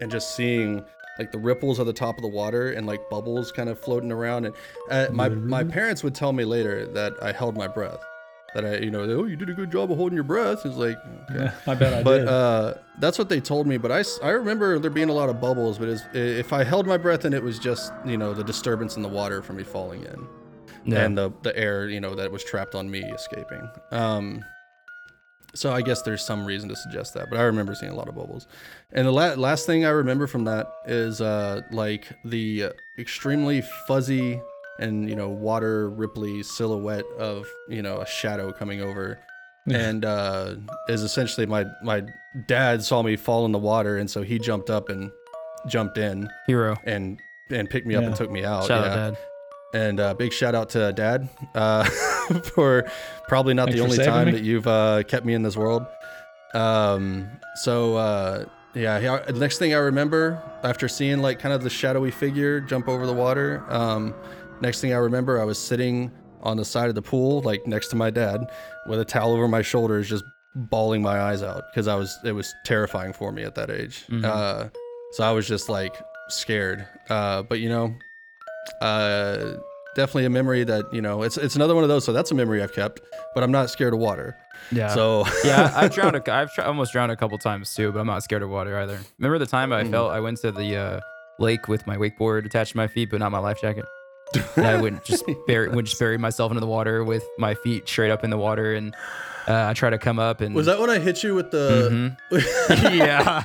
and 0.00 0.10
just 0.10 0.36
seeing 0.36 0.84
like 1.18 1.32
the 1.32 1.38
ripples 1.38 1.80
at 1.80 1.86
the 1.86 1.92
top 1.92 2.16
of 2.16 2.22
the 2.22 2.28
water 2.28 2.70
and 2.70 2.86
like 2.86 3.00
bubbles 3.10 3.50
kind 3.50 3.68
of 3.68 3.78
floating 3.80 4.12
around 4.12 4.46
and 4.46 4.54
uh, 4.90 5.06
my 5.10 5.28
my 5.28 5.64
parents 5.64 6.02
would 6.04 6.14
tell 6.14 6.32
me 6.32 6.44
later 6.44 6.86
that 6.86 7.14
I 7.22 7.32
held 7.32 7.56
my 7.56 7.66
breath 7.66 7.98
that 8.54 8.64
I 8.64 8.76
you 8.78 8.90
know 8.90 9.00
oh 9.02 9.24
you 9.24 9.36
did 9.36 9.50
a 9.50 9.52
good 9.54 9.70
job 9.72 9.90
of 9.90 9.96
holding 9.98 10.14
your 10.14 10.24
breath 10.24 10.64
it's 10.64 10.76
like 10.76 10.96
okay 11.30 11.50
I 11.66 11.74
bet 11.74 11.92
I 11.94 12.02
but 12.02 12.18
did. 12.18 12.28
uh, 12.28 12.74
that's 13.00 13.18
what 13.18 13.28
they 13.28 13.40
told 13.40 13.66
me. 13.68 13.76
But 13.78 13.92
I, 13.92 14.02
I 14.24 14.30
remember 14.30 14.76
there 14.80 14.90
being 14.90 15.08
a 15.08 15.12
lot 15.12 15.28
of 15.28 15.40
bubbles. 15.40 15.78
But 15.78 15.88
it's, 15.88 16.02
if 16.14 16.52
I 16.52 16.64
held 16.64 16.84
my 16.84 16.96
breath 16.96 17.24
and 17.24 17.32
it 17.32 17.40
was 17.42 17.60
just 17.60 17.92
you 18.04 18.16
know 18.16 18.34
the 18.34 18.42
disturbance 18.42 18.96
in 18.96 19.02
the 19.02 19.08
water 19.08 19.40
from 19.42 19.54
me 19.56 19.62
falling 19.62 20.02
in, 20.02 20.26
Yeah. 20.88 21.04
and 21.04 21.16
the 21.18 21.32
the 21.42 21.56
air 21.56 21.88
you 21.88 22.00
know 22.00 22.14
that 22.14 22.32
was 22.32 22.44
trapped 22.44 22.74
on 22.74 22.90
me 22.90 23.02
escaping. 23.02 23.68
Um, 23.90 24.44
so 25.54 25.72
I 25.72 25.82
guess 25.82 26.02
there's 26.02 26.24
some 26.24 26.44
reason 26.44 26.68
to 26.68 26.76
suggest 26.76 27.14
that. 27.14 27.30
But 27.30 27.38
I 27.38 27.42
remember 27.42 27.74
seeing 27.74 27.92
a 27.92 27.94
lot 27.94 28.08
of 28.08 28.14
bubbles. 28.14 28.46
And 28.92 29.06
the 29.06 29.12
la- 29.12 29.34
last 29.34 29.66
thing 29.66 29.84
I 29.84 29.90
remember 29.90 30.26
from 30.26 30.44
that 30.44 30.66
is 30.86 31.20
uh, 31.20 31.62
like 31.72 32.06
the 32.24 32.72
extremely 32.98 33.62
fuzzy 33.86 34.40
and 34.78 35.08
you 35.08 35.16
know 35.16 35.28
water 35.28 35.90
ripply 35.90 36.44
silhouette 36.44 37.06
of 37.18 37.46
you 37.68 37.82
know 37.82 38.00
a 38.00 38.06
shadow 38.06 38.52
coming 38.52 38.80
over 38.80 39.18
and 39.70 40.04
uh, 40.04 40.54
is 40.88 41.02
essentially 41.02 41.46
my 41.46 41.64
my 41.82 42.02
dad 42.46 42.82
saw 42.82 43.02
me 43.02 43.16
fall 43.16 43.44
in 43.44 43.52
the 43.52 43.58
water, 43.58 43.98
and 43.98 44.10
so 44.10 44.22
he 44.22 44.38
jumped 44.38 44.70
up 44.70 44.88
and 44.88 45.10
jumped 45.66 45.98
in 45.98 46.28
Hero. 46.46 46.76
and 46.84 47.20
and 47.50 47.68
picked 47.68 47.86
me 47.86 47.94
up 47.94 48.04
and 48.04 48.14
took 48.14 48.30
me 48.30 48.44
out. 48.44 48.66
Shout 48.66 48.84
yeah. 48.84 48.90
out, 48.90 49.14
Dad. 49.14 49.18
And 49.74 50.00
uh, 50.00 50.14
big 50.14 50.32
shout 50.32 50.54
out 50.54 50.70
to 50.70 50.92
dad 50.94 51.28
uh, 51.54 51.84
for 52.54 52.90
probably 53.28 53.52
not 53.54 53.66
Thanks 53.66 53.78
the 53.78 53.84
only 53.84 53.98
time 53.98 54.26
me. 54.26 54.32
that 54.32 54.42
you've 54.42 54.66
uh, 54.66 55.02
kept 55.02 55.26
me 55.26 55.34
in 55.34 55.42
this 55.42 55.56
world. 55.56 55.84
Um, 56.54 57.28
so 57.56 57.96
uh, 57.96 58.44
yeah, 58.74 58.98
the 59.26 59.38
next 59.38 59.58
thing 59.58 59.74
I 59.74 59.78
remember 59.78 60.42
after 60.62 60.88
seeing 60.88 61.18
like 61.20 61.38
kind 61.38 61.52
of 61.54 61.62
the 61.62 61.70
shadowy 61.70 62.10
figure 62.10 62.60
jump 62.60 62.88
over 62.88 63.06
the 63.06 63.12
water, 63.12 63.64
um, 63.68 64.14
next 64.60 64.80
thing 64.80 64.92
I 64.92 64.96
remember, 64.96 65.40
I 65.40 65.44
was 65.44 65.58
sitting 65.58 66.10
on 66.42 66.56
the 66.56 66.64
side 66.64 66.88
of 66.88 66.94
the 66.94 67.02
pool, 67.02 67.42
like 67.42 67.66
next 67.66 67.88
to 67.88 67.96
my 67.96 68.10
dad, 68.10 68.50
with 68.86 69.00
a 69.00 69.04
towel 69.04 69.32
over 69.32 69.48
my 69.48 69.62
shoulders, 69.62 70.08
just 70.08 70.24
bawling 70.54 71.02
my 71.02 71.20
eyes 71.20 71.42
out 71.42 71.64
because 71.70 71.88
I 71.88 71.94
was 71.94 72.18
it 72.24 72.32
was 72.32 72.54
terrifying 72.64 73.12
for 73.12 73.32
me 73.32 73.42
at 73.42 73.54
that 73.56 73.70
age. 73.70 74.04
Mhm. 74.08 74.24
Uh, 74.24 74.68
so 75.12 75.24
I 75.24 75.32
was 75.32 75.46
just 75.46 75.68
like 75.68 75.94
scared. 76.28 76.86
Uh, 77.10 77.42
but 77.42 77.60
you 77.60 77.68
know, 77.68 77.94
uh, 78.80 79.54
definitely 79.96 80.24
a 80.26 80.30
memory 80.30 80.64
that 80.64 80.92
you 80.92 81.00
know 81.02 81.22
it's 81.22 81.36
it's 81.36 81.56
another 81.56 81.74
one 81.74 81.84
of 81.84 81.88
those. 81.88 82.04
So 82.04 82.12
that's 82.12 82.30
a 82.30 82.34
memory 82.34 82.62
I've 82.62 82.72
kept, 82.72 83.00
but 83.34 83.42
I'm 83.42 83.50
not 83.52 83.70
scared 83.70 83.92
of 83.94 83.98
water. 84.00 84.36
Yeah. 84.72 84.88
So 84.88 85.24
yeah, 85.44 85.72
I- 85.74 85.84
I've 85.84 85.94
drowned. 85.94 86.16
A, 86.16 86.32
I've 86.34 86.52
tr- 86.52 86.62
almost 86.62 86.92
drowned 86.92 87.12
a 87.12 87.16
couple 87.16 87.38
times 87.38 87.74
too, 87.74 87.92
but 87.92 88.00
I'm 88.00 88.06
not 88.06 88.22
scared 88.22 88.42
of 88.42 88.50
water 88.50 88.78
either. 88.78 88.98
Remember 89.18 89.38
the 89.38 89.46
time 89.46 89.72
I 89.72 89.82
Mm. 89.84 89.90
felt 89.90 90.10
I 90.12 90.20
went 90.20 90.38
to 90.42 90.52
the 90.52 90.76
uh, 90.76 91.00
lake 91.38 91.68
with 91.68 91.86
my 91.86 91.96
wakeboard 91.96 92.44
attached 92.46 92.72
to 92.72 92.76
my 92.76 92.86
feet, 92.86 93.10
but 93.10 93.20
not 93.20 93.30
my 93.32 93.38
life 93.38 93.60
jacket. 93.60 93.84
And 94.56 94.66
I 94.66 94.78
would 94.80 95.02
just 95.06 95.24
bury, 95.46 95.68
would 95.68 95.86
just 95.86 95.98
bury 95.98 96.18
myself 96.18 96.50
into 96.50 96.60
the 96.60 96.66
water 96.66 97.02
with 97.02 97.24
my 97.38 97.54
feet 97.54 97.88
straight 97.88 98.10
up 98.10 98.24
in 98.24 98.30
the 98.30 98.36
water, 98.36 98.74
and 98.74 98.94
uh, 99.48 99.68
I 99.70 99.72
try 99.72 99.88
to 99.88 99.96
come 99.96 100.18
up 100.18 100.42
and 100.42 100.54
was 100.54 100.66
that 100.66 100.78
when 100.78 100.90
I 100.90 100.98
hit 100.98 101.22
you 101.22 101.34
with 101.34 101.50
the? 101.50 102.16
Mhm. 102.30 102.94
yeah, 102.98 103.44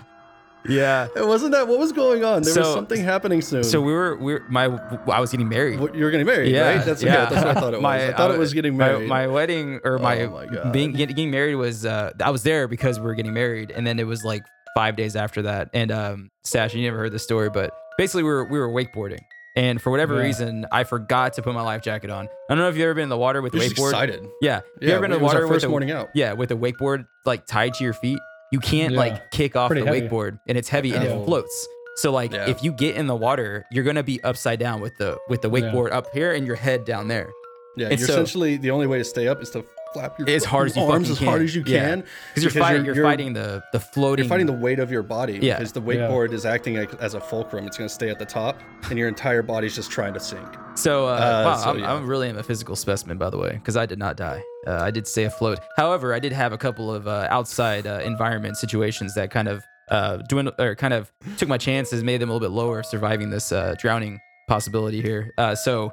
yeah. 0.68 1.08
It 1.16 1.26
wasn't 1.28 1.52
that. 1.54 1.68
What 1.68 1.80
was 1.80 1.92
going 1.92 2.24
on? 2.24 2.42
There 2.44 2.54
was 2.56 2.74
something 2.74 3.04
happening 3.04 3.42
soon. 3.42 3.64
So 3.64 3.82
we 3.82 3.92
were 3.94 4.16
we 4.18 4.34
were 4.34 4.44
my 4.50 4.66
I 5.12 5.20
was 5.20 5.32
getting 5.32 5.50
married. 5.50 5.80
What- 5.80 5.96
you 5.96 6.04
were 6.04 6.12
getting 6.12 6.26
married, 6.26 6.52
Yeah, 6.52 6.76
right? 6.78 6.86
That's 6.86 7.04
yeah. 7.04 7.26
That's 7.26 7.36
what 7.46 7.58
I 7.58 7.60
thought 7.60 7.74
it 7.74 7.78
was. 7.78 7.82
My- 7.90 8.08
I 8.10 8.14
thought 8.14 8.32
I- 8.32 8.36
it 8.36 8.38
was 8.40 8.54
getting 8.54 8.78
my, 8.78 8.88
married. 8.88 9.10
my 9.10 9.28
wedding 9.28 9.80
or 9.84 9.98
my, 10.00 10.22
Oh 10.24 10.30
my 10.64 10.72
being 10.72 10.94
getting 10.94 11.32
married 11.32 11.56
was 11.56 11.86
uh 11.86 12.12
I 12.24 12.30
was 12.30 12.44
there 12.44 12.68
because 12.68 13.00
we 13.00 13.06
were 13.06 13.16
getting 13.16 13.34
married 13.34 13.72
and 13.72 13.86
then 13.86 14.00
it 14.00 14.06
was 14.08 14.24
like 14.24 14.44
five 14.76 14.96
days 14.96 15.16
after 15.16 15.44
that 15.44 15.70
and 15.74 15.92
um 15.92 16.32
Stash 16.44 16.74
you 16.74 16.82
never 16.84 16.98
heard 16.98 17.12
the 17.12 17.20
story 17.20 17.50
but 17.50 17.72
basically 17.98 18.24
we 18.24 18.30
were 18.30 18.46
we 18.46 18.58
were 18.60 18.70
wakeboarding 18.70 19.20
and 19.56 19.80
for 19.80 19.92
whatever 19.92 20.16
Yeah. 20.16 20.22
reason 20.24 20.66
I 20.72 20.84
forgot 20.84 21.34
to 21.34 21.44
put 21.44 21.54
my 21.54 21.62
life 21.62 21.84
jacket 21.84 22.10
on. 22.10 22.26
I 22.26 22.56
don't 22.56 22.58
know 22.58 22.70
if 22.70 22.76
you've 22.76 22.86
ever 22.86 22.96
been 22.96 23.04
in 23.04 23.10
the 23.10 23.18
water 23.18 23.40
with 23.44 23.54
a 23.54 23.58
wakeboard. 23.60 23.92
excited. 23.92 24.28
Yeah, 24.42 24.62
Yeah, 24.82 24.88
you 24.88 24.94
ever 24.94 25.02
been 25.02 25.12
in 25.12 25.20
the 25.20 25.24
was 25.24 25.34
water 25.34 25.48
with 25.48 25.64
a 25.64 25.70
morning 25.70 25.92
out. 25.92 26.10
yeah 26.16 26.34
with 26.34 26.50
a 26.52 26.56
wakeboard 26.56 27.06
like 27.26 27.46
tied 27.46 27.76
to 27.76 27.84
your 27.84 27.94
feet? 27.94 28.18
You 28.54 28.60
can't 28.60 28.94
Yeah. 28.94 29.00
like 29.00 29.32
kick 29.32 29.56
off 29.56 29.70
Pretty 29.70 29.82
the 29.84 29.88
heavy. 29.92 30.08
wakeboard 30.08 30.38
and 30.48 30.56
it's 30.60 30.70
heavy 30.70 30.94
and 30.94 31.04
Yeah. 31.04 31.16
it 31.16 31.26
floats. 31.26 31.68
So 31.96 32.12
like 32.12 32.32
Yeah. 32.34 32.48
if 32.48 32.64
you 32.64 32.72
get 32.72 32.96
in 32.96 33.08
the 33.08 33.16
water, 33.16 33.66
you're 33.72 33.84
gonna 33.84 34.04
be 34.04 34.24
upside 34.24 34.60
down 34.60 34.80
with 34.80 34.96
the 35.00 35.18
with 35.28 35.42
the 35.42 35.50
Yeah. 35.50 35.56
wakeboard 35.72 35.92
up 35.92 36.14
here 36.14 36.32
and 36.34 36.46
your 36.46 36.56
head 36.56 36.86
down 36.86 37.08
there. 37.08 37.32
Yeah, 37.76 37.88
And 37.90 38.00
you're 38.00 38.08
so- 38.08 38.14
essentially 38.14 38.58
the 38.58 38.70
only 38.70 38.86
way 38.86 39.00
to 39.00 39.04
stay 39.04 39.28
up 39.28 39.42
is 39.42 39.50
to 39.52 39.66
flap 39.94 40.18
your 40.20 40.30
As 40.30 40.44
hard 40.54 40.68
as 40.70 40.76
you 40.76 40.84
arms 40.84 41.10
as 41.10 41.18
hard 41.20 41.38
can. 41.40 41.44
as 41.46 41.56
you 41.56 41.64
Yeah. 41.66 41.80
can 41.90 42.04
Because 42.34 42.44
you're 42.56 42.64
fighting, 42.64 42.86
you're, 42.86 42.96
fighting 42.96 43.34
the 43.34 43.64
the 43.72 43.80
floating. 43.80 44.26
You're 44.26 44.30
fighting 44.30 44.48
the 44.48 44.54
weight 44.54 44.80
of 44.80 44.92
your 44.92 45.04
body 45.04 45.40
Yeah. 45.42 45.58
because 45.58 45.72
the 45.72 45.82
Yeah. 45.82 46.08
wakeboard 46.08 46.34
is 46.34 46.46
acting 46.46 46.78
as 46.78 47.14
a 47.14 47.20
fulcrum. 47.22 47.66
It's 47.68 47.78
going 47.78 47.88
to 47.88 47.94
stay 47.94 48.10
at 48.10 48.20
the 48.20 48.26
top, 48.26 48.60
and 48.90 48.98
your 49.00 49.08
entire 49.08 49.42
body's 49.42 49.76
just 49.76 49.92
trying 49.92 50.14
to 50.14 50.20
sink. 50.20 50.48
So, 50.76 51.06
uh, 51.08 51.12
Uh, 51.12 51.44
wow, 51.46 51.56
so, 51.58 51.70
I'm, 51.70 51.80
yeah. 51.80 51.94
I'm 51.94 52.08
really 52.08 52.30
am 52.30 52.38
a 52.38 52.44
physical 52.44 52.76
specimen, 52.76 53.18
by 53.18 53.30
the 53.30 53.38
way, 53.38 53.52
because 53.54 53.78
I 53.78 53.86
did 53.86 54.00
not 54.00 54.18
die. 54.18 54.42
Uh, 54.66 54.80
I 54.82 54.92
did 54.92 55.08
stay 55.08 55.24
afloat. 55.26 55.60
However, 55.78 56.14
I 56.14 56.20
did 56.20 56.32
have 56.34 56.52
a 56.54 56.58
couple 56.58 56.94
of 56.94 57.08
uh, 57.08 57.28
outside 57.30 57.86
uh, 57.86 58.00
environment 58.04 58.58
situations 58.58 59.14
that 59.16 59.30
kind 59.30 59.48
of 59.48 59.64
uh, 59.92 60.18
doing 60.30 60.50
or 60.60 60.76
kind 60.76 60.94
of 60.94 61.12
took 61.38 61.50
my 61.50 61.58
chances, 61.58 62.04
made 62.04 62.22
them 62.22 62.30
a 62.30 62.34
little 62.34 62.48
bit 62.48 62.54
lower, 62.56 62.82
surviving 62.84 63.30
this 63.30 63.52
uh, 63.52 63.76
drowning 63.78 64.20
possibility 64.48 65.02
here. 65.02 65.32
Uh, 65.38 65.54
so, 65.54 65.92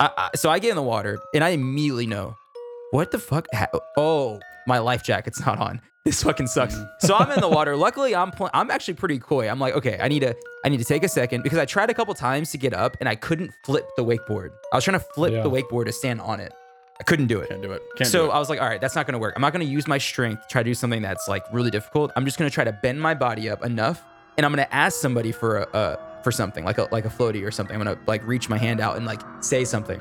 I, 0.00 0.10
I, 0.16 0.30
so 0.34 0.48
I 0.50 0.58
get 0.58 0.70
in 0.70 0.76
the 0.76 0.82
water 0.82 1.18
and 1.34 1.44
I 1.44 1.50
immediately 1.50 2.06
know 2.06 2.34
what 2.90 3.10
the 3.10 3.18
fuck. 3.18 3.46
Ha- 3.54 3.68
oh, 3.96 4.40
my 4.66 4.78
life 4.78 5.02
jacket's 5.02 5.44
not 5.44 5.58
on. 5.58 5.80
This 6.04 6.22
fucking 6.22 6.46
sucks. 6.46 6.74
Mm-hmm. 6.74 7.06
So 7.06 7.14
I'm 7.14 7.30
in 7.30 7.40
the 7.40 7.48
water. 7.48 7.76
Luckily, 7.86 8.14
I'm 8.14 8.30
pl- 8.30 8.50
I'm 8.54 8.70
actually 8.70 8.94
pretty 8.94 9.18
coy. 9.18 9.48
I'm 9.48 9.58
like, 9.58 9.74
okay, 9.74 9.98
I 10.00 10.08
need 10.08 10.20
to 10.20 10.34
I 10.64 10.68
need 10.70 10.78
to 10.78 10.84
take 10.84 11.04
a 11.04 11.08
second 11.08 11.42
because 11.42 11.58
I 11.58 11.66
tried 11.66 11.90
a 11.90 11.94
couple 11.94 12.14
times 12.14 12.50
to 12.52 12.58
get 12.58 12.72
up 12.72 12.96
and 13.00 13.08
I 13.08 13.14
couldn't 13.16 13.50
flip 13.64 13.86
the 13.96 14.04
wakeboard. 14.04 14.50
I 14.72 14.76
was 14.76 14.84
trying 14.84 14.98
to 14.98 15.04
flip 15.14 15.32
Yeah. 15.32 15.42
the 15.42 15.50
wakeboard 15.50 15.86
to 15.86 15.92
stand 15.92 16.20
on 16.22 16.40
it. 16.40 16.52
I 16.98 17.02
couldn't 17.02 17.26
do 17.28 17.40
it. 17.40 17.48
Can't 17.48 17.62
do 17.62 17.72
it. 17.72 17.82
Can't 17.96 18.10
so 18.10 18.26
do 18.26 18.30
it. 18.30 18.34
I 18.34 18.38
was 18.38 18.48
like, 18.50 18.60
all 18.60 18.68
right, 18.68 18.80
that's 18.80 18.94
not 18.94 19.06
gonna 19.06 19.18
work. 19.18 19.34
I'm 19.36 19.42
not 19.42 19.52
gonna 19.52 19.64
use 19.64 19.86
my 19.86 19.98
strength 19.98 20.42
to 20.42 20.48
try 20.48 20.62
to 20.62 20.68
do 20.70 20.74
something 20.74 21.02
that's 21.02 21.28
like 21.28 21.44
really 21.52 21.70
difficult. 21.70 22.12
I'm 22.16 22.24
just 22.24 22.38
gonna 22.38 22.50
try 22.50 22.64
to 22.64 22.72
bend 22.72 23.00
my 23.00 23.14
body 23.14 23.48
up 23.50 23.64
enough, 23.64 24.02
and 24.36 24.44
I'm 24.46 24.52
gonna 24.52 24.68
ask 24.70 24.98
somebody 25.00 25.32
for 25.32 25.58
a, 25.58 25.68
a 25.78 26.22
for 26.22 26.30
something 26.32 26.64
like 26.64 26.78
a 26.78 26.88
like 26.92 27.04
a 27.04 27.08
floaty 27.10 27.46
or 27.46 27.50
something. 27.50 27.74
I'm 27.76 27.82
gonna 27.82 27.98
like 28.06 28.26
reach 28.26 28.48
my 28.48 28.58
hand 28.58 28.80
out 28.80 28.96
and 28.96 29.04
like 29.06 29.20
say 29.40 29.64
something. 29.64 30.00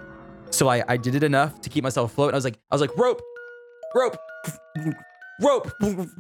So 0.52 0.68
I 0.68 0.84
I 0.88 0.98
did 0.98 1.16
it 1.16 1.24
enough 1.24 1.62
to 1.62 1.70
keep 1.70 1.84
myself 1.84 2.12
afloat. 2.12 2.30
And 2.30 2.36
I 2.36 2.38
was 2.38 2.44
like 2.46 2.60
I 2.72 2.76
was 2.76 2.82
like 2.82 2.96
rope, 2.98 3.22
rope, 3.96 4.18
rope. 5.42 5.72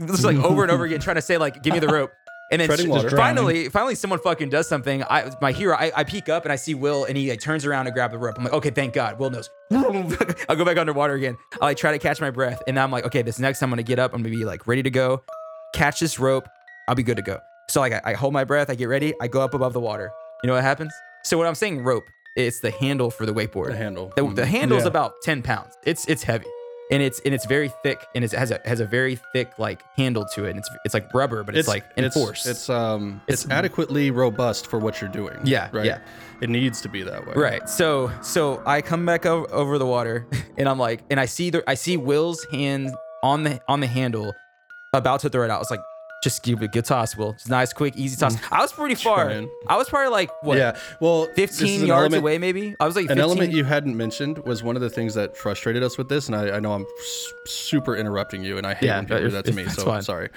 Just 0.07 0.23
like 0.23 0.37
over 0.37 0.63
and 0.63 0.71
over 0.71 0.85
again, 0.85 0.99
trying 0.99 1.15
to 1.15 1.21
say 1.21 1.37
like 1.37 1.63
give 1.63 1.73
me 1.73 1.79
the 1.79 1.87
rope. 1.87 2.11
And 2.51 2.59
then 2.59 2.67
Treading 2.67 3.09
finally, 3.11 3.69
finally, 3.69 3.93
someone 3.93 4.19
fucking 4.19 4.49
does 4.49 4.67
something. 4.67 5.03
I, 5.03 5.31
my 5.39 5.51
hero, 5.51 5.75
I, 5.75 5.91
I 5.95 6.03
peek 6.03 6.29
up 6.29 6.45
and 6.45 6.51
I 6.51 6.55
see 6.55 6.73
Will, 6.73 7.05
and 7.05 7.15
he 7.15 7.29
like 7.29 7.39
turns 7.39 7.63
around 7.63 7.85
and 7.85 7.93
grab 7.93 8.09
the 8.09 8.17
rope. 8.17 8.39
I'm 8.39 8.43
like, 8.43 8.53
okay, 8.53 8.71
thank 8.71 8.95
God. 8.95 9.19
Will 9.19 9.29
knows. 9.29 9.51
I'll 9.71 10.55
go 10.55 10.65
back 10.65 10.77
underwater 10.77 11.13
again. 11.13 11.37
I 11.61 11.65
like 11.65 11.77
try 11.77 11.91
to 11.91 11.99
catch 11.99 12.19
my 12.19 12.31
breath, 12.31 12.63
and 12.67 12.79
I'm 12.79 12.91
like, 12.91 13.05
okay, 13.05 13.21
this 13.21 13.37
next 13.37 13.59
time 13.59 13.67
I'm 13.67 13.73
gonna 13.73 13.83
get 13.83 13.99
up. 13.99 14.15
I'm 14.15 14.23
gonna 14.23 14.35
be 14.35 14.45
like 14.45 14.65
ready 14.65 14.81
to 14.81 14.89
go, 14.89 15.21
catch 15.75 15.99
this 15.99 16.17
rope. 16.17 16.47
I'll 16.87 16.95
be 16.95 17.03
good 17.03 17.17
to 17.17 17.21
go. 17.21 17.39
So 17.69 17.81
like, 17.81 17.93
I, 17.93 18.01
I 18.03 18.13
hold 18.13 18.33
my 18.33 18.45
breath. 18.45 18.71
I 18.71 18.75
get 18.75 18.85
ready. 18.85 19.13
I 19.21 19.27
go 19.27 19.41
up 19.41 19.53
above 19.53 19.73
the 19.73 19.79
water. 19.79 20.11
You 20.43 20.47
know 20.47 20.55
what 20.55 20.63
happens? 20.63 20.91
So 21.23 21.37
when 21.37 21.45
I'm 21.45 21.53
saying 21.53 21.83
rope, 21.83 22.05
it's 22.35 22.59
the 22.59 22.71
handle 22.71 23.11
for 23.11 23.25
the 23.25 23.33
wakeboard. 23.33 23.67
the 23.67 23.77
handle. 23.77 24.11
The, 24.15 24.23
the 24.23 24.41
Mhm. 24.43 24.45
handle's 24.45 24.83
Yeah. 24.83 24.89
about 24.89 25.13
10 25.23 25.41
pounds. 25.41 25.73
It's 25.85 26.05
it's 26.07 26.23
heavy. 26.23 26.45
And 26.91 27.03
it's 27.03 27.19
and 27.23 27.35
it's 27.35 27.45
very 27.45 27.71
thick 27.83 28.03
and 28.15 28.23
it 28.23 28.31
has 28.31 28.49
a 28.49 28.59
has 28.65 28.79
a 28.79 28.85
very 28.85 29.19
thick 29.33 29.51
like 29.59 29.83
handle 29.95 30.25
to 30.33 30.45
it. 30.45 30.51
And 30.51 30.59
it's 30.59 30.69
it's 30.85 30.93
like 30.95 31.13
rubber, 31.13 31.43
but 31.43 31.55
it's, 31.55 31.67
like 31.67 31.83
enforced. 31.97 32.47
It's, 32.47 32.61
it's 32.61 32.69
um 32.69 33.21
it's, 33.27 33.43
It's- 33.45 33.57
adequately 33.57 34.09
robust 34.09 34.65
for 34.67 34.79
what 34.79 34.99
you're 34.99 35.09
doing. 35.11 35.37
Yeah, 35.43 35.69
Right. 35.71 35.85
yeah. 35.85 35.99
It 36.41 36.49
needs 36.49 36.81
to 36.81 36.89
be 36.89 37.03
that 37.03 37.27
way. 37.27 37.33
Right. 37.35 37.69
So 37.69 38.09
so 38.23 38.63
I 38.65 38.81
come 38.81 39.05
back 39.05 39.25
over, 39.27 39.51
over 39.53 39.77
the 39.77 39.85
water 39.85 40.25
and 40.57 40.67
I'm 40.67 40.79
like 40.79 41.01
and 41.11 41.19
I 41.19 41.25
see 41.27 41.51
the 41.51 41.63
I 41.69 41.75
see 41.75 41.95
Will's 41.97 42.43
hand 42.51 42.91
on 43.21 43.43
the 43.43 43.59
on 43.67 43.81
the 43.81 43.87
handle 43.87 44.33
about 44.93 45.19
to 45.19 45.29
throw 45.29 45.43
it 45.43 45.51
out. 45.51 45.57
I 45.57 45.59
was 45.59 45.69
like, 45.69 45.81
just 46.23 46.43
give 46.43 46.61
it 46.61 46.65
a 46.65 46.67
good 46.67 46.83
toss, 46.85 47.15
Will. 47.15 47.33
Just 47.33 47.49
nice, 47.49 47.71
quick, 47.71 47.95
easy 47.95 48.17
toss. 48.17 48.35
I 48.51 48.59
was 48.61 48.73
pretty 48.73 48.95
far. 48.95 49.25
Trying. 49.25 49.49
I 49.67 49.77
was 49.77 49.87
probably 49.89 50.09
like 50.11 50.29
what 50.43 50.57
Yeah. 50.57 50.77
Well, 50.99 51.27
15 51.35 51.85
yards 51.85 51.91
element- 51.91 52.21
away 52.21 52.37
maybe. 52.37 52.75
I 52.79 52.85
was 52.85 52.95
like 52.95 53.03
15. 53.07 53.17
An 53.17 53.21
element 53.21 53.53
you 53.53 53.63
hadn't 53.63 53.95
mentioned 53.95 54.39
was 54.39 54.61
one 54.61 54.75
of 54.75 54.81
the 54.81 54.89
things 54.89 55.13
that 55.13 55.37
frustrated 55.37 55.81
us 55.81 55.97
with 55.97 56.09
this, 56.09 56.27
and 56.27 56.35
I, 56.35 56.57
I 56.57 56.59
know 56.59 56.73
I'm 56.73 56.85
super 57.45 57.95
interrupting 57.95 58.43
you, 58.43 58.57
and 58.57 58.67
I 58.67 58.73
hate 58.73 58.87
Yeah, 58.87 58.97
when 58.97 59.05
people 59.05 59.21
do 59.21 59.29
that- 59.31 59.45
to 59.45 59.53
me. 59.53 59.65
So 59.69 59.85
fine. 59.85 60.01
sorry. 60.01 60.29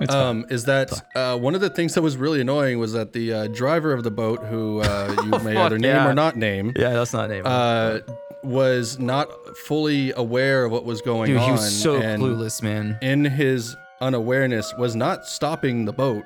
It's 0.00 0.12
Um, 0.14 0.44
is 0.50 0.64
that 0.64 0.92
uh, 1.14 1.38
one 1.38 1.54
of 1.54 1.60
the 1.60 1.70
things 1.70 1.94
that 1.94 2.02
was 2.02 2.16
really 2.16 2.40
annoying 2.40 2.78
was 2.78 2.92
that 2.92 3.12
the 3.12 3.32
uh, 3.32 3.46
driver 3.48 3.92
of 3.92 4.02
the 4.04 4.10
boat, 4.10 4.40
who 4.44 4.80
uh, 4.80 5.14
you 5.24 5.30
may 5.44 5.56
either 5.56 5.78
name 5.78 5.90
yeah. 5.96 6.08
or 6.08 6.14
not 6.14 6.36
name, 6.36 6.72
yeah, 6.76 6.90
that's 6.90 7.12
not 7.12 7.30
name. 7.30 7.42
uh, 7.46 8.00
was 8.42 8.98
not 8.98 9.28
fully 9.58 10.12
aware 10.16 10.64
of 10.64 10.72
what 10.72 10.84
was 10.84 11.02
going 11.02 11.26
Dude, 11.30 11.36
on. 11.38 11.44
he 11.44 11.50
was 11.52 11.82
so 11.82 12.00
clueless, 12.00 12.62
man. 12.62 12.98
in 13.02 13.24
his 13.24 13.76
unawareness 14.00 14.74
was 14.78 14.96
not 14.96 15.26
stopping 15.26 15.84
the 15.84 15.92
boat. 15.92 16.24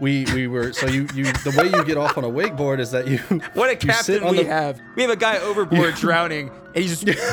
We 0.00 0.24
we 0.34 0.48
were 0.48 0.72
so 0.72 0.86
you 0.88 1.02
you 1.14 1.24
the 1.24 1.54
way 1.56 1.66
you 1.66 1.84
get 1.84 1.96
off 1.96 2.18
on 2.18 2.24
a 2.24 2.28
wakeboard 2.28 2.80
is 2.80 2.90
that 2.90 3.06
you 3.06 3.18
What 3.54 3.70
a 3.70 3.76
captain 3.76 4.22
on 4.24 4.32
we 4.32 4.38
the- 4.42 4.48
have. 4.48 4.80
We 4.96 5.02
have 5.02 5.10
a 5.12 5.16
guy 5.16 5.38
overboard 5.38 5.94
drowning, 5.96 6.48
and 6.74 6.76
he's 6.76 7.00
just 7.00 7.22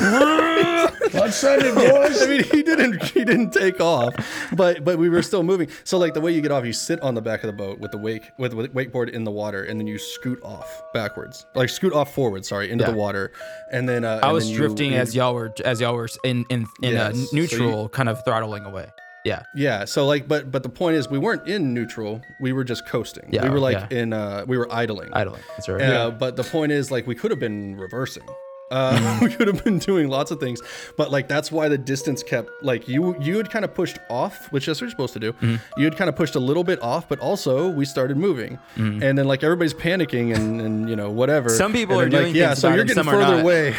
Let's 1.12 1.42
boys. 1.42 2.22
I 2.22 2.26
mean, 2.28 2.44
he 2.44 2.62
didn't 2.62 3.02
he 3.02 3.24
didn't 3.24 3.50
take 3.52 3.80
off, 3.80 4.14
but 4.54 4.84
but 4.84 4.98
we 4.98 5.08
were 5.08 5.22
still 5.22 5.42
moving. 5.42 5.68
So 5.82 5.98
like 5.98 6.14
the 6.14 6.20
way 6.20 6.30
you 6.32 6.40
get 6.42 6.52
off, 6.52 6.64
you 6.64 6.72
sit 6.72 7.00
on 7.00 7.14
the 7.14 7.22
back 7.22 7.42
of 7.42 7.48
the 7.48 7.52
boat 7.56 7.80
with 7.80 7.90
the 7.90 7.98
wake 7.98 8.30
with 8.38 8.52
the 8.52 8.68
wakeboard 8.68 9.08
in 9.10 9.24
the 9.24 9.30
water, 9.32 9.64
and 9.64 9.80
then 9.80 9.88
you 9.88 9.98
scoot 9.98 10.38
off 10.44 10.82
backwards, 10.94 11.46
like 11.56 11.70
scoot 11.70 11.92
off 11.92 12.14
forward. 12.14 12.44
Sorry, 12.44 12.70
into 12.70 12.84
Yeah. 12.84 12.90
the 12.92 12.96
water, 12.96 13.32
and 13.72 13.88
then 13.88 14.04
uh, 14.04 14.20
I 14.22 14.26
and 14.26 14.34
was 14.34 14.46
then 14.46 14.56
drifting 14.56 14.92
you- 14.92 14.98
as 14.98 15.16
y'all 15.16 15.34
were 15.34 15.52
as 15.64 15.80
y'all 15.80 15.94
were 15.94 16.08
in 16.22 16.44
in 16.50 16.66
in 16.82 16.92
Yes, 16.92 17.16
a 17.16 17.26
so 17.26 17.34
neutral, 17.36 17.88
kind 17.88 18.08
of 18.08 18.22
throttling 18.24 18.64
away. 18.64 18.86
Yeah, 19.24 19.42
Yeah, 19.54 19.84
so 19.84 20.06
like, 20.06 20.26
but 20.28 20.50
but 20.50 20.62
the 20.62 20.68
point 20.70 20.96
is, 20.96 21.08
we 21.10 21.18
weren't 21.18 21.46
in 21.46 21.74
neutral. 21.74 22.22
We 22.40 22.52
were 22.52 22.64
just 22.64 22.86
coasting. 22.86 23.28
Yeah, 23.30 23.44
we 23.44 23.50
were 23.50 23.60
like 23.60 23.76
yeah. 23.90 23.98
in 23.98 24.12
uh, 24.12 24.44
we 24.46 24.56
were 24.56 24.66
idling. 24.72 25.10
idling. 25.12 25.42
That's 25.56 25.68
right. 25.68 25.82
Uh, 25.82 26.10
But 26.10 26.36
the 26.36 26.44
point 26.44 26.72
is, 26.72 26.90
like, 26.90 27.06
we 27.06 27.14
could 27.14 27.30
have 27.30 27.40
been 27.40 27.76
reversing. 27.76 28.24
Uh, 28.70 29.18
we 29.22 29.28
could 29.28 29.48
have 29.48 29.64
been 29.64 29.78
doing 29.80 30.08
lots 30.08 30.30
of 30.30 30.38
things, 30.38 30.60
but 30.96 31.10
like 31.10 31.26
that's 31.26 31.50
why 31.50 31.68
the 31.68 31.76
distance 31.76 32.22
kept 32.22 32.48
like 32.62 32.86
you 32.86 33.20
you 33.20 33.36
had 33.36 33.50
kind 33.50 33.64
of 33.64 33.74
pushed 33.74 33.98
off, 34.08 34.46
which 34.52 34.66
that's 34.66 34.80
what 34.80 34.84
you're 34.86 34.90
supposed 34.90 35.12
to 35.14 35.18
do. 35.18 35.34
You 35.76 35.84
had 35.84 35.96
kind 35.96 36.08
of 36.08 36.14
pushed 36.14 36.36
a 36.36 36.40
little 36.40 36.62
bit 36.62 36.80
off, 36.80 37.08
but 37.08 37.18
also 37.18 37.68
we 37.68 37.84
started 37.84 38.16
moving, 38.16 38.58
and 38.76 39.18
then 39.18 39.26
like 39.26 39.42
everybody's 39.42 39.74
panicking 39.74 40.34
and 40.36 40.60
and 40.60 40.88
you 40.88 40.94
know 40.94 41.10
whatever. 41.10 41.48
Some 41.48 41.72
people 41.72 41.98
And 41.98 42.06
are 42.06 42.10
then, 42.10 42.22
doing 42.22 42.32
like, 42.32 42.38
yeah, 42.40 42.54
so 42.54 42.72
you're 42.72 42.84
getting 42.84 43.02
further 43.04 43.40
away. 43.40 43.74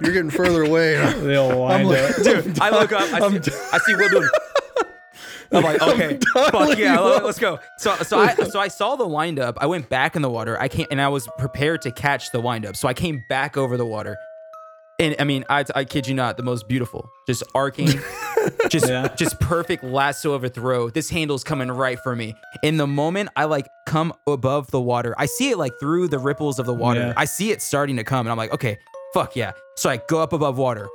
You're 0.00 0.12
getting 0.12 0.30
further 0.30 0.62
away. 0.62 0.94
They'll 1.18 1.60
wind 1.60 1.88
like- 1.88 2.10
up. 2.10 2.22
Dude, 2.22 2.60
I 2.60 2.70
look 2.70 2.92
up. 2.92 3.12
I 3.12 3.18
see, 3.30 3.52
I 3.72 3.78
see 3.78 3.94
Will 3.96 4.08
doing. 4.10 4.28
I'm 5.54 5.62
like, 5.62 5.80
okay, 5.82 6.18
fuck 6.34 6.76
yeah, 6.78 6.94
you 6.94 7.00
let, 7.00 7.24
us 7.24 7.38
go. 7.38 7.58
So, 7.78 7.94
so 7.96 8.18
I, 8.18 8.34
so 8.34 8.58
I 8.60 8.68
saw 8.68 8.96
the 8.96 9.06
windup. 9.06 9.56
I 9.60 9.66
went 9.66 9.88
back 9.88 10.16
in 10.16 10.22
the 10.22 10.30
water. 10.30 10.60
I 10.60 10.68
can't, 10.68 10.88
and 10.90 11.00
I 11.00 11.08
was 11.08 11.28
prepared 11.38 11.82
to 11.82 11.92
catch 11.92 12.30
the 12.32 12.40
windup. 12.40 12.76
So 12.76 12.88
I 12.88 12.94
came 12.94 13.22
back 13.28 13.56
over 13.56 13.76
the 13.76 13.86
water, 13.86 14.16
and 14.98 15.14
I 15.18 15.24
mean, 15.24 15.44
I, 15.48 15.64
I 15.74 15.84
kid 15.84 16.06
you 16.06 16.14
not, 16.14 16.36
the 16.36 16.42
most 16.42 16.68
beautiful, 16.68 17.08
just 17.26 17.42
arcing, 17.54 17.88
just, 18.68 18.88
Yeah. 18.88 19.08
just 19.16 19.38
perfect 19.40 19.82
lasso 19.84 20.32
of 20.32 20.44
a 20.44 20.48
throw. 20.48 20.90
This 20.90 21.08
handle's 21.10 21.44
coming 21.44 21.70
right 21.70 21.98
for 22.00 22.14
me. 22.14 22.34
In 22.62 22.76
the 22.76 22.86
moment 22.86 23.30
I 23.36 23.44
like 23.44 23.68
come 23.86 24.12
above 24.26 24.70
the 24.70 24.80
water, 24.80 25.14
I 25.18 25.26
see 25.26 25.50
it 25.50 25.58
like 25.58 25.72
through 25.80 26.08
the 26.08 26.18
ripples 26.18 26.58
of 26.58 26.66
the 26.66 26.74
water. 26.74 27.00
Yeah. 27.00 27.14
I 27.16 27.24
see 27.24 27.50
it 27.50 27.62
starting 27.62 27.96
to 27.96 28.04
come, 28.04 28.26
and 28.26 28.30
I'm 28.30 28.38
like, 28.38 28.52
okay, 28.52 28.78
fuck 29.12 29.36
yeah. 29.36 29.52
So 29.76 29.88
I 29.90 29.98
go 30.08 30.20
up 30.20 30.32
above 30.32 30.58
water. 30.58 30.88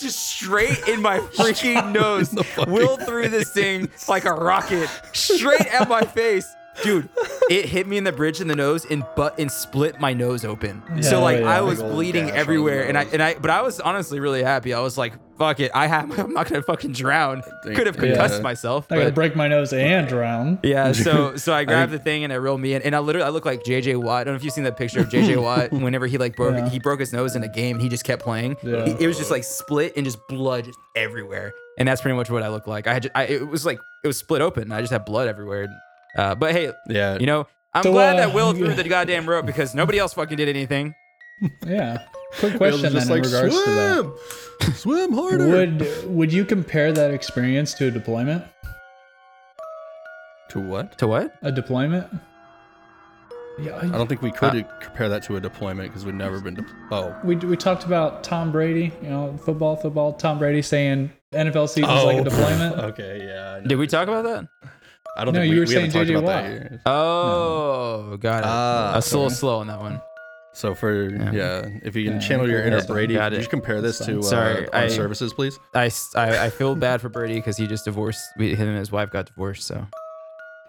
Boom! 0.00 0.06
Just 0.08 0.26
straight 0.26 0.88
in 0.88 1.02
my 1.02 1.18
freaking 1.36 1.92
nose. 1.92 2.34
Will 2.66 2.96
threw 2.96 3.28
this 3.28 3.52
thing 3.52 3.90
like 4.08 4.24
a 4.24 4.32
rocket 4.32 4.88
straight 5.12 5.66
at 5.66 5.88
my 5.88 6.02
face. 6.02 6.54
Dude, 6.82 7.08
it 7.50 7.66
hit 7.66 7.86
me 7.86 7.96
in 7.98 8.04
the 8.04 8.12
bridge 8.12 8.40
in 8.40 8.48
the 8.48 8.56
nose 8.56 8.86
and 8.86 9.04
but 9.14 9.38
and 9.38 9.50
split 9.50 10.00
my 10.00 10.12
nose 10.14 10.44
open. 10.44 10.82
so 11.02 11.18
oh, 11.18 11.22
like 11.22 11.40
yeah. 11.40 11.58
I 11.58 11.60
was 11.60 11.82
bleeding 11.82 12.24
gash 12.26 12.30
on 12.30 12.34
the 12.36 12.40
everywhere, 12.40 12.88
and 12.88 12.96
I 12.96 13.04
and 13.04 13.22
I 13.22 13.34
but 13.34 13.50
I 13.50 13.60
was 13.62 13.78
honestly 13.80 14.20
really 14.20 14.42
happy. 14.42 14.72
I 14.72 14.80
was 14.80 14.96
like, 14.96 15.12
fuck 15.38 15.60
it, 15.60 15.70
I 15.74 15.86
have 15.86 16.10
I'm 16.18 16.32
not 16.32 16.48
gonna 16.48 16.62
fucking 16.62 16.92
drown. 16.92 17.42
Could 17.62 17.86
have 17.86 17.96
yeah. 17.96 18.14
concussed 18.14 18.42
myself. 18.42 18.90
I 18.90 18.96
gotta 18.96 19.12
break 19.12 19.36
my 19.36 19.48
nose 19.48 19.72
and 19.72 20.08
drown. 20.08 20.60
yeah, 20.62 20.92
so 20.92 21.36
so 21.36 21.52
I 21.52 21.64
grabbed 21.64 21.92
the 21.92 21.98
thing 21.98 22.24
and 22.24 22.32
I 22.32 22.36
reeled 22.36 22.60
me 22.60 22.72
in, 22.74 22.82
and 22.82 22.96
I 22.96 23.00
literally 23.00 23.26
I 23.26 23.30
look 23.30 23.44
like 23.44 23.64
JJ 23.64 24.02
Watt. 24.02 24.22
I 24.22 24.24
don't 24.24 24.32
know 24.34 24.36
if 24.36 24.44
you've 24.44 24.54
seen 24.54 24.64
that 24.64 24.76
picture 24.78 25.00
of 25.00 25.08
JJ 25.08 25.36
Watt. 25.42 25.72
Whenever 25.72 26.06
he 26.06 26.16
like 26.16 26.36
broke 26.36 26.54
Yeah. 26.54 26.68
he 26.68 26.78
broke 26.78 27.00
his 27.00 27.12
nose 27.12 27.36
in 27.36 27.42
a 27.42 27.48
game, 27.48 27.76
and 27.76 27.82
he 27.82 27.88
just 27.90 28.04
kept 28.04 28.22
playing. 28.22 28.56
Yeah. 28.62 28.86
He- 28.86 29.04
it 29.04 29.06
was 29.06 29.18
just 29.18 29.30
like 29.30 29.44
split 29.44 29.92
and 29.96 30.06
just 30.06 30.18
blood 30.26 30.64
just 30.64 30.78
everywhere, 30.96 31.52
and 31.78 31.86
that's 31.86 32.00
pretty 32.00 32.16
much 32.16 32.30
what 32.30 32.42
I 32.42 32.48
looked 32.48 32.68
like. 32.68 32.86
I 32.86 32.94
had 32.94 33.02
just, 33.02 33.14
I, 33.14 33.24
it 33.24 33.46
was 33.46 33.66
like 33.66 33.78
it 34.02 34.06
was 34.06 34.16
split 34.16 34.40
open. 34.40 34.72
I 34.72 34.80
just 34.80 34.92
had 34.92 35.04
blood 35.04 35.28
everywhere. 35.28 35.68
Uh, 36.16 36.34
but 36.34 36.52
hey, 36.52 36.72
Yeah, 36.88 37.18
you 37.18 37.26
know 37.26 37.46
I'm 37.74 37.82
So, 37.82 37.92
glad 37.92 38.16
uh, 38.16 38.26
that 38.26 38.34
Will 38.34 38.52
threw 38.52 38.74
the 38.74 38.84
goddamn 38.84 39.28
rope 39.28 39.46
because 39.46 39.74
nobody 39.74 39.98
else 39.98 40.12
fucking 40.14 40.36
did 40.36 40.48
anything. 40.48 40.94
Yeah. 41.66 42.04
Quick 42.38 42.60
Will's 42.60 42.80
question 42.80 42.94
then 42.94 43.02
in 43.02 43.22
regards 43.22 43.54
to 43.64 43.70
that. 43.72 44.18
swim, 44.60 44.74
swim 44.74 45.12
harder. 45.12 45.48
Would 45.48 46.06
would 46.06 46.32
you 46.32 46.44
compare 46.44 46.92
that 46.92 47.12
experience 47.12 47.74
to 47.74 47.88
a 47.88 47.90
deployment? 47.90 48.44
to 50.50 50.60
what? 50.60 50.98
To 50.98 51.08
what? 51.08 51.34
A 51.42 51.50
deployment? 51.50 52.06
Yeah, 53.58 53.76
I 53.76 53.86
don't 53.88 54.06
think 54.06 54.22
we 54.22 54.30
could 54.30 54.66
compare 54.80 55.08
that 55.10 55.22
to 55.24 55.36
a 55.36 55.40
deployment 55.40 55.88
because 55.90 56.06
we've 56.06 56.14
never 56.14 56.40
been. 56.40 56.54
De- 56.54 56.64
oh, 56.90 57.14
we 57.24 57.36
we 57.36 57.56
talked 57.56 57.84
about 57.84 58.22
Tom 58.24 58.50
Brady, 58.50 58.92
you 59.02 59.10
know, 59.10 59.36
football, 59.44 59.76
football. 59.76 60.12
Tom 60.14 60.38
Brady 60.38 60.62
saying 60.62 61.12
NFL 61.32 61.68
season's 61.68 62.04
like 62.04 62.18
a 62.18 62.24
deployment. 62.30 62.76
Okay, 62.78 63.26
yeah. 63.26 63.60
Did 63.66 63.76
we 63.78 63.86
talk 63.86 64.08
about 64.08 64.24
that? 64.24 64.61
I 65.16 65.24
don't 65.24 65.34
No, 65.34 65.40
think 65.40 65.50
you 65.52 65.54
we, 65.56 65.60
were 65.60 65.66
we 65.66 65.74
haven't 65.74 65.90
saying 65.90 66.06
talked 66.06 66.10
JJ 66.10 66.18
about 66.18 66.24
Watt. 66.24 66.44
that 66.44 66.70
yet. 66.72 66.80
Oh, 66.86 68.16
got 68.18 68.38
it. 68.38 68.44
Ah, 68.46 68.92
I 68.92 68.96
was 68.96 69.12
a 69.12 69.16
little 69.16 69.30
sorry. 69.30 69.38
slow 69.38 69.58
on 69.60 69.66
that 69.66 69.80
one. 69.80 70.00
So 70.54 70.74
for 70.74 71.08
yeah, 71.32 71.66
if 71.82 71.96
you 71.96 72.04
can 72.04 72.20
Yeah, 72.20 72.26
channel 72.28 72.48
your 72.48 72.60
inner 72.62 72.76
that's. 72.76 72.86
Brady, 72.86 73.14
Got 73.14 73.24
could 73.24 73.32
you 73.32 73.36
it. 73.36 73.40
just 73.40 73.50
compare 73.50 73.80
this 73.80 73.98
That's 73.98 74.10
to 74.10 74.18
uh, 74.18 74.22
Sorry, 74.22 74.68
our 74.68 74.80
I- 74.84 74.88
services, 74.88 75.32
please? 75.32 75.58
I, 75.74 75.86
s- 75.86 76.12
I- 76.14 76.46
I 76.46 76.50
feel 76.50 76.74
bad 76.74 77.00
for 77.00 77.08
Brady 77.08 77.34
because 77.36 77.56
he 77.56 77.66
just 77.66 77.84
divorced. 77.86 78.20
We, 78.36 78.54
him 78.54 78.68
and 78.68 78.78
his 78.78 78.92
wife 78.92 79.10
got 79.10 79.26
divorced. 79.26 79.66
So 79.66 79.86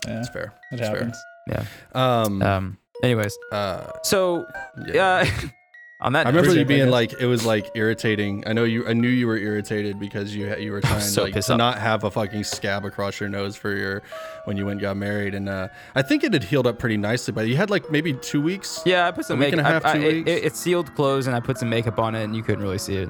Yeah, 0.08 0.16
That's 0.16 0.30
fair. 0.30 0.54
it 0.72 0.78
That's 0.78 0.82
fair. 0.90 0.90
happens. 0.92 1.18
yeah. 1.48 1.66
Um. 1.94 2.42
Um. 2.42 2.78
Anyways, 3.04 3.38
uh. 3.52 3.88
so 4.04 4.46
Yeah. 4.88 5.24
yeah, 5.24 5.50
On 6.04 6.14
that, 6.14 6.28
I 6.28 6.30
remember 6.30 6.54
you 6.54 6.66
being 6.66 6.90
like, 6.90 7.14
it 7.20 7.26
was 7.28 7.46
like 7.46 7.72
irritating. 7.76 8.44
I 8.46 8.54
know 8.54 8.66
you. 8.66 8.86
I 8.88 8.94
knew 8.94 9.08
you 9.08 9.26
were 9.26 9.38
irritated 9.38 10.00
because 10.00 10.36
you 10.36 10.54
you 10.58 10.72
were 10.72 10.82
trying 10.90 11.00
so 11.00 11.24
like 11.24 11.34
to 11.34 11.40
off. 11.54 11.58
not 11.58 11.80
have 11.80 12.04
a 12.04 12.12
fucking 12.12 12.44
scab 12.44 12.84
across 12.86 13.20
your 13.20 13.30
nose 13.30 13.56
for 13.56 13.74
your 13.76 14.04
when 14.46 14.58
you 14.58 14.66
went 14.66 14.74
and 14.74 14.82
got 14.82 14.98
married, 14.98 15.34
and 15.34 15.48
uh, 15.48 15.70
I 15.96 16.02
think 16.02 16.24
it 16.26 16.34
had 16.34 16.44
healed 16.44 16.68
up 16.68 16.78
pretty 16.78 16.98
nicely. 16.98 17.32
But 17.32 17.48
you 17.48 17.56
had 17.56 17.70
like 17.70 17.90
maybe 17.90 18.14
two 18.14 18.42
weeks. 18.42 18.82
yeah, 18.86 19.08
I 19.08 19.12
put 19.12 19.26
some 19.26 19.40
makeup. 19.40 19.60
and 19.60 19.68
a 19.68 19.70
half, 19.72 19.86
I- 19.86 19.92
I- 19.92 19.94
two 19.94 20.02
it, 20.08 20.14
weeks? 20.16 20.30
it, 20.30 20.44
it 20.46 20.56
sealed 20.58 20.94
closed, 20.96 21.28
and 21.28 21.36
I 21.36 21.40
put 21.40 21.58
some 21.58 21.70
makeup 21.70 21.98
on 22.00 22.16
it, 22.16 22.24
and 22.26 22.36
you 22.36 22.44
couldn't 22.44 22.62
really 22.64 22.78
see 22.80 22.98
it. 22.98 23.10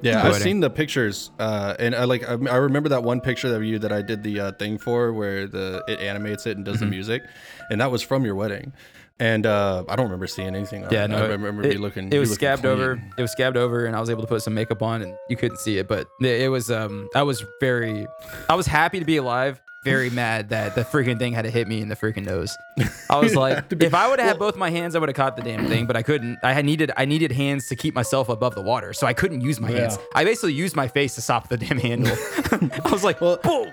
Yeah, 0.00 0.22
I've 0.24 0.36
seen 0.36 0.60
the 0.60 0.70
pictures, 0.70 1.32
uh, 1.40 1.74
and 1.80 1.92
I 1.94 2.04
like 2.04 2.22
I, 2.28 2.32
I 2.32 2.56
remember 2.56 2.88
that 2.90 3.02
one 3.02 3.20
picture 3.20 3.52
of 3.54 3.64
you 3.64 3.80
that 3.80 3.90
I 3.92 4.00
did 4.02 4.22
the 4.22 4.40
uh, 4.40 4.52
thing 4.52 4.78
for, 4.78 5.12
where 5.12 5.48
the 5.48 5.82
it 5.88 5.98
animates 6.00 6.46
it 6.46 6.56
and 6.56 6.64
does 6.64 6.76
Mm-hmm. 6.76 6.84
the 6.84 6.90
music, 6.90 7.22
and 7.70 7.80
that 7.80 7.90
was 7.90 8.02
from 8.02 8.24
your 8.24 8.36
wedding. 8.36 8.72
And 9.20 9.46
uh, 9.46 9.84
I 9.88 9.96
don't 9.96 10.06
remember 10.06 10.28
seeing 10.28 10.54
anything. 10.54 10.86
Yeah, 10.90 11.04
it. 11.04 11.08
no, 11.10 11.18
I 11.24 11.26
remember 11.28 11.62
it, 11.64 11.80
looking. 11.80 12.12
It 12.12 12.18
was 12.18 12.32
scabbed 12.32 12.62
clean. 12.62 12.72
over. 12.72 13.02
It 13.16 13.22
was 13.22 13.32
scabbed 13.32 13.56
over, 13.56 13.84
and 13.86 13.96
I 13.96 14.00
was 14.00 14.10
able 14.10 14.22
to 14.22 14.28
put 14.28 14.42
some 14.42 14.54
makeup 14.54 14.80
on, 14.80 15.02
and 15.02 15.14
you 15.28 15.36
couldn't 15.36 15.58
see 15.58 15.78
it. 15.78 15.88
But 15.88 16.06
it, 16.20 16.50
was. 16.50 16.70
Um, 16.70 17.08
I 17.16 17.22
was 17.24 17.44
very. 17.60 18.06
I 18.48 18.54
was 18.54 18.66
happy 18.66 19.00
to 19.00 19.04
be 19.04 19.16
alive. 19.16 19.60
Very 19.84 20.10
mad 20.24 20.50
that 20.50 20.74
the 20.76 20.82
freaking 20.82 21.18
thing 21.18 21.32
had 21.32 21.42
to 21.42 21.50
hit 21.50 21.66
me 21.66 21.80
in 21.80 21.88
the 21.88 21.96
freaking 21.96 22.26
nose. 22.26 22.56
I 23.10 23.18
was 23.18 23.34
like, 23.34 23.68
be- 23.76 23.86
if 23.86 23.94
I 23.94 24.08
would 24.08 24.20
have 24.20 24.28
had 24.28 24.38
both 24.38 24.56
my 24.56 24.70
hands, 24.70 24.94
I 24.94 25.00
would 25.00 25.08
have 25.08 25.16
caught 25.16 25.36
the 25.36 25.42
damn 25.42 25.66
thing, 25.66 25.86
but 25.86 25.96
I 25.96 26.02
couldn't. 26.02 26.38
I 26.44 26.52
had 26.52 26.64
needed. 26.64 26.92
I 26.96 27.04
needed 27.04 27.32
hands 27.32 27.66
to 27.68 27.76
keep 27.76 27.94
myself 27.94 28.28
above 28.28 28.54
the 28.54 28.62
water, 28.62 28.92
so 28.92 29.06
I 29.06 29.14
couldn't 29.14 29.40
use 29.40 29.58
my 29.58 29.70
hands. 29.70 29.98
I 30.14 30.22
basically 30.24 30.52
used 30.52 30.76
my 30.76 30.86
face 30.86 31.16
to 31.16 31.22
stop 31.22 31.48
the 31.48 31.56
damn 31.56 31.78
handle. 31.78 32.16
I 32.84 32.90
was 32.90 33.02
like, 33.02 33.20
Well, 33.20 33.38
boom. 33.42 33.72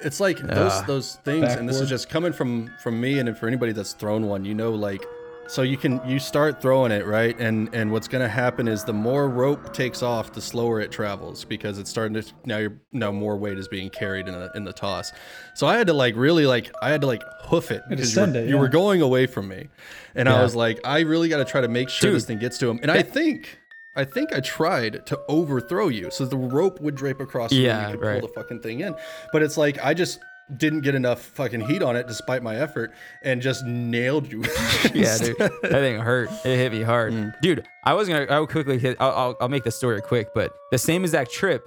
It's 0.00 0.20
like 0.20 0.38
those 0.38 0.72
Ah. 0.72 0.84
those 0.86 1.16
things, 1.24 1.52
and 1.54 1.68
this 1.68 1.80
is 1.80 1.88
just 1.88 2.08
coming 2.08 2.32
from 2.32 2.70
from 2.82 3.00
me, 3.00 3.18
and 3.18 3.36
for 3.36 3.46
anybody 3.46 3.72
that's 3.72 3.92
thrown 3.94 4.26
one, 4.26 4.44
you 4.44 4.54
know, 4.54 4.70
like, 4.72 5.04
so 5.48 5.62
you 5.62 5.76
can 5.78 6.00
you 6.06 6.18
start 6.18 6.60
throwing 6.60 6.92
it 6.92 7.06
right, 7.06 7.34
and 7.38 7.70
and 7.74 7.90
what's 7.90 8.06
gonna 8.08 8.28
happen 8.28 8.68
is 8.68 8.84
the 8.84 8.92
more 8.92 9.28
rope 9.28 9.72
takes 9.72 10.02
off, 10.02 10.32
the 10.32 10.40
slower 10.42 10.80
it 10.80 10.90
travels 10.90 11.44
because 11.44 11.78
it's 11.78 11.88
starting 11.88 12.20
to 12.20 12.30
now 12.44 12.58
you're 12.58 12.74
now 12.92 13.10
more 13.10 13.36
weight 13.38 13.56
is 13.58 13.68
being 13.68 13.88
carried 13.88 14.28
in 14.28 14.34
the 14.34 14.50
in 14.54 14.64
the 14.64 14.72
toss. 14.72 15.12
So 15.54 15.66
I 15.66 15.78
had 15.78 15.86
to 15.86 15.94
like 15.94 16.14
really 16.14 16.46
like 16.46 16.70
I 16.82 16.90
had 16.90 17.00
to 17.00 17.06
like 17.06 17.22
hoof 17.44 17.70
it 17.70 17.82
because 17.88 18.14
you 18.14 18.20
were, 18.20 18.26
send 18.26 18.36
it, 18.36 18.48
you 18.50 18.58
were 18.58 18.68
going 18.68 19.00
away 19.00 19.26
from 19.26 19.48
me, 19.48 19.68
and 20.14 20.28
I 20.28 20.42
was 20.42 20.54
like, 20.54 20.78
I 20.84 21.00
really 21.00 21.28
got 21.30 21.38
to 21.38 21.44
try 21.46 21.62
to 21.62 21.68
make 21.68 21.88
sure 21.88 22.12
this 22.12 22.26
thing 22.26 22.38
gets 22.38 22.58
to 22.58 22.68
him, 22.68 22.80
and 22.82 22.90
I 22.90 23.02
think. 23.02 23.58
I 23.96 24.04
think 24.04 24.32
I 24.32 24.40
tried 24.40 25.06
to 25.06 25.18
overthrow 25.28 25.88
you 25.88 26.10
so 26.10 26.26
the 26.26 26.36
rope 26.36 26.80
would 26.80 26.94
drape 26.94 27.20
across 27.20 27.52
you 27.52 27.68
and 27.70 27.92
you 27.92 27.98
could 27.98 28.06
right. 28.06 28.20
pull 28.20 28.28
the 28.28 28.34
fucking 28.34 28.60
thing 28.60 28.80
in. 28.80 28.94
But 29.32 29.42
it's 29.42 29.56
like 29.56 29.82
I 29.82 29.94
just 29.94 30.18
didn't 30.56 30.82
get 30.82 30.94
enough 30.94 31.20
fucking 31.20 31.60
heat 31.62 31.82
on 31.82 31.96
it 31.96 32.06
despite 32.06 32.40
my 32.42 32.54
effort 32.56 32.92
and 33.24 33.42
just 33.42 33.64
nailed 33.64 34.30
you. 34.30 34.44
Yeah, 34.94 35.18
dude, 35.18 35.36
that 35.38 35.50
thing 35.60 35.98
hurt. 35.98 36.28
It 36.44 36.56
hit 36.56 36.72
me 36.72 36.82
hard, 36.82 37.12
Mm. 37.12 37.40
dude. 37.40 37.66
I 37.84 37.94
was 37.94 38.08
gonna. 38.08 38.26
I 38.30 38.38
will 38.38 38.46
quickly 38.46 38.78
hit. 38.78 38.96
I'll, 39.00 39.10
I'll, 39.12 39.36
I'll 39.42 39.48
make 39.48 39.64
the 39.64 39.70
story 39.72 40.00
quick, 40.00 40.28
but 40.34 40.52
the 40.70 40.78
same 40.78 41.02
exact 41.02 41.32
trip, 41.32 41.64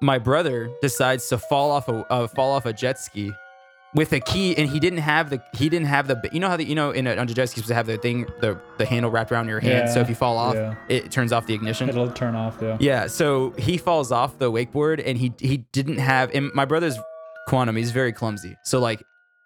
my 0.00 0.18
brother 0.18 0.68
decides 0.82 1.28
to 1.28 1.38
fall 1.38 1.70
off 1.70 1.88
a 1.88 2.04
uh, 2.12 2.26
fall 2.26 2.50
off 2.52 2.66
a 2.66 2.72
jet 2.72 2.98
ski 2.98 3.32
with 3.94 4.12
a 4.12 4.20
key, 4.20 4.56
and 4.56 4.68
he 4.68 4.78
didn't 4.80 5.00
have 5.00 5.30
the 5.30 5.42
he 5.54 5.68
didn't 5.68 5.86
have 5.86 6.08
the 6.08 6.28
you 6.32 6.40
know 6.40 6.48
how 6.48 6.56
the 6.56 6.64
you 6.64 6.74
know 6.74 6.90
in 6.90 7.06
a, 7.06 7.12
a 7.12 7.26
jet 7.26 7.46
ski 7.48 7.60
supposed 7.60 7.68
to 7.68 7.74
have 7.74 7.86
the 7.86 7.96
thing 7.96 8.26
the 8.40 8.60
the 8.76 8.84
handle 8.84 9.10
wrapped 9.10 9.32
around 9.32 9.48
your 9.48 9.60
hand, 9.60 9.90
so 9.90 10.00
if 10.00 10.08
you 10.08 10.14
fall 10.14 10.36
off, 10.36 10.54
yeah. 10.54 10.74
it 10.88 11.10
turns 11.10 11.32
off 11.32 11.46
the 11.46 11.54
ignition. 11.54 11.88
It'll 11.88 12.10
turn 12.10 12.34
off. 12.34 12.58
Yeah. 12.60 12.76
Yeah, 12.80 13.06
so 13.06 13.50
he 13.52 13.78
falls 13.78 14.12
off 14.12 14.38
the 14.38 14.50
wakeboard 14.52 15.02
and 15.04 15.18
he 15.18 15.32
he 15.38 15.58
didn't 15.72 15.98
have 15.98 16.34
and 16.34 16.52
my 16.54 16.64
brother's 16.64 16.98
quantum, 17.48 17.76
he's 17.76 17.90
very 17.90 18.12
clumsy. 18.12 18.56
So 18.62 18.78
like 18.78 19.02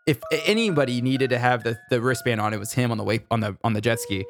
if 0.06 0.18
anybody 0.46 1.00
needed 1.00 1.30
to 1.30 1.38
have 1.38 1.62
the, 1.62 1.78
the 1.90 2.00
wristband 2.00 2.40
on, 2.40 2.52
it 2.52 2.58
was 2.58 2.72
him 2.72 2.90
on 2.90 2.98
the 2.98 3.04
wake 3.04 3.24
on 3.30 3.40
the 3.40 3.56
on 3.64 3.72
the 3.72 3.80
jet 3.80 4.00
ski. 4.00 4.24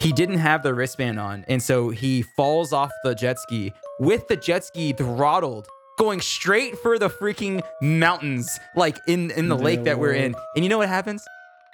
He 0.00 0.12
didn't 0.12 0.38
have 0.38 0.62
the 0.62 0.74
wristband 0.74 1.18
on, 1.18 1.44
and 1.48 1.62
so 1.62 1.90
he 1.90 2.22
falls 2.36 2.72
off 2.72 2.92
the 3.02 3.14
jet 3.14 3.38
ski 3.38 3.72
with 3.98 4.28
the 4.28 4.36
jet 4.36 4.64
ski 4.64 4.92
throttled, 4.92 5.66
going 5.98 6.20
straight 6.20 6.78
for 6.78 6.98
the 6.98 7.08
freaking 7.08 7.62
mountains, 7.80 8.58
like 8.74 8.98
in 9.06 9.30
in 9.32 9.48
the 9.48 9.56
lake 9.56 9.84
that 9.84 9.98
we're 9.98 10.12
in. 10.12 10.34
And 10.54 10.64
you 10.64 10.68
know 10.68 10.78
what 10.78 10.88
happens? 10.88 11.24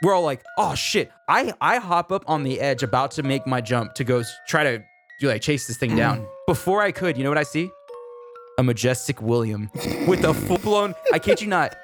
We're 0.02 0.14
all 0.14 0.22
like, 0.24 0.42
"Oh 0.58 0.74
shit!" 0.74 1.10
I 1.28 1.52
I 1.60 1.78
hop 1.78 2.10
up 2.12 2.24
on 2.28 2.42
the 2.42 2.60
edge, 2.60 2.82
about 2.82 3.12
to 3.12 3.22
make 3.22 3.46
my 3.46 3.60
jump 3.60 3.94
to 3.94 4.04
go 4.04 4.22
try 4.48 4.64
to 4.64 4.82
do 5.20 5.28
like 5.28 5.42
chase 5.42 5.66
this 5.66 5.76
thing 5.76 5.96
down. 5.96 6.26
Before 6.46 6.82
I 6.82 6.90
could, 6.92 7.16
you 7.16 7.24
know 7.24 7.30
what 7.30 7.38
I 7.38 7.44
see? 7.44 7.70
A 8.58 8.62
majestic 8.62 9.22
William 9.22 9.70
with 10.06 10.24
a 10.24 10.34
full 10.34 10.58
blown. 10.58 10.94
I 11.12 11.18
kid 11.18 11.40
you 11.40 11.46
not, 11.46 11.74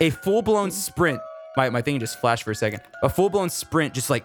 a 0.00 0.10
full 0.10 0.42
blown 0.42 0.70
sprint. 0.70 1.20
My 1.56 1.70
my 1.70 1.82
thing 1.82 1.98
just 2.00 2.20
flashed 2.20 2.42
for 2.44 2.50
a 2.50 2.54
second. 2.54 2.80
A 3.02 3.08
full 3.08 3.30
blown 3.30 3.48
sprint, 3.48 3.94
just 3.94 4.10
like 4.10 4.24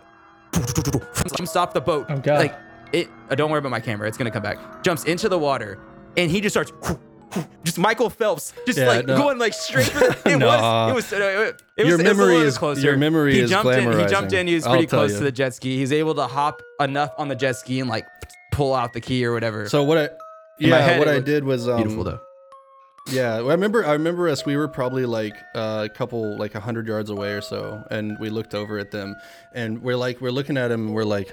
jumps 1.36 1.56
off 1.56 1.74
the 1.74 1.82
boat. 1.82 2.08
Oh, 2.10 2.18
God. 2.18 2.40
Like 2.40 2.56
it. 2.94 3.08
uh, 3.30 3.36
don't 3.36 3.52
worry 3.52 3.60
about 3.60 3.72
my 3.72 3.80
camera. 3.80 4.08
It's 4.08 4.18
gonna 4.18 4.32
come 4.32 4.44
back. 4.44 4.84
Jumps 4.84 5.04
into 5.04 5.30
the 5.30 5.38
water, 5.38 5.80
and 6.16 6.32
he 6.32 6.42
just 6.42 6.54
starts. 6.54 6.72
Just 7.64 7.78
Michael 7.78 8.10
Phelps, 8.10 8.54
just 8.66 8.80
Yeah, 8.80 8.88
like 8.88 9.06
no. 9.06 9.18
going 9.18 9.38
like 9.38 9.54
straight 9.54 9.88
for 9.88 10.00
the. 10.00 10.18
It 10.26 10.40
was. 10.40 10.92
It 10.92 10.96
was. 10.96 11.14
uh, 11.14 11.16
It 11.18 11.38
was. 11.38 11.54
It 11.78 11.86
Your 11.88 11.98
was 11.98 12.00
a 12.00 12.04
memory 12.04 12.36
is- 12.38 12.58
closer. 12.58 12.82
your 12.82 12.98
memory 12.98 13.34
he 13.34 13.40
is 13.42 13.50
jumped 13.50 13.72
in. 13.74 14.00
He 14.00 14.06
jumped 14.06 14.34
in. 14.34 14.48
He 14.48 14.56
was 14.56 14.66
I'll 14.66 14.74
pretty 14.74 14.88
close 14.88 15.14
to 15.18 15.24
the 15.24 15.32
jet 15.32 15.54
ski. 15.54 15.78
He's 15.78 15.92
able 15.92 16.16
to 16.16 16.26
hop 16.28 16.62
enough 16.80 17.12
on 17.18 17.28
the 17.28 17.36
jet 17.36 17.54
ski 17.58 17.80
and 17.82 17.90
like 17.90 18.06
pull 18.52 18.74
out 18.74 18.94
the 18.94 19.02
key 19.02 19.26
or 19.26 19.34
whatever. 19.34 19.68
So 19.68 19.84
what 19.84 19.98
I 19.98 20.10
yeah, 20.60 20.80
head, 20.80 21.00
what 21.00 21.08
I 21.08 21.20
did 21.20 21.44
was 21.44 21.68
um, 21.68 21.78
beautiful 21.78 22.04
though. 22.04 22.20
Yeah, 23.10 23.36
I 23.36 23.40
remember. 23.52 23.86
I 23.86 23.94
remember 23.94 24.28
us. 24.30 24.46
We 24.46 24.58
were 24.58 24.68
probably 24.68 25.06
like 25.06 25.34
uh, 25.56 25.88
a 25.90 25.94
couple, 25.94 26.38
like 26.38 26.56
a 26.56 26.60
hundred 26.60 26.88
yards 26.88 27.10
away 27.10 27.32
or 27.34 27.42
so, 27.42 27.82
and 27.92 28.18
we 28.20 28.30
looked 28.30 28.54
over 28.56 28.80
at 28.80 28.92
them, 28.92 29.16
and 29.54 29.82
we're 29.82 29.96
like, 29.96 30.20
we're 30.20 30.32
looking 30.32 30.58
at 30.58 30.72
him, 30.72 30.88
and 30.88 30.96
we're 30.96 31.06
like, 31.06 31.32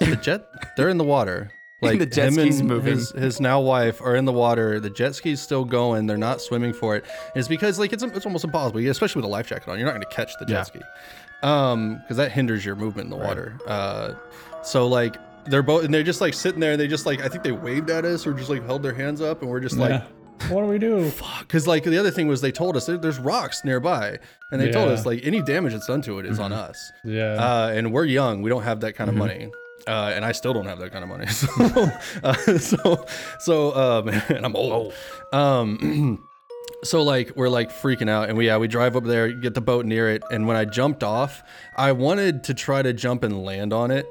the 0.00 0.16
jet, 0.16 0.46
they're 0.76 0.88
in 0.88 0.98
the 0.98 1.04
water. 1.04 1.50
Like 1.82 1.98
The 1.98 2.06
jet 2.06 2.28
him 2.28 2.34
ski's 2.34 2.62
moving. 2.62 2.92
His, 2.94 3.10
his 3.12 3.40
now 3.40 3.60
wife 3.60 4.00
are 4.02 4.14
in 4.16 4.24
the 4.26 4.32
water. 4.32 4.80
The 4.80 4.90
jet 4.90 5.14
ski's 5.14 5.40
still 5.40 5.64
going. 5.64 6.06
They're 6.06 6.16
not 6.18 6.40
swimming 6.42 6.72
for 6.74 6.96
it. 6.96 7.04
And 7.04 7.36
it's 7.36 7.48
because 7.48 7.78
like 7.78 7.92
it's 7.92 8.02
it's 8.02 8.26
almost 8.26 8.44
impossible, 8.44 8.86
especially 8.86 9.20
with 9.20 9.26
a 9.26 9.32
life 9.32 9.48
jacket 9.48 9.68
on. 9.68 9.78
You're 9.78 9.86
not 9.86 9.92
going 9.94 10.02
to 10.08 10.14
catch 10.14 10.32
the 10.38 10.44
jet 10.46 10.52
Yeah. 10.54 10.62
ski, 10.64 10.80
um, 11.42 11.98
because 12.02 12.16
that 12.18 12.32
hinders 12.32 12.64
your 12.64 12.76
movement 12.76 13.06
in 13.12 13.18
the 13.18 13.24
water. 13.24 13.58
Uh, 13.66 14.14
so 14.62 14.86
like. 14.86 15.16
They're 15.46 15.62
both, 15.62 15.84
and 15.84 15.92
they're 15.92 16.02
just 16.02 16.20
like 16.20 16.34
sitting 16.34 16.60
there, 16.60 16.72
and 16.72 16.80
they 16.80 16.86
just 16.86 17.06
like, 17.06 17.22
I 17.22 17.28
think 17.28 17.42
they 17.42 17.50
waved 17.50 17.88
at 17.88 18.04
us 18.04 18.26
or 18.26 18.34
just 18.34 18.50
like 18.50 18.62
held 18.66 18.82
their 18.82 18.92
hands 18.92 19.22
up, 19.22 19.40
and 19.40 19.50
we're 19.50 19.58
just 19.60 19.78
like, 19.78 19.88
Yeah. 19.90 20.04
What 20.54 20.60
do 20.60 20.66
we 20.68 20.78
do? 20.78 21.10
because 21.40 21.66
like 21.66 21.82
the 21.84 21.96
other 21.98 22.10
thing 22.10 22.28
was 22.28 22.42
they 22.42 22.52
told 22.52 22.76
us 22.76 22.84
there, 22.84 22.98
there's 22.98 23.18
rocks 23.18 23.64
nearby 23.64 24.18
and 24.52 24.60
they 24.60 24.70
told 24.70 24.90
us 24.90 25.04
like 25.06 25.20
any 25.24 25.42
damage 25.42 25.72
that's 25.72 25.86
done 25.86 26.00
to 26.02 26.18
it 26.18 26.24
is 26.26 26.38
on 26.38 26.50
us 26.52 26.92
Yeah. 27.04 27.34
uh, 27.34 27.72
and 27.74 27.92
we're 27.92 28.06
young 28.06 28.40
we 28.40 28.48
don't 28.48 28.62
have 28.62 28.80
that 28.80 28.94
kind 28.94 29.10
of 29.10 29.16
money 29.16 29.50
uh, 29.86 30.12
and 30.14 30.24
I 30.24 30.32
still 30.32 30.52
don't 30.52 30.66
have 30.66 30.78
that 30.78 30.92
kind 30.92 31.04
of 31.04 31.08
money. 31.08 31.26
So 31.30 31.90
uh, 32.22 32.58
so 32.58 33.06
so 33.38 33.74
um, 33.74 34.08
and 34.08 34.44
I'm 34.44 34.56
old. 34.56 34.92
Um, 35.32 36.26
so 36.84 37.02
like 37.02 37.32
we're 37.36 37.48
like 37.48 37.70
freaking 37.70 38.08
out. 38.08 38.28
And 38.28 38.38
we 38.38 38.46
yeah 38.46 38.56
we 38.56 38.68
drive 38.68 38.96
up 38.96 39.04
there 39.04 39.30
get 39.32 39.54
the 39.54 39.60
boat 39.60 39.86
near 39.86 40.08
it. 40.10 40.22
And 40.30 40.46
when 40.46 40.56
I 40.56 40.64
jumped 40.64 41.02
off 41.02 41.42
I 41.76 41.92
wanted 41.92 42.44
to 42.44 42.54
try 42.54 42.82
to 42.82 42.92
jump 42.92 43.22
and 43.24 43.44
land 43.44 43.72
on 43.72 43.90
it. 43.90 44.06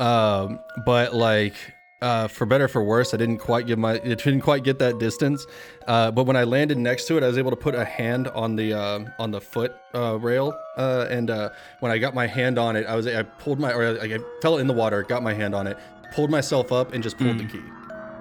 Um, 0.00 0.60
but 0.84 1.14
like 1.14 1.54
uh, 2.02 2.28
for 2.28 2.44
better 2.44 2.64
or 2.64 2.68
for 2.68 2.84
worse, 2.84 3.14
I 3.14 3.16
didn't 3.16 3.38
quite 3.38 3.66
give 3.66 3.78
my 3.78 3.94
it 3.94 4.18
didn't 4.18 4.42
quite 4.42 4.64
get 4.64 4.78
that 4.80 4.98
distance. 4.98 5.46
Uh, 5.86 6.10
but 6.10 6.24
when 6.24 6.36
I 6.36 6.44
landed 6.44 6.76
next 6.78 7.06
to 7.06 7.16
it, 7.16 7.22
I 7.22 7.28
was 7.28 7.38
able 7.38 7.50
to 7.50 7.56
put 7.56 7.74
a 7.74 7.84
hand 7.84 8.28
on 8.28 8.56
the 8.56 8.74
uh, 8.74 9.04
on 9.18 9.30
the 9.30 9.40
foot 9.40 9.74
uh, 9.94 10.18
rail, 10.18 10.58
uh, 10.76 11.06
and 11.08 11.30
uh, 11.30 11.50
when 11.80 11.90
I 11.90 11.98
got 11.98 12.14
my 12.14 12.26
hand 12.26 12.58
on 12.58 12.76
it, 12.76 12.86
I 12.86 12.94
was 12.94 13.06
I 13.06 13.22
pulled 13.22 13.58
my 13.58 13.72
or 13.72 13.94
like 13.94 14.12
I 14.12 14.18
fell 14.42 14.58
in 14.58 14.66
the 14.66 14.74
water, 14.74 15.02
got 15.02 15.22
my 15.22 15.32
hand 15.32 15.54
on 15.54 15.66
it, 15.66 15.78
pulled 16.12 16.30
myself 16.30 16.70
up, 16.70 16.92
and 16.92 17.02
just 17.02 17.16
pulled 17.16 17.38
the 17.38 17.44
key, 17.44 17.62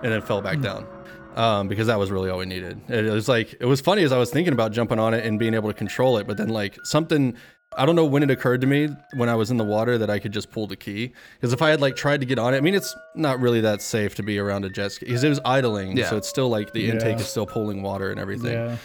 and 0.04 0.12
then 0.12 0.22
fell 0.22 0.42
back 0.42 0.62
down. 0.62 0.88
Um, 1.36 1.68
because 1.68 1.88
that 1.88 2.00
was 2.00 2.12
really 2.12 2.30
all 2.30 2.38
we 2.38 2.46
needed. 2.46 2.80
It 2.90 3.12
was 3.12 3.28
like 3.28 3.56
it 3.60 3.66
was 3.66 3.82
funny 3.82 4.04
as 4.04 4.14
I 4.14 4.18
was 4.18 4.30
thinking 4.30 4.54
about 4.54 4.72
jumping 4.72 5.00
on 5.00 5.14
it 5.14 5.26
and 5.26 5.38
being 5.38 5.54
able 5.54 5.70
to 5.70 5.74
control 5.74 6.18
it, 6.18 6.28
but 6.28 6.38
then 6.38 6.48
like 6.48 6.78
something 6.84 7.36
I 7.78 7.86
don't 7.86 7.96
know 7.96 8.06
when 8.06 8.24
it 8.24 8.32
occurred 8.32 8.62
to 8.62 8.68
me 8.68 8.88
when 9.16 9.28
I 9.30 9.36
was 9.36 9.52
in 9.52 9.58
the 9.58 9.64
water 9.64 9.98
that 9.98 10.10
I 10.10 10.20
could 10.20 10.32
just 10.32 10.52
pull 10.52 10.68
the 10.68 10.76
key. 10.76 11.14
Because 11.36 11.52
if 11.54 11.62
I 11.62 11.70
had 11.70 11.82
like 11.82 11.96
tried 11.96 12.22
to 12.22 12.26
get 12.26 12.40
on 12.40 12.54
it, 12.54 12.58
I 12.58 12.62
mean, 12.62 12.76
it's 12.76 12.96
not 13.16 13.40
really 13.40 13.62
that 13.62 13.82
safe 13.82 14.16
to 14.16 14.24
be 14.24 14.40
around 14.40 14.66
a 14.66 14.70
jet 14.70 14.92
ski 14.94 15.06
because 15.06 15.24
it 15.24 15.30
was 15.30 15.40
idling. 15.46 15.98
Yeah. 15.98 16.10
So 16.10 16.18
it's 16.18 16.28
still 16.30 16.50
like 16.50 16.74
the 16.74 16.90
intake 16.90 17.20
is 17.20 17.28
still 17.28 17.46
pulling 17.46 17.82
water 17.82 18.12
and 18.12 18.20
everything. 18.20 18.54
yeah. 18.54 18.78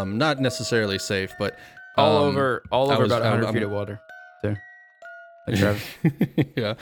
Um, 0.00 0.18
not 0.18 0.40
necessarily 0.40 0.98
safe, 0.98 1.32
but 1.38 1.56
all 1.96 2.18
um, 2.24 2.28
over, 2.28 2.62
all 2.70 2.90
over 2.90 3.02
was- 3.02 3.12
about 3.12 3.22
100 3.22 3.44
I'm- 3.44 3.54
feet 3.54 3.62
of 3.62 3.70
water. 3.70 4.00
There. 4.42 4.62
Like 5.46 5.56
Travis. 5.58 5.82
yeah, 6.56 6.74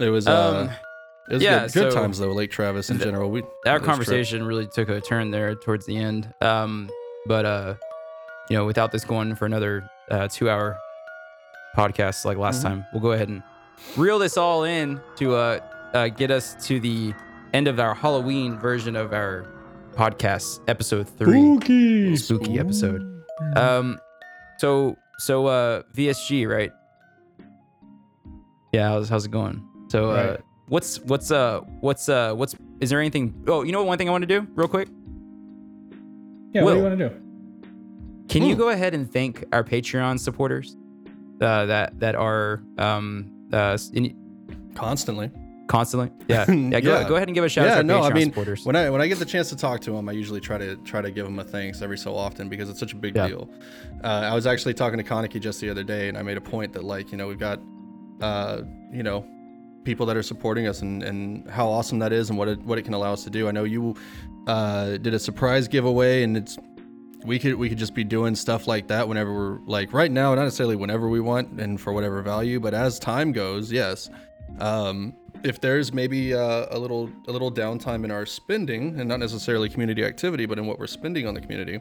it 0.00 0.08
was. 0.10 0.26
Uh, 0.26 0.68
Um, 0.68 0.70
it 1.30 1.34
was 1.34 1.42
yeah, 1.42 1.60
good, 1.66 1.72
good 1.74 1.92
so- 1.92 1.98
times 2.00 2.18
though, 2.18 2.32
Lake 2.32 2.50
Travis 2.50 2.88
in 2.90 2.96
The- 2.98 3.04
general. 3.04 3.30
We 3.30 3.42
our 3.42 3.46
this 3.48 3.62
trip- 3.64 3.82
conversation 3.84 4.44
really 4.46 4.66
took 4.66 4.88
a 4.88 5.00
turn 5.00 5.30
there 5.30 5.54
towards 5.54 5.84
the 5.86 5.96
end. 5.98 6.32
Um, 6.40 6.88
but 7.26 7.44
uh, 7.44 7.74
you 8.48 8.56
know, 8.56 8.64
without 8.64 8.92
this 8.92 9.04
going 9.04 9.34
for 9.34 9.44
another 9.44 9.88
uh, 10.10 10.28
two-hour 10.28 10.76
podcast 11.76 12.24
like 12.24 12.36
last 12.38 12.58
Mm-hmm. 12.64 12.68
time, 12.68 12.86
we'll 12.92 13.02
go 13.02 13.12
ahead 13.12 13.28
and 13.28 13.42
reel 13.96 14.18
this 14.18 14.36
all 14.36 14.64
in 14.64 15.00
to 15.16 15.34
uh, 15.34 15.60
uh, 15.94 16.08
get 16.08 16.30
us 16.30 16.54
to 16.66 16.80
the 16.80 17.14
end 17.52 17.68
of 17.68 17.78
our 17.80 17.94
Halloween 17.94 18.58
version 18.58 18.96
of 18.96 19.12
our 19.12 19.46
podcast, 19.94 20.60
episode 20.68 21.08
three, 21.08 21.42
Spooky. 21.56 22.16
spooky 22.16 22.58
episode. 22.58 23.22
Um, 23.56 23.98
so 24.58 24.96
so 25.18 25.46
uh, 25.46 25.82
VSG, 25.96 26.48
right? 26.48 26.72
Yeah, 28.72 28.88
how's 28.88 29.08
how's 29.08 29.24
it 29.24 29.30
going? 29.30 29.64
So 29.88 30.10
uh, 30.10 30.14
Right. 30.14 30.40
what's 30.68 31.00
what's 31.00 31.30
uh 31.30 31.60
what's 31.80 32.08
uh 32.08 32.34
what's 32.34 32.54
is 32.80 32.90
there 32.90 33.00
anything? 33.00 33.44
Oh, 33.46 33.62
you 33.62 33.72
know 33.72 33.78
what? 33.78 33.88
One 33.88 33.98
thing 33.98 34.08
I 34.08 34.12
want 34.12 34.22
to 34.22 34.26
do 34.40 34.46
real 34.54 34.68
quick. 34.68 34.88
Yeah, 36.52 36.62
what 36.62 36.72
do 36.72 36.78
you 36.78 36.82
want 36.84 36.98
to 36.98 37.08
do? 37.08 37.14
Can 38.28 38.42
you 38.42 38.54
Hmm. 38.54 38.58
go 38.60 38.68
ahead 38.70 38.94
and 38.94 39.10
thank 39.10 39.44
our 39.52 39.64
Patreon 39.64 40.18
supporters 40.20 40.76
uh, 41.40 41.66
that 41.66 41.98
that 42.00 42.14
are 42.14 42.62
um 42.78 43.30
uh 43.52 43.78
in, 43.92 44.14
Constantly. 44.74 45.30
constantly? 45.66 46.10
Yeah, 46.28 46.44
yeah. 46.50 46.80
Go, 46.80 47.00
Yeah. 47.00 47.08
go 47.08 47.16
ahead 47.16 47.28
and 47.28 47.34
give 47.34 47.44
a 47.44 47.48
shout 47.48 47.66
out 47.66 47.68
yeah, 47.68 47.74
to 47.74 47.78
our 47.80 47.84
no, 47.84 48.00
Patreon 48.00 48.10
I 48.10 48.14
mean, 48.14 48.28
supporters. 48.30 48.64
when 48.66 48.76
I 48.76 48.90
when 48.90 49.00
I 49.00 49.06
get 49.08 49.18
the 49.18 49.24
chance 49.24 49.48
to 49.48 49.56
talk 49.56 49.80
to 49.82 49.90
them, 49.92 50.08
I 50.08 50.12
usually 50.12 50.40
try 50.40 50.58
to 50.58 50.76
try 50.84 51.00
to 51.00 51.10
give 51.10 51.24
them 51.24 51.38
a 51.38 51.44
thanks 51.44 51.80
every 51.82 51.98
so 51.98 52.14
often 52.14 52.48
because 52.48 52.68
it's 52.70 52.78
such 52.80 52.92
a 52.92 52.96
big 52.96 53.16
Yeah. 53.16 53.28
deal. 53.28 53.50
Uh, 54.04 54.06
I 54.32 54.34
was 54.34 54.46
actually 54.46 54.74
talking 54.74 54.98
to 54.98 55.04
Kaneki 55.04 55.40
just 55.40 55.60
the 55.60 55.70
other 55.70 55.82
day, 55.84 56.08
and 56.08 56.16
I 56.18 56.22
made 56.22 56.36
a 56.36 56.40
point 56.42 56.72
that 56.74 56.84
like 56.84 57.10
you 57.10 57.16
know 57.18 57.26
we've 57.28 57.38
got, 57.38 57.60
uh, 58.20 58.62
you 58.92 59.02
know, 59.02 59.24
people 59.84 60.04
that 60.06 60.16
are 60.16 60.22
supporting 60.22 60.66
us 60.66 60.82
and, 60.82 61.02
and 61.02 61.48
how 61.48 61.66
awesome 61.68 61.98
that 62.00 62.12
is 62.12 62.28
and 62.30 62.38
what 62.38 62.48
it 62.48 62.60
what 62.62 62.78
it 62.78 62.82
can 62.82 62.94
allow 62.94 63.12
us 63.14 63.24
to 63.24 63.30
do. 63.30 63.48
I 63.48 63.52
know 63.52 63.64
you 63.64 63.94
uh, 64.46 64.96
did 64.98 65.14
a 65.14 65.18
surprise 65.18 65.66
giveaway, 65.68 66.22
and 66.24 66.36
it's 66.36 66.58
we 67.24 67.38
could 67.38 67.54
we 67.56 67.68
could 67.68 67.78
just 67.78 67.94
be 67.94 68.04
doing 68.04 68.34
stuff 68.34 68.66
like 68.66 68.86
that 68.88 69.08
whenever 69.08 69.32
we're 69.34 69.58
like 69.66 69.92
right 69.92 70.10
now, 70.10 70.34
not 70.34 70.44
necessarily 70.44 70.76
whenever 70.76 71.08
we 71.08 71.20
want 71.20 71.60
and 71.60 71.80
for 71.80 71.92
whatever 71.92 72.22
value, 72.22 72.60
but 72.60 72.74
as 72.74 72.98
time 72.98 73.32
goes, 73.32 73.72
yes. 73.72 74.08
Um, 74.60 75.14
if 75.44 75.60
there's 75.60 75.92
maybe 75.92 76.34
uh, 76.34 76.66
a 76.70 76.78
little 76.78 77.10
a 77.26 77.32
little 77.32 77.50
downtime 77.52 78.04
in 78.04 78.10
our 78.10 78.24
spending 78.26 78.98
and 78.98 79.08
not 79.08 79.20
necessarily 79.20 79.68
community 79.68 80.04
activity, 80.04 80.46
but 80.46 80.58
in 80.58 80.66
what 80.66 80.78
we're 80.78 80.86
spending 80.86 81.26
on 81.26 81.34
the 81.34 81.40
community, 81.40 81.80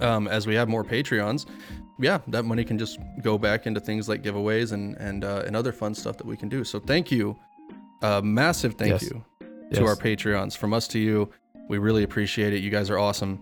um, 0.00 0.28
as 0.28 0.46
we 0.46 0.54
have 0.54 0.68
more 0.68 0.84
Patreons, 0.84 1.46
yeah, 1.98 2.18
that 2.28 2.44
money 2.44 2.64
can 2.64 2.78
just 2.78 2.98
go 3.22 3.36
back 3.38 3.66
into 3.66 3.80
things 3.80 4.08
like 4.08 4.22
giveaways 4.22 4.72
and 4.72 4.96
and 4.98 5.24
uh, 5.24 5.42
and 5.46 5.56
other 5.56 5.72
fun 5.72 5.94
stuff 5.94 6.16
that 6.18 6.26
we 6.26 6.36
can 6.36 6.48
do. 6.48 6.62
So 6.64 6.78
thank 6.78 7.10
you, 7.10 7.36
uh, 8.02 8.20
massive 8.22 8.74
thank 8.74 8.92
Yes. 8.92 9.02
you 9.04 9.24
Yes. 9.70 9.78
to 9.78 9.86
our 9.86 9.96
Patreons 9.96 10.56
from 10.56 10.72
us 10.72 10.88
to 10.88 10.98
you. 10.98 11.30
We 11.68 11.78
really 11.78 12.02
appreciate 12.02 12.52
it. 12.52 12.58
You 12.62 12.70
guys 12.70 12.90
are 12.90 12.98
awesome, 12.98 13.40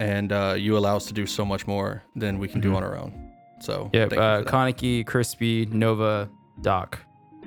and 0.00 0.32
uh, 0.32 0.54
you 0.56 0.76
allow 0.76 0.96
us 0.96 1.06
to 1.06 1.12
do 1.14 1.26
so 1.26 1.44
much 1.44 1.66
more 1.66 2.02
than 2.16 2.38
we 2.38 2.48
can 2.48 2.60
do 2.60 2.70
Mhm. 2.72 2.76
on 2.76 2.82
our 2.84 2.96
own. 2.96 3.12
So 3.60 3.90
Yeah, 3.92 4.06
thank 4.08 4.20
uh. 4.20 4.42
Kaneki, 4.42 5.06
Crispy, 5.06 5.66
Nova, 5.66 6.28
Doc. 6.60 6.98
I 7.44 7.46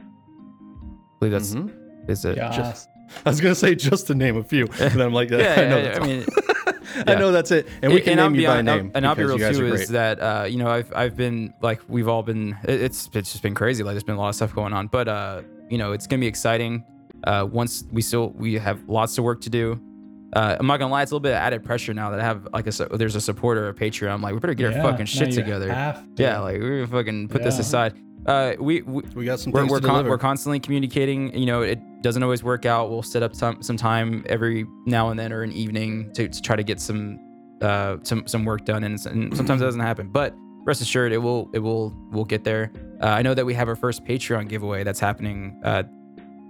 believe 1.20 1.32
that's 1.34 1.54
Mhm. 1.56 1.72
is 2.10 2.26
it. 2.26 2.38
Yeah. 2.38 2.52
just- 2.56 2.90
I 3.26 3.30
was 3.30 3.40
gonna 3.40 3.56
say 3.56 3.76
just 3.76 4.08
to 4.08 4.16
name 4.16 4.36
a 4.38 4.44
few, 4.44 4.68
and 4.80 5.02
I'm 5.02 5.14
like, 5.14 5.30
Yeah, 5.30 5.38
I 5.58 5.66
know 5.70 5.78
yeah, 5.78 5.82
that's 5.84 5.98
I 5.98 6.02
all. 6.02 6.08
mean, 6.08 6.26
I 7.08 7.16
know 7.16 7.32
that's 7.32 7.52
it, 7.52 7.68
and 7.82 7.94
we 7.94 8.02
can 8.02 8.18
I'll 8.20 8.26
name 8.30 8.36
you 8.36 8.42
be 8.42 8.48
by 8.48 8.56
hon- 8.56 8.66
name. 8.66 8.92
And 8.96 9.06
I'll 9.06 9.16
be 9.16 9.24
real 9.24 9.38
too 9.38 9.66
is 9.74 9.90
that 9.90 10.20
uh, 10.20 10.46
you 10.50 10.58
know 10.58 10.68
I've 10.70 10.92
I've 10.96 11.16
been 11.16 11.54
like 11.62 11.82
we've 11.88 12.08
all 12.08 12.24
been 12.24 12.58
it's 12.64 13.10
it's 13.14 13.32
just 13.32 13.44
been 13.44 13.54
crazy 13.54 13.84
like 13.84 13.94
there's 13.94 14.04
been 14.04 14.16
a 14.16 14.20
lot 14.20 14.30
of 14.30 14.36
stuff 14.36 14.54
going 14.56 14.74
on 14.74 14.88
but 14.88 15.08
uh 15.08 15.42
you 15.70 15.78
know 15.78 15.92
it's 15.92 16.08
gonna 16.08 16.20
be 16.22 16.28
exciting 16.28 16.84
uh 17.26 17.46
once 17.52 17.84
we 17.92 18.02
still 18.02 18.30
we 18.32 18.54
have 18.56 18.80
lots 18.88 19.18
of 19.18 19.24
work 19.24 19.42
to 19.42 19.50
do 19.50 19.80
uh, 20.36 20.58
I'm 20.60 20.68
not 20.68 20.78
gonna 20.78 20.92
lie 20.92 21.02
it's 21.02 21.12
a 21.12 21.16
little 21.16 21.22
bit 21.24 21.32
of 21.32 21.38
added 21.38 21.64
pressure 21.64 21.94
now 21.94 22.10
that 22.12 22.20
I 22.20 22.24
have 22.24 22.48
like 22.54 22.68
a 22.68 22.72
there's 22.98 23.16
a 23.16 23.22
supporter 23.22 23.68
of 23.70 23.76
Patreon. 23.76 24.12
I'm 24.12 24.22
like 24.22 24.34
we 24.34 24.40
better 24.40 24.54
get 24.54 24.72
Yeah, 24.74 24.84
our 24.84 24.92
fucking 24.92 25.06
shit 25.06 25.32
together. 25.32 25.68
to. 25.68 26.06
yeah 26.18 26.40
like 26.40 26.60
we're 26.60 26.86
gonna 26.86 26.88
fucking 26.88 27.30
put 27.30 27.42
this 27.44 27.58
aside. 27.60 27.94
Uh 28.26 28.54
we, 28.60 28.82
we 28.82 29.02
we 29.16 29.26
got 29.26 29.40
some 29.40 29.52
we're, 29.54 29.66
we're, 29.66 29.80
to 29.80 29.88
con- 29.88 30.08
we're 30.08 30.18
constantly 30.18 30.60
communicating 30.60 31.34
you 31.38 31.46
know 31.46 31.62
it 31.62 31.80
doesn't 32.02 32.22
always 32.22 32.44
work 32.44 32.66
out. 32.66 32.90
We'll 32.90 33.02
set 33.04 33.24
up 33.24 33.36
some, 33.36 33.62
some 33.64 33.78
time 33.78 34.26
every 34.28 34.66
now 34.86 35.10
and 35.10 35.20
then 35.20 35.32
or 35.32 35.42
an 35.44 35.52
evening 35.52 36.12
to, 36.14 36.28
to 36.28 36.42
try 36.42 36.56
to 36.56 36.64
get 36.64 36.80
some 36.82 37.20
uh 37.62 37.98
some 38.04 38.28
some 38.28 38.44
work 38.44 38.66
done 38.66 38.84
and, 38.84 39.04
and 39.06 39.36
sometimes 39.38 39.62
it 39.62 39.66
doesn't 39.66 39.80
happen 39.80 40.10
but 40.10 40.36
rest 40.66 40.82
assured 40.82 41.14
it 41.14 41.20
will 41.20 41.50
it 41.54 41.60
will 41.60 41.96
we'll 42.12 42.26
get 42.26 42.44
there. 42.44 42.72
Uh, 43.02 43.06
i 43.08 43.22
know 43.22 43.34
that 43.34 43.46
we 43.46 43.54
have 43.54 43.70
our 43.70 43.76
first 43.78 44.04
patreon 44.04 44.50
giveaway 44.50 44.84
that's 44.84 45.00
happening 45.00 45.58
uh, 45.64 45.84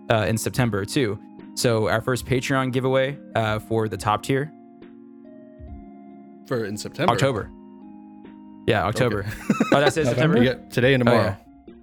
uh 0.09 0.25
in 0.27 0.35
september 0.37 0.83
too 0.83 1.19
so 1.55 1.87
our 1.89 2.01
first 2.01 2.25
patreon 2.25 2.71
giveaway 2.71 3.17
uh 3.35 3.59
for 3.59 3.87
the 3.89 3.97
top 3.97 4.21
tier 4.23 4.51
for 6.47 6.65
in 6.65 6.77
September. 6.77 7.11
october 7.13 7.49
yeah 8.67 8.85
october 8.85 9.25
oh 9.71 9.79
that's 9.79 9.97
it. 9.97 10.05
september 10.07 10.43
got 10.43 10.69
today 10.71 10.93
and 10.93 11.03
Oh, 11.07 11.11
tomorrow, 11.11 11.37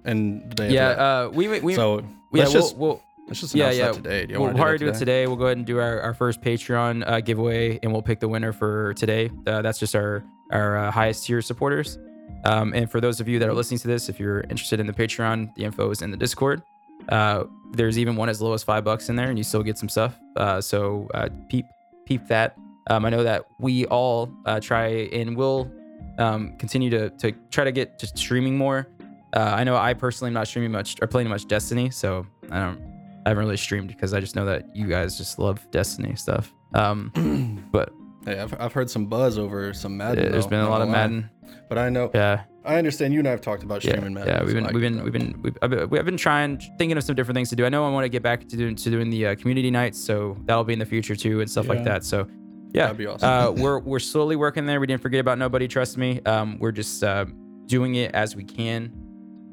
and 0.05 0.49
the 0.49 0.55
day. 0.55 0.71
yeah 0.71 0.89
uh 0.89 1.29
we 1.33 1.59
we 1.59 1.75
so 1.75 1.99
yeah 1.99 2.03
let's 2.43 2.53
we'll, 2.53 2.61
just 2.63 2.77
we'll 2.77 3.03
let's 3.27 3.39
just 3.41 3.55
yeah, 3.55 3.71
yeah. 3.71 3.91
today. 3.91 4.25
Do 4.25 4.39
we'll 4.39 4.53
probably 4.53 4.77
to 4.77 4.85
do 4.85 4.89
it 4.89 4.95
today. 4.95 5.27
We'll 5.27 5.37
go 5.37 5.45
ahead 5.45 5.57
and 5.57 5.65
do 5.65 5.79
our, 5.79 6.01
our 6.01 6.13
first 6.13 6.41
Patreon 6.41 7.07
uh, 7.07 7.21
giveaway, 7.21 7.79
and 7.81 7.91
we'll 7.93 8.01
pick 8.01 8.19
the 8.19 8.27
winner 8.27 8.51
for 8.51 8.93
today. 8.95 9.29
Uh, 9.47 9.61
that's 9.61 9.79
just 9.79 9.95
our 9.95 10.23
our 10.51 10.77
uh, 10.77 10.91
highest 10.91 11.25
tier 11.25 11.41
supporters. 11.41 11.97
Um, 12.43 12.73
and 12.73 12.91
for 12.91 12.99
those 12.99 13.21
of 13.21 13.29
you 13.29 13.39
that 13.39 13.47
are 13.47 13.53
listening 13.53 13.79
to 13.79 13.87
this, 13.87 14.09
if 14.09 14.19
you're 14.19 14.41
interested 14.41 14.79
in 14.81 14.87
the 14.87 14.93
Patreon, 14.93 15.55
the 15.55 15.63
info 15.63 15.89
is 15.89 16.01
in 16.01 16.11
the 16.11 16.17
Discord. 16.17 16.61
Uh, 17.09 17.45
there's 17.73 17.97
even 17.97 18.15
one 18.15 18.29
as 18.29 18.41
low 18.41 18.53
as 18.53 18.63
five 18.63 18.83
bucks 18.83 19.09
in 19.09 19.15
there, 19.15 19.29
and 19.29 19.37
you 19.37 19.43
still 19.43 19.63
get 19.63 19.77
some 19.77 19.89
stuff. 19.89 20.19
Uh, 20.35 20.61
so 20.61 21.07
uh, 21.13 21.29
peep 21.49 21.65
peep 22.05 22.27
that. 22.27 22.55
Um, 22.89 23.05
I 23.05 23.09
know 23.09 23.23
that 23.23 23.45
we 23.59 23.85
all 23.87 24.29
uh, 24.45 24.59
try 24.59 24.87
and 24.87 25.35
will 25.35 25.71
um, 26.19 26.55
continue 26.57 26.89
to 26.89 27.09
to 27.11 27.31
try 27.51 27.63
to 27.63 27.71
get 27.71 27.97
to 27.99 28.07
streaming 28.07 28.57
more. 28.57 28.87
Uh, 29.35 29.39
I 29.39 29.63
know 29.63 29.75
I 29.75 29.93
personally 29.93 30.29
am 30.29 30.33
not 30.33 30.47
streaming 30.47 30.71
much 30.71 30.97
or 31.01 31.07
playing 31.07 31.27
much 31.29 31.47
Destiny, 31.47 31.89
so 31.89 32.25
I 32.51 32.59
don't 32.59 32.79
I 33.25 33.29
haven't 33.29 33.43
really 33.43 33.57
streamed 33.57 33.87
because 33.87 34.13
I 34.13 34.19
just 34.19 34.35
know 34.35 34.45
that 34.45 34.75
you 34.75 34.87
guys 34.87 35.17
just 35.17 35.39
love 35.39 35.65
Destiny 35.71 36.15
stuff. 36.15 36.53
Um, 36.73 37.67
but 37.71 37.91
Hey, 38.25 38.39
I've, 38.39 38.59
I've 38.59 38.71
heard 38.71 38.89
some 38.89 39.07
buzz 39.07 39.37
over 39.37 39.73
some 39.73 39.97
Madden. 39.97 40.31
there's 40.31 40.45
though, 40.45 40.51
been 40.51 40.61
a 40.61 40.69
lot 40.69 40.81
of. 40.81 40.87
Madden. 40.87 41.29
but 41.67 41.77
I 41.77 41.89
know 41.89 42.09
Yeah, 42.13 42.43
I 42.65 42.77
understand. 42.77 43.13
You 43.13 43.19
and 43.19 43.27
I 43.27 43.31
have 43.31 43.41
talked 43.41 43.63
about 43.63 43.83
yeah, 43.83 43.91
streaming 43.91 44.13
Madden. 44.13 44.29
yeah. 44.35 44.43
We've 44.43 44.53
been 44.53 44.67
we've 44.73 44.81
been 44.81 45.03
we've 45.03 45.13
been 45.13 45.41
we've, 45.41 45.57
I've 45.61 45.69
been, 45.69 45.89
we've 45.89 46.05
been 46.05 46.17
trying 46.17 46.59
thinking 46.77 46.97
of 46.97 47.03
some 47.03 47.15
different 47.15 47.35
things 47.35 47.49
to 47.49 47.55
do. 47.55 47.65
I 47.65 47.69
know 47.69 47.85
I 47.85 47.89
want 47.89 48.05
to 48.05 48.09
get 48.09 48.23
back 48.23 48.47
to 48.47 48.55
doing 48.57 48.75
to 48.75 48.89
doing 48.89 49.09
the 49.09 49.27
uh, 49.27 49.35
community 49.35 49.69
nights, 49.71 50.03
so 50.03 50.37
that'll 50.45 50.63
be 50.63 50.73
in 50.73 50.79
the 50.79 50.85
future 50.85 51.15
too 51.15 51.41
and 51.41 51.49
stuff 51.49 51.67
like 51.67 51.83
that. 51.83 52.03
So 52.05 52.27
yeah, 52.73 52.83
That'd 52.83 52.97
be 52.97 53.05
awesome. 53.05 53.29
uh, 53.29 53.51
we're 53.51 53.79
we're 53.79 53.99
slowly 53.99 54.35
working 54.35 54.65
there. 54.65 54.79
We 54.79 54.87
didn't 54.87 55.01
forget 55.01 55.19
about 55.19 55.37
nobody. 55.37 55.67
Trust 55.67 55.97
me. 55.97 56.21
Um, 56.25 56.57
we're 56.59 56.71
just 56.71 57.03
uh, 57.03 57.25
doing 57.65 57.95
it 57.95 58.13
as 58.15 58.35
we 58.35 58.43
can 58.43 58.91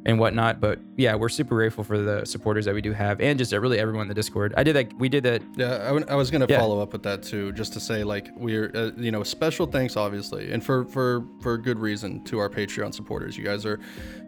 and 0.06 0.18
whatnot. 0.18 0.60
But 0.60 0.78
yeah, 0.96 1.14
we're 1.14 1.28
super 1.28 1.54
grateful 1.54 1.84
for 1.84 1.98
the 1.98 2.24
supporters 2.24 2.64
that 2.64 2.74
we 2.74 2.80
do 2.80 2.92
have, 2.92 3.20
and 3.20 3.38
just 3.38 3.52
uh, 3.52 3.60
really 3.60 3.78
everyone 3.78 4.02
in 4.02 4.08
the 4.08 4.14
Discord. 4.14 4.54
I 4.56 4.62
did 4.62 4.74
that. 4.76 4.92
We 4.98 5.08
did 5.08 5.22
that. 5.24 5.42
Yeah, 5.56 5.74
I, 5.82 5.86
w- 5.88 6.06
I 6.08 6.14
was 6.14 6.30
gonna 6.30 6.46
Yeah. 6.48 6.58
follow 6.58 6.80
up 6.80 6.92
with 6.92 7.02
that 7.04 7.22
too, 7.22 7.52
just 7.52 7.72
to 7.74 7.80
say 7.80 8.04
like 8.04 8.28
we're 8.36 8.70
uh, 8.74 8.90
you 8.96 9.10
know 9.10 9.22
special 9.22 9.66
thanks 9.66 9.96
obviously, 9.96 10.52
and 10.52 10.64
for 10.64 10.84
for 10.86 11.24
for 11.40 11.58
good 11.58 11.78
reason 11.78 12.22
to 12.24 12.38
our 12.38 12.48
Patreon 12.48 12.94
supporters. 12.94 13.36
You 13.36 13.44
guys 13.44 13.64
are, 13.66 13.78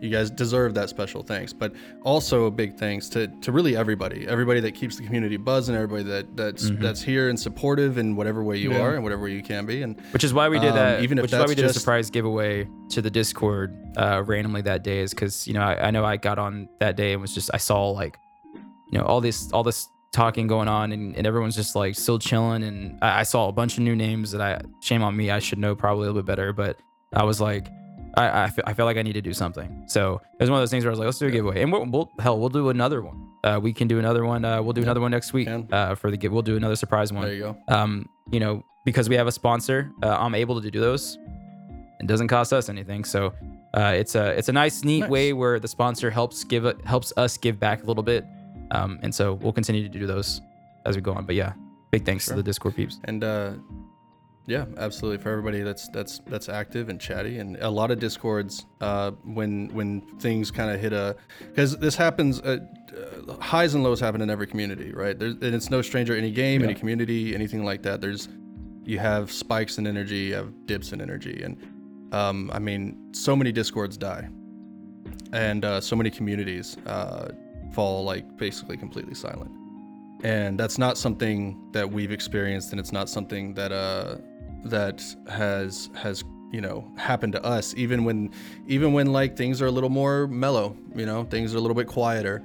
you 0.01 0.11
guys 0.11 0.31
deserve 0.31 0.75
that 0.75 0.89
special 0.89 1.23
thanks, 1.23 1.53
but 1.53 1.75
also 2.03 2.47
a 2.47 2.51
big 2.51 2.77
thanks 2.77 3.09
to 3.11 3.29
to 3.41 3.53
really 3.53 3.77
everybody, 3.77 4.27
everybody 4.29 4.61
that 4.61 4.73
keeps 4.73 4.97
the 4.97 5.05
community 5.05 5.37
buzzing, 5.37 5.75
everybody 5.75 6.05
that 6.05 6.37
that's 6.37 6.63
Mm-hmm. 6.71 6.83
that's 6.83 7.03
here 7.03 7.29
and 7.29 7.39
supportive 7.39 7.99
in 7.99 8.15
whatever 8.17 8.43
way 8.45 8.57
you 8.57 8.73
Yeah. 8.73 8.81
are 8.83 8.95
and 8.95 9.03
whatever 9.03 9.23
way 9.25 9.33
you 9.33 9.43
can 9.43 9.67
be, 9.67 9.83
and 9.83 10.01
Which 10.13 10.25
is 10.25 10.33
why 10.35 10.49
we 10.49 10.59
did 10.59 10.71
Um, 10.71 10.77
that. 10.77 11.03
even 11.03 11.19
if 11.19 11.23
which 11.23 11.33
is 11.33 11.39
why 11.39 11.47
we 11.47 11.55
did 11.55 11.65
a 11.65 11.73
surprise 11.73 12.11
giveaway 12.11 12.69
to 12.91 13.03
the 13.03 13.11
Discord 13.11 13.75
uh, 13.97 14.23
randomly 14.25 14.63
that 14.63 14.83
day, 14.83 15.01
is 15.01 15.13
because 15.13 15.47
you 15.47 15.55
know 15.55 15.63
I, 15.63 15.89
I 15.89 15.91
know 15.91 16.05
I 16.05 16.17
got 16.17 16.39
on 16.39 16.69
that 16.81 16.97
day 16.97 17.13
and 17.13 17.21
was 17.23 17.35
just 17.35 17.51
I 17.53 17.59
saw 17.59 17.91
like 17.91 18.19
you 18.91 18.99
know 18.99 19.05
all 19.05 19.21
this 19.21 19.51
all 19.53 19.63
this 19.63 19.89
talking 20.13 20.47
going 20.47 20.69
on 20.69 20.93
and, 20.93 21.17
and 21.17 21.27
everyone's 21.27 21.57
just 21.57 21.75
like 21.75 21.95
still 21.95 22.19
chilling 22.19 22.63
and 22.63 22.99
I, 23.01 23.21
I 23.21 23.23
saw 23.23 23.49
a 23.49 23.53
bunch 23.53 23.79
of 23.79 23.85
new 23.85 23.97
names 23.97 24.31
that 24.33 24.43
I 24.43 24.61
shame 24.81 25.03
on 25.03 25.17
me 25.17 25.31
I 25.31 25.39
should 25.39 25.59
know 25.59 25.75
probably 25.75 26.05
a 26.07 26.11
little 26.11 26.23
bit 26.23 26.27
better 26.27 26.53
but 26.53 26.77
I 27.15 27.25
was 27.25 27.41
like 27.41 27.69
I 28.15 28.45
I 28.45 28.49
fe- 28.51 28.63
I 28.67 28.75
feel 28.75 28.85
like 28.85 28.99
I 28.99 29.03
need 29.03 29.15
to 29.15 29.23
do 29.23 29.33
something. 29.33 29.85
So 29.87 30.21
it 30.39 30.43
was 30.43 30.51
one 30.51 30.59
of 30.59 30.63
those 30.63 30.71
things 30.71 30.85
where 30.85 30.91
I 30.91 30.93
was 30.93 30.99
like 30.99 31.07
let's 31.07 31.19
do 31.19 31.29
a 31.29 31.31
giveaway 31.31 31.63
and 31.63 31.73
we'll, 31.73 31.87
we'll 31.87 32.13
hell 32.19 32.39
we'll 32.39 32.51
do 32.51 32.69
another 32.69 33.01
one. 33.01 33.29
Uh, 33.43 33.59
we 33.61 33.73
can 33.73 33.89
do 33.89 33.99
another 33.99 34.25
one 34.25 34.45
uh, 34.45 34.63
we'll 34.63 34.75
do 34.75 34.83
another 34.83 35.01
one 35.01 35.11
next 35.11 35.33
week 35.33 35.49
uh, 35.49 35.95
for 35.95 36.11
the 36.11 36.17
give 36.19 36.31
we'll 36.31 36.43
do 36.43 36.57
another 36.57 36.77
surprise 36.77 37.11
one. 37.13 37.25
There 37.25 37.35
you 37.35 37.41
go. 37.41 37.57
um, 37.69 38.07
you 38.31 38.39
know, 38.39 38.63
because 38.85 39.09
we 39.09 39.17
have 39.17 39.27
a 39.27 39.33
sponsor, 39.33 39.91
uh, 40.03 40.17
I'm 40.19 40.35
able 40.35 40.61
to 40.61 40.71
do 40.71 40.79
those. 40.79 41.17
It 42.01 42.07
doesn't 42.07 42.29
cost 42.29 42.53
us 42.53 42.69
anything, 42.69 43.05
so 43.05 43.33
uh, 43.75 43.95
it's 43.97 44.15
a 44.15 44.31
it's 44.39 44.49
a 44.49 44.53
nice, 44.53 44.85
neat 44.85 45.01
Nice. 45.01 45.11
way 45.11 45.33
where 45.33 45.59
the 45.59 45.69
sponsor 45.69 46.11
helps 46.11 46.45
give 46.45 46.65
helps 46.85 47.13
us 47.17 47.37
give 47.37 47.59
back 47.59 47.83
a 47.83 47.87
little 47.87 48.03
bit, 48.03 48.25
um, 48.71 48.99
and 49.03 49.15
so 49.15 49.35
we'll 49.35 49.53
continue 49.53 49.83
to 49.83 49.89
do 49.89 50.07
those 50.07 50.41
as 50.85 50.97
we 50.97 51.03
go 51.03 51.13
on. 51.13 51.25
But 51.25 51.35
yeah, 51.37 51.53
big 51.91 52.05
thanks 52.05 52.25
Sure. 52.25 52.35
to 52.35 52.43
the 52.43 52.43
Discord 52.43 52.77
peeps. 52.77 52.99
And 53.05 53.23
uh, 53.25 53.53
yeah, 54.47 54.67
absolutely 54.77 55.23
for 55.23 55.31
everybody 55.31 55.63
that's 55.63 55.89
that's 55.89 56.19
that's 56.27 56.49
active 56.49 56.89
and 56.89 57.01
chatty, 57.01 57.39
and 57.39 57.57
a 57.59 57.71
lot 57.71 57.91
of 57.91 57.99
discords 58.01 58.67
uh, 58.81 59.13
when 59.25 59.69
when 59.73 60.01
things 60.19 60.51
kind 60.51 60.71
of 60.71 60.81
hit 60.81 60.93
a 60.93 61.17
because 61.49 61.77
this 61.79 61.97
happens. 61.97 62.41
Uh, 62.41 62.59
uh, 62.93 63.33
highs 63.41 63.73
and 63.75 63.83
lows 63.83 63.99
happen 64.01 64.21
in 64.21 64.29
every 64.29 64.47
community, 64.47 64.93
right? 64.93 65.19
There's, 65.19 65.33
and 65.37 65.55
it's 65.55 65.71
no 65.71 65.81
stranger 65.81 66.15
any 66.15 66.31
game, 66.31 66.63
any 66.63 66.75
community, 66.75 67.35
anything 67.35 67.65
like 67.65 67.81
that. 67.85 68.03
There's 68.03 68.29
you 68.85 68.99
have 68.99 69.33
spikes 69.33 69.79
in 69.79 69.87
energy, 69.87 70.19
you 70.19 70.35
have 70.35 70.67
dips 70.67 70.93
in 70.93 71.01
energy, 71.01 71.41
and 71.43 71.57
um, 72.13 72.51
I 72.53 72.59
mean, 72.59 72.97
so 73.13 73.35
many 73.35 73.53
discords 73.53 73.97
die, 73.97 74.29
and 75.33 75.65
uh, 75.65 75.81
so 75.81 75.97
many 75.97 76.11
communities 76.11 76.77
uh, 76.87 77.33
fall 77.73 78.05
like 78.05 78.37
basically 78.37 78.77
completely 78.77 79.15
silent. 79.15 79.51
And 80.25 80.59
that's 80.59 80.79
not 80.79 80.97
something 80.99 81.59
that 81.73 81.91
we've 81.91 82.13
experienced 82.13 82.71
and 82.71 82.79
it's 82.79 82.93
not 82.93 83.09
something 83.09 83.55
that 83.55 83.73
uh 83.73 84.19
that 84.65 85.03
has 85.29 85.91
has 85.95 86.23
you 86.53 86.61
know 86.61 86.89
happened 86.97 87.33
to 87.33 87.45
us 87.45 87.75
even 87.77 88.05
when 88.05 88.31
even 88.69 88.93
when 88.93 89.13
like 89.13 89.37
things 89.37 89.61
are 89.61 89.67
a 89.67 89.71
little 89.71 89.91
more 89.91 90.29
mellow 90.29 90.77
you 90.95 91.07
know 91.07 91.25
things 91.25 91.55
are 91.55 91.59
a 91.59 91.61
little 91.61 91.75
bit 91.75 91.89
quieter. 91.89 92.43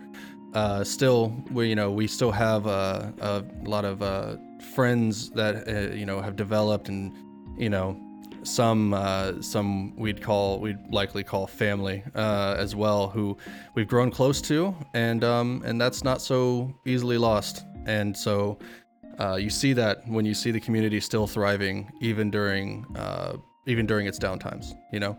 Uh, 0.53 0.83
still 0.83 1.35
we 1.51 1.67
you 1.67 1.75
know 1.75 1.91
we 1.91 2.07
still 2.07 2.31
have 2.31 2.65
uh, 2.65 3.11
a 3.21 3.43
lot 3.65 3.85
of 3.85 4.01
uh, 4.01 4.37
friends 4.73 5.29
that 5.31 5.67
uh, 5.67 5.93
you 5.93 6.05
know 6.05 6.19
have 6.21 6.35
developed 6.35 6.89
and 6.89 7.13
you 7.57 7.69
know 7.69 7.95
some 8.47 8.93
uh, 8.93 9.41
some 9.41 9.95
we'd 9.95 10.21
call 10.21 10.59
we'd 10.59 10.79
likely 10.91 11.23
call 11.23 11.47
family 11.47 12.03
uh, 12.15 12.55
as 12.57 12.75
well 12.75 13.09
who 13.09 13.37
we've 13.75 13.87
grown 13.87 14.09
close 14.09 14.41
to 14.41 14.75
and 14.93 15.23
um, 15.23 15.61
and 15.65 15.79
that's 15.79 16.03
not 16.03 16.21
so 16.21 16.73
easily 16.85 17.17
lost. 17.17 17.65
And 17.85 18.15
so 18.15 18.59
uh, 19.19 19.35
you 19.35 19.49
see 19.49 19.73
that 19.73 20.07
when 20.07 20.25
you 20.25 20.33
see 20.33 20.51
the 20.51 20.59
community 20.59 20.99
still 20.99 21.27
thriving 21.27 21.91
even 22.01 22.31
during 22.31 22.85
uh, 22.95 23.37
even 23.65 23.85
during 23.85 24.07
its 24.07 24.19
downtimes 24.19 24.73
you 24.91 24.99
know? 24.99 25.17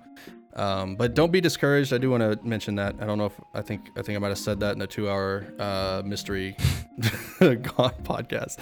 Um, 0.54 0.96
but 0.96 1.14
don't 1.14 1.30
be 1.30 1.40
discouraged. 1.40 1.92
I 1.92 1.98
do 1.98 2.10
want 2.10 2.22
to 2.22 2.36
mention 2.44 2.74
that. 2.76 2.96
I 3.00 3.06
don't 3.06 3.16
know 3.16 3.26
if 3.26 3.40
I 3.54 3.62
think 3.62 3.90
I 3.96 4.02
think 4.02 4.16
I 4.16 4.18
might 4.18 4.30
have 4.30 4.38
said 4.38 4.58
that 4.60 4.72
in 4.72 4.80
the 4.80 4.88
two 4.88 5.08
hour 5.08 5.46
uh, 5.58 6.02
mystery 6.04 6.56
God 7.40 7.94
podcast. 8.02 8.58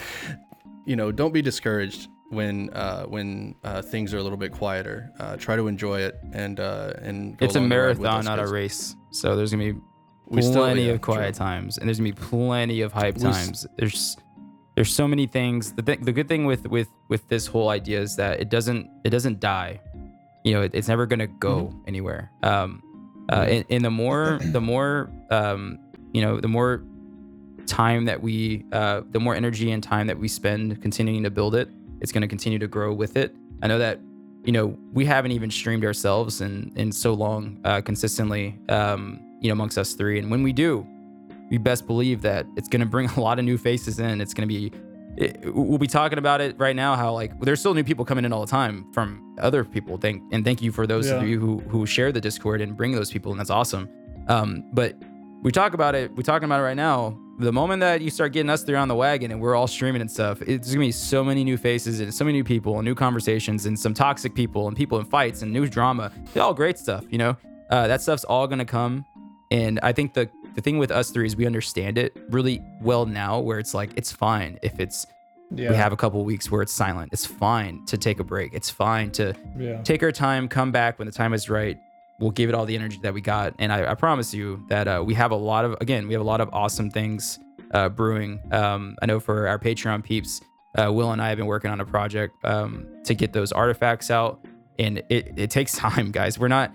You 0.85 0.97
know 0.97 1.11
don't 1.11 1.33
be 1.33 1.43
discouraged 1.43 2.09
when 2.31 2.71
uh, 2.71 3.05
when 3.05 3.55
uh, 3.65 3.83
things 3.83 4.13
are 4.15 4.19
a 4.19 4.23
little 4.23 4.39
bit 4.39 4.53
quieter. 4.53 5.11
Uh, 5.19 5.37
try 5.37 5.57
to 5.57 5.67
enjoy 5.69 6.01
it 6.01 6.19
and 6.33 6.59
uh, 6.61 6.93
and. 7.01 7.37
It's 7.41 7.55
a 7.55 7.59
along 7.59 7.69
the 7.71 7.77
ride 7.79 7.89
with 7.89 7.99
marathon, 8.01 8.25
not 8.25 8.39
a 8.39 8.47
race. 8.47 8.95
So 9.11 9.37
there's 9.37 9.51
gonna 9.53 9.73
be 9.73 9.79
We 10.27 10.43
still- 10.43 10.55
plenty 10.65 10.87
yeah, 10.87 10.93
of 10.95 11.01
quiet 11.03 11.35
true. 11.35 11.39
times, 11.47 11.79
and 11.79 11.89
there's 11.89 11.99
gonna 11.99 12.11
be 12.11 12.21
plenty 12.21 12.81
of 12.83 12.93
hype 12.93 13.17
We 13.17 13.25
s- 13.27 13.37
times. 13.47 13.67
There's 13.79 14.17
there's 14.75 14.93
so 14.95 15.07
many 15.09 15.27
things. 15.27 15.73
The 15.73 15.83
th- 15.83 16.01
the 16.01 16.13
good 16.13 16.29
thing 16.29 16.45
with 16.47 16.69
with 16.69 16.89
with 17.09 17.29
this 17.29 17.47
whole 17.47 17.69
idea 17.69 18.01
is 18.01 18.17
that 18.17 18.41
it 18.41 18.49
doesn't 18.51 18.89
it 19.05 19.11
doesn't 19.11 19.41
die. 19.41 19.81
You 20.45 20.55
know, 20.55 20.63
it, 20.63 20.73
it's 20.75 20.89
never 20.89 21.07
gonna 21.07 21.27
go 21.29 21.67
Mm-hmm. 21.67 21.79
anywhere. 21.89 22.31
Um, 22.43 22.83
uh, 23.33 23.47
and, 23.49 23.65
and 23.71 23.85
the 23.85 23.91
more 23.91 24.39
the 24.57 24.61
more 24.61 25.11
um, 25.31 25.79
you 26.13 26.23
know, 26.23 26.41
the 26.41 26.49
more 26.49 26.83
time 27.67 28.05
that 28.05 28.21
we 28.23 28.65
uh, 28.73 29.03
the 29.11 29.19
more 29.21 29.35
energy 29.35 29.71
and 29.73 29.83
time 29.83 30.07
that 30.09 30.19
we 30.19 30.29
spend 30.29 30.81
continuing 30.83 31.23
to 31.25 31.31
build 31.31 31.55
it, 31.55 31.69
it's 32.01 32.13
going 32.13 32.23
to 32.23 32.29
continue 32.29 32.59
to 32.59 32.69
grow 32.69 32.93
with 32.93 33.17
it. 33.17 33.35
I 33.63 33.67
know 33.67 33.79
that 33.79 34.01
you 34.45 34.53
know 34.53 34.79
we 34.93 35.05
haven't 35.05 35.33
even 35.33 35.51
streamed 35.51 35.85
ourselves 35.85 36.41
in 36.41 36.73
in 36.77 36.93
so 36.93 37.15
long 37.15 37.61
uh, 37.65 37.81
consistently, 37.81 38.59
um, 38.69 39.21
you 39.41 39.49
know, 39.49 39.53
amongst 39.53 39.79
us 39.79 39.95
three, 39.95 40.19
and 40.19 40.31
when 40.31 40.43
we 40.43 40.53
do, 40.53 40.87
we 41.51 41.59
best 41.59 41.87
believe 41.87 42.23
that 42.23 42.47
it's 42.57 42.69
going 42.69 42.81
to 42.81 42.87
bring 42.87 43.09
a 43.17 43.21
lot 43.21 43.39
of 43.39 43.45
new 43.45 43.59
faces 43.59 43.99
in. 43.99 44.21
It's 44.21 44.35
going 44.35 44.49
to 44.49 44.55
be 44.55 44.73
it, 45.17 45.39
we'll 45.55 45.79
be 45.79 45.87
talking 45.87 46.19
about 46.19 46.41
it 46.41 46.59
right 46.59 46.77
now. 46.77 46.95
How 46.95 47.13
like 47.13 47.39
there's 47.41 47.61
still 47.61 47.75
new 47.75 47.85
people 47.85 48.05
coming 48.05 48.25
in 48.25 48.33
all 48.33 48.43
the 48.43 48.51
time 48.51 48.91
from 48.93 49.35
other 49.39 49.65
people. 49.65 49.97
Thank 49.97 50.23
and 50.33 50.45
thank 50.45 50.61
you 50.63 50.73
for 50.73 50.87
those 50.87 51.09
of 51.11 51.27
you 51.27 51.41
who 51.41 51.59
who 51.61 51.87
share 51.87 52.13
the 52.13 52.21
Discord 52.21 52.61
and 52.61 52.77
bring 52.77 52.93
those 52.93 53.11
people, 53.11 53.33
and 53.33 53.41
that's 53.41 53.51
awesome. 53.51 53.89
Um, 54.29 54.65
but 54.73 54.95
we 55.43 55.53
talk 55.53 55.75
about 55.75 55.95
it. 55.95 56.15
We're 56.15 56.23
talking 56.23 56.45
about 56.45 56.61
it 56.61 56.65
right 56.65 56.77
now. 56.77 57.19
The 57.39 57.53
moment 57.53 57.81
that 57.81 58.01
you 58.01 58.09
start 58.09 58.33
getting 58.33 58.49
us 58.49 58.63
three 58.63 58.77
on 58.77 58.89
the 58.89 58.95
wagon 58.95 59.31
and 59.31 59.41
we're 59.41 59.55
all 59.55 59.67
streaming 59.67 60.01
and 60.01 60.11
stuff, 60.11 60.41
it's 60.43 60.69
gonna 60.69 60.81
be 60.87 60.93
so 60.93 61.23
many 61.23 61.45
new 61.45 61.59
faces 61.59 62.01
and 62.01 62.13
so 62.13 62.25
many 62.25 62.39
new 62.39 62.45
people 62.45 62.77
and 62.79 62.85
new 62.85 62.95
conversations 62.95 63.67
and 63.67 63.79
some 63.79 63.93
toxic 63.93 64.35
people 64.35 64.69
and 64.69 64.77
people 64.77 64.99
in 64.99 65.05
fights 65.05 65.43
and 65.43 65.53
new 65.53 65.67
drama. 65.69 66.11
It's 66.25 66.37
all 66.39 66.55
great 66.55 66.79
stuff, 66.79 67.05
you 67.11 67.19
know. 67.19 67.37
Uh, 67.69 67.89
that 67.89 68.01
stuff's 68.01 68.25
all 68.25 68.47
gonna 68.47 68.65
come. 68.65 69.05
And 69.51 69.79
I 69.83 69.93
think 69.93 70.15
the 70.15 70.31
the 70.55 70.63
thing 70.63 70.79
with 70.79 70.91
us 70.91 71.11
three 71.11 71.27
is 71.27 71.37
we 71.37 71.45
understand 71.45 71.99
it 71.99 72.17
really 72.31 72.63
well 72.81 73.05
now, 73.05 73.39
where 73.41 73.59
it's 73.59 73.75
like 73.75 73.91
it's 73.97 74.11
fine 74.11 74.59
if 74.63 74.81
it's 74.81 75.07
Yeah. 75.55 75.71
we 75.71 75.77
have 75.77 75.93
a 75.93 75.97
couple 75.97 76.25
weeks 76.25 76.51
where 76.51 76.63
it's 76.63 76.73
silent. 76.73 77.11
It's 77.13 77.27
fine 77.27 77.85
to 77.87 77.99
take 77.99 78.19
a 78.19 78.25
break. 78.25 78.55
It's 78.55 78.71
fine 78.71 79.11
to 79.13 79.35
yeah. 79.59 79.83
take 79.83 80.03
our 80.03 80.11
time, 80.11 80.49
come 80.49 80.73
back 80.73 80.99
when 80.99 81.05
the 81.07 81.13
time 81.13 81.35
is 81.35 81.51
right. 81.51 81.79
We'll 82.19 82.31
give 82.31 82.49
it 82.49 82.55
all 82.55 82.65
the 82.65 82.75
energy 82.77 82.99
that 83.03 83.13
we 83.13 83.21
got, 83.21 83.55
and 83.59 83.71
I, 83.73 83.91
I 83.91 83.95
promise 83.95 84.33
you 84.33 84.65
that 84.69 84.89
uh, 84.89 85.03
we 85.05 85.13
have 85.15 85.33
a 85.33 85.37
lot 85.37 85.65
of 85.67 85.77
again, 85.81 86.07
we 86.09 86.15
have 86.15 86.23
a 86.23 86.25
lot 86.27 86.41
of 86.41 86.49
awesome 86.53 86.91
things 86.91 87.39
uh, 87.73 87.89
brewing. 87.91 88.41
Um, 88.53 88.97
I 89.03 89.07
know 89.07 89.21
for 89.21 89.47
our 89.49 89.59
Patreon 89.59 90.03
peeps, 90.03 90.41
uh, 90.79 90.91
Will 90.93 91.13
and 91.13 91.21
I 91.21 91.29
have 91.29 91.37
been 91.37 91.47
working 91.47 91.71
on 91.71 91.81
a 91.81 91.85
project 91.85 92.35
um, 92.45 92.87
to 93.05 93.15
get 93.15 93.33
those 93.35 93.53
artifacts 93.53 94.11
out, 94.11 94.45
and 94.79 95.03
it, 95.11 95.33
it 95.37 95.51
takes 95.51 95.73
time, 95.77 96.11
guys. 96.11 96.39
We're 96.39 96.49
not 96.49 96.73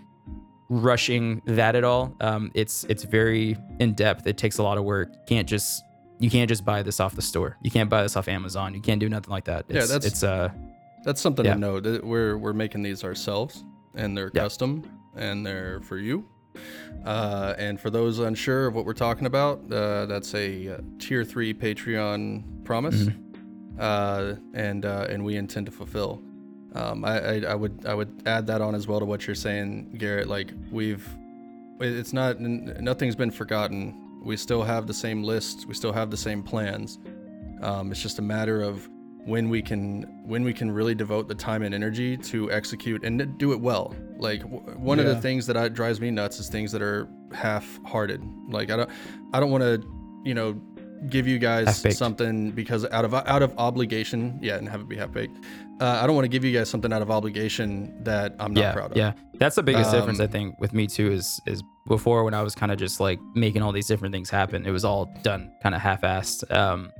rushing 0.70 1.42
that 1.46 1.76
at 1.76 1.84
all. 1.84 2.16
Um, 2.22 2.52
it's 2.54 2.84
it's 2.86 3.04
very 3.04 3.58
in 3.80 3.94
depth. 3.94 4.28
It 4.28 4.38
takes 4.38 4.58
a 4.58 4.64
lot 4.64 4.78
of 4.78 4.84
work. 4.84 5.10
You 5.12 5.20
can't 5.28 5.48
just 5.50 5.84
you 6.20 6.30
can't 6.30 6.48
just 6.50 6.64
buy 6.64 6.84
this 6.84 7.00
off 7.00 7.16
the 7.16 7.22
store. 7.22 7.58
You 7.64 7.72
can't 7.72 7.90
buy 7.90 8.04
this 8.04 8.16
off 8.16 8.28
Amazon. 8.28 8.74
You 8.76 8.82
can't 8.82 9.00
do 9.00 9.10
nothing 9.10 9.32
like 9.32 9.46
that. 9.46 9.66
Yeah, 9.68 9.82
that's- 9.86 10.06
it's 10.06 10.24
uh 10.24 10.50
That's 11.04 11.20
something 11.20 11.46
Yeah. 11.46 11.56
to 11.56 11.60
know. 11.60 11.80
That 11.80 12.04
we're 12.06 12.38
we're 12.38 12.54
making 12.54 12.84
these 12.84 13.04
ourselves, 13.04 13.64
and 13.96 14.16
they're 14.16 14.32
Yeah. 14.34 14.44
custom, 14.44 14.84
and 15.16 15.46
they're 15.46 15.82
for 15.82 15.98
you. 15.98 16.26
Uh, 17.06 17.54
and 17.58 17.80
for 17.80 17.90
those 17.90 18.20
unsure 18.20 18.68
of 18.68 18.76
what 18.76 18.86
we're 18.86 18.94
talking 18.94 19.26
about, 19.26 19.62
uh, 19.72 20.06
that's 20.06 20.34
a 20.36 20.76
uh, 20.76 20.78
tier 21.00 21.24
three 21.24 21.54
Patreon 21.54 22.64
promise, 22.66 23.08
uh, 23.80 24.36
and 24.54 24.86
uh, 24.86 25.08
and 25.10 25.24
we 25.24 25.36
intend 25.36 25.66
to 25.68 25.72
fulfill. 25.72 26.22
Um, 26.74 27.04
I, 27.04 27.20
I 27.20 27.40
I 27.50 27.56
would 27.56 27.86
I 27.86 27.94
would 27.94 28.24
add 28.26 28.48
that 28.48 28.62
on 28.62 28.76
as 28.76 28.88
well 28.88 29.00
to 29.00 29.06
what 29.06 29.26
you're 29.28 29.36
saying, 29.36 29.96
Garrett. 29.98 30.28
Like 30.28 30.52
we've, 30.72 31.08
it's 31.80 32.14
not 32.14 32.36
n- 32.38 32.78
nothing's 32.80 33.16
been 33.16 33.32
forgotten. 33.32 34.22
We 34.24 34.38
still 34.38 34.62
have 34.62 34.86
the 34.88 34.94
same 34.94 35.24
list. 35.24 35.66
We 35.68 35.74
still 35.74 35.94
have 35.94 36.12
the 36.12 36.18
same 36.18 36.44
plans. 36.44 37.00
Um, 37.62 37.92
it's 37.92 38.02
just 38.02 38.20
a 38.20 38.22
matter 38.22 38.62
of 38.62 38.88
when 39.26 39.50
we 39.50 39.62
can 39.62 40.04
when 40.26 40.44
we 40.44 40.54
can 40.54 40.70
really 40.70 40.96
devote 40.96 41.28
the 41.28 41.36
time 41.36 41.64
and 41.64 41.74
energy 41.74 42.18
to 42.18 42.52
execute 42.52 43.04
and 43.04 43.38
do 43.38 43.52
it 43.52 43.60
well. 43.60 43.96
Like 44.22 44.42
w- 44.42 44.62
one 44.78 45.00
of 45.00 45.06
the 45.08 45.20
things 45.20 45.48
that 45.48 45.58
I, 45.58 45.68
drives 45.68 46.00
me 46.00 46.12
nuts 46.12 46.40
is 46.40 46.48
things 46.48 46.72
that 46.74 46.82
are 46.82 47.10
half-hearted. 47.34 48.22
Like 48.50 48.70
I 48.72 48.78
don't 48.78 48.90
I 49.34 49.40
don't 49.40 49.52
want 49.52 49.64
to 49.64 49.84
you 50.24 50.34
know 50.36 50.62
give 51.10 51.26
you 51.28 51.40
guys 51.40 51.84
something 51.98 52.52
because 52.52 52.86
out 52.92 53.04
of 53.04 53.14
out 53.16 53.42
of 53.42 53.58
obligation, 53.58 54.38
yeah, 54.42 54.58
and 54.58 54.70
have 54.70 54.82
it 54.82 54.88
be 54.88 54.96
half-baked. 54.96 55.36
Uh, 55.82 56.00
I 56.02 56.06
don't 56.06 56.16
want 56.16 56.26
to 56.26 56.30
give 56.30 56.44
you 56.46 56.56
guys 56.56 56.70
something 56.70 56.94
out 56.94 57.02
of 57.02 57.10
obligation 57.10 58.04
that 58.04 58.36
I'm 58.40 58.54
not 58.54 58.62
yeah, 58.62 58.74
proud 58.74 58.92
of. 58.92 58.98
Yeah, 58.98 59.14
that's 59.40 59.56
the 59.56 59.64
biggest 59.64 59.92
difference 59.92 60.20
I 60.20 60.26
Um, 60.26 60.30
think 60.30 60.60
with 60.60 60.74
me 60.74 60.86
too. 60.86 61.12
Is 61.12 61.42
is 61.48 61.64
before 61.88 62.24
when 62.24 62.36
I 62.36 62.44
was 62.44 62.54
kind 62.54 62.72
of 62.72 62.78
just 62.78 63.00
like 63.00 63.20
making 63.34 63.64
all 63.64 63.72
these 63.72 63.88
different 63.88 64.14
things 64.14 64.30
happen, 64.30 64.68
it 64.68 64.72
was 64.72 64.86
all 64.86 65.12
done 65.24 65.52
kind 65.64 65.74
of 65.74 65.82
half-assed. 65.82 66.56
Um, 66.56 66.92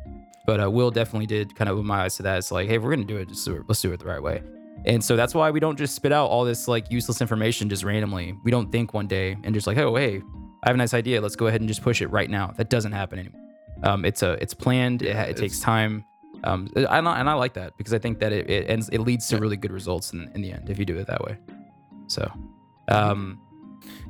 but 0.48 0.60
uh, 0.60 0.72
Will 0.72 0.90
definitely 0.90 1.28
did 1.28 1.56
kind 1.56 1.70
of 1.70 1.76
open 1.78 1.86
my 1.86 2.02
eyes 2.06 2.16
to 2.16 2.24
that. 2.24 2.40
It's 2.40 2.52
like, 2.52 2.68
hey, 2.68 2.80
we're 2.80 2.90
gonna 2.90 3.06
do 3.06 3.18
it, 3.18 3.30
just 3.30 3.46
do 3.46 3.56
it. 3.58 3.62
Let's 3.68 3.80
do 3.82 3.94
it 3.94 4.00
the 4.00 4.08
right 4.08 4.24
way. 4.24 4.42
And 4.86 5.04
so 5.04 5.16
that's 5.16 5.36
why 5.36 5.52
we 5.52 5.60
don't 5.60 5.78
just 5.78 5.94
spit 5.96 6.12
out 6.12 6.28
all 6.28 6.44
this 6.44 6.68
like 6.68 6.92
useless 6.92 7.22
information 7.22 7.70
just 7.70 7.84
randomly. 7.84 8.36
We 8.44 8.52
don't 8.52 8.72
think 8.72 8.94
one 8.94 9.08
day 9.08 9.38
and 9.44 9.54
just 9.54 9.68
like, 9.68 9.78
oh, 9.78 9.96
hey, 9.96 10.22
I 10.64 10.70
have 10.70 10.76
a 10.76 10.78
nice 10.78 10.94
idea. 10.94 11.22
Let's 11.22 11.36
go 11.36 11.48
ahead 11.48 11.62
and 11.62 11.68
just 11.68 11.82
push 11.84 12.02
it 12.02 12.08
right 12.08 12.30
now. 12.30 12.54
That 12.58 12.70
doesn't 12.70 12.92
happen 12.92 13.20
anymore. 13.20 13.42
Um, 13.84 14.06
it's 14.06 14.22
a 14.24 14.34
it's 14.42 14.54
planned. 14.54 15.02
It, 15.02 15.16
ha- 15.16 15.24
it 15.24 15.38
takes 15.38 15.58
it's- 15.58 15.60
time. 15.60 16.06
Um, 16.44 16.70
I, 16.76 16.98
and 16.98 17.08
I 17.08 17.20
and 17.20 17.30
I 17.30 17.34
like 17.34 17.54
that 17.54 17.78
because 17.78 17.94
I 17.94 18.00
think 18.00 18.18
that 18.20 18.32
it 18.34 18.50
it, 18.50 18.68
ends, 18.70 18.90
it 18.90 19.00
leads 19.00 19.28
to 19.28 19.38
really 19.38 19.58
good 19.58 19.72
results 19.72 20.14
in, 20.14 20.32
in 20.34 20.42
the 20.42 20.52
end 20.52 20.70
if 20.72 20.80
you 20.80 20.86
do 20.86 20.98
it 20.98 21.06
that 21.06 21.22
way. 21.24 21.38
So, 22.08 22.32
um, 22.88 23.40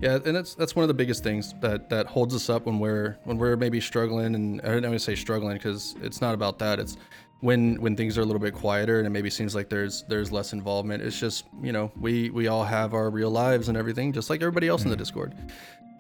Yeah, 0.02 0.18
and 0.26 0.36
that's 0.36 0.56
that's 0.56 0.76
one 0.76 0.84
of 0.84 0.88
the 0.88 0.94
biggest 0.94 1.24
things 1.24 1.54
that 1.62 1.90
that 1.90 2.08
holds 2.08 2.34
us 2.34 2.50
up 2.50 2.66
when 2.66 2.80
we're 2.80 3.18
when 3.26 3.38
we're 3.38 3.58
maybe 3.58 3.82
struggling, 3.82 4.36
and 4.36 4.62
I 4.62 4.68
don't 4.68 4.82
want 4.84 4.94
to 4.94 5.00
say 5.00 5.16
struggling 5.16 5.54
because 5.58 5.96
it's 6.02 6.22
not 6.22 6.34
about 6.34 6.58
that. 6.60 6.80
It's 6.80 6.96
when 7.42 7.76
when 7.82 7.96
things 7.96 8.18
are 8.18 8.22
a 8.22 8.26
little 8.26 8.40
bit 8.40 8.54
quieter 8.54 9.00
and 9.00 9.08
it 9.08 9.10
maybe 9.10 9.30
seems 9.30 9.54
like 9.54 9.70
there's 9.70 10.04
there's 10.04 10.32
less 10.32 10.54
involvement. 10.54 11.04
It's 11.04 11.20
just 11.20 11.46
you 11.62 11.72
know 11.72 11.92
we 12.00 12.30
we 12.30 12.48
all 12.48 12.64
have 12.64 12.94
our 12.94 13.10
real 13.10 13.30
lives 13.30 13.68
and 13.68 13.78
everything, 13.78 14.14
just 14.14 14.30
like 14.30 14.42
everybody 14.42 14.68
else 14.68 14.84
in 14.84 14.90
the 14.90 14.96
Discord, 14.96 15.36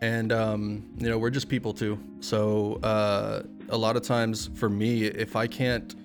and 0.01 0.31
um, 0.31 0.89
you 0.97 1.09
know 1.09 1.17
we're 1.17 1.31
just 1.31 1.49
people 1.49 1.73
too. 1.73 1.99
So 2.19 2.75
uh, 2.83 3.43
a 3.69 3.77
lot 3.77 3.97
of 3.97 4.03
times 4.03 4.49
for 4.55 4.69
me, 4.69 5.05
if 5.05 5.35
I 5.35 5.47
can't 5.47 5.95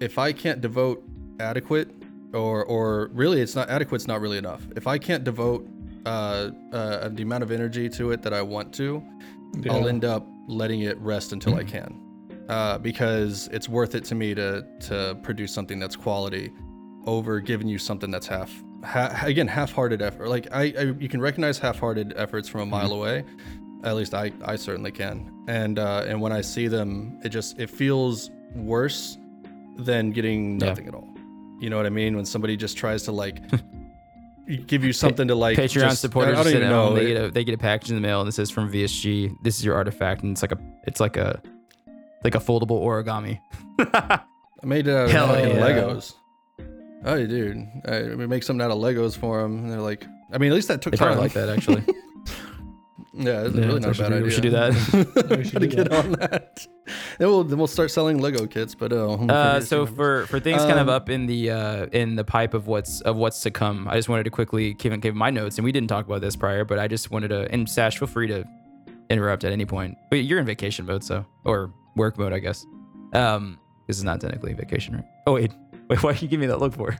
if 0.00 0.18
I 0.18 0.32
can't 0.32 0.60
devote 0.60 1.02
adequate 1.40 1.90
or 2.34 2.64
or 2.64 3.08
really 3.12 3.40
it's 3.40 3.54
not 3.54 3.68
adequate's 3.70 4.06
not 4.06 4.20
really 4.20 4.38
enough. 4.38 4.62
If 4.76 4.86
I 4.86 4.98
can't 4.98 5.24
devote 5.24 5.66
uh, 6.04 6.50
uh, 6.72 7.08
the 7.08 7.22
amount 7.22 7.42
of 7.42 7.50
energy 7.50 7.88
to 7.90 8.12
it 8.12 8.22
that 8.22 8.32
I 8.32 8.42
want 8.42 8.72
to, 8.74 9.02
I'll 9.70 9.88
end 9.88 10.04
up 10.04 10.26
letting 10.46 10.80
it 10.80 10.98
rest 10.98 11.32
until 11.32 11.54
I 11.54 11.64
can, 11.64 12.00
uh, 12.48 12.78
because 12.78 13.48
it's 13.52 13.68
worth 13.68 13.94
it 13.94 14.04
to 14.04 14.14
me 14.14 14.34
to 14.34 14.64
to 14.80 15.16
produce 15.22 15.52
something 15.52 15.78
that's 15.78 15.96
quality 15.96 16.50
over 17.06 17.40
giving 17.40 17.68
you 17.68 17.78
something 17.78 18.10
that's 18.10 18.26
half 18.26 18.52
ha- 18.84 19.18
again 19.24 19.46
half-hearted 19.48 20.02
effort. 20.02 20.28
Like 20.28 20.46
I, 20.52 20.62
I 20.78 20.82
you 20.98 21.08
can 21.08 21.20
recognize 21.20 21.58
half-hearted 21.58 22.14
efforts 22.16 22.48
from 22.48 22.60
a 22.62 22.66
mile 22.66 22.92
away. 22.92 23.24
At 23.84 23.94
least 23.96 24.12
I 24.14 24.32
I 24.44 24.56
certainly 24.56 24.90
can. 24.90 25.32
And 25.48 25.78
uh, 25.78 26.04
and 26.06 26.20
when 26.20 26.32
I 26.32 26.40
see 26.40 26.68
them, 26.68 27.18
it 27.24 27.28
just 27.30 27.58
it 27.58 27.70
feels 27.70 28.30
worse 28.54 29.16
than 29.78 30.10
getting 30.10 30.60
Yeah. 30.60 30.68
nothing 30.68 30.88
at 30.88 30.94
all. 30.94 31.08
You 31.60 31.70
know 31.70 31.76
what 31.76 31.86
I 31.86 31.90
mean? 31.90 32.16
When 32.16 32.24
somebody 32.24 32.56
just 32.56 32.76
tries 32.76 33.02
to 33.04 33.12
like 33.12 33.40
give 34.66 34.82
you 34.82 34.92
something 34.92 35.28
to 35.28 35.34
like 35.34 35.56
Patreon 35.58 35.80
just- 35.90 36.00
supporters 36.00 36.38
I 36.38 36.42
don't 36.44 36.54
even 36.54 36.68
know. 36.68 36.94
They 36.94 37.06
get 37.06 37.24
a 37.24 37.30
they 37.30 37.44
get 37.44 37.54
a 37.54 37.58
package 37.58 37.90
in 37.90 37.94
the 37.96 38.00
mail 38.00 38.20
and 38.20 38.28
it 38.28 38.32
says 38.32 38.50
from 38.50 38.70
VSG. 38.72 39.36
This 39.42 39.58
is 39.58 39.64
your 39.64 39.74
artifact, 39.74 40.22
and 40.22 40.32
it's 40.32 40.42
like 40.42 40.52
a 40.52 40.58
it's 40.86 41.00
like 41.00 41.16
a 41.16 41.40
like 42.24 42.34
a 42.34 42.38
foldable 42.38 42.80
origami. 42.82 43.40
I 43.78 44.66
made 44.66 44.86
it 44.88 44.94
out 44.94 45.04
of 45.06 45.10
Hell 45.10 45.28
yeah. 45.38 45.54
Legos. 45.56 46.14
Oh, 47.04 47.24
dude, 47.24 47.64
I, 47.86 48.14
we 48.16 48.26
make 48.26 48.42
something 48.42 48.64
out 48.64 48.72
of 48.72 48.78
Legos 48.78 49.16
for 49.16 49.40
them, 49.42 49.58
and 49.58 49.70
they're 49.70 49.80
like, 49.80 50.04
I 50.32 50.38
mean, 50.38 50.50
at 50.50 50.54
least 50.56 50.66
that 50.68 50.82
took 50.82 50.92
They 50.92 50.96
time. 50.96 51.16
like 51.18 51.32
that 51.34 51.48
actually. 51.48 51.84
Yeah, 53.14 53.46
it's 53.46 53.54
Yeah, 53.56 53.64
really 53.66 53.80
not 53.80 53.98
a 53.98 54.02
bad 54.02 54.08
do- 54.10 54.14
idea. 54.16 54.24
we 54.24 54.30
should 54.30 54.42
do 54.42 54.50
that. 54.50 55.28
We 55.38 55.42
should 55.44 55.60
do 55.62 55.66
get 55.66 55.90
that. 55.90 56.04
on 56.04 56.12
that. 56.12 56.66
Then 57.18 57.28
we'll 57.28 57.42
then 57.42 57.58
we'll 57.58 57.66
start 57.66 57.90
selling 57.90 58.18
Lego 58.20 58.46
kits. 58.46 58.76
But 58.76 58.92
uh, 58.92 59.08
home 59.16 59.28
Uh, 59.30 59.60
so 59.60 59.86
for 59.86 60.26
for 60.26 60.38
things 60.38 60.58
kind 60.62 60.78
of 60.78 60.88
Um, 60.88 60.94
up 60.94 61.08
in 61.10 61.26
the 61.26 61.50
uh, 61.50 61.86
in 61.86 62.14
the 62.14 62.22
pipe 62.22 62.54
of 62.54 62.68
what's 62.68 63.00
of 63.00 63.16
what's 63.16 63.40
to 63.42 63.50
come, 63.50 63.88
I 63.88 63.96
just 63.96 64.08
wanted 64.08 64.24
to 64.24 64.30
quickly 64.30 64.74
give 64.74 64.98
give 65.00 65.16
my 65.16 65.30
notes, 65.30 65.58
and 65.58 65.64
we 65.64 65.72
didn't 65.72 65.88
talk 65.88 66.06
about 66.06 66.20
this 66.20 66.36
prior, 66.36 66.64
but 66.64 66.78
I 66.78 66.86
just 66.86 67.10
wanted 67.10 67.28
to. 67.28 67.50
And 67.50 67.68
Sash, 67.68 67.98
feel 67.98 68.06
free 68.06 68.28
to 68.28 68.44
interrupt 69.10 69.42
at 69.42 69.50
any 69.52 69.64
point. 69.64 69.96
But 70.10 70.16
you're 70.24 70.38
in 70.38 70.46
vacation 70.46 70.86
mode, 70.86 71.02
so 71.02 71.24
or 71.44 71.72
work 71.98 72.16
mode, 72.18 72.32
I 72.32 72.38
guess. 72.38 72.64
Um, 73.12 73.58
this 73.86 73.98
is 73.98 74.04
not 74.04 74.20
technically 74.20 74.54
vacation, 74.54 74.96
right? 74.96 75.04
Oh 75.26 75.34
wait, 75.34 75.52
wait, 75.90 76.02
why 76.02 76.12
are 76.12 76.14
you 76.14 76.28
give 76.28 76.40
me 76.40 76.46
that 76.46 76.58
look 76.60 76.72
for? 76.74 76.96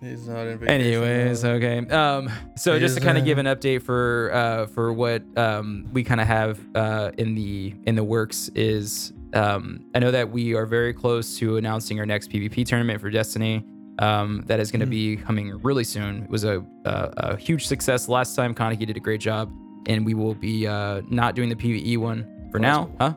He's 0.00 0.26
not 0.26 0.46
in 0.46 0.58
vacation 0.58 0.80
Anyways, 0.80 1.44
mode. 1.44 1.62
okay. 1.62 1.78
Um, 1.94 2.28
so 2.56 2.78
just 2.78 2.96
to 2.96 3.00
kind 3.00 3.16
of 3.16 3.24
give 3.24 3.38
an 3.38 3.46
update 3.46 3.82
for 3.82 4.30
uh, 4.32 4.66
for 4.66 4.92
what 4.92 5.22
um, 5.38 5.88
we 5.92 6.02
kind 6.04 6.20
of 6.20 6.26
have 6.26 6.60
uh, 6.74 7.12
in 7.18 7.34
the 7.34 7.74
in 7.84 7.94
the 7.94 8.04
works 8.04 8.48
is 8.54 9.12
um, 9.34 9.84
I 9.94 9.98
know 10.00 10.10
that 10.10 10.30
we 10.30 10.54
are 10.54 10.66
very 10.66 10.92
close 10.92 11.38
to 11.38 11.56
announcing 11.56 11.98
our 12.00 12.06
next 12.06 12.30
PvP 12.30 12.66
tournament 12.66 13.00
for 13.00 13.10
Destiny. 13.10 13.64
Um, 13.98 14.42
that 14.46 14.58
is 14.58 14.70
going 14.70 14.80
to 14.80 14.86
be 14.86 15.16
coming 15.16 15.60
really 15.62 15.84
soon. 15.84 16.24
It 16.24 16.30
was 16.30 16.44
a, 16.44 16.64
a, 16.84 17.12
a 17.16 17.36
huge 17.36 17.66
success 17.66 18.08
last 18.08 18.34
time. 18.34 18.54
Kaneki 18.54 18.86
did 18.86 18.96
a 18.96 19.00
great 19.00 19.20
job, 19.20 19.52
and 19.86 20.04
we 20.04 20.14
will 20.14 20.34
be 20.34 20.66
uh, 20.66 21.02
not 21.08 21.34
doing 21.34 21.48
the 21.48 21.54
PVE 21.54 21.98
one 21.98 22.26
for 22.52 22.58
now, 22.60 22.84
pool. 22.84 22.96
huh? 23.00 23.12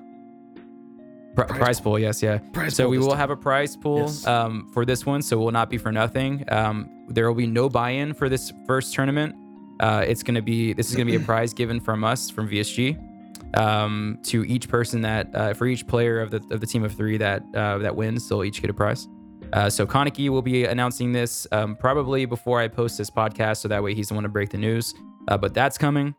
Pri- 1.35 1.45
Prize 1.47 1.57
prize 1.59 1.79
pool. 1.81 1.91
pool, 1.93 1.99
yes, 1.99 2.23
yeah. 2.23 2.37
Prize 2.53 2.75
so 2.75 2.87
we 2.87 2.97
will 2.97 3.09
time. 3.09 3.17
have 3.17 3.29
a 3.29 3.35
prize 3.35 3.75
pool 3.75 3.99
Yes. 4.01 4.25
um, 4.25 4.69
for 4.73 4.85
this 4.85 5.05
one, 5.05 5.21
so 5.21 5.35
it 5.37 5.43
will 5.43 5.51
not 5.51 5.69
be 5.69 5.77
for 5.77 5.91
nothing. 5.91 6.43
Um, 6.49 6.89
there 7.09 7.27
will 7.27 7.35
be 7.35 7.45
no 7.47 7.67
buy-in 7.69 8.13
for 8.13 8.29
this 8.29 8.51
first 8.65 8.93
tournament. 8.93 9.35
Uh, 9.81 10.05
it's 10.07 10.23
to 10.35 10.41
be 10.41 10.71
this 10.73 10.89
is 10.89 10.95
going 10.95 11.05
to 11.07 11.11
be 11.17 11.21
a 11.21 11.25
prize 11.33 11.53
given 11.53 11.79
from 11.81 12.03
us 12.05 12.29
from 12.29 12.47
VSG 12.49 12.97
um, 13.57 14.17
to 14.23 14.45
each 14.45 14.69
person 14.69 15.01
that 15.01 15.27
uh, 15.35 15.53
for 15.53 15.67
each 15.67 15.85
player 15.85 16.21
of 16.21 16.31
the 16.31 16.37
of 16.51 16.61
the 16.61 16.65
team 16.67 16.83
of 16.85 16.93
three 16.95 17.17
that 17.17 17.43
uh, 17.53 17.77
that 17.79 17.93
wins, 17.95 18.29
they'll 18.29 18.43
each 18.45 18.61
get 18.61 18.69
a 18.69 18.73
prize. 18.73 19.07
Uh, 19.51 19.69
so 19.69 19.85
Kaneki 19.85 20.29
will 20.29 20.41
be 20.41 20.63
announcing 20.65 21.11
this 21.11 21.45
um, 21.51 21.75
probably 21.75 22.25
before 22.25 22.59
I 22.61 22.67
post 22.69 22.97
this 22.97 23.09
podcast, 23.09 23.57
so 23.57 23.67
that 23.67 23.83
way 23.83 23.93
he's 23.93 24.07
the 24.07 24.13
one 24.13 24.23
to 24.23 24.29
break 24.29 24.49
the 24.49 24.57
news. 24.57 24.93
Uh, 25.27 25.37
but 25.37 25.53
that's 25.53 25.77
coming. 25.77 26.15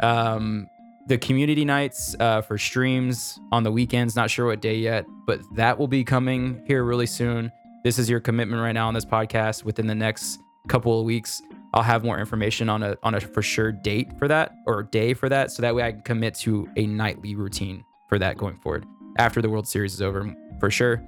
Um, 0.00 0.66
the 1.08 1.16
community 1.16 1.64
nights 1.64 2.14
uh, 2.20 2.42
for 2.42 2.58
streams 2.58 3.40
on 3.50 3.62
the 3.62 3.72
weekends, 3.72 4.14
not 4.14 4.30
sure 4.30 4.46
what 4.46 4.60
day 4.60 4.76
yet, 4.76 5.06
but 5.26 5.40
that 5.54 5.78
will 5.78 5.88
be 5.88 6.04
coming 6.04 6.62
here 6.66 6.84
really 6.84 7.06
soon. 7.06 7.50
This 7.82 7.98
is 7.98 8.10
your 8.10 8.20
commitment 8.20 8.60
right 8.60 8.72
now 8.72 8.88
on 8.88 8.94
this 8.94 9.06
podcast. 9.06 9.64
Within 9.64 9.86
the 9.86 9.94
next 9.94 10.38
couple 10.68 11.00
of 11.00 11.06
weeks, 11.06 11.40
I'll 11.72 11.82
have 11.82 12.04
more 12.04 12.18
information 12.18 12.68
on 12.68 12.82
a 12.82 12.96
on 13.02 13.14
a 13.14 13.20
for 13.20 13.40
sure 13.40 13.72
date 13.72 14.18
for 14.18 14.28
that 14.28 14.52
or 14.66 14.82
day 14.82 15.14
for 15.14 15.30
that, 15.30 15.50
so 15.50 15.62
that 15.62 15.74
way 15.74 15.82
I 15.82 15.92
can 15.92 16.02
commit 16.02 16.34
to 16.36 16.68
a 16.76 16.86
nightly 16.86 17.34
routine 17.34 17.84
for 18.08 18.18
that 18.18 18.36
going 18.36 18.58
forward 18.58 18.84
after 19.16 19.40
the 19.40 19.48
World 19.48 19.66
Series 19.66 19.94
is 19.94 20.02
over 20.02 20.34
for 20.60 20.70
sure. 20.70 21.02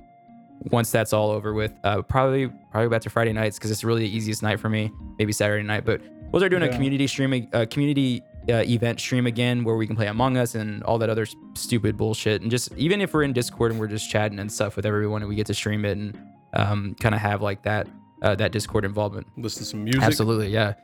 Once 0.71 0.91
that's 0.91 1.13
all 1.13 1.31
over 1.31 1.55
with, 1.55 1.73
uh, 1.85 2.03
probably 2.03 2.49
probably 2.71 2.89
back 2.89 3.03
to 3.03 3.11
Friday 3.11 3.33
nights 3.33 3.59
because 3.59 3.71
it's 3.71 3.85
really 3.85 4.03
the 4.03 4.17
easiest 4.17 4.43
night 4.43 4.61
for 4.61 4.71
me. 4.71 4.91
Maybe 5.19 5.33
Saturday 5.33 5.63
night, 5.63 5.85
but 5.85 6.01
we'll 6.31 6.41
start 6.41 6.51
doing 6.51 6.63
a 6.63 6.69
community 6.69 7.07
stream, 7.07 7.49
a 7.53 7.67
community 7.67 8.23
uh, 8.53 8.63
event 8.63 9.01
stream 9.01 9.27
again 9.27 9.65
where 9.65 9.77
we 9.77 9.87
can 9.87 9.97
play 9.97 10.07
Among 10.07 10.37
Us 10.37 10.55
and 10.55 10.83
all 10.85 10.99
that 10.99 11.11
other 11.11 11.27
stupid 11.55 11.97
bullshit. 11.97 12.43
And 12.43 12.51
just 12.51 12.73
even 12.77 13.01
if 13.01 13.15
we're 13.15 13.23
in 13.23 13.33
Discord 13.33 13.71
and 13.71 13.81
we're 13.81 13.89
just 13.89 14.11
chatting 14.11 14.39
and 14.39 14.51
stuff 14.51 14.77
with 14.77 14.87
everyone, 14.87 15.23
and 15.23 15.29
we 15.29 15.35
get 15.35 15.47
to 15.47 15.55
stream 15.55 15.85
it 15.85 15.97
and 15.97 16.19
um, 16.55 16.95
kind 17.01 17.15
of 17.15 17.21
have 17.21 17.43
like 17.43 17.63
that 17.63 17.89
uh, 18.23 18.35
that 18.37 18.53
Discord 18.53 18.85
involvement. 18.85 19.27
Listen 19.37 19.63
to 19.63 19.69
some 19.69 19.85
music. 19.85 20.03
Absolutely, 20.03 20.49
yeah, 20.49 20.75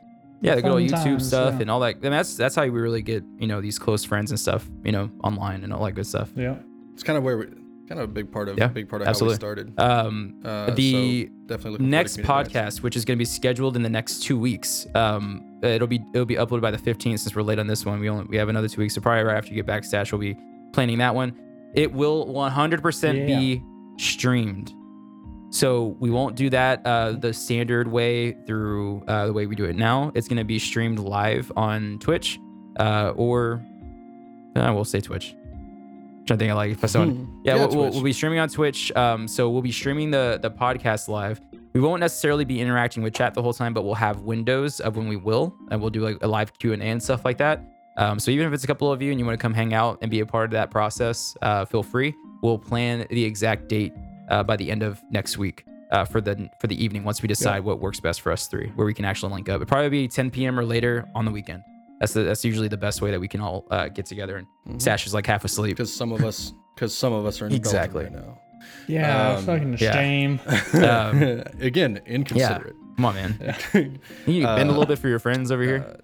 yeah. 0.41 0.55
The 0.55 0.61
good 0.61 0.71
old 0.71 0.81
YouTube 0.81 1.03
times, 1.03 1.27
stuff 1.27 1.55
yeah. 1.55 1.61
and 1.61 1.71
all 1.71 1.79
that. 1.81 1.95
And 1.95 2.13
that's 2.13 2.35
that's 2.35 2.55
how 2.55 2.63
we 2.63 2.69
really 2.69 3.01
get 3.01 3.23
you 3.37 3.47
know 3.47 3.61
these 3.61 3.79
close 3.79 4.03
friends 4.03 4.31
and 4.31 4.39
stuff 4.39 4.67
you 4.83 4.91
know 4.91 5.09
online 5.23 5.63
and 5.63 5.73
all 5.73 5.83
that 5.85 5.93
good 5.93 6.07
stuff. 6.07 6.31
Yeah. 6.35 6.55
It's 6.93 7.03
kind 7.03 7.15
of 7.15 7.23
where 7.23 7.37
we, 7.37 7.45
kind 7.87 8.01
of 8.01 8.09
a 8.09 8.13
big 8.13 8.31
part 8.31 8.49
of 8.49 8.57
Yeah, 8.57 8.67
big 8.67 8.89
part 8.89 9.01
of 9.01 9.07
absolutely. 9.07 9.33
how 9.33 9.35
we 9.35 9.39
started. 9.39 9.79
Um, 9.79 10.35
Uh, 10.43 10.71
the 10.71 11.25
so 11.25 11.31
definitely 11.47 11.47
looking 11.47 11.59
forward 11.59 11.77
to 11.77 11.83
next 11.83 12.15
community 12.17 12.53
nights. 12.53 12.77
podcast, 12.77 12.83
which 12.83 12.95
is 12.95 13.05
going 13.05 13.17
to 13.17 13.19
be 13.21 13.25
scheduled 13.25 13.75
in 13.75 13.83
the 13.83 13.89
next 13.89 14.23
two 14.23 14.37
weeks. 14.37 14.85
Um, 14.95 15.43
it'll 15.63 15.87
be 15.87 16.01
it'll 16.13 16.25
be 16.25 16.35
uploaded 16.35 16.61
by 16.61 16.71
the 16.71 16.77
15th 16.77 17.19
since 17.19 17.35
we're 17.35 17.41
late 17.43 17.59
on 17.59 17.67
this 17.67 17.85
one. 17.85 17.99
We 17.99 18.09
only 18.09 18.25
we 18.25 18.37
have 18.37 18.49
another 18.49 18.67
two 18.67 18.81
weeks, 18.81 18.93
so 18.95 19.01
probably 19.01 19.23
right 19.23 19.37
after 19.37 19.49
you 19.51 19.55
get 19.55 19.65
back, 19.65 19.83
Stash 19.83 20.11
will 20.11 20.19
be 20.19 20.35
planning 20.73 20.97
that 20.99 21.15
one. 21.15 21.33
It 21.75 21.91
will 21.93 22.25
100% 22.27 23.25
be 23.27 23.61
streamed. 23.97 24.73
So 25.49 25.95
we 25.99 26.09
won't 26.11 26.35
do 26.35 26.49
that 26.49 26.85
uh, 26.85 27.11
the 27.13 27.31
standard 27.33 27.87
way 27.87 28.33
through 28.45 29.01
uh, 29.07 29.27
the 29.27 29.33
way 29.33 29.45
we 29.47 29.55
do 29.55 29.63
it 29.65 29.77
now. 29.77 30.11
It's 30.13 30.27
going 30.27 30.37
to 30.39 30.43
be 30.43 30.59
streamed 30.59 30.99
live 30.99 31.51
on 31.55 31.99
Twitch, 31.99 32.37
uh, 32.79 33.13
or 33.15 33.63
uh, 34.57 34.71
we'll 34.73 34.83
say 34.85 34.99
Twitch. 34.99 35.35
Trying 36.27 36.37
to 36.39 36.43
think 36.43 36.51
of 36.51 36.57
like 36.57 36.71
if 36.71 36.83
I 36.83 36.87
someone 36.87 37.15
Hmm. 37.15 37.41
yeah, 37.43 37.55
we'll, 37.55 37.69
we'll, 37.69 37.89
we'll 37.91 38.03
be 38.03 38.13
streaming 38.13 38.39
on 38.39 38.49
Twitch. 38.49 38.91
Um, 38.95 39.27
so 39.27 39.49
we'll 39.49 39.61
be 39.61 39.71
streaming 39.71 40.11
the 40.11 40.39
the 40.41 40.51
podcast 40.51 41.07
live. 41.07 41.41
We 41.73 41.81
won't 41.81 41.99
necessarily 41.99 42.45
be 42.45 42.59
interacting 42.59 43.03
with 43.03 43.13
chat 43.13 43.33
the 43.33 43.41
whole 43.41 43.53
time, 43.53 43.73
but 43.73 43.83
we'll 43.83 43.93
have 43.95 44.21
windows 44.21 44.79
of 44.79 44.95
when 44.97 45.07
we 45.07 45.15
will, 45.15 45.55
and 45.71 45.79
we'll 45.81 45.89
do 45.91 46.01
like 46.01 46.17
a 46.21 46.27
live 46.27 46.57
Q 46.57 46.73
and 46.73 46.81
A 46.81 46.85
and 46.85 47.01
stuff 47.01 47.23
like 47.25 47.37
that. 47.37 47.61
Um, 47.97 48.19
so 48.19 48.29
even 48.31 48.45
if 48.45 48.53
it's 48.53 48.63
a 48.63 48.67
couple 48.67 48.91
of 48.91 49.01
you 49.01 49.09
and 49.11 49.19
you 49.19 49.25
want 49.25 49.37
to 49.39 49.41
come 49.41 49.53
hang 49.55 49.73
out 49.73 49.97
and 50.01 50.11
be 50.11 50.19
a 50.19 50.25
part 50.25 50.45
of 50.45 50.51
that 50.51 50.69
process, 50.69 51.35
uh, 51.41 51.65
feel 51.65 51.81
free. 51.81 52.13
We'll 52.43 52.59
plan 52.59 53.07
the 53.09 53.23
exact 53.23 53.69
date 53.69 53.91
uh, 54.29 54.43
by 54.43 54.55
the 54.55 54.69
end 54.69 54.83
of 54.83 55.01
next 55.09 55.37
week 55.39 55.65
uh, 55.91 56.05
for 56.05 56.21
the 56.21 56.49
for 56.59 56.67
the 56.67 56.83
evening 56.83 57.03
once 57.03 57.21
we 57.21 57.27
decide 57.27 57.63
what 57.63 57.79
works 57.79 57.99
best 57.99 58.21
for 58.21 58.31
us 58.31 58.47
three, 58.47 58.71
where 58.75 58.85
we 58.85 58.93
can 58.93 59.05
actually 59.05 59.33
link 59.33 59.49
up. 59.49 59.55
It'll 59.55 59.65
probably 59.67 59.89
be 59.89 60.07
10 60.07 60.29
p.m. 60.31 60.59
or 60.59 60.65
later 60.65 61.07
on 61.15 61.25
the 61.25 61.31
weekend. 61.31 61.63
That's 61.99 62.13
the, 62.13 62.23
that's 62.23 62.45
usually 62.45 62.67
the 62.67 62.77
best 62.77 63.01
way 63.01 63.11
that 63.11 63.19
we 63.19 63.27
can 63.27 63.41
all 63.41 63.65
uh, 63.71 63.87
get 63.89 64.05
together. 64.05 64.37
And 64.37 64.47
Mhm. 64.67 64.81
Sash 64.81 65.07
is 65.07 65.13
like 65.13 65.25
half 65.25 65.43
asleep. 65.45 65.77
because 65.77 65.93
some 65.93 66.11
of 66.11 66.23
us 66.23 66.53
because 66.75 66.93
some 66.95 67.11
of 67.13 67.25
us 67.25 67.41
are 67.41 67.47
in 67.47 67.53
Exactly. 67.53 68.03
Belgium 68.05 68.29
right 68.29 68.37
Yeah. 68.87 69.31
Um, 69.37 69.45
fucking 69.45 69.77
yeah. 69.79 69.91
shame. 69.93 70.39
now. 70.73 71.09
Um, 71.09 71.43
Again, 71.59 71.99
inconsiderate. 72.05 72.75
Come 72.97 73.05
on, 73.05 73.15
man. 73.15 73.55
Can 73.71 73.99
you 74.27 74.43
bend 74.43 74.59
a 74.59 74.63
Uh, 74.63 74.65
little 74.65 74.85
bit 74.85 74.99
for 74.99 75.07
your 75.07 75.19
friends 75.19 75.51
over 75.51 75.63
here? 75.63 75.85
Uh, 75.87 75.97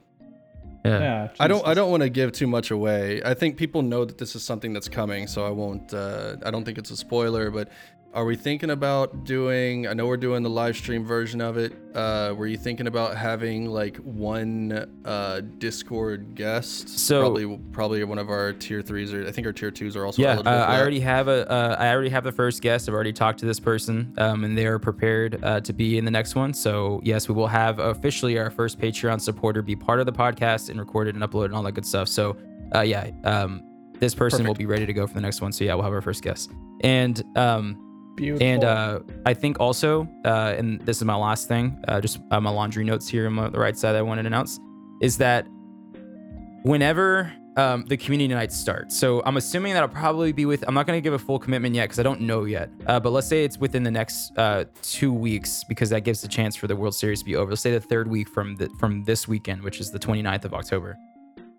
Yeah. 0.85 0.99
Yeah. 0.99 1.27
I 1.39 1.47
don't. 1.47 1.65
I 1.65 1.73
don't 1.73 1.89
want 1.91 2.03
to 2.03 2.09
give 2.09 2.31
too 2.33 2.47
much 2.47 2.69
away. 2.71 3.21
I 3.23 3.33
think 3.35 3.55
people 3.57 3.81
know 3.83 4.03
that 4.03 4.17
this 4.17 4.35
is 4.35 4.43
something 4.43 4.73
that's 4.73 4.89
coming, 4.89 5.27
so 5.27 5.45
I 5.47 5.49
won't. 5.49 5.93
Uh, 5.93 6.35
I 6.45 6.51
don't 6.51 6.65
think 6.65 6.77
it's 6.77 6.91
a 6.91 6.97
spoiler. 6.97 7.49
But 7.51 7.69
are 8.13 8.25
we 8.25 8.35
thinking 8.35 8.69
about 8.69 9.23
doing? 9.23 9.87
I 9.87 9.93
know 9.93 10.05
we're 10.05 10.17
doing 10.17 10.43
the 10.43 10.49
live 10.49 10.77
stream 10.77 11.03
version 11.03 11.41
of 11.41 11.57
it. 11.57 11.73
Uh, 11.95 12.33
were 12.37 12.45
you 12.45 12.57
thinking 12.57 12.85
about 12.85 13.17
having 13.17 13.65
like 13.65 13.97
one 13.97 14.87
uh, 15.03 15.41
Discord 15.57 16.35
guest? 16.35 16.89
So- 16.89 17.21
probably, 17.21 17.57
probably 17.71 18.03
one 18.03 18.19
of 18.19 18.29
our 18.29 18.53
tier 18.53 18.83
threes, 18.83 19.11
or 19.13 19.27
I 19.27 19.31
think 19.31 19.47
our 19.47 19.53
tier 19.53 19.71
twos 19.71 19.95
are 19.95 20.05
also. 20.05 20.21
Yeah, 20.21 20.37
uh, 20.39 20.49
I 20.49 20.79
already 20.79 20.99
have 20.99 21.27
a. 21.27 21.49
Uh, 21.51 21.75
I 21.79 21.89
already 21.91 22.09
have 22.09 22.23
the 22.23 22.31
first 22.31 22.61
guest. 22.61 22.87
I've 22.87 22.93
already 22.93 23.13
talked 23.13 23.39
to 23.39 23.47
this 23.47 23.59
person, 23.59 24.13
um, 24.19 24.43
and 24.43 24.55
they 24.55 24.67
are 24.67 24.77
prepared 24.77 25.43
uh, 25.43 25.61
to 25.61 25.73
be 25.73 25.97
in 25.97 26.05
the 26.05 26.11
next 26.11 26.35
one. 26.35 26.53
So 26.53 27.01
yes, 27.03 27.27
we 27.27 27.33
will 27.33 27.47
have 27.47 27.79
officially 27.79 28.37
our 28.37 28.51
first 28.51 28.79
Patreon 28.79 29.21
supporter 29.21 29.63
be 29.63 29.75
part 29.75 29.99
of 29.99 30.05
the 30.05 30.13
podcast 30.13 30.69
and 30.69 30.79
recorded 30.79 31.15
and 31.15 31.23
uploaded 31.23 31.45
and 31.45 31.55
all 31.55 31.63
that 31.63 31.71
good 31.71 31.85
stuff. 31.85 32.07
So 32.07 32.37
uh, 32.75 32.81
yeah, 32.81 33.09
um, 33.23 33.63
this 33.99 34.13
person 34.13 34.45
will 34.45 34.53
be 34.53 34.67
ready 34.67 34.85
to 34.85 34.93
go 34.93 35.07
for 35.07 35.15
the 35.15 35.21
next 35.21 35.41
one. 35.41 35.51
So 35.51 35.63
yeah, 35.63 35.73
we'll 35.73 35.83
have 35.83 35.93
our 35.93 36.01
first 36.01 36.21
guest, 36.21 36.51
and 36.81 37.23
um, 37.35 37.89
Beautiful. 38.15 38.45
And 38.45 38.63
uh, 38.63 38.99
I 39.25 39.33
think 39.33 39.59
also, 39.59 40.07
uh, 40.23 40.53
and 40.57 40.79
this 40.81 40.97
is 40.97 41.03
my 41.03 41.15
last 41.15 41.47
thing, 41.47 41.83
uh, 41.87 41.99
just 41.99 42.19
uh, 42.31 42.39
my 42.39 42.51
laundry 42.51 42.83
notes 42.83 43.07
here 43.07 43.25
on 43.27 43.35
the 43.35 43.59
right 43.59 43.77
side 43.77 43.95
I 43.95 44.01
wanted 44.01 44.23
to 44.23 44.27
announce, 44.27 44.59
is 45.01 45.17
that 45.17 45.47
whenever 46.61 47.33
um, 47.57 47.85
the 47.87 47.97
community 47.97 48.33
nights 48.33 48.55
start, 48.55 48.91
so 48.91 49.23
I'm 49.25 49.37
assuming 49.37 49.73
that 49.73 49.81
I'll 49.81 49.89
probably 49.89 50.31
be 50.31 50.45
with, 50.45 50.63
I'm 50.67 50.75
not 50.75 50.85
going 50.85 50.97
to 50.97 51.01
give 51.01 51.13
a 51.13 51.19
full 51.19 51.39
commitment 51.39 51.73
yet 51.73 51.85
because 51.85 51.99
I 51.99 52.03
don't 52.03 52.21
know 52.21 52.45
yet, 52.45 52.69
uh, 52.85 52.99
but 52.99 53.11
let's 53.11 53.27
say 53.27 53.43
it's 53.43 53.57
within 53.57 53.81
the 53.81 53.91
next 53.91 54.37
uh, 54.37 54.65
two 54.83 55.11
weeks 55.11 55.63
because 55.63 55.89
that 55.89 56.01
gives 56.01 56.21
the 56.21 56.27
chance 56.27 56.55
for 56.55 56.67
the 56.67 56.75
World 56.75 56.93
Series 56.93 57.19
to 57.19 57.25
be 57.25 57.35
over. 57.35 57.51
Let's 57.51 57.61
say 57.61 57.71
the 57.71 57.79
third 57.79 58.07
week 58.07 58.29
from 58.29 58.55
the, 58.57 58.69
from 58.79 59.03
this 59.05 59.27
weekend, 59.27 59.63
which 59.63 59.79
is 59.79 59.89
the 59.91 59.99
29th 59.99 60.45
of 60.45 60.53
October, 60.53 60.97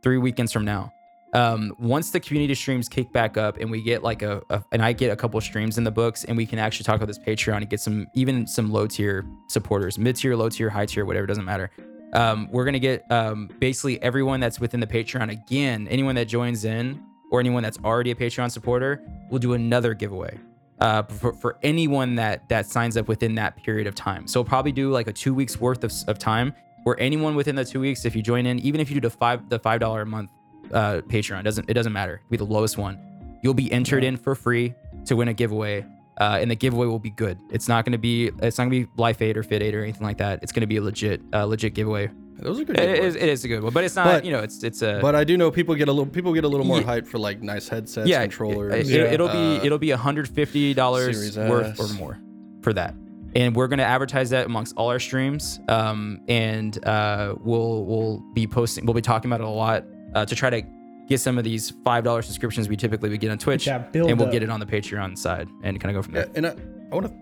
three 0.02 0.18
weekends 0.18 0.52
from 0.52 0.64
now 0.64 0.93
um, 1.35 1.74
once 1.81 2.11
the 2.11 2.20
community 2.20 2.55
streams 2.55 2.89
kick 2.89 3.12
back 3.12 3.36
up 3.36 3.59
and 3.59 3.69
we 3.69 3.82
get 3.82 4.05
like 4.05 4.23
a, 4.23 4.40
a 4.51 4.62
and 4.70 4.81
I 4.81 4.93
get 4.93 5.11
a 5.11 5.16
couple 5.16 5.40
streams 5.40 5.78
in 5.78 5.85
the 5.85 5.90
books 5.90 6.24
and 6.24 6.36
we 6.36 6.47
can 6.47 6.61
actually 6.61 6.85
talk 6.85 6.97
about 6.97 7.09
this 7.09 7.19
Patreon 7.19 7.56
and 7.56 7.69
get 7.69 7.81
some 7.81 8.06
even 8.15 8.47
some 8.47 8.70
low 8.70 8.86
tier 8.86 9.27
supporters, 9.48 9.98
mid 9.98 10.15
tier, 10.15 10.36
low 10.36 10.48
tier, 10.48 10.70
high 10.70 10.86
tier, 10.86 11.05
whatever 11.05 11.27
doesn't 11.27 11.44
matter. 11.44 11.70
Um, 12.12 12.48
we're 12.52 12.65
gonna 12.65 12.78
get 12.78 13.05
um, 13.11 13.51
basically 13.59 14.01
everyone 14.01 14.39
that's 14.39 14.61
within 14.61 14.78
the 14.78 14.86
Patreon 14.86 15.32
again. 15.32 15.89
Anyone 15.89 16.15
that 16.15 16.27
joins 16.27 16.65
in 16.65 17.02
or 17.32 17.40
anyone 17.40 17.65
that's 17.65 17.78
already 17.85 18.12
a 18.12 18.15
Patreon 18.15 18.52
supporter, 18.52 19.02
we'll 19.28 19.40
do 19.40 19.55
another 19.55 19.93
giveaway 19.93 20.39
uh, 20.78 21.02
for, 21.02 21.32
for 21.32 21.59
anyone 21.65 22.15
that 22.15 22.48
that 22.48 22.66
signs 22.66 22.97
up 22.97 23.09
within 23.09 23.35
that 23.35 23.56
period 23.56 23.89
of 23.89 23.97
time. 23.97 24.28
So 24.28 24.39
we'll 24.39 24.48
probably 24.48 24.73
do 24.73 24.93
like 24.93 25.09
a 25.09 25.12
two 25.12 25.35
weeks 25.35 25.61
worth 25.61 25.82
of, 25.82 25.93
of 26.06 26.20
time 26.20 26.55
where 26.85 27.01
anyone 27.01 27.35
within 27.35 27.56
the 27.56 27.65
two 27.65 27.81
weeks, 27.81 28.05
if 28.05 28.15
you 28.15 28.23
join 28.23 28.47
in, 28.47 28.61
even 28.61 28.81
if 28.81 28.89
you 28.89 28.94
do 28.94 29.09
the 29.09 29.11
five 29.11 29.48
the 29.48 29.59
five 29.59 29.81
dollar 29.81 30.02
a 30.02 30.06
month 30.06 30.31
uh, 30.73 31.01
Patreon. 31.03 31.41
It 31.41 31.45
doesn't 31.45 31.69
it 31.70 31.74
doesn't 31.74 31.93
matter. 31.93 32.20
It'll 32.24 32.31
be 32.31 32.36
the 32.36 32.45
lowest 32.53 32.78
one. 32.78 32.99
You'll 33.43 33.55
be 33.55 33.70
entered 33.73 34.05
in 34.05 34.16
for 34.16 34.35
free 34.35 34.74
to 35.07 35.16
win 35.16 35.28
a 35.28 35.35
giveaway, 35.35 35.85
uh, 36.19 36.39
and 36.41 36.51
the 36.51 36.55
giveaway 36.55 36.86
will 36.86 36.99
be 36.99 37.11
good. 37.11 37.39
It's 37.51 37.69
not 37.69 37.85
going 37.85 37.93
to 37.93 37.99
be 37.99 38.31
it's 38.41 38.59
not 38.59 38.65
going 38.69 38.82
to 38.82 38.86
be 38.89 38.93
Life 38.97 39.20
Aid 39.20 39.36
or 39.36 39.43
Fit 39.43 39.62
Aid 39.62 39.74
or 39.74 39.82
anything 39.82 40.07
like 40.07 40.19
that. 40.19 40.43
It's 40.43 40.53
going 40.53 40.62
to 40.62 40.66
be 40.66 40.77
a 40.77 40.82
legit 40.82 41.20
uh, 41.32 41.45
legit 41.45 41.74
giveaway 41.74 42.09
Those 42.39 42.61
are 42.61 42.65
good. 42.65 42.81
It 42.81 42.99
is, 43.05 43.15
it 43.16 43.28
is 43.28 43.45
a 43.45 43.49
good 43.49 43.62
one, 43.62 43.73
but 43.73 43.85
it's 43.85 43.95
not. 43.97 44.07
But- 44.07 44.24
you 44.24 44.32
know, 44.32 44.41
it's 44.41 44.62
it's 44.65 44.81
a. 44.82 44.99
But 45.03 45.15
I 45.15 45.24
do 45.24 45.36
know 45.36 45.51
people 45.51 45.74
get 45.74 45.89
a 45.89 45.93
little 45.93 46.11
people 46.11 46.32
get 46.32 46.45
a 46.45 46.49
little 46.49 46.66
more 46.66 46.78
Yeah. 46.81 46.85
hype 46.86 47.07
for 47.07 47.19
like 47.19 47.43
nice 47.43 47.69
headsets, 47.69 48.09
yeah, 48.09 48.23
controllers. 48.23 48.89
It, 48.91 48.95
Yeah. 49.12 49.16
will 49.20 49.28
be 49.28 49.59
uh, 49.61 49.65
it'll 49.65 49.78
be 49.78 49.91
hundred 49.91 50.27
fifty 50.28 50.73
dollars 50.74 51.36
worth 51.36 51.78
or 51.78 51.89
more 51.95 52.19
for 52.62 52.73
that, 52.73 52.95
and 53.36 53.55
we're 53.55 53.69
gonna 53.69 53.82
advertise 53.82 54.31
that 54.31 54.47
amongst 54.47 54.74
all 54.78 54.89
our 54.89 54.99
streams. 54.99 55.61
Um, 55.69 56.20
and 56.28 56.82
uh, 56.86 57.35
we'll 57.41 57.85
we'll 57.85 58.24
be 58.32 58.47
posting. 58.47 58.86
We'll 58.86 58.95
be 58.95 59.03
talking 59.03 59.31
about 59.31 59.41
it 59.43 59.47
a 59.47 59.51
lot 59.51 59.85
uh, 60.15 60.24
to 60.27 60.35
try 60.35 60.51
to 60.51 60.62
get 61.09 61.20
some 61.20 61.36
of 61.39 61.45
these 61.45 61.70
five 61.85 62.05
dollar 62.05 62.23
subscriptions 62.23 62.69
we 62.69 62.77
typically 62.77 63.11
would 63.11 63.20
get 63.20 63.31
on 63.31 63.39
Twitch, 63.39 63.66
Yeah, 63.66 63.85
and 63.95 64.16
we'll 64.19 64.24
up. 64.27 64.32
get 64.32 64.43
it 64.43 64.51
on 64.51 64.61
the 64.61 64.66
Patreon 64.66 65.19
side 65.19 65.49
and 65.62 65.81
kind 65.81 65.95
of 65.97 65.99
go 65.99 66.03
from 66.05 66.15
Yeah, 66.15 66.24
there. 66.24 66.32
and 66.36 66.47
I, 66.47 66.51
I 66.93 66.95
want 66.95 67.07
to. 67.09 67.15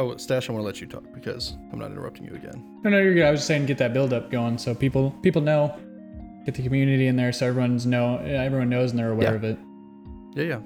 Oh, 0.00 0.16
Stash, 0.16 0.48
I 0.48 0.52
want 0.52 0.62
to 0.62 0.66
let 0.66 0.80
you 0.80 0.86
talk 0.86 1.02
because 1.12 1.56
I'm 1.72 1.78
not 1.80 1.90
interrupting 1.90 2.24
you 2.24 2.34
again. 2.34 2.80
No, 2.84 2.90
no, 2.90 3.00
you're 3.00 3.14
good. 3.14 3.24
I 3.24 3.30
was 3.32 3.40
just 3.40 3.48
saying 3.48 3.66
get 3.66 3.78
that 3.78 3.92
build 3.92 4.12
up 4.12 4.30
going 4.30 4.56
so 4.58 4.72
people 4.74 5.10
people 5.22 5.42
know, 5.42 5.76
get 6.44 6.54
the 6.54 6.62
community 6.62 7.08
in 7.08 7.16
there 7.16 7.32
so 7.32 7.46
everyone's 7.48 7.84
know 7.86 8.18
everyone 8.18 8.68
knows 8.68 8.90
and 8.90 8.98
they're 8.98 9.10
aware 9.12 9.30
Yeah. 9.30 9.34
of 9.36 9.44
it. 9.44 9.58
Yeah, 10.34 10.44
yeah. 10.44 10.60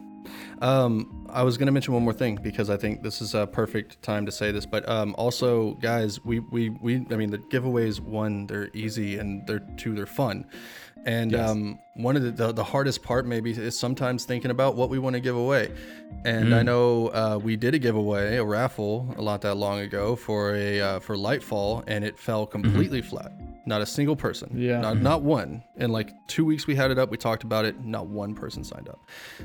Um, 0.60 1.26
I 1.30 1.42
was 1.42 1.56
gonna 1.56 1.72
mention 1.72 1.94
one 1.94 2.02
more 2.04 2.12
thing 2.12 2.38
because 2.42 2.68
I 2.70 2.76
think 2.76 3.02
this 3.02 3.20
is 3.22 3.34
a 3.34 3.46
perfect 3.46 4.02
time 4.02 4.26
to 4.26 4.32
say 4.32 4.52
this. 4.52 4.66
But 4.66 4.86
um, 4.88 5.14
also, 5.18 5.74
guys, 5.74 6.22
we 6.24 6.40
we 6.40 6.68
we. 6.68 6.96
I 7.10 7.16
mean, 7.16 7.30
the 7.30 7.38
giveaways 7.38 8.00
one, 8.00 8.46
they're 8.46 8.70
easy, 8.74 9.18
and 9.18 9.46
they're 9.46 9.62
two, 9.78 9.94
they're 9.94 10.06
fun. 10.06 10.44
And 11.04 11.32
Yes. 11.32 11.50
um, 11.50 11.78
one 11.94 12.16
of 12.16 12.22
the, 12.22 12.30
the 12.30 12.52
the 12.52 12.64
hardest 12.64 13.02
part 13.02 13.26
maybe 13.26 13.50
is 13.50 13.78
sometimes 13.78 14.24
thinking 14.24 14.50
about 14.50 14.76
what 14.76 14.88
we 14.88 14.98
want 14.98 15.14
to 15.14 15.20
give 15.20 15.36
away. 15.36 15.72
And 16.24 16.54
I 16.54 16.62
know 16.62 17.08
uh, 17.08 17.38
we 17.42 17.56
did 17.56 17.74
a 17.74 17.78
giveaway, 17.78 18.36
a 18.36 18.44
raffle, 18.44 19.12
a 19.16 19.22
lot 19.22 19.40
that 19.40 19.56
long 19.56 19.80
ago 19.80 20.14
for 20.16 20.54
a 20.54 20.80
uh, 20.80 21.00
for 21.00 21.16
Lightfall, 21.16 21.82
and 21.86 22.04
it 22.04 22.18
fell 22.18 22.46
completely 22.46 23.02
flat. 23.02 23.32
Not 23.66 23.80
a 23.80 23.86
single 23.86 24.16
person. 24.16 24.50
Yeah. 24.56 24.80
Not, 24.80 25.00
not 25.00 25.22
one. 25.22 25.62
In 25.76 25.90
like 25.92 26.12
two 26.26 26.44
weeks 26.44 26.66
we 26.66 26.74
had 26.74 26.90
it 26.90 26.98
up, 26.98 27.10
we 27.10 27.16
talked 27.16 27.44
about 27.44 27.64
it. 27.64 27.84
Not 27.84 28.08
one 28.08 28.34
person 28.34 28.64
signed 28.64 28.88
up. 28.88 28.98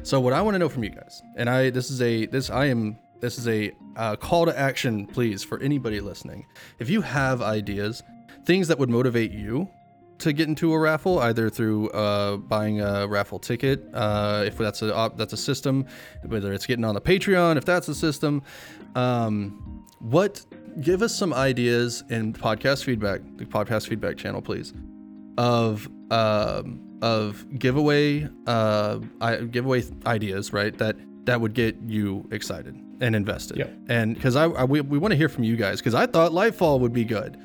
So 0.03 0.19
what 0.19 0.33
I 0.33 0.41
want 0.41 0.55
to 0.55 0.59
know 0.59 0.69
from 0.69 0.83
you 0.83 0.89
guys, 0.89 1.21
and 1.35 1.49
I 1.49 1.69
this 1.69 1.89
is 1.91 2.01
a 2.01 2.25
this 2.27 2.49
I 2.49 2.65
am 2.65 2.97
this 3.19 3.37
is 3.39 3.47
a 3.47 3.71
uh, 3.95 4.15
call 4.15 4.45
to 4.45 4.57
action, 4.57 5.07
please, 5.07 5.43
for 5.43 5.59
anybody 5.61 5.99
listening. 6.01 6.45
If 6.79 6.89
you 6.89 7.01
have 7.01 7.41
ideas, 7.41 8.03
things 8.45 8.67
that 8.67 8.77
would 8.79 8.89
motivate 8.89 9.31
you 9.31 9.67
to 10.19 10.33
get 10.33 10.47
into 10.47 10.73
a 10.73 10.79
raffle, 10.79 11.19
either 11.19 11.49
through 11.49 11.89
uh, 11.89 12.37
buying 12.37 12.81
a 12.81 13.07
raffle 13.07 13.39
ticket, 13.39 13.87
uh, 13.93 14.43
if 14.45 14.57
that's 14.57 14.81
a 14.81 14.93
op- 14.93 15.17
that's 15.17 15.33
a 15.33 15.37
system, 15.37 15.85
whether 16.25 16.53
it's 16.53 16.65
getting 16.65 16.85
on 16.85 16.95
the 16.95 17.01
Patreon, 17.01 17.57
if 17.57 17.65
that's 17.65 17.87
a 17.87 17.95
system, 17.95 18.41
um, 18.95 19.85
what 19.99 20.45
give 20.81 21.01
us 21.01 21.15
some 21.15 21.33
ideas 21.33 22.03
in 22.09 22.33
podcast 22.33 22.83
feedback, 22.83 23.21
the 23.37 23.45
podcast 23.45 23.87
feedback 23.87 24.17
channel, 24.17 24.41
please, 24.41 24.73
of 25.37 25.87
um, 26.11 26.97
of 27.01 27.45
giveaway 27.59 28.27
uh, 28.47 28.99
I, 29.21 29.37
giveaway 29.37 29.83
ideas, 30.05 30.53
right? 30.53 30.77
That 30.77 30.95
that 31.25 31.41
would 31.41 31.53
get 31.53 31.75
you 31.85 32.27
excited 32.31 32.79
and 33.01 33.15
invested. 33.15 33.57
Yep. 33.57 33.73
And 33.89 34.15
because 34.15 34.35
I, 34.35 34.45
I 34.45 34.63
we, 34.63 34.81
we 34.81 34.97
want 34.97 35.11
to 35.11 35.17
hear 35.17 35.29
from 35.29 35.43
you 35.43 35.55
guys 35.55 35.79
because 35.79 35.93
I 35.93 36.05
thought 36.05 36.31
Lightfall 36.31 36.79
would 36.79 36.93
be 36.93 37.05
good. 37.05 37.37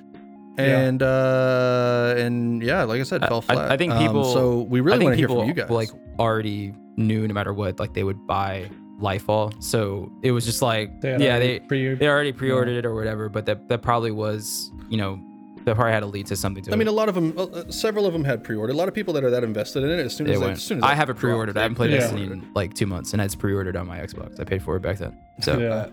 Yeah. 0.58 0.78
And 0.80 1.02
uh 1.02 2.14
and 2.16 2.62
yeah, 2.62 2.82
like 2.84 3.00
I 3.00 3.04
said, 3.04 3.22
I- 3.22 3.28
fell 3.28 3.40
flat. 3.42 3.70
I 3.70 3.76
think 3.76 3.92
Um, 3.92 3.98
people- 4.06 4.24
so 4.32 4.62
we 4.62 4.80
really 4.80 5.04
want 5.04 5.14
to 5.14 5.16
hear 5.18 5.28
from 5.28 5.46
you 5.48 5.54
guys. 5.54 5.70
like 5.70 5.90
already 6.18 6.74
knew 6.96 7.26
no 7.26 7.32
matter 7.34 7.52
what, 7.54 7.80
like 7.80 7.94
they 7.94 8.04
would 8.04 8.26
buy 8.26 8.68
Lightfall. 9.00 9.60
So 9.62 10.12
it 10.22 10.30
was 10.32 10.44
just 10.44 10.60
like, 10.62 11.00
They 11.00 11.16
yeah, 11.18 11.38
they 11.38 11.60
pre- 11.60 11.94
they 11.94 12.06
already 12.08 12.32
pre-ordered 12.32 12.76
it 12.76 12.84
or 12.86 12.94
whatever. 12.94 13.28
But 13.28 13.46
that 13.46 13.68
that 13.68 13.82
probably 13.82 14.10
was, 14.10 14.70
you 14.90 14.96
know, 14.98 15.18
that 15.64 15.74
probably 15.76 15.92
had 15.92 16.00
to 16.00 16.06
lead 16.06 16.26
to 16.26 16.36
something. 16.36 16.62
To 16.64 16.72
I 16.72 16.76
mean, 16.76 16.88
a 16.88 16.92
lot 16.92 17.08
of 17.08 17.14
them, 17.14 17.32
uh, 17.38 17.70
several 17.70 18.04
of 18.06 18.12
them 18.12 18.24
had 18.24 18.42
pre-ordered. 18.44 18.72
A 18.74 18.76
lot 18.76 18.88
of 18.88 18.94
people 18.94 19.14
that 19.14 19.24
are 19.24 19.30
that 19.30 19.44
invested 19.44 19.82
in 19.84 19.90
it, 19.90 20.00
as 20.04 20.14
soon 20.14 20.26
It 20.26 20.32
as, 20.32 20.38
they, 20.40 20.44
went. 20.44 20.56
as 20.58 20.62
soon 20.62 20.78
as 20.78 20.84
I 20.84 20.94
have 20.94 21.08
it 21.08 21.14
pre-ordered. 21.16 21.56
I 21.56 21.62
haven't 21.62 21.76
played 21.76 21.90
they 21.90 21.94
Yeah. 21.94 22.00
Destiny 22.00 22.24
in 22.24 22.48
like 22.54 22.74
two 22.74 22.86
months, 22.86 23.12
and 23.12 23.22
it's 23.22 23.34
pre-ordered 23.36 23.76
on 23.76 23.86
my 23.86 23.98
Xbox. 23.98 24.38
I 24.40 24.44
paid 24.44 24.62
for 24.62 24.76
it 24.76 24.82
back 24.82 24.98
then. 24.98 25.16
So 25.40 25.58
Yeah. 25.58 25.84
it. 25.84 25.92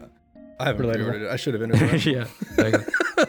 I, 0.60 0.64
I 0.64 0.65
haven't 0.65 0.86
Relatable. 0.88 0.94
pre-ordered 0.95 1.22
it. 1.27 1.30
I 1.31 1.36
should 1.38 1.53
have 1.53 1.64
entered 1.64 1.94
it. 1.94 2.06
yeah, 2.18 2.26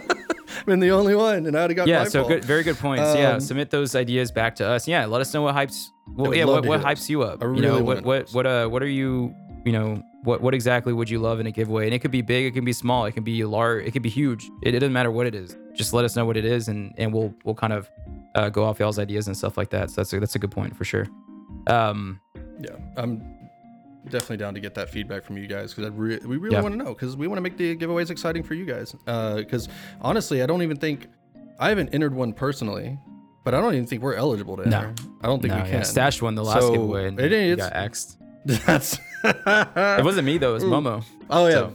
been 0.67 0.81
the 0.81 0.91
only 0.91 1.15
one, 1.15 1.47
and 1.47 1.57
I'd 1.57 1.71
have 1.71 1.77
got 1.77 1.89
yeah. 1.89 2.05
So 2.05 2.21
fault. 2.21 2.29
good, 2.29 2.45
very 2.45 2.63
good 2.63 2.79
points. 2.79 3.15
yeah, 3.15 3.33
Um, 3.33 3.41
submit 3.41 3.71
those 3.71 3.95
ideas 3.95 4.31
back 4.31 4.57
to 4.57 4.67
us. 4.67 4.87
Yeah, 4.89 5.07
let 5.07 5.21
us 5.21 5.33
know 5.33 5.43
what 5.43 5.55
hypes. 5.55 5.89
Well, 6.15 6.35
yeah, 6.35 6.45
what, 6.45 6.67
what 6.67 6.81
hypes 6.81 7.09
you 7.09 7.23
up? 7.23 7.43
I 7.43 7.47
you 7.47 7.53
really 7.53 7.67
know, 7.67 7.83
what 7.83 8.03
what 8.03 8.31
what 8.31 8.47
uh 8.47 8.67
what 8.69 8.83
are 8.83 8.89
you 8.89 9.35
you 9.65 9.73
know 9.73 10.03
what 10.25 10.41
what 10.41 10.55
exactly 10.55 10.93
would 10.93 11.09
you 11.09 11.19
love 11.19 11.41
in 11.41 11.47
a 11.47 11.51
giveaway? 11.51 11.85
And 11.87 11.95
it 11.95 12.01
could 12.01 12.11
be 12.11 12.23
big, 12.23 12.47
it 12.47 12.53
can 12.53 12.65
be 12.65 12.73
small, 12.73 13.07
it 13.07 13.13
can 13.13 13.25
be 13.25 13.45
large, 13.45 13.87
it 13.87 13.93
could 13.93 14.03
be 14.03 14.11
huge. 14.11 14.51
It, 14.63 14.75
it 14.75 14.81
doesn't 14.81 14.93
matter 14.93 15.11
what 15.11 15.27
it 15.27 15.35
is. 15.35 15.57
Just 15.75 15.93
let 15.93 16.05
us 16.05 16.17
know 16.17 16.25
what 16.25 16.37
it 16.37 16.45
is, 16.45 16.69
and 16.69 16.95
and 16.99 17.13
we'll 17.13 17.35
we'll 17.45 17.55
kind 17.55 17.73
of 17.73 17.91
uh, 18.35 18.49
go 18.49 18.65
off 18.65 18.79
y'all's 18.81 18.99
ideas 18.99 19.27
and 19.27 19.37
stuff 19.37 19.57
like 19.57 19.71
that. 19.71 19.91
So 19.91 20.01
that's 20.01 20.13
a, 20.13 20.21
that's 20.21 20.35
a 20.35 20.39
good 20.39 20.51
point 20.51 20.77
for 20.77 20.85
sure. 20.85 21.07
Um, 21.67 22.21
Yeah, 22.61 22.77
I'm 22.97 23.23
definitely 24.05 24.39
down 24.39 24.55
to 24.55 24.61
get 24.61 24.75
that 24.75 24.89
feedback 24.91 25.25
from 25.25 25.37
you 25.37 25.47
guys 25.47 25.75
because 25.75 25.91
re- 25.93 26.19
we 26.25 26.37
really 26.37 26.57
Yeah. 26.57 26.63
want 26.63 26.73
to 26.75 26.79
know 26.83 26.95
because 26.95 27.17
we 27.17 27.27
want 27.27 27.37
to 27.39 27.43
make 27.43 27.57
the 27.57 27.77
giveaways 27.77 28.11
exciting 28.11 28.43
for 28.43 28.55
you 28.55 28.65
guys. 28.65 28.95
Because 29.05 29.69
honestly, 30.01 30.43
I 30.43 30.47
don't 30.47 30.63
even 30.63 30.77
think 30.77 31.07
I 31.59 31.69
haven't 31.69 31.91
entered 31.95 32.15
one 32.15 32.33
personally, 32.33 32.99
but 33.45 33.55
I 33.55 33.61
don't 33.61 33.75
even 33.75 33.87
think 33.87 34.03
we're 34.03 34.15
eligible 34.15 34.57
to 34.57 34.69
No. 34.69 34.79
enter. 34.79 34.95
I 35.23 35.27
don't 35.27 35.41
think 35.43 35.53
no, 35.55 35.63
we 35.63 35.69
yeah, 35.69 35.77
can. 35.77 35.85
Stash 35.85 36.23
won 36.23 36.35
the 36.35 36.45
last 36.45 36.63
So, 36.63 36.73
giveaway, 36.73 37.09
and 37.09 37.21
it 37.21 37.31
he 37.33 37.37
is- 37.51 37.57
got 37.57 37.73
axed. 37.73 38.19
That's. 38.47 38.99
It 39.23 40.03
wasn't 40.05 40.25
me 40.25 40.39
though; 40.39 40.51
it 40.53 40.55
was 40.55 40.65
Ooh. 40.65 40.71
Momo. 40.71 41.05
Oh 41.29 41.47
yeah. 41.47 41.53
So- 41.53 41.73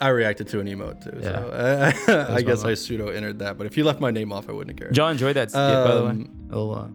I 0.00 0.08
reacted 0.08 0.48
to 0.48 0.58
an 0.60 0.66
emote 0.66 1.04
too. 1.04 1.18
Yeah. 1.22 1.94
So 2.04 2.26
I, 2.32 2.34
I 2.34 2.42
guess 2.42 2.64
Momo. 2.64 2.70
I 2.70 2.74
pseudo 2.74 3.08
entered 3.08 3.38
that, 3.38 3.56
but 3.56 3.66
if 3.68 3.76
you 3.76 3.84
left 3.84 4.00
my 4.00 4.10
name 4.10 4.32
off, 4.32 4.48
I 4.48 4.52
wouldn't 4.52 4.76
care. 4.76 4.90
John 4.90 5.12
enjoyed 5.12 5.36
that 5.36 5.50
skit, 5.52 5.60
by 5.60 5.94
the 5.94 6.02
way. 6.02 6.10
Um, 6.10 6.48
A 6.50 6.56
little, 6.58 6.74
uh. 6.74 6.88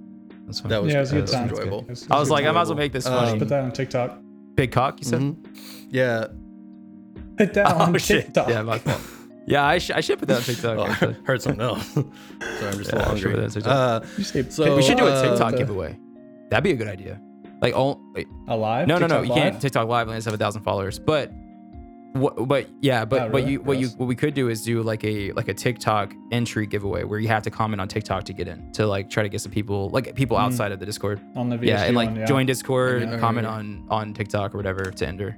That 0.68 0.82
was, 0.84 0.92
yeah, 0.92 0.98
it 0.98 1.02
was 1.02 1.12
a 1.12 1.16
that 1.16 1.16
good 1.16 1.22
was 1.22 1.34
enjoyable. 1.34 1.80
It 1.82 1.90
was- 1.90 2.02
it 2.04 2.12
I 2.12 2.20
was 2.20 2.28
good 2.28 2.34
like, 2.34 2.46
I 2.46 2.52
might 2.52 2.62
as 2.64 2.68
well 2.70 2.78
make 2.78 2.92
this 2.92 3.06
Um, 3.06 3.14
funny. 3.26 3.40
Put 3.40 3.48
that 3.50 3.64
on 3.64 3.72
TikTok. 3.72 4.20
Big 4.60 4.72
cock, 4.74 5.00
you 5.00 5.06
said? 5.06 5.22
Mhm. 5.22 5.38
Yeah. 5.90 6.28
Put 7.38 7.54
that 7.54 7.66
on 7.76 7.96
Oh 7.96 7.98
shit! 7.98 8.26
TikTok. 8.26 8.50
Yeah, 8.50 8.62
my 8.64 8.78
fault. 8.80 9.02
Yeah, 9.48 9.66
I, 9.66 9.80
sh- 9.80 9.90
I 9.96 10.02
should 10.02 10.20
put 10.20 10.28
that 10.28 10.38
on 10.38 10.44
TikTok. 10.44 10.78
Oh, 10.78 10.82
I 10.84 10.90
actually. 10.90 11.16
heard 11.26 11.42
something 11.42 11.62
else. 11.62 11.88
Sorry, 11.94 12.06
I'm 12.06 12.78
just 12.78 12.92
Yeah, 12.94 13.00
a 13.00 13.02
I 13.02 13.14
little 13.14 13.16
should 13.18 13.32
put 13.32 13.38
that 13.38 13.38
on 13.38 13.50
hungry. 13.50 13.50
TikTok. 13.50 14.46
Uh, 14.46 14.50
So, 14.52 14.76
we 14.76 14.82
should 14.84 14.98
do 14.98 15.08
a 15.08 15.12
uh, 15.12 15.22
TikTok 15.30 15.52
the- 15.54 15.58
giveaway. 15.58 15.98
That'd 16.52 16.64
be 16.64 16.72
a 16.72 16.76
good 16.76 16.88
idea. 16.88 17.20
Like, 17.60 17.74
all 17.76 18.00
wait, 18.14 18.28
alive? 18.48 18.88
no, 18.88 19.00
no, 19.00 19.08
no, 19.08 19.22
you 19.24 19.30
live? 19.30 19.38
can't 19.38 19.62
TikTok 19.62 19.88
live 19.88 20.08
unless 20.08 20.26
you 20.26 20.32
have 20.32 20.40
a 20.40 20.44
thousand 20.44 20.62
followers. 20.62 21.00
But, 21.00 21.32
what? 22.14 22.48
But 22.48 22.68
yeah, 22.82 23.06
but 23.06 23.32
but 23.32 23.40
really? 23.42 23.52
you 23.54 23.62
what 23.62 23.78
you 23.78 23.88
what 23.90 24.08
we 24.08 24.16
could 24.16 24.34
do 24.34 24.50
is 24.50 24.64
do 24.64 24.82
like 24.82 25.04
a 25.04 25.32
like 25.34 25.48
a 25.48 25.54
TikTok 25.54 26.14
entry 26.32 26.66
giveaway 26.66 27.04
where 27.04 27.20
you 27.20 27.28
have 27.28 27.44
to 27.44 27.52
comment 27.52 27.80
on 27.82 27.88
TikTok 27.88 28.24
to 28.26 28.34
get 28.34 28.48
in 28.48 28.72
to 28.74 28.88
like 28.88 29.10
try 29.10 29.24
to 29.24 29.30
get 29.30 29.42
some 29.42 29.52
people 29.52 29.90
like 29.90 30.16
people 30.16 30.38
Mm. 30.38 30.42
outside 30.42 30.72
of 30.72 30.80
the 30.80 30.86
Discord. 30.86 31.20
on 31.36 31.50
the 31.50 31.58
VSG 31.58 31.68
yeah, 31.68 31.84
and 31.84 31.96
like 31.96 32.10
one, 32.10 32.20
yeah. 32.20 32.26
join 32.26 32.46
Discord, 32.46 33.04
Yeah. 33.04 33.20
comment 33.20 33.46
on 33.48 33.86
on 33.90 34.14
TikTok 34.14 34.54
or 34.54 34.58
whatever 34.58 34.86
to 34.86 35.08
enter. 35.08 35.38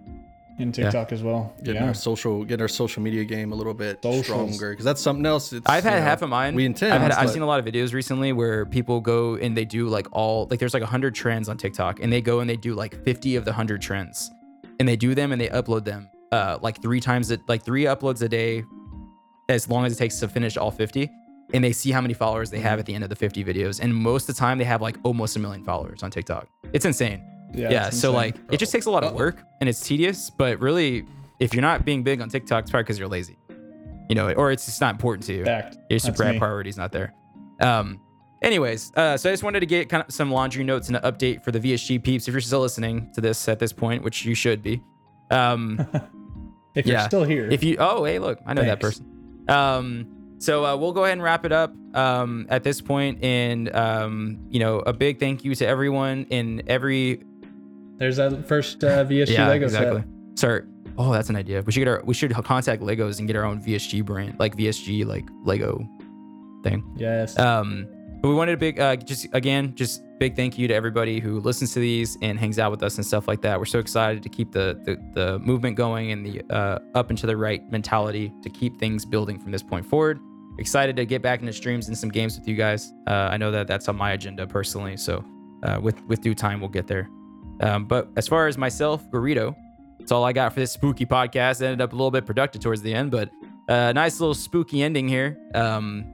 in 0.59 0.71
TikTok 0.71 1.11
as 1.11 1.23
well. 1.23 1.53
getting 1.63 1.81
yeah. 1.81 1.87
our 1.87 1.93
social, 1.95 2.43
getting 2.45 2.61
our 2.61 2.67
social 2.67 3.01
media 3.01 3.23
game 3.25 3.51
a 3.51 3.55
little 3.55 3.73
bit 3.73 3.97
Socials. 4.03 4.25
stronger 4.25 4.69
because 4.71 4.85
that's 4.85 5.01
something 5.01 5.25
else. 5.25 5.51
It's, 5.53 5.67
I've 5.67 5.83
had 5.83 5.93
you 5.93 5.99
know, 6.01 6.05
half 6.05 6.21
of 6.21 6.29
mine. 6.29 6.53
We 6.53 6.65
intend. 6.65 6.93
I've, 6.93 7.01
had, 7.01 7.11
I've 7.13 7.25
but- 7.27 7.33
seen 7.33 7.41
a 7.41 7.47
lot 7.47 7.59
of 7.59 7.65
videos 7.65 7.93
recently 7.93 8.31
where 8.31 8.65
people 8.67 9.01
go 9.01 9.35
and 9.35 9.57
they 9.57 9.65
do 9.65 9.87
like 9.87 10.07
all 10.11 10.47
like 10.51 10.59
there's 10.59 10.73
like 10.75 10.83
100 10.83 11.15
trends 11.15 11.49
on 11.49 11.57
TikTok 11.57 11.99
and 11.99 12.13
they 12.13 12.21
go 12.21 12.41
and 12.41 12.49
they 12.49 12.57
do 12.57 12.75
like 12.75 12.93
50 13.03 13.35
of 13.37 13.45
the 13.45 13.51
100 13.51 13.81
trends 13.81 14.29
and 14.79 14.87
they 14.87 14.95
do 14.95 15.15
them 15.15 15.31
and 15.31 15.41
they 15.41 15.47
upload 15.49 15.83
them 15.83 16.09
uh 16.31 16.57
like 16.61 16.81
three 16.81 16.99
times 16.99 17.31
it 17.31 17.41
like 17.47 17.63
three 17.63 17.83
uploads 17.83 18.21
a 18.21 18.29
day 18.29 18.63
as 19.49 19.69
long 19.69 19.85
as 19.85 19.93
it 19.93 19.97
takes 19.97 20.19
to 20.19 20.27
finish 20.27 20.55
all 20.57 20.71
50 20.71 21.09
and 21.53 21.63
they 21.63 21.73
see 21.73 21.91
how 21.91 21.99
many 21.99 22.13
followers 22.13 22.49
they 22.49 22.59
have 22.59 22.79
at 22.79 22.85
the 22.85 22.93
end 22.95 23.03
of 23.03 23.09
the 23.09 23.15
50 23.15 23.43
videos 23.43 23.79
and 23.81 23.93
most 23.93 24.29
of 24.29 24.35
the 24.35 24.39
time 24.39 24.57
they 24.57 24.63
have 24.63 24.81
like 24.81 24.97
almost 25.03 25.35
a 25.35 25.39
million 25.39 25.63
followers 25.65 26.03
on 26.03 26.09
TikTok. 26.11 26.47
It's 26.71 26.85
insane. 26.85 27.21
Yeah, 27.53 27.87
it's 27.87 27.99
so 27.99 28.09
insane. 28.11 28.15
like 28.15 28.53
it 28.53 28.57
just 28.57 28.71
takes 28.71 28.85
a 28.85 28.91
lot 28.91 29.03
of 29.03 29.13
work 29.13 29.43
and 29.59 29.67
it's 29.67 29.85
tedious, 29.85 30.29
but 30.29 30.59
really 30.61 31.05
if 31.39 31.53
you're 31.53 31.61
not 31.61 31.83
being 31.83 32.03
big 32.03 32.21
on 32.21 32.29
TikTok 32.29 32.63
it's 32.63 32.71
probably 32.71 32.85
cuz 32.85 32.97
you're 32.97 33.09
lazy. 33.09 33.37
You 34.07 34.15
know, 34.15 34.31
or 34.33 34.51
it's 34.51 34.65
just 34.65 34.79
not 34.81 34.93
important 34.95 35.25
to 35.27 35.33
you. 35.33 35.43
fact. 35.45 35.77
Your 35.89 35.99
That's 35.99 36.17
pri- 36.17 36.31
me. 36.33 36.39
priorities 36.39 36.77
not 36.77 36.91
there. 36.91 37.13
Um, 37.61 37.99
anyways, 38.41 38.91
uh, 38.95 39.15
so 39.17 39.29
I 39.29 39.33
just 39.33 39.43
wanted 39.43 39.61
to 39.61 39.65
get 39.65 39.87
kind 39.89 40.03
of 40.05 40.13
some 40.13 40.31
laundry 40.31 40.63
notes 40.63 40.87
and 40.89 40.97
an 40.97 41.03
update 41.03 41.43
for 41.43 41.51
the 41.51 41.59
VSG 41.59 42.03
peeps. 42.03 42.27
If 42.27 42.33
you're 42.33 42.41
still 42.41 42.59
listening 42.61 43.09
to 43.13 43.21
this 43.21 43.47
at 43.47 43.59
this 43.59 43.71
point, 43.71 44.03
which 44.03 44.25
you 44.25 44.35
should 44.35 44.61
be, 44.63 44.81
um, 45.29 45.85
If 46.75 46.85
you're 46.85 46.99
still 47.01 47.23
here, 47.23 47.49
if 47.49 47.63
you 47.63 47.77
oh 47.79 48.03
hey 48.03 48.19
look 48.19 48.39
I 48.45 48.53
know 48.53 48.63
that 48.63 48.79
person. 48.79 49.05
Um, 49.47 50.35
so 50.37 50.65
uh, 50.65 50.75
we'll 50.75 50.93
go 50.93 51.03
ahead 51.03 51.13
and 51.13 51.23
wrap 51.23 51.45
it 51.45 51.51
up 51.51 51.73
um, 51.93 52.47
at 52.49 52.63
this 52.63 52.81
point, 52.81 53.23
and 53.23 53.73
um, 53.75 54.39
you 54.49 54.59
know 54.59 54.79
a 54.79 54.93
big 54.93 55.19
thank 55.19 55.43
you 55.43 55.53
to 55.55 55.67
everyone 55.67 56.25
in 56.29 56.63
every 56.67 57.23
there's 57.97 58.17
that 58.17 58.47
first 58.47 58.83
uh, 58.83 59.05
VSG 59.05 59.29
yeah 59.29 59.47
Lego 59.47 59.65
exactly. 59.65 60.01
set. 60.01 60.39
Sorry. 60.39 60.63
Oh, 60.97 61.11
that's 61.13 61.29
an 61.29 61.35
idea. 61.35 61.61
We 61.61 61.71
should 61.71 61.81
get 61.81 61.87
our 61.87 62.01
we 62.03 62.13
should 62.13 62.33
contact 62.33 62.81
Legos 62.81 63.19
and 63.19 63.27
get 63.27 63.35
our 63.35 63.45
own 63.45 63.61
VSG 63.61 64.03
brand, 64.03 64.39
like 64.39 64.55
VSG 64.55 65.05
like 65.05 65.25
Lego 65.43 65.87
thing. 66.63 66.83
Yes. 66.97 67.37
Um, 67.37 67.87
but 68.21 68.29
we 68.29 68.35
wanted 68.35 68.53
a 68.53 68.57
big, 68.57 68.79
uh, 68.79 68.95
just 68.95 69.27
again, 69.33 69.73
just 69.75 70.03
big 70.21 70.35
thank 70.35 70.55
you 70.55 70.67
to 70.67 70.73
everybody 70.75 71.19
who 71.19 71.39
listens 71.39 71.73
to 71.73 71.79
these 71.79 72.15
and 72.21 72.39
hangs 72.39 72.59
out 72.59 72.69
with 72.69 72.83
us 72.83 72.97
and 72.97 73.03
stuff 73.03 73.27
like 73.27 73.41
that. 73.41 73.57
We're 73.57 73.65
so 73.65 73.79
excited 73.79 74.21
to 74.21 74.29
keep 74.29 74.51
the 74.51 74.79
the, 74.85 74.95
the 75.13 75.39
movement 75.39 75.75
going 75.75 76.11
and 76.11 76.23
the 76.23 76.43
uh, 76.55 76.77
up 76.93 77.09
and 77.09 77.17
to 77.17 77.25
the 77.25 77.35
right 77.35 77.67
mentality 77.71 78.31
to 78.43 78.49
keep 78.51 78.77
things 78.77 79.03
building 79.03 79.39
from 79.39 79.51
this 79.51 79.63
point 79.63 79.83
forward. 79.83 80.19
excited 80.59 80.95
to 80.97 81.07
get 81.07 81.23
back 81.23 81.39
into 81.39 81.51
streams 81.51 81.87
and 81.87 81.97
some 81.97 82.09
games 82.09 82.37
with 82.37 82.47
you 82.47 82.55
guys. 82.55 82.93
Uh, 83.07 83.29
I 83.31 83.37
know 83.37 83.49
that 83.49 83.65
that's 83.65 83.89
on 83.89 83.95
my 83.95 84.11
agenda 84.11 84.45
personally. 84.45 84.95
So 84.95 85.25
uh, 85.63 85.79
with 85.81 85.99
with 86.05 86.21
due 86.21 86.35
time, 86.35 86.59
we'll 86.59 86.69
get 86.69 86.85
there. 86.85 87.09
Um, 87.61 87.85
but 87.85 88.07
as 88.15 88.27
far 88.27 88.47
as 88.47 88.59
myself, 88.59 89.09
burrito, 89.09 89.55
that's 89.97 90.11
all 90.11 90.23
I 90.23 90.33
got 90.33 90.53
for 90.53 90.59
this 90.59 90.71
spooky 90.71 91.07
podcast. 91.07 91.63
Ended 91.63 91.81
up 91.81 91.93
a 91.93 91.95
little 91.95 92.11
bit 92.11 92.27
productive 92.27 92.61
towards 92.61 92.83
the 92.83 92.93
end, 92.93 93.09
but 93.09 93.31
uh, 93.67 93.91
nice 93.93 94.19
little 94.19 94.35
spooky 94.35 94.83
ending 94.83 95.07
here. 95.07 95.39
Um, 95.55 96.13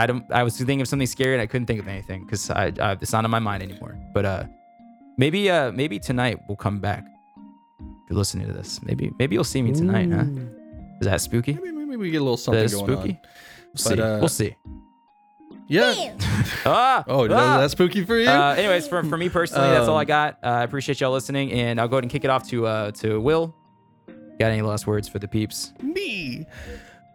I 0.00 0.06
don't. 0.06 0.24
I 0.30 0.42
was 0.42 0.56
thinking 0.56 0.80
of 0.80 0.88
something 0.88 1.06
scary 1.06 1.34
and 1.34 1.42
I 1.42 1.46
couldn't 1.46 1.66
think 1.66 1.80
of 1.80 1.88
anything 1.88 2.24
because 2.24 2.48
I, 2.50 2.72
I 2.80 2.92
it's 2.92 3.12
not 3.12 3.24
on 3.24 3.30
my 3.30 3.38
mind 3.38 3.62
anymore. 3.62 3.98
But 4.14 4.24
uh, 4.24 4.44
maybe 5.18 5.50
uh 5.50 5.72
maybe 5.72 5.98
tonight 5.98 6.38
we'll 6.48 6.56
come 6.56 6.78
back. 6.80 7.04
If 7.80 8.10
you're 8.10 8.18
listening 8.18 8.46
to 8.46 8.52
this, 8.52 8.80
maybe 8.82 9.10
maybe 9.18 9.34
you'll 9.34 9.44
see 9.44 9.62
me 9.62 9.72
tonight, 9.72 10.10
huh? 10.12 10.24
Is 11.00 11.06
that 11.06 11.20
spooky? 11.20 11.54
Maybe, 11.54 11.72
maybe 11.72 11.96
we 11.96 12.10
get 12.10 12.18
a 12.20 12.24
little 12.24 12.36
That 12.36 12.42
something 12.42 12.64
is 12.64 12.74
going 12.74 12.84
spooky. 12.86 13.10
on. 13.10 13.18
We'll 13.22 13.72
But, 13.72 13.80
see. 13.80 14.00
uh, 14.00 14.18
we'll 14.18 14.28
see. 14.28 14.56
Yeah. 15.68 16.14
Ah, 16.66 17.02
Oh, 17.08 17.26
that- 17.26 17.36
ah. 17.36 17.58
that's 17.60 17.72
spooky 17.72 18.04
for 18.04 18.16
you. 18.18 18.28
Uh, 18.28 18.54
anyways, 18.56 18.86
for, 18.86 19.02
for 19.04 19.16
me 19.16 19.28
personally, 19.28 19.68
that's 19.70 19.88
all 19.88 19.96
I 19.96 20.02
Um, 20.02 20.06
got. 20.06 20.38
Uh, 20.42 20.46
I 20.48 20.62
appreciate 20.62 21.00
y'all 21.00 21.12
listening, 21.12 21.50
and 21.52 21.80
I'll 21.80 21.88
go 21.88 21.96
ahead 21.96 22.04
and 22.04 22.10
kick 22.10 22.24
it 22.24 22.30
off 22.30 22.46
to 22.50 22.66
uh 22.66 22.90
to 22.92 23.20
Will. 23.20 23.54
Got 24.38 24.50
any 24.52 24.62
last 24.62 24.86
words 24.86 25.08
for 25.08 25.18
the 25.18 25.26
peeps? 25.28 25.72
me. 25.82 26.46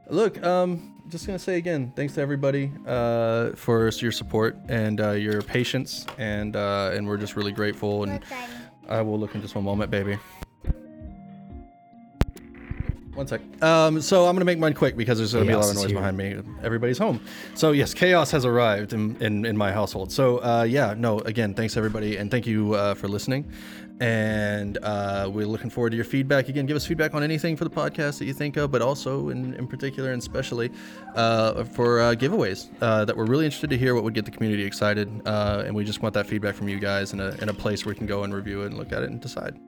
Look, 0.09 0.41
um, 0.43 1.01
just 1.09 1.25
gonna 1.25 1.39
say 1.39 1.57
again, 1.57 1.91
thanks 1.95 2.13
to 2.15 2.21
everybody 2.21 2.71
uh, 2.85 3.51
for 3.55 3.89
your 3.89 4.11
support 4.11 4.57
and 4.69 5.01
uh, 5.01 5.11
your 5.11 5.41
patience, 5.41 6.05
and 6.17 6.55
uh, 6.55 6.91
and 6.93 7.07
we're 7.07 7.17
just 7.17 7.35
really 7.35 7.51
grateful. 7.51 8.03
And 8.03 8.23
I 8.87 9.01
will 9.01 9.19
look 9.19 9.35
in 9.35 9.41
just 9.41 9.55
one 9.55 9.65
moment, 9.65 9.91
baby. 9.91 10.17
One 13.13 13.25
sec. 13.25 13.41
Um, 13.63 13.99
so 13.99 14.27
I'm 14.27 14.35
gonna 14.35 14.45
make 14.45 14.59
mine 14.59 14.75
quick 14.75 14.95
because 14.95 15.17
there's 15.17 15.33
gonna 15.33 15.45
be 15.45 15.51
a 15.51 15.57
lot 15.57 15.69
of 15.69 15.75
noise 15.75 15.91
behind 15.91 16.15
me. 16.15 16.39
Everybody's 16.61 16.99
home. 16.99 17.19
So 17.55 17.71
yes, 17.71 17.93
chaos 17.93 18.29
has 18.31 18.45
arrived 18.45 18.93
in, 18.93 19.17
in, 19.21 19.43
in 19.43 19.57
my 19.57 19.71
household. 19.71 20.11
So 20.11 20.37
uh, 20.37 20.63
yeah, 20.63 20.93
no, 20.95 21.19
again, 21.21 21.53
thanks 21.53 21.75
everybody, 21.75 22.17
and 22.17 22.29
thank 22.29 22.45
you 22.45 22.75
uh, 22.75 22.93
for 22.93 23.07
listening. 23.07 23.51
And 23.99 24.77
uh, 24.83 25.29
we're 25.33 25.47
looking 25.47 25.71
forward 25.71 25.89
to 25.89 25.95
your 25.95 26.05
feedback. 26.05 26.49
Again, 26.49 26.65
give 26.67 26.75
us 26.75 26.85
feedback 26.85 27.15
on 27.15 27.23
anything 27.23 27.55
for 27.57 27.63
the 27.63 27.69
podcast 27.69 28.19
that 28.19 28.25
you 28.25 28.33
think 28.33 28.55
of, 28.57 28.69
but 28.71 28.81
also 28.81 29.29
in, 29.29 29.55
in 29.55 29.67
particular 29.67 30.11
and 30.11 30.21
especially 30.21 30.71
uh, 31.15 31.63
for 31.63 31.99
uh, 31.99 32.13
giveaways 32.13 32.69
uh, 32.81 33.05
that 33.05 33.17
we're 33.17 33.25
really 33.25 33.45
interested 33.45 33.69
to 33.71 33.77
hear 33.77 33.95
what 33.95 34.03
would 34.03 34.13
get 34.13 34.25
the 34.25 34.31
community 34.31 34.63
excited. 34.63 35.09
Uh, 35.25 35.63
and 35.65 35.75
we 35.75 35.83
just 35.83 36.01
want 36.01 36.13
that 36.13 36.27
feedback 36.27 36.53
from 36.53 36.69
you 36.69 36.79
guys 36.79 37.13
in 37.13 37.19
a, 37.19 37.29
in 37.41 37.49
a 37.49 37.53
place 37.53 37.85
where 37.85 37.93
we 37.93 37.97
can 37.97 38.07
go 38.07 38.23
and 38.23 38.35
review 38.35 38.61
it 38.61 38.67
and 38.67 38.77
look 38.77 38.91
at 38.91 39.01
it 39.01 39.09
and 39.09 39.19
decide. 39.19 39.59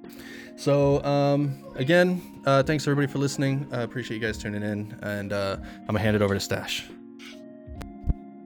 So 0.56 1.04
um, 1.04 1.64
again, 1.76 2.22
uh, 2.46 2.62
thanks 2.62 2.86
everybody 2.86 3.08
for 3.08 3.18
listening. 3.18 3.68
I 3.72 3.82
appreciate 3.82 4.22
you 4.22 4.28
guys 4.28 4.38
tuning 4.38 4.62
in, 4.62 4.96
and 5.02 5.34
I'm 5.34 5.62
gonna 5.88 6.00
hand 6.00 6.16
it 6.16 6.22
over 6.22 6.34
to 6.34 6.40
Stash. 6.40 6.86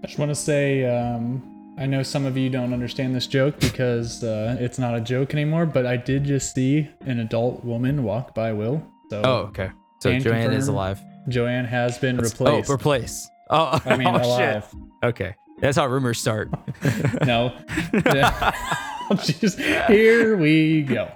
I 0.04 0.08
just 0.08 0.20
want 0.20 0.30
to 0.32 0.36
say, 0.36 0.86
um, 0.86 1.53
I 1.78 1.86
know 1.88 2.04
some 2.04 2.26
of 2.26 2.38
you 2.38 2.50
don't 2.50 2.72
understand 2.74 3.16
this 3.16 3.26
joke 3.28 3.60
because 3.60 4.24
uh, 4.24 4.58
it's 4.60 4.78
not 4.78 4.96
a 4.96 5.02
joke 5.02 5.34
anymore, 5.34 5.66
but 5.66 5.86
I 5.86 5.98
did 5.98 6.24
just 6.24 6.54
see 6.54 6.88
an 7.02 7.20
adult 7.20 7.64
woman 7.66 8.04
walk 8.04 8.36
by 8.36 8.54
Will. 8.54 8.86
So 9.10 9.22
Oh, 9.24 9.36
okay. 9.48 9.72
So 10.00 10.18
Joanne 10.20 10.54
is 10.54 10.68
alive. 10.68 11.02
Joanne 11.30 11.66
has 11.66 11.98
been 11.98 12.18
That's- 12.18 12.34
replaced. 12.34 12.70
Oh, 12.70 12.74
replace. 12.74 13.30
Oh, 13.50 13.80
I 13.86 13.98
mean, 13.98 14.08
oh, 14.08 14.16
alive. 14.16 14.68
shit. 14.72 14.80
Okay, 15.04 15.36
that's 15.60 15.78
how 15.78 15.86
rumors 15.86 16.18
start. 16.20 16.50
No. 17.26 17.54
Jeez. 19.12 19.88
Here 19.88 20.38
we 20.38 20.82
go. 20.82 21.12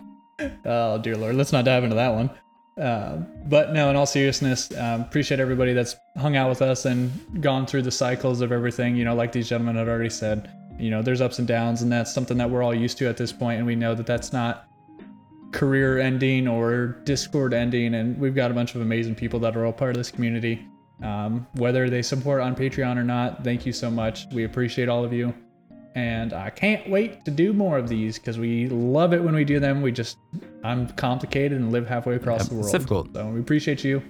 Oh, 0.66 0.98
dear 1.00 1.16
Lord. 1.16 1.36
Let's 1.36 1.52
not 1.52 1.66
dive 1.66 1.84
into 1.84 1.96
that 1.96 2.14
one. 2.14 2.30
Uh, 2.78 3.18
but 3.46 3.74
no, 3.74 3.90
in 3.90 3.96
all 3.96 4.06
seriousness, 4.06 4.76
um, 4.78 5.02
appreciate 5.02 5.40
everybody 5.40 5.74
that's 5.74 5.96
hung 6.16 6.36
out 6.36 6.48
with 6.48 6.62
us 6.62 6.86
and 6.86 7.12
gone 7.42 7.66
through 7.66 7.82
the 7.82 7.92
cycles 7.92 8.42
of 8.42 8.52
everything. 8.52 8.96
You 8.96 9.06
know, 9.06 9.16
like 9.16 9.32
these 9.32 9.50
gentlemen 9.50 9.76
had 9.78 9.88
already 9.88 10.10
said, 10.12 10.52
you 10.78 10.92
know, 10.92 11.02
there's 11.02 11.22
ups 11.22 11.40
and 11.40 11.48
downs, 11.48 11.82
and 11.82 11.92
that's 11.92 12.14
something 12.14 12.38
that 12.38 12.50
we're 12.50 12.62
all 12.62 12.76
used 12.76 12.98
to 13.00 13.08
at 13.08 13.18
this 13.18 13.32
point, 13.32 13.58
and 13.58 13.66
we 13.66 13.76
know 13.76 13.96
that 13.96 14.06
that's 14.06 14.32
not 14.32 14.68
career 15.52 15.98
ending 15.98 16.48
or 16.48 17.00
Discord 17.04 17.54
ending. 17.54 17.96
And 17.96 18.18
we've 18.20 18.36
got 18.36 18.52
a 18.52 18.54
bunch 18.54 18.76
of 18.76 18.82
amazing 18.82 19.16
people 19.16 19.40
that 19.40 19.56
are 19.58 19.66
all 19.66 19.74
part 19.74 19.92
of 19.92 19.98
this 19.98 20.12
community. 20.12 20.68
Um, 21.02 21.48
whether 21.54 21.90
they 21.90 22.02
support 22.02 22.42
on 22.42 22.56
Patreon 22.56 22.98
or 22.98 23.04
not, 23.04 23.44
thank 23.44 23.66
you 23.66 23.74
so 23.74 23.90
much. 23.90 24.28
We 24.32 24.44
appreciate 24.44 24.90
all 24.90 25.04
of 25.04 25.14
you. 25.14 25.34
And 25.98 26.32
I 26.32 26.52
can't 26.52 26.88
wait 26.88 27.26
to 27.26 27.32
do 27.32 27.54
more 27.54 27.76
of 27.80 27.90
these 27.90 28.20
because 28.20 28.38
we 28.38 28.68
love 28.68 29.14
it 29.16 29.24
when 29.24 29.34
we 29.34 29.44
do 29.44 29.60
them. 29.60 29.82
We 29.82 29.92
just, 29.92 30.18
I'm 30.64 30.88
complicated 30.90 31.60
and 31.60 31.72
live 31.72 31.88
halfway 31.88 32.14
across 32.16 32.42
Yep, 32.42 32.50
the 32.50 32.54
world. 32.54 32.66
it's 32.66 32.72
difficult. 32.74 33.14
So 33.16 33.26
we 33.30 33.40
appreciate 33.40 33.84
you. 33.84 34.04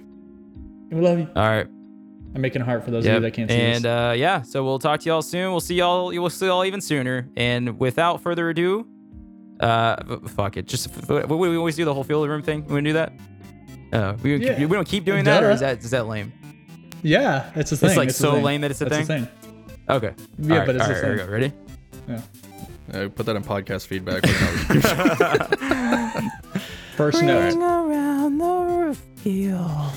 We 0.90 1.00
love 1.00 1.18
you. 1.18 1.28
All 1.34 1.48
right. 1.48 1.66
I'm 2.34 2.42
making 2.42 2.60
a 2.60 2.64
heart 2.66 2.84
for 2.84 2.90
those 2.90 3.06
of 3.06 3.14
you 3.14 3.20
that 3.20 3.30
can't 3.30 3.50
see 3.50 3.56
and 3.56 3.86
uh, 3.86 4.12
yeah, 4.14 4.42
so 4.42 4.62
we'll 4.62 4.78
talk 4.78 5.00
to 5.00 5.08
y'all 5.08 5.22
soon. 5.22 5.50
We'll 5.50 5.60
see 5.60 5.76
y'all. 5.76 6.08
We'll 6.08 6.28
see 6.28 6.44
y'all 6.44 6.66
even 6.66 6.82
sooner. 6.82 7.26
And 7.38 7.78
without 7.80 8.20
further 8.20 8.50
ado, 8.50 8.86
uh, 9.60 10.18
fuck 10.28 10.58
it. 10.58 10.66
Just 10.66 10.88
we, 11.08 11.24
we 11.24 11.56
always 11.56 11.74
do 11.76 11.86
the 11.86 11.94
whole 11.94 12.04
field 12.04 12.22
of 12.24 12.30
room 12.30 12.42
thing. 12.42 12.66
We 12.66 12.82
do 12.82 12.92
that. 12.92 13.14
Uh, 13.94 14.14
we, 14.22 14.38
don't 14.38 14.56
keep- 14.58 14.68
we 14.68 14.76
don't 14.76 14.86
keep 14.86 15.06
doing 15.06 15.24
that, 15.24 15.42
or 15.42 15.50
is 15.52 15.60
that 15.60 15.78
is 15.78 15.90
that 15.92 16.06
lame? 16.06 16.34
yeah, 17.02 17.50
it's 17.54 17.72
a 17.72 17.78
thing. 17.78 17.88
It's 17.88 17.96
like 17.96 18.10
a 18.10 18.12
so 18.12 18.34
lame 18.40 18.60
that 18.60 18.70
it's 18.72 18.82
a 18.82 18.86
It's 18.86 18.96
thing. 19.06 19.22
a 19.22 19.26
thing. 19.26 19.28
Okay. 19.88 20.14
Yeah, 20.38 20.58
right, 20.58 20.66
but 20.66 20.76
it's 20.76 20.84
a 20.86 20.88
right, 20.92 20.96
here 21.02 21.12
we 21.12 21.16
thing. 21.18 21.26
go. 21.26 21.32
Ready? 21.32 21.52
Yeah. 22.08 22.20
Uh, 22.92 23.08
put 23.08 23.26
that 23.26 23.36
in 23.36 23.42
podcast 23.42 23.86
feedback. 23.86 24.26
First 26.96 27.22
note. 27.22 27.54
around 27.54 28.38
the 28.38 28.46
roof, 28.46 29.02
feel, 29.16 29.92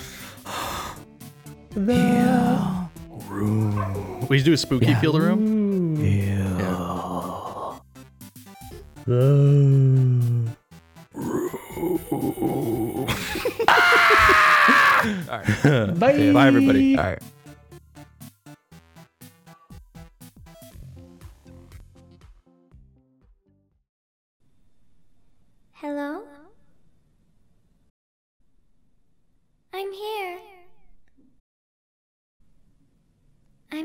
we 4.30 4.44
do 4.44 4.54
a 4.54 4.58
spooky 4.58 4.94
feel 4.96 5.14
the 5.14 5.22
room. 5.22 5.96
All 15.30 15.40
right. 15.40 16.00
Bye. 16.00 16.32
Bye, 16.34 16.48
everybody. 16.48 16.98
All 16.98 17.04
right. 17.04 17.22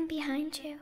Behind 0.07 0.59
you. 0.63 0.79